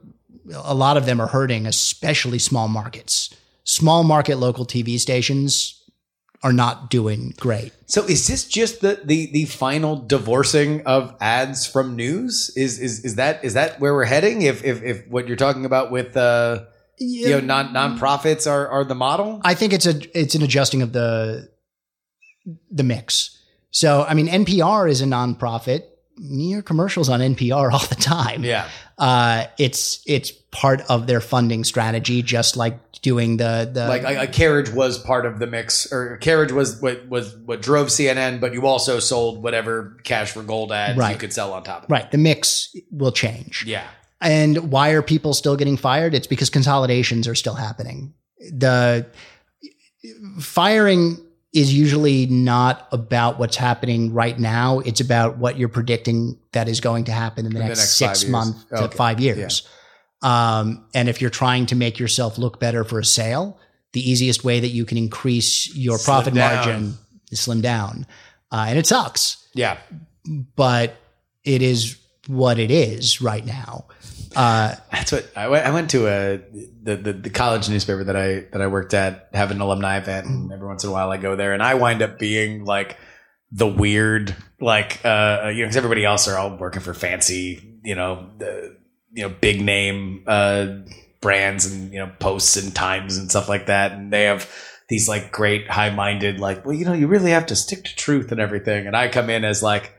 a 0.55 0.74
lot 0.74 0.97
of 0.97 1.05
them 1.05 1.20
are 1.20 1.27
hurting, 1.27 1.66
especially 1.66 2.39
small 2.39 2.68
markets. 2.68 3.35
Small 3.64 4.02
market 4.02 4.36
local 4.36 4.64
TV 4.64 4.98
stations 4.98 5.80
are 6.43 6.53
not 6.53 6.89
doing 6.91 7.35
great. 7.39 7.73
So 7.87 8.05
is 8.05 8.27
this 8.27 8.45
just 8.45 8.81
the 8.81 9.01
the 9.05 9.31
the 9.33 9.45
final 9.45 9.97
divorcing 9.97 10.87
of 10.87 11.15
ads 11.21 11.67
from 11.67 11.97
news? 11.97 12.51
Is 12.57 12.79
is 12.79 13.05
is 13.05 13.17
that 13.17 13.45
is 13.45 13.55
that 13.55 13.79
where 13.81 13.95
we're 13.95 14.05
heading? 14.05 14.43
If 14.43 14.65
if 14.65 14.83
if 14.83 15.07
what 15.09 15.29
you're 15.29 15.37
talking 15.37 15.65
about 15.67 15.91
with 15.91 16.17
uh 16.17 16.65
you 16.99 17.31
know 17.31 17.41
non 17.41 17.75
nonprofits 17.75 18.51
are 18.51 18.69
are 18.69 18.85
the 18.85 18.95
model? 18.95 19.41
I 19.45 19.55
think 19.55 19.73
it's 19.73 19.87
a 19.87 20.01
it's 20.19 20.35
an 20.35 20.43
adjusting 20.43 20.83
of 20.83 20.93
the 20.93 21.51
the 22.71 22.85
mix. 22.85 23.37
So 23.71 24.05
I 24.09 24.15
mean, 24.15 24.29
NPR 24.29 24.91
is 24.91 25.01
a 25.03 25.07
nonprofit. 25.07 25.83
Hear 26.19 26.61
commercials 26.62 27.09
on 27.09 27.21
NPR 27.21 27.73
all 27.73 27.87
the 27.87 27.95
time. 27.95 28.45
Yeah. 28.45 28.69
uh, 28.99 29.45
it's 29.59 30.03
it's 30.07 30.31
part 30.31 30.83
of 30.89 31.07
their 31.07 31.21
funding 31.21 31.65
strategy, 31.65 32.23
just 32.23 32.57
like 32.57 32.90
doing 33.02 33.36
the 33.36 33.70
the 33.72 33.89
Like 33.89 34.02
a, 34.02 34.22
a 34.22 34.27
carriage 34.27 34.70
was 34.70 34.98
part 34.98 35.27
of 35.27 35.39
the 35.39 35.47
mix, 35.47 35.93
or 35.93 36.16
carriage 36.18 36.52
was 36.52 36.81
what 36.81 37.09
was 37.09 37.36
what 37.39 37.62
drove 37.62 37.89
CNN, 37.89 38.40
but 38.40 38.52
you 38.52 38.66
also 38.66 38.98
sold 38.98 39.43
whatever 39.43 39.97
cash 40.05 40.32
for 40.32 40.43
gold 40.43 40.72
ads 40.72 40.98
right. 40.98 41.12
you 41.12 41.18
could 41.18 41.32
sell 41.32 41.52
on 41.52 41.62
top 41.62 41.85
of 41.85 41.85
it. 41.85 41.93
right. 41.93 42.10
The 42.10 42.18
mix 42.18 42.74
will 42.90 43.12
change. 43.12 43.64
Yeah. 43.66 43.86
And 44.20 44.70
why 44.70 44.90
are 44.90 45.02
people 45.02 45.32
still 45.32 45.56
getting 45.56 45.77
fired? 45.78 46.14
It's 46.14 46.27
because 46.27 46.51
consolidations 46.51 47.27
are 47.27 47.35
still 47.35 47.55
happening. 47.55 48.12
The 48.52 49.06
firing 50.39 51.18
is 51.52 51.74
usually 51.74 52.27
not 52.27 52.86
about 52.93 53.39
what's 53.39 53.56
happening 53.56 54.12
right 54.12 54.39
now. 54.39 54.78
It's 54.81 55.01
about 55.01 55.39
what 55.39 55.59
you're 55.59 55.68
predicting 55.68 56.39
that 56.52 56.68
is 56.68 56.81
going 56.81 57.05
to 57.05 57.12
happen 57.12 57.44
in 57.47 57.52
the, 57.52 57.59
In 57.59 57.62
the 57.64 57.68
next, 57.68 57.81
next 57.81 57.97
six 57.97 58.28
months 58.28 58.64
to 58.66 58.85
Okay. 58.85 58.97
five 58.97 59.20
years. 59.20 59.68
Um, 60.22 60.84
and 60.94 61.09
if 61.09 61.20
you're 61.20 61.30
trying 61.30 61.66
to 61.66 61.76
make 61.76 61.98
yourself 61.98 62.36
look 62.38 62.60
better 62.60 62.84
for 62.84 62.98
a 62.98 63.05
sale, 63.05 63.59
the 63.92 64.09
easiest 64.09 64.44
way 64.44 64.60
that 64.60 64.68
you 64.68 64.84
can 64.84 64.98
increase 64.98 65.74
your 65.74 65.98
Slim 65.98 66.14
profit 66.14 66.34
down. 66.34 66.55
margin 66.55 66.94
is 67.30 67.40
slim 67.40 67.60
down. 67.60 68.06
Uh, 68.52 68.66
and 68.68 68.78
it 68.78 68.86
sucks 68.86 69.47
Yeah. 69.55 69.78
but 70.56 70.97
it 71.44 71.62
is 71.62 71.97
what 72.26 72.59
it 72.59 72.70
is 72.70 73.20
right 73.22 73.44
now. 73.44 73.86
Uh, 74.36 74.74
That's 74.92 75.10
what 75.10 75.28
I 75.36 75.48
went. 75.48 75.66
I 75.66 75.70
went 75.72 75.90
to 75.90 76.06
a 76.06 76.36
the, 76.82 76.97
the 76.97 77.12
the 77.14 77.30
college 77.30 77.68
newspaper 77.68 78.05
that 78.05 78.14
I 78.16 78.47
that 78.52 78.60
I 78.62 78.68
worked 78.68 78.94
at 78.94 79.28
have 79.32 79.51
an 79.51 79.60
alumni 79.60 79.97
event, 79.98 80.26
and 80.26 80.52
every 80.52 80.68
once 80.68 80.84
in 80.84 80.90
a 80.90 80.92
while 80.92 81.10
I 81.10 81.16
go 81.16 81.34
there, 81.34 81.52
and 81.52 81.60
I 81.62 81.74
wind 81.74 82.01
up 82.01 82.18
being 82.20 82.64
like 82.64 82.97
the 83.51 83.66
weird, 83.66 84.36
like 84.60 85.05
uh, 85.05 85.48
you 85.52 85.62
know, 85.62 85.64
because 85.64 85.76
everybody 85.76 86.05
else 86.05 86.28
are 86.28 86.38
all 86.38 86.56
working 86.56 86.80
for 86.80 86.94
fancy, 86.94 87.80
you 87.82 87.97
know, 87.97 88.30
the 88.38 88.76
you 89.12 89.23
know, 89.23 89.35
big 89.41 89.61
name 89.61 90.24
uh 90.27 90.66
brands 91.20 91.66
and 91.66 91.93
you 91.93 91.99
know 91.99 92.11
posts 92.19 92.57
and 92.57 92.74
times 92.74 93.16
and 93.16 93.31
stuff 93.31 93.49
like 93.49 93.66
that, 93.66 93.93
and 93.93 94.12
they 94.12 94.24
have 94.24 94.51
these 94.89 95.09
like 95.09 95.31
great 95.31 95.69
high 95.69 95.91
minded 95.91 96.41
like, 96.41 96.65
well, 96.65 96.74
you 96.74 96.85
know, 96.85 96.93
you 96.93 97.07
really 97.07 97.31
have 97.31 97.47
to 97.47 97.57
stick 97.57 97.85
to 97.85 97.97
truth 97.97 98.32
and 98.32 98.41
everything, 98.41 98.87
and 98.87 98.97
I 98.97 99.09
come 99.09 99.31
in 99.31 99.45
as 99.45 99.62
like 99.62 99.93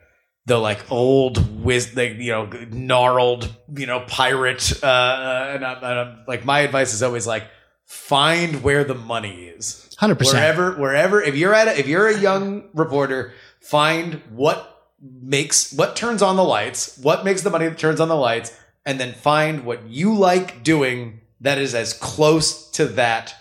the 0.45 0.57
like 0.57 0.91
old 0.91 1.65
like, 1.65 2.15
you 2.17 2.31
know, 2.31 2.45
gnarled, 2.71 3.55
you 3.75 3.85
know, 3.85 4.01
pirate. 4.07 4.83
Uh, 4.83 4.87
uh, 4.87 5.51
and, 5.55 5.65
I'm, 5.65 5.77
and 5.77 5.99
I'm 5.99 6.23
like, 6.27 6.45
my 6.45 6.61
advice 6.61 6.93
is 6.93 7.03
always 7.03 7.27
like, 7.27 7.47
find 7.85 8.63
where 8.63 8.83
the 8.83 8.95
money 8.95 9.45
is. 9.45 9.95
100%. 9.99 10.25
Wherever, 10.25 10.71
wherever, 10.73 11.21
if 11.21 11.35
you're 11.35 11.53
at, 11.53 11.67
a, 11.67 11.79
if 11.79 11.87
you're 11.87 12.07
a 12.07 12.17
young 12.17 12.69
reporter, 12.73 13.33
find 13.61 14.15
what 14.31 14.67
makes, 14.99 15.71
what 15.73 15.95
turns 15.95 16.21
on 16.21 16.35
the 16.35 16.43
lights, 16.43 16.97
what 16.97 17.23
makes 17.23 17.43
the 17.43 17.49
money 17.49 17.67
that 17.67 17.77
turns 17.77 17.99
on 17.99 18.07
the 18.07 18.15
lights, 18.15 18.51
and 18.85 18.99
then 18.99 19.13
find 19.13 19.65
what 19.65 19.87
you 19.87 20.15
like 20.15 20.63
doing 20.63 21.21
that 21.41 21.57
is 21.57 21.73
as 21.73 21.93
close 21.93 22.69
to 22.71 22.85
that 22.85 23.35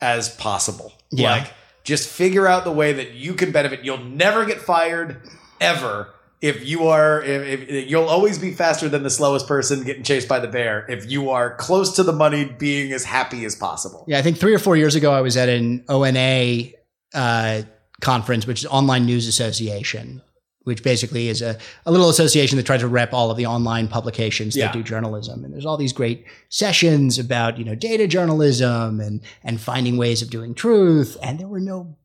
as 0.00 0.34
possible. 0.36 0.92
Yeah. 1.10 1.32
Like, 1.32 1.52
just 1.84 2.08
figure 2.08 2.46
out 2.46 2.64
the 2.64 2.72
way 2.72 2.92
that 2.92 3.12
you 3.12 3.34
can 3.34 3.52
benefit. 3.52 3.84
You'll 3.84 3.98
never 3.98 4.44
get 4.44 4.60
fired 4.60 5.22
ever 5.60 6.08
if 6.40 6.66
you 6.66 6.88
are. 6.88 7.22
If, 7.22 7.68
if 7.68 7.90
you'll 7.90 8.08
always 8.08 8.38
be 8.38 8.52
faster 8.52 8.88
than 8.88 9.02
the 9.02 9.10
slowest 9.10 9.46
person 9.46 9.82
getting 9.84 10.02
chased 10.02 10.28
by 10.28 10.38
the 10.38 10.48
bear 10.48 10.86
if 10.88 11.10
you 11.10 11.30
are 11.30 11.56
close 11.56 11.96
to 11.96 12.02
the 12.02 12.12
money, 12.12 12.44
being 12.44 12.92
as 12.92 13.04
happy 13.04 13.44
as 13.44 13.56
possible. 13.56 14.04
yeah, 14.06 14.18
I 14.18 14.22
think 14.22 14.38
three 14.38 14.54
or 14.54 14.58
four 14.58 14.76
years 14.76 14.94
ago, 14.94 15.12
I 15.12 15.20
was 15.20 15.36
at 15.36 15.48
an 15.48 15.84
ONA 15.88 16.70
uh, 17.14 17.62
conference, 18.00 18.46
which 18.46 18.60
is 18.60 18.66
Online 18.66 19.06
News 19.06 19.26
Association, 19.26 20.22
which 20.64 20.82
basically 20.82 21.28
is 21.28 21.42
a, 21.42 21.58
a 21.86 21.90
little 21.90 22.08
association 22.08 22.56
that 22.56 22.64
tries 22.66 22.80
to 22.80 22.88
rep 22.88 23.12
all 23.12 23.30
of 23.30 23.36
the 23.36 23.46
online 23.46 23.88
publications 23.88 24.54
Yeah. 24.56 24.66
that 24.66 24.72
do 24.74 24.82
journalism. 24.82 25.44
And 25.44 25.52
there's 25.52 25.66
all 25.66 25.76
these 25.76 25.92
great 25.92 26.24
sessions 26.48 27.18
about, 27.18 27.58
you 27.58 27.64
know, 27.64 27.74
data 27.74 28.06
journalism 28.06 29.00
and, 29.00 29.20
and 29.42 29.60
finding 29.60 29.96
ways 29.96 30.22
of 30.22 30.30
doing 30.30 30.54
truth. 30.54 31.16
And 31.22 31.40
there 31.40 31.48
were 31.48 31.60
no 31.60 31.96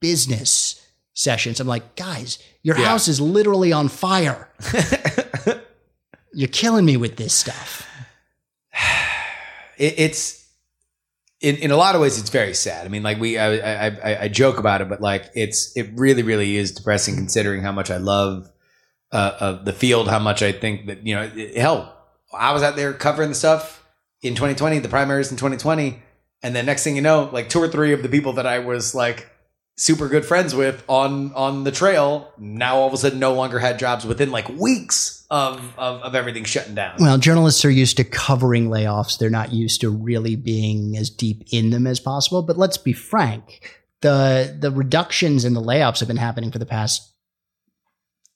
business 0.00 0.80
sessions. 1.14 1.60
I'm 1.60 1.66
like, 1.66 1.96
guys, 1.96 2.38
your 2.62 2.76
Yeah. 2.78 2.86
house 2.86 3.08
is 3.08 3.20
literally 3.20 3.72
on 3.72 3.88
fire. 3.88 4.50
You're 6.32 6.48
killing 6.48 6.84
me 6.84 6.96
with 6.96 7.16
this 7.16 7.32
stuff. 7.32 7.86
it, 9.78 9.94
it's 9.98 10.43
in, 11.44 11.56
in 11.56 11.70
a 11.70 11.76
lot 11.76 11.94
of 11.94 12.00
ways 12.00 12.18
it's 12.18 12.30
very 12.30 12.54
sad. 12.54 12.86
I 12.86 12.88
mean, 12.88 13.02
like 13.02 13.20
we 13.20 13.36
I, 13.36 13.88
I, 13.88 14.22
I, 14.22 14.28
joke 14.28 14.58
about 14.58 14.80
it, 14.80 14.88
but 14.88 15.02
like 15.02 15.26
it's 15.34 15.76
it 15.76 15.90
really 15.94 16.22
really 16.22 16.56
is 16.56 16.72
depressing 16.72 17.16
considering 17.16 17.60
how 17.60 17.70
much 17.70 17.90
I 17.90 17.98
love 17.98 18.50
uh, 19.12 19.36
of 19.38 19.64
the 19.66 19.74
field, 19.74 20.08
how 20.08 20.18
much 20.18 20.42
I 20.42 20.52
think 20.52 20.86
that 20.86 21.06
you 21.06 21.14
know 21.14 21.30
it, 21.34 21.58
hell. 21.58 21.94
I 22.32 22.52
was 22.52 22.62
out 22.62 22.76
there 22.76 22.94
covering 22.94 23.28
the 23.28 23.34
stuff 23.34 23.86
in 24.22 24.34
2020, 24.34 24.78
the 24.78 24.88
primaries 24.88 25.30
in 25.30 25.36
2020, 25.36 26.02
and 26.42 26.56
then 26.56 26.64
next 26.64 26.82
thing 26.82 26.96
you 26.96 27.02
know, 27.02 27.28
like 27.30 27.50
two 27.50 27.60
or 27.60 27.68
three 27.68 27.92
of 27.92 28.02
the 28.02 28.08
people 28.08 28.32
that 28.34 28.46
I 28.46 28.60
was 28.60 28.94
like 28.94 29.30
super 29.76 30.08
good 30.08 30.24
friends 30.24 30.54
with 30.54 30.84
on 30.88 31.32
on 31.34 31.64
the 31.64 31.72
trail 31.72 32.32
now 32.38 32.76
all 32.76 32.86
of 32.86 32.92
a 32.92 32.96
sudden 32.96 33.18
no 33.18 33.34
longer 33.34 33.58
had 33.58 33.78
jobs 33.78 34.04
within 34.04 34.30
like 34.30 34.48
weeks 34.50 35.24
of 35.30 35.58
of, 35.76 36.02
of 36.02 36.14
everything 36.14 36.44
shutting 36.44 36.74
down. 36.74 36.96
Well, 36.98 37.18
journalists 37.18 37.64
are 37.64 37.70
used 37.70 37.96
to 37.96 38.04
covering 38.04 38.68
layoffs. 38.68 39.18
They're 39.18 39.30
not 39.30 39.52
used 39.52 39.80
to 39.80 39.90
really 39.90 40.36
being 40.36 40.96
as 40.96 41.10
deep 41.10 41.44
in 41.50 41.70
them 41.70 41.86
as 41.86 41.98
possible. 41.98 42.42
But 42.42 42.56
let's 42.56 42.78
be 42.78 42.92
frank. 42.92 43.82
The 44.00 44.56
the 44.58 44.70
reductions 44.70 45.44
in 45.44 45.54
the 45.54 45.62
layoffs 45.62 45.98
have 45.98 46.08
been 46.08 46.16
happening 46.16 46.52
for 46.52 46.58
the 46.58 46.66
past 46.66 47.12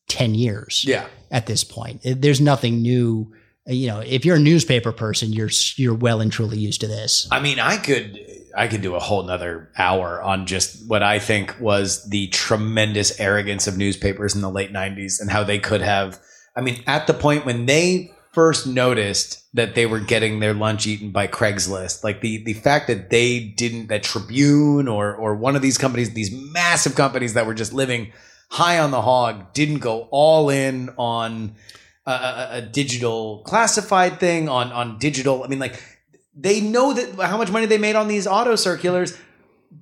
10 0.08 0.34
years 0.34 0.84
yeah. 0.86 1.06
at 1.30 1.46
this 1.46 1.62
point. 1.62 2.00
There's 2.02 2.40
nothing 2.40 2.82
new. 2.82 3.32
Uh, 3.68 3.72
you 3.72 3.86
know, 3.88 4.00
if 4.00 4.24
you're 4.24 4.36
a 4.36 4.40
newspaper 4.40 4.92
person, 4.92 5.32
you're 5.32 5.50
you're 5.76 5.94
well 5.94 6.20
and 6.20 6.32
truly 6.32 6.58
used 6.58 6.80
to 6.80 6.86
this. 6.86 7.28
I 7.30 7.40
mean, 7.40 7.58
I 7.58 7.76
could 7.76 8.18
I 8.56 8.68
could 8.68 8.82
do 8.82 8.94
a 8.94 9.00
whole 9.00 9.22
nother 9.22 9.70
hour 9.76 10.22
on 10.22 10.46
just 10.46 10.88
what 10.88 11.02
I 11.02 11.18
think 11.18 11.58
was 11.60 12.08
the 12.08 12.28
tremendous 12.28 13.18
arrogance 13.20 13.66
of 13.66 13.76
newspapers 13.76 14.34
in 14.34 14.40
the 14.40 14.50
late 14.50 14.72
'90s 14.72 15.20
and 15.20 15.30
how 15.30 15.44
they 15.44 15.58
could 15.58 15.82
have. 15.82 16.20
I 16.56 16.60
mean, 16.60 16.82
at 16.86 17.06
the 17.06 17.14
point 17.14 17.44
when 17.44 17.66
they 17.66 18.12
first 18.32 18.66
noticed 18.66 19.42
that 19.54 19.74
they 19.74 19.86
were 19.86 20.00
getting 20.00 20.40
their 20.40 20.54
lunch 20.54 20.86
eaten 20.86 21.10
by 21.10 21.26
Craigslist, 21.26 22.04
like 22.04 22.20
the 22.20 22.42
the 22.44 22.54
fact 22.54 22.86
that 22.86 23.10
they 23.10 23.40
didn't 23.40 23.88
that 23.88 24.02
Tribune 24.02 24.88
or 24.88 25.14
or 25.14 25.34
one 25.34 25.56
of 25.56 25.62
these 25.62 25.78
companies, 25.78 26.14
these 26.14 26.32
massive 26.32 26.94
companies 26.94 27.34
that 27.34 27.46
were 27.46 27.54
just 27.54 27.72
living 27.72 28.12
high 28.50 28.78
on 28.78 28.90
the 28.90 29.02
hog, 29.02 29.52
didn't 29.52 29.78
go 29.78 30.08
all 30.10 30.48
in 30.48 30.88
on 30.96 31.54
a, 32.08 32.12
a, 32.12 32.48
a 32.58 32.62
digital 32.62 33.42
classified 33.44 34.18
thing 34.20 34.48
on 34.48 34.72
on 34.72 34.98
digital. 34.98 35.44
I 35.44 35.48
mean, 35.48 35.58
like 35.58 35.82
they 36.34 36.60
know 36.60 36.92
that 36.92 37.20
how 37.26 37.36
much 37.36 37.50
money 37.50 37.66
they 37.66 37.78
made 37.78 37.96
on 37.96 38.08
these 38.08 38.26
auto 38.26 38.56
circulars. 38.56 39.16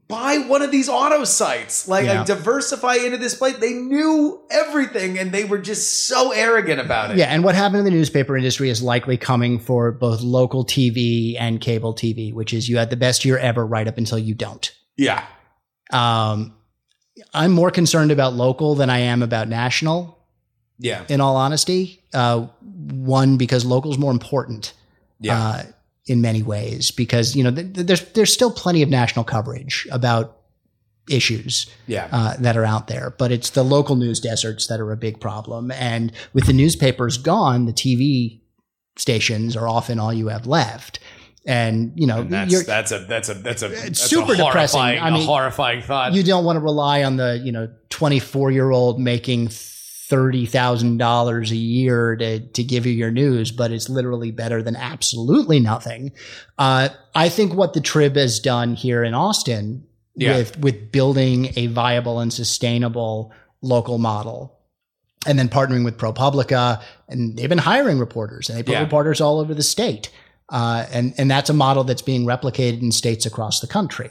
Buy 0.09 0.39
one 0.39 0.63
of 0.63 0.71
these 0.73 0.89
auto 0.89 1.25
sites, 1.25 1.87
like, 1.89 2.05
Yeah. 2.07 2.19
like 2.19 2.27
diversify 2.27 2.95
into 2.97 3.19
this 3.19 3.35
place. 3.35 3.57
They 3.59 3.73
knew 3.73 4.41
everything, 4.51 5.19
and 5.19 5.31
they 5.33 5.45
were 5.45 5.59
just 5.59 6.07
so 6.07 6.31
arrogant 6.33 6.81
about 6.81 7.11
it. 7.11 7.17
Yeah, 7.19 7.27
and 7.27 7.43
what 7.45 7.55
happened 7.57 7.81
in 7.81 7.85
the 7.85 7.91
newspaper 7.93 8.37
industry 8.37 8.69
is 8.69 8.83
likely 8.83 9.17
coming 9.17 9.59
for 9.61 9.91
both 9.93 10.23
local 10.23 10.65
TV 10.65 11.37
and 11.39 11.61
cable 11.61 11.93
TV, 11.95 12.33
which 12.33 12.53
is 12.53 12.69
you 12.69 12.79
had 12.79 12.91
the 12.91 12.97
best 12.97 13.25
year 13.25 13.37
ever 13.39 13.65
right 13.67 13.87
up 13.89 13.97
until 13.99 14.19
you 14.19 14.35
don't. 14.35 14.73
yeah, 14.97 15.25
Um, 15.93 16.55
I'm 17.35 17.53
more 17.53 17.71
concerned 17.71 18.11
about 18.11 18.35
local 18.35 18.75
than 18.75 18.91
I 18.91 18.99
am 18.99 19.23
about 19.23 19.49
national. 19.49 20.16
Yeah, 20.79 21.05
In 21.09 21.21
all 21.21 21.37
honesty, 21.37 22.03
uh, 22.15 22.47
one 22.63 23.37
because 23.37 23.65
local 23.65 23.91
is 23.91 23.99
more 23.99 24.11
important 24.13 24.75
yeah. 25.21 25.39
uh, 25.41 25.63
in 26.07 26.21
many 26.21 26.43
ways 26.43 26.91
because 26.91 27.35
you 27.35 27.43
know 27.43 27.51
th- 27.51 27.73
th- 27.75 27.87
there's 27.87 28.05
there's 28.13 28.33
still 28.33 28.51
plenty 28.51 28.83
of 28.83 28.89
national 28.91 29.25
coverage 29.25 29.87
about 29.91 30.37
issues 31.09 31.67
yeah. 31.87 32.09
uh, 32.13 32.37
that 32.39 32.57
are 32.57 32.65
out 32.65 32.89
there, 32.89 33.15
but 33.17 33.31
it's 33.33 33.51
the 33.51 33.63
local 33.63 33.97
news 33.97 34.21
deserts 34.21 34.67
that 34.67 34.81
are 34.81 34.91
a 34.93 34.97
big 34.97 35.21
problem. 35.21 35.71
And 35.71 36.13
with 36.33 36.47
the 36.47 36.53
newspapers 36.53 37.17
gone, 37.17 37.67
the 37.67 37.73
TV 37.73 38.41
stations 38.97 39.57
are 39.57 39.69
often 39.69 39.99
all 39.99 40.13
you 40.13 40.29
have 40.29 40.47
left. 40.47 40.99
And 41.47 41.93
you 41.95 42.09
know, 42.09 42.25
That's 42.25 42.65
that's 42.67 42.91
a 42.93 42.99
that's 43.01 43.29
a 43.29 43.35
that's 43.35 43.63
a 43.63 43.69
that's 43.69 44.01
super 44.01 44.33
a 44.33 44.37
depressing. 44.37 44.81
horrifying- 44.81 45.01
I 45.03 45.11
mean, 45.11 45.23
a 45.23 45.27
horrifying 45.27 45.81
thought. 45.83 46.13
you 46.13 46.25
don't 46.25 46.45
want 46.45 46.57
to 46.57 46.61
rely 46.61 47.05
on 47.05 47.17
the 47.19 47.41
you 47.43 47.53
know 47.53 47.69
24 47.91 48.51
year 48.51 48.71
old 48.73 48.99
making 49.01 49.49
thirty 50.09 50.47
thousand 50.47 50.99
dollars 50.99 51.51
a 51.51 51.57
year 51.57 52.17
to 52.17 52.41
to 52.41 52.63
give 52.65 52.87
you 52.87 52.93
your 52.93 53.11
news, 53.11 53.51
but 53.51 53.73
it's 53.73 53.89
literally 53.89 54.31
better 54.31 54.63
than 54.63 54.77
absolutely 54.77 55.61
nothing. 55.61 56.13
Uh, 56.59 56.89
I 57.15 57.29
think 57.29 57.55
what 57.55 57.73
the 57.73 57.81
Trib 57.81 58.17
has 58.17 58.39
done 58.41 58.75
here 58.75 59.03
in 59.05 59.15
Austin 59.15 59.85
Yeah. 60.15 60.37
with 60.39 60.59
with 60.59 60.93
building 60.93 61.53
a 61.57 61.67
viable 61.67 62.21
and 62.21 62.33
sustainable 62.33 63.33
local 63.63 63.99
model. 63.99 64.53
And 65.29 65.37
then 65.41 65.49
partnering 65.49 65.85
with 65.85 65.99
ProPublica, 65.99 66.81
and 67.09 67.37
they've 67.37 67.49
been 67.49 67.59
hiring 67.59 67.99
reporters, 67.99 68.49
and 68.49 68.57
they 68.57 68.63
put 68.63 68.73
Yeah. 68.75 68.83
reporters 68.83 69.21
all 69.21 69.41
over 69.41 69.55
the 69.55 69.63
state, 69.63 70.09
uh, 70.51 70.87
and 70.93 71.15
and 71.19 71.29
that's 71.29 71.51
a 71.51 71.53
model 71.53 71.83
that's 71.83 72.03
being 72.03 72.25
replicated 72.27 72.81
in 72.81 72.93
states 72.93 73.27
across 73.27 73.59
the 73.59 73.67
country. 73.67 74.11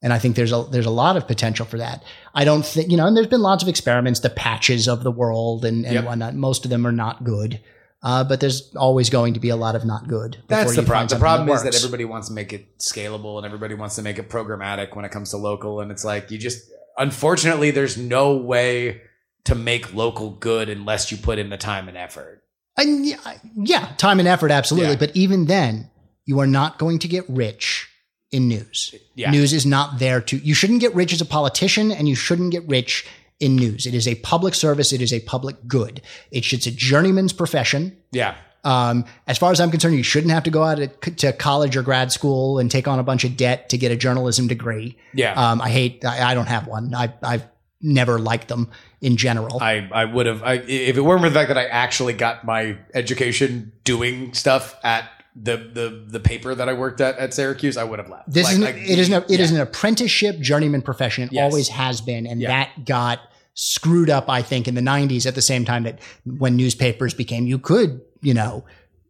And 0.00 0.12
I 0.12 0.18
think 0.18 0.36
there's 0.36 0.52
a 0.52 0.64
there's 0.70 0.86
a 0.86 0.90
lot 0.90 1.16
of 1.16 1.26
potential 1.26 1.66
for 1.66 1.78
that. 1.78 2.04
I 2.34 2.44
don't 2.44 2.64
think 2.64 2.90
you 2.90 2.96
know, 2.96 3.06
and 3.06 3.16
there's 3.16 3.26
been 3.26 3.42
lots 3.42 3.62
of 3.62 3.68
experiments, 3.68 4.20
the 4.20 4.30
patches 4.30 4.86
of 4.88 5.02
the 5.02 5.10
world 5.10 5.64
and, 5.64 5.84
and 5.84 5.94
Yep. 5.94 6.04
whatnot. 6.04 6.34
Most 6.34 6.64
of 6.64 6.70
them 6.70 6.86
are 6.86 6.92
not 6.92 7.24
good, 7.24 7.60
uh, 8.02 8.22
but 8.22 8.38
there's 8.38 8.72
always 8.76 9.10
going 9.10 9.34
to 9.34 9.40
be 9.40 9.48
a 9.48 9.56
lot 9.56 9.74
of 9.74 9.84
not 9.84 10.06
good. 10.06 10.36
That's 10.46 10.76
the 10.76 10.84
problem. 10.84 11.08
The 11.08 11.16
problem 11.16 11.48
is 11.48 11.64
that 11.64 11.74
everybody 11.74 12.04
wants 12.04 12.28
to 12.28 12.34
make 12.34 12.52
it 12.52 12.78
scalable 12.78 13.38
and 13.38 13.46
everybody 13.46 13.74
wants 13.74 13.96
to 13.96 14.02
make 14.02 14.18
it 14.20 14.28
programmatic 14.28 14.94
when 14.94 15.04
it 15.04 15.10
comes 15.10 15.30
to 15.30 15.36
local. 15.36 15.80
And 15.80 15.90
it's 15.90 16.04
like 16.04 16.30
you 16.30 16.38
just, 16.38 16.62
unfortunately, 16.96 17.72
there's 17.72 17.96
no 17.96 18.36
way 18.36 19.02
to 19.44 19.54
make 19.56 19.94
local 19.94 20.30
good 20.30 20.68
unless 20.68 21.10
you 21.10 21.16
put 21.16 21.38
in 21.38 21.50
the 21.50 21.56
time 21.56 21.88
and 21.88 21.96
effort. 21.96 22.44
And 22.76 23.04
yeah, 23.04 23.16
yeah, 23.56 23.92
time 23.96 24.20
and 24.20 24.28
effort, 24.28 24.52
absolutely. 24.52 24.92
Yeah. 24.92 24.98
But 24.98 25.16
even 25.16 25.46
then, 25.46 25.90
you 26.24 26.38
are 26.38 26.46
not 26.46 26.78
going 26.78 27.00
to 27.00 27.08
get 27.08 27.24
rich 27.28 27.88
in 28.30 28.48
news. 28.48 28.94
Yeah. 29.14 29.30
News 29.30 29.52
is 29.52 29.64
not 29.64 29.98
there 29.98 30.20
to, 30.20 30.36
you 30.36 30.54
shouldn't 30.54 30.80
get 30.80 30.94
rich 30.94 31.12
as 31.12 31.20
a 31.20 31.24
politician 31.24 31.90
and 31.90 32.08
you 32.08 32.14
shouldn't 32.14 32.52
get 32.52 32.68
rich 32.68 33.06
in 33.40 33.56
news. 33.56 33.86
It 33.86 33.94
is 33.94 34.06
a 34.06 34.16
public 34.16 34.54
service. 34.54 34.92
It 34.92 35.00
is 35.00 35.12
a 35.12 35.20
public 35.20 35.56
good. 35.66 36.02
It's, 36.30 36.52
it's 36.52 36.66
a 36.66 36.70
journeyman's 36.70 37.32
profession. 37.32 37.96
Yeah. 38.12 38.34
Um, 38.64 39.04
as 39.26 39.38
far 39.38 39.52
as 39.52 39.60
I'm 39.60 39.70
concerned, 39.70 39.94
you 39.94 40.02
shouldn't 40.02 40.32
have 40.32 40.42
to 40.42 40.50
go 40.50 40.62
out 40.62 40.74
to, 40.76 40.88
to 40.88 41.32
college 41.32 41.76
or 41.76 41.82
grad 41.82 42.12
school 42.12 42.58
and 42.58 42.70
take 42.70 42.88
on 42.88 42.98
a 42.98 43.02
bunch 43.02 43.24
of 43.24 43.36
debt 43.36 43.68
to 43.70 43.78
get 43.78 43.92
a 43.92 43.96
journalism 43.96 44.48
degree. 44.48 44.98
Yeah. 45.14 45.32
Um, 45.32 45.60
I 45.62 45.70
hate, 45.70 46.04
I, 46.04 46.32
I 46.32 46.34
don't 46.34 46.48
have 46.48 46.66
one. 46.66 46.94
I, 46.94 47.12
I've 47.22 47.46
never 47.80 48.18
liked 48.18 48.48
them 48.48 48.70
in 49.00 49.16
general. 49.16 49.62
I, 49.62 49.88
I 49.92 50.04
would 50.04 50.26
have 50.26 50.42
I, 50.42 50.54
if 50.54 50.96
it 50.96 51.00
weren't 51.00 51.22
for 51.22 51.28
the 51.28 51.34
fact 51.34 51.48
that 51.48 51.56
I 51.56 51.66
actually 51.66 52.12
got 52.12 52.44
my 52.44 52.76
education 52.92 53.72
doing 53.84 54.34
stuff 54.34 54.74
at 54.82 55.08
the 55.40 55.56
the 55.56 56.04
the 56.08 56.20
paper 56.20 56.54
that 56.54 56.68
I 56.68 56.72
worked 56.72 57.00
at 57.00 57.16
at 57.18 57.32
Syracuse, 57.34 57.76
I 57.76 57.84
would 57.84 57.98
have 57.98 58.08
left. 58.08 58.30
This 58.32 58.44
Like, 58.44 58.52
is 58.54 58.58
an, 58.58 58.64
I- 58.66 58.70
it 58.92 58.98
is 58.98 59.08
an, 59.10 59.24
it 59.28 59.40
is 59.40 59.50
yeah. 59.50 59.56
an 59.58 59.62
apprenticeship 59.62 60.40
journeyman 60.40 60.82
profession. 60.82 61.24
It 61.24 61.32
Yes. 61.32 61.50
always 61.52 61.68
has 61.68 62.00
been, 62.00 62.26
and 62.26 62.40
Yeah. 62.40 62.48
that 62.48 62.84
got 62.84 63.20
screwed 63.54 64.10
up. 64.10 64.28
I 64.28 64.42
think 64.42 64.66
in 64.68 64.74
the 64.74 64.80
'90s, 64.82 65.26
at 65.26 65.34
the 65.34 65.42
same 65.42 65.64
time 65.64 65.84
that 65.84 65.98
when 66.24 66.56
newspapers 66.56 67.14
became, 67.14 67.46
you 67.46 67.58
could 67.58 68.00
you 68.20 68.34
know 68.34 68.64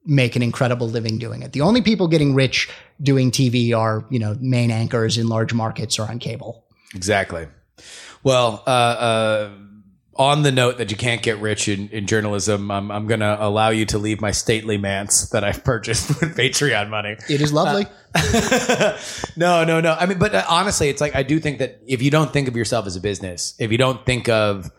make 0.05 0.37
an 0.37 0.43
incredible 0.43 0.89
living 0.89 1.19
doing 1.19 1.43
it. 1.43 1.53
The 1.53 1.61
only 1.61 1.83
people 1.83 2.09
getting 2.09 2.35
rich 2.35 2.69
doing 3.03 3.31
TV 3.31 3.73
are 3.77 4.05
you 4.11 4.19
know 4.19 4.37
main 4.41 4.71
anchors 4.71 5.17
in 5.19 5.29
large 5.29 5.53
markets 5.55 5.99
or 5.99 6.09
on 6.09 6.19
cable. 6.19 6.65
Exactly. 6.95 7.47
Well, 8.25 8.63
uh, 8.67 8.71
uh, 8.71 9.51
on 10.19 10.43
the 10.43 10.51
note 10.51 10.79
that 10.79 10.91
you 10.91 10.97
can't 10.97 11.23
get 11.23 11.39
rich 11.39 11.69
in, 11.69 11.89
in 11.91 12.07
journalism, 12.07 12.73
I'm, 12.73 12.91
I'm 12.91 13.07
going 13.07 13.21
to 13.21 13.37
allow 13.41 13.69
you 13.69 13.87
to 13.87 13.99
leave 13.99 14.21
my 14.21 14.33
stately 14.33 14.77
manse 14.77 15.31
that 15.31 15.45
I've 15.45 15.63
purchased 15.63 16.09
with 16.21 16.37
Patreon 16.37 16.91
money. 16.91 17.17
It 17.29 17.41
is 17.41 17.53
lovely. 17.53 17.87
no, 19.37 19.63
no, 19.65 19.81
no. 19.81 19.95
I 19.95 20.07
mean, 20.07 20.19
but 20.19 20.35
uh, 20.35 20.45
honestly, 20.49 20.89
it's 20.89 21.01
like 21.01 21.15
I 21.15 21.23
do 21.23 21.39
think 21.39 21.59
that 21.61 21.81
if 21.87 22.03
you 22.03 22.11
don't 22.11 22.33
think 22.33 22.49
of 22.49 22.57
yourself 22.57 22.87
as 22.87 22.97
a 22.97 23.01
business, 23.01 23.55
if 23.61 23.71
you 23.71 23.79
don't 23.79 24.05
think 24.05 24.29
of 24.29 24.73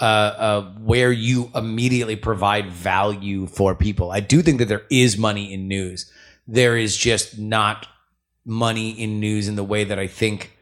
uh, 0.00 0.04
uh, 0.04 0.62
where 0.80 1.12
you 1.12 1.52
immediately 1.54 2.16
provide 2.16 2.70
value 2.70 3.46
for 3.46 3.76
people, 3.76 4.10
I 4.10 4.18
do 4.18 4.42
think 4.42 4.58
that 4.58 4.66
there 4.66 4.86
is 4.90 5.16
money 5.16 5.52
in 5.52 5.68
news. 5.68 6.10
There 6.48 6.76
is 6.76 6.96
just 6.96 7.38
not 7.38 7.86
money 8.44 8.90
in 8.90 9.20
news 9.20 9.46
in 9.46 9.54
the 9.54 9.62
way 9.62 9.84
that 9.84 10.00
I 10.00 10.08
think 10.08 10.56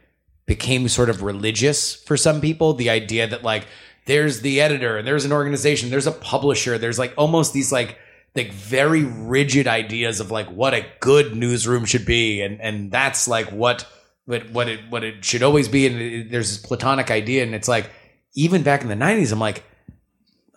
became 0.44 0.88
sort 0.88 1.08
of 1.08 1.22
religious 1.22 1.94
for 1.94 2.18
some 2.18 2.42
people. 2.42 2.74
The 2.74 2.90
idea 2.90 3.26
that 3.26 3.42
like 3.42 3.66
there's 4.08 4.40
the 4.40 4.60
editor 4.60 4.96
and 4.96 5.06
there's 5.06 5.26
an 5.26 5.32
organization, 5.32 5.90
there's 5.90 6.06
a 6.06 6.12
publisher, 6.12 6.78
there's 6.78 6.98
like 6.98 7.12
almost 7.16 7.52
these 7.52 7.70
like 7.70 7.98
like 8.34 8.52
very 8.52 9.04
rigid 9.04 9.68
ideas 9.68 10.18
of 10.18 10.30
like 10.30 10.50
what 10.50 10.72
a 10.72 10.86
good 11.00 11.36
newsroom 11.36 11.84
should 11.84 12.06
be, 12.06 12.40
and 12.40 12.60
and 12.60 12.90
that's 12.90 13.28
like 13.28 13.52
what 13.52 13.86
what 14.24 14.50
what 14.50 14.68
it 14.68 14.80
what 14.88 15.04
it 15.04 15.24
should 15.24 15.42
always 15.42 15.68
be. 15.68 15.86
And 15.86 16.00
it, 16.00 16.30
there's 16.30 16.48
this 16.48 16.66
platonic 16.66 17.10
idea, 17.10 17.42
and 17.42 17.54
it's 17.54 17.68
like 17.68 17.90
even 18.34 18.62
back 18.62 18.82
in 18.82 18.88
the 18.88 18.96
'90s, 18.96 19.30
I'm 19.30 19.38
like. 19.38 19.62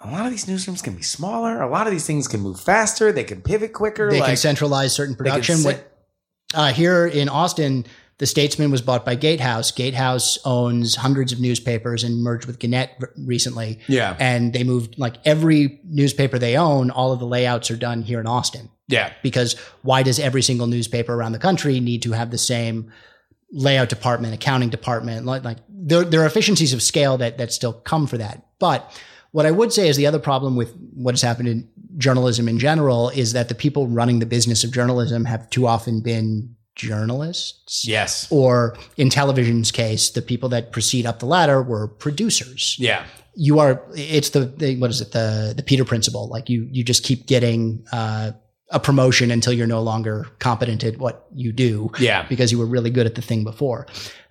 A 0.04 0.10
lot 0.10 0.26
of 0.26 0.32
these 0.32 0.48
newsrooms 0.48 0.82
can 0.82 0.96
be 0.96 1.04
smaller. 1.04 1.62
A 1.62 1.70
lot 1.70 1.86
of 1.86 1.92
these 1.92 2.08
things 2.08 2.28
can 2.28 2.40
move 2.40 2.60
faster. 2.60 3.12
They 3.12 3.24
can 3.24 3.40
pivot 3.40 3.72
quicker. 3.72 4.10
They 4.10 4.20
can 4.20 4.36
centralize 4.36 4.96
certain 4.96 5.14
production. 5.16 5.58
What 5.62 5.94
uh, 6.56 6.74
here 6.74 7.06
in 7.06 7.30
Austin, 7.30 7.86
the 8.22 8.28
Statesman 8.28 8.70
was 8.70 8.82
bought 8.82 9.04
by 9.04 9.16
Gatehouse. 9.16 9.72
Gatehouse 9.72 10.38
owns 10.46 10.96
hundreds 10.96 11.34
of 11.34 11.42
newspapers 11.42 12.04
and 12.06 12.22
merged 12.22 12.46
with 12.46 12.60
Gannett 12.60 12.92
recently. 13.18 13.80
Yeah. 13.88 14.16
and 14.20 14.54
they 14.54 14.64
moved 14.64 14.98
like 14.98 15.16
every 15.26 15.82
newspaper 15.84 16.38
they 16.38 16.56
own. 16.56 16.92
All 16.92 17.12
of 17.12 17.20
the 17.20 17.26
layouts 17.26 17.72
are 17.72 17.76
done 17.76 18.04
here 18.04 18.20
in 18.20 18.28
Austin 18.28 18.70
yeah, 18.92 19.14
because 19.24 19.58
why 19.82 20.04
does 20.04 20.20
every 20.20 20.42
single 20.42 20.68
newspaper 20.68 21.14
around 21.14 21.32
the 21.32 21.40
country 21.40 21.80
need 21.80 22.04
to 22.04 22.12
have 22.12 22.30
the 22.30 22.38
same 22.38 22.92
layout 23.52 23.90
department, 23.90 24.34
accounting 24.34 24.70
department? 24.70 25.26
Like, 25.26 25.44
like 25.44 25.58
there, 25.70 26.04
there 26.04 26.22
are 26.22 26.26
efficiencies 26.26 26.74
of 26.74 26.82
scale 26.82 27.18
that 27.18 27.38
that 27.38 27.54
still 27.54 27.74
come 27.74 28.06
for 28.06 28.18
that. 28.18 28.46
But 28.60 28.92
what 29.32 29.46
I 29.46 29.52
would 29.52 29.72
say 29.72 29.88
is 29.88 29.96
the 29.96 30.08
other 30.08 30.20
problem 30.20 30.56
with 30.58 30.76
what 30.94 31.14
has 31.14 31.22
happened 31.22 31.48
in 31.48 31.70
journalism 31.98 32.50
in 32.50 32.60
general 32.60 33.10
is 33.10 33.34
that 33.34 33.48
the 33.48 33.56
people 33.56 33.88
running 33.88 34.20
the 34.20 34.26
business 34.26 34.64
of 34.64 34.72
journalism 34.72 35.26
have 35.26 35.50
too 35.50 35.68
often 35.68 36.02
been 36.02 36.56
journalists. 36.76 37.88
yes, 37.88 38.28
Or 38.32 38.78
in 38.98 39.10
television's 39.10 39.72
case, 39.72 40.10
the 40.10 40.22
people 40.22 40.50
that 40.50 40.72
proceed 40.72 41.06
up 41.06 41.20
the 41.20 41.26
ladder 41.26 41.62
were 41.62 41.88
producers. 41.88 42.76
Yeah, 42.80 43.06
you 43.36 43.60
are 43.60 43.84
it's 43.96 44.30
the, 44.30 44.46
the 44.46 44.78
what 44.78 44.90
is 44.90 45.02
it? 45.02 45.12
The 45.12 45.54
the 45.56 45.64
peter 45.64 45.86
principle. 45.86 46.28
Like 46.28 46.50
you 46.50 46.68
you 46.72 46.84
just 46.84 47.04
keep 47.04 47.28
getting 47.28 47.86
uh 47.92 48.32
a 48.72 48.80
promotion 48.80 49.32
until 49.32 49.54
you're 49.54 49.68
no 49.68 49.82
longer 49.82 50.26
competent 50.40 50.84
at 50.84 50.98
what 50.98 51.28
you 51.34 51.52
do 51.52 51.92
yeah. 52.00 52.26
because 52.30 52.52
you 52.52 52.58
were 52.58 52.66
really 52.66 52.90
good 52.90 53.06
at 53.06 53.16
the 53.16 53.22
thing 53.22 53.44
before. 53.44 53.86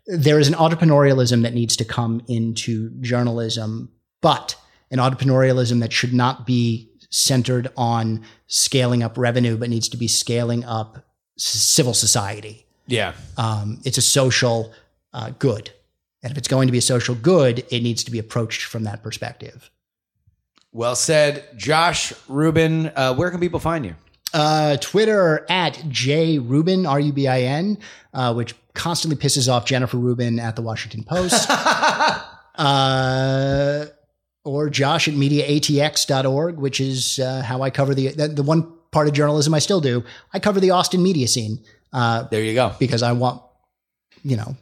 There 0.06 0.38
is 0.38 0.48
an 0.48 0.54
entrepreneurialism 0.54 1.42
that 1.42 1.52
needs 1.52 1.76
to 1.76 1.84
come 1.84 2.22
into 2.26 2.90
journalism 3.00 3.90
but 4.22 4.56
an 4.90 4.98
entrepreneurialism 4.98 5.80
that 5.80 5.92
should 5.92 6.12
not 6.12 6.46
be 6.46 6.90
centered 7.10 7.68
on 7.76 8.24
scaling 8.46 9.02
up 9.02 9.18
revenue 9.18 9.56
but 9.56 9.68
needs 9.68 9.88
to 9.90 9.96
be 9.96 10.08
scaling 10.08 10.64
up 10.64 11.04
civil 11.40 11.94
society 11.94 12.64
Yeah. 12.86 13.12
um, 13.36 13.80
it's 13.84 13.98
a 13.98 14.02
social 14.02 14.72
uh, 15.12 15.30
good. 15.38 15.70
And 16.22 16.30
if 16.32 16.36
it's 16.38 16.48
going 16.48 16.68
to 16.68 16.72
be 16.72 16.78
a 16.78 16.82
social 16.82 17.14
good, 17.14 17.64
it 17.70 17.82
needs 17.82 18.04
to 18.04 18.10
be 18.10 18.18
approached 18.18 18.64
from 18.64 18.84
that 18.84 19.02
perspective. 19.02 19.70
Well 20.72 20.94
said, 20.94 21.44
Josh 21.56 22.12
Rubin. 22.28 22.92
Uh, 22.94 23.14
where 23.14 23.30
can 23.30 23.40
people 23.40 23.58
find 23.58 23.84
you? 23.86 23.94
Uh, 24.32 24.76
Twitter 24.76 25.44
at 25.48 25.82
J 25.88 26.38
Rubin, 26.38 26.86
R 26.86 27.00
U 27.00 27.12
B 27.12 27.26
I 27.26 27.40
N, 27.42 27.78
uh, 28.14 28.32
which 28.34 28.54
constantly 28.74 29.16
pisses 29.20 29.50
off 29.50 29.64
Jennifer 29.64 29.96
Rubin 29.96 30.38
at 30.38 30.54
the 30.54 30.62
Washington 30.62 31.02
Post. 31.02 31.50
uh, 32.54 33.86
or 34.44 34.70
Josh 34.70 35.08
at 35.08 35.14
mediaatx.org, 35.14 36.56
which 36.58 36.80
is 36.80 37.18
uh, 37.18 37.42
how 37.42 37.62
I 37.62 37.70
cover 37.70 37.94
the, 37.94 38.08
the 38.08 38.28
the 38.28 38.42
one 38.42 38.72
part 38.92 39.08
of 39.08 39.14
journalism 39.14 39.54
I 39.54 39.58
still 39.60 39.80
do. 39.80 40.04
I 40.32 40.38
cover 40.38 40.60
the 40.60 40.70
Austin 40.72 41.02
media 41.02 41.28
scene 41.28 41.58
uh, 41.92 42.24
There 42.24 42.42
you 42.42 42.54
go. 42.54 42.72
because 42.78 43.02
I 43.02 43.12
want, 43.12 43.42
you 44.24 44.36
know, 44.36 44.56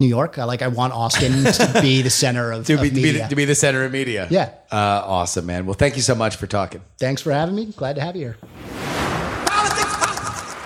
New 0.00 0.06
York. 0.08 0.38
I 0.38 0.44
like 0.44 0.62
I 0.62 0.68
want 0.68 0.92
Austin 0.92 1.44
to 1.44 1.78
be 1.82 2.02
the 2.02 2.10
center 2.10 2.50
of, 2.52 2.66
To 2.66 2.74
of 2.74 2.80
be, 2.82 2.88
to, 2.90 2.94
be 2.94 3.10
the, 3.12 3.28
to 3.28 3.36
be 3.36 3.44
the 3.44 3.54
center 3.54 3.84
of 3.84 3.92
media. 3.92 4.26
yeah. 4.30 4.50
Uh, 4.70 4.76
awesome, 5.04 5.46
man. 5.46 5.64
Well, 5.66 5.74
thank 5.74 5.96
you 5.96 6.02
so 6.02 6.14
much 6.14 6.36
for 6.36 6.46
talking. 6.46 6.80
Thanks 6.98 7.22
for 7.22 7.32
having 7.32 7.54
me. 7.54 7.66
Glad 7.66 7.96
to 7.96 8.02
have 8.02 8.16
you 8.16 8.22
here. 8.22 8.36
Politics, 9.46 9.94
politics. 9.96 10.56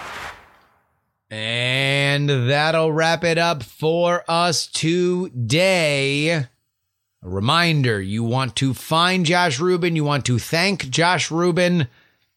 And 1.30 2.28
that'll 2.30 2.92
wrap 2.92 3.24
it 3.24 3.36
up 3.38 3.62
for 3.62 4.24
us 4.28 4.66
today. 4.68 6.28
A 6.30 6.48
reminder 7.28 8.00
you 8.00 8.22
want 8.22 8.54
to 8.56 8.72
find 8.72 9.26
Josh 9.26 9.58
Rubin, 9.58 9.96
you 9.96 10.04
want 10.04 10.24
to 10.26 10.38
thank 10.38 10.88
Josh 10.88 11.30
Rubin, 11.30 11.88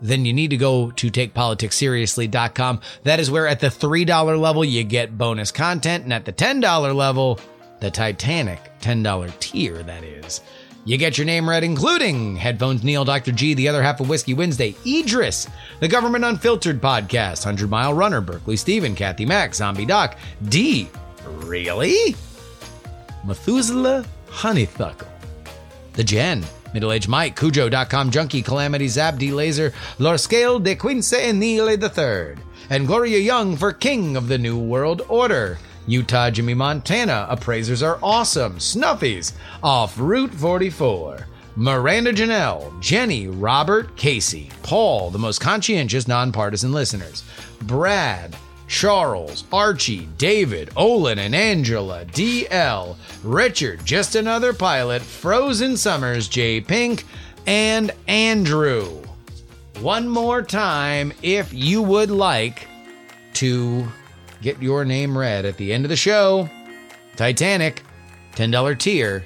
then 0.00 0.24
you 0.24 0.32
need 0.32 0.50
to 0.50 0.56
go 0.56 0.92
to 0.92 1.10
takepoliticsseriously.com. 1.10 2.80
That 3.02 3.18
is 3.20 3.30
where 3.30 3.48
at 3.48 3.60
the 3.60 3.66
$3 3.66 4.40
level 4.40 4.64
you 4.64 4.84
get 4.84 5.18
bonus 5.18 5.50
content, 5.50 6.04
and 6.04 6.12
at 6.12 6.24
the 6.24 6.32
$10 6.32 6.94
level, 6.94 7.40
the 7.80 7.90
Titanic 7.90 8.60
$10 8.80 9.38
tier, 9.40 9.82
that 9.82 10.04
is. 10.04 10.40
You 10.86 10.96
get 10.96 11.18
your 11.18 11.26
name 11.26 11.46
read, 11.48 11.62
including 11.62 12.36
Headphones 12.36 12.82
Neil, 12.82 13.04
Dr. 13.04 13.32
G, 13.32 13.52
the 13.52 13.68
other 13.68 13.82
half 13.82 14.00
of 14.00 14.08
Whiskey 14.08 14.32
Wednesday, 14.32 14.74
Idris, 14.86 15.46
the 15.80 15.88
Government 15.88 16.24
Unfiltered 16.24 16.80
podcast, 16.80 17.44
100 17.44 17.68
Mile 17.68 17.92
Runner, 17.92 18.22
Berkeley 18.22 18.56
Steven, 18.56 18.94
Kathy 18.94 19.26
Mack, 19.26 19.54
Zombie 19.54 19.84
Doc, 19.84 20.16
D, 20.48 20.88
really? 21.26 22.14
Methuselah 23.26 24.06
Honeythuckle, 24.30 25.06
The 25.92 26.04
Jen, 26.04 26.44
Middle 26.72 26.92
Aged 26.92 27.08
Mike, 27.10 27.36
Cujo.com 27.36 28.10
Junkie, 28.10 28.40
Calamity 28.42 28.88
Zap, 28.88 29.18
D 29.18 29.32
Laser, 29.32 29.74
Lorscale 29.98 30.62
de 30.62 30.74
Quince 30.76 31.12
Nile 31.12 31.68
III, 31.68 32.42
and 32.70 32.86
Gloria 32.86 33.18
Young 33.18 33.54
for 33.54 33.74
King 33.74 34.16
of 34.16 34.28
the 34.28 34.38
New 34.38 34.58
World 34.58 35.02
Order. 35.08 35.58
Utah 35.90 36.30
Jimmy 36.30 36.54
Montana, 36.54 37.26
Appraisers 37.28 37.82
Are 37.82 37.98
Awesome, 38.02 38.58
Snuffies, 38.58 39.32
Off 39.62 39.98
Route 39.98 40.32
44. 40.32 41.26
Miranda 41.56 42.12
Janelle, 42.12 42.80
Jenny, 42.80 43.26
Robert, 43.26 43.96
Casey, 43.96 44.50
Paul, 44.62 45.10
the 45.10 45.18
most 45.18 45.40
conscientious 45.40 46.06
nonpartisan 46.06 46.72
listeners, 46.72 47.24
Brad, 47.62 48.36
Charles, 48.68 49.44
Archie, 49.52 50.08
David, 50.16 50.70
Olin, 50.76 51.18
and 51.18 51.34
Angela, 51.34 52.04
DL, 52.06 52.96
Richard, 53.24 53.84
just 53.84 54.14
another 54.14 54.52
pilot, 54.52 55.02
Frozen 55.02 55.76
Summers, 55.76 56.28
J 56.28 56.60
Pink, 56.60 57.04
and 57.46 57.90
Andrew. 58.06 59.02
One 59.80 60.08
more 60.08 60.40
time, 60.40 61.12
if 61.20 61.52
you 61.52 61.82
would 61.82 62.12
like 62.12 62.68
to 63.34 63.88
get 64.40 64.62
your 64.62 64.84
name 64.84 65.16
read 65.16 65.44
at 65.44 65.56
the 65.56 65.72
end 65.72 65.84
of 65.84 65.88
the 65.88 65.96
show, 65.96 66.48
Titanic, 67.16 67.82
$10 68.34 68.78
tier, 68.78 69.24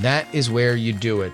that 0.00 0.32
is 0.34 0.50
where 0.50 0.76
you 0.76 0.92
do 0.92 1.22
it. 1.22 1.32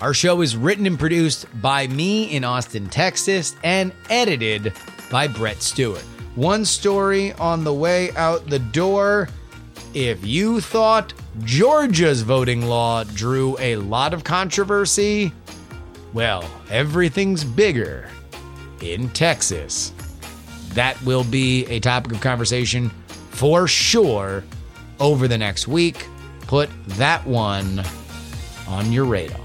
Our 0.00 0.14
show 0.14 0.40
is 0.40 0.56
written 0.56 0.86
and 0.86 0.98
produced 0.98 1.46
by 1.60 1.86
me 1.86 2.34
in 2.34 2.42
Austin, 2.42 2.88
Texas, 2.88 3.54
and 3.62 3.92
edited 4.08 4.72
by 5.10 5.28
Brett 5.28 5.62
Stewart. 5.62 6.02
One 6.36 6.64
story 6.64 7.32
on 7.34 7.64
the 7.64 7.74
way 7.74 8.10
out 8.12 8.48
the 8.48 8.58
door. 8.58 9.28
If 9.92 10.24
you 10.24 10.60
thought 10.60 11.12
Georgia's 11.44 12.22
voting 12.22 12.62
law 12.62 13.04
drew 13.04 13.56
a 13.58 13.76
lot 13.76 14.14
of 14.14 14.24
controversy, 14.24 15.32
well, 16.12 16.48
everything's 16.70 17.44
bigger 17.44 18.08
in 18.80 19.10
Texas. 19.10 19.92
That 20.74 21.00
will 21.02 21.24
be 21.24 21.66
a 21.66 21.80
topic 21.80 22.12
of 22.12 22.20
conversation 22.20 22.90
for 23.30 23.66
sure 23.66 24.44
over 24.98 25.26
the 25.26 25.38
next 25.38 25.66
week. 25.66 26.06
Put 26.42 26.70
that 26.90 27.26
one 27.26 27.82
on 28.68 28.92
your 28.92 29.04
radar. 29.04 29.40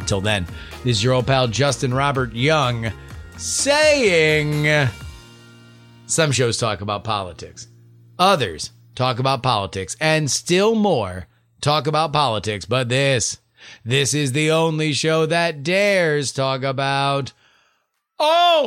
Until 0.00 0.20
then, 0.20 0.46
this 0.84 0.98
is 0.98 1.04
your 1.04 1.14
old 1.14 1.26
pal 1.26 1.48
Justin 1.48 1.92
Robert 1.92 2.32
Young 2.32 2.92
saying 3.36 4.88
some 6.06 6.32
shows 6.32 6.56
talk 6.58 6.80
about 6.80 7.04
politics, 7.04 7.66
others 8.18 8.70
talk 8.94 9.18
about 9.18 9.42
politics, 9.42 9.96
and 10.00 10.30
still 10.30 10.74
more 10.74 11.26
talk 11.60 11.86
about 11.86 12.12
politics. 12.12 12.64
But 12.64 12.88
this, 12.88 13.38
this 13.84 14.14
is 14.14 14.32
the 14.32 14.50
only 14.50 14.92
show 14.92 15.26
that 15.26 15.62
dares 15.62 16.32
talk 16.32 16.62
about. 16.62 17.32
Oh, 18.18 18.66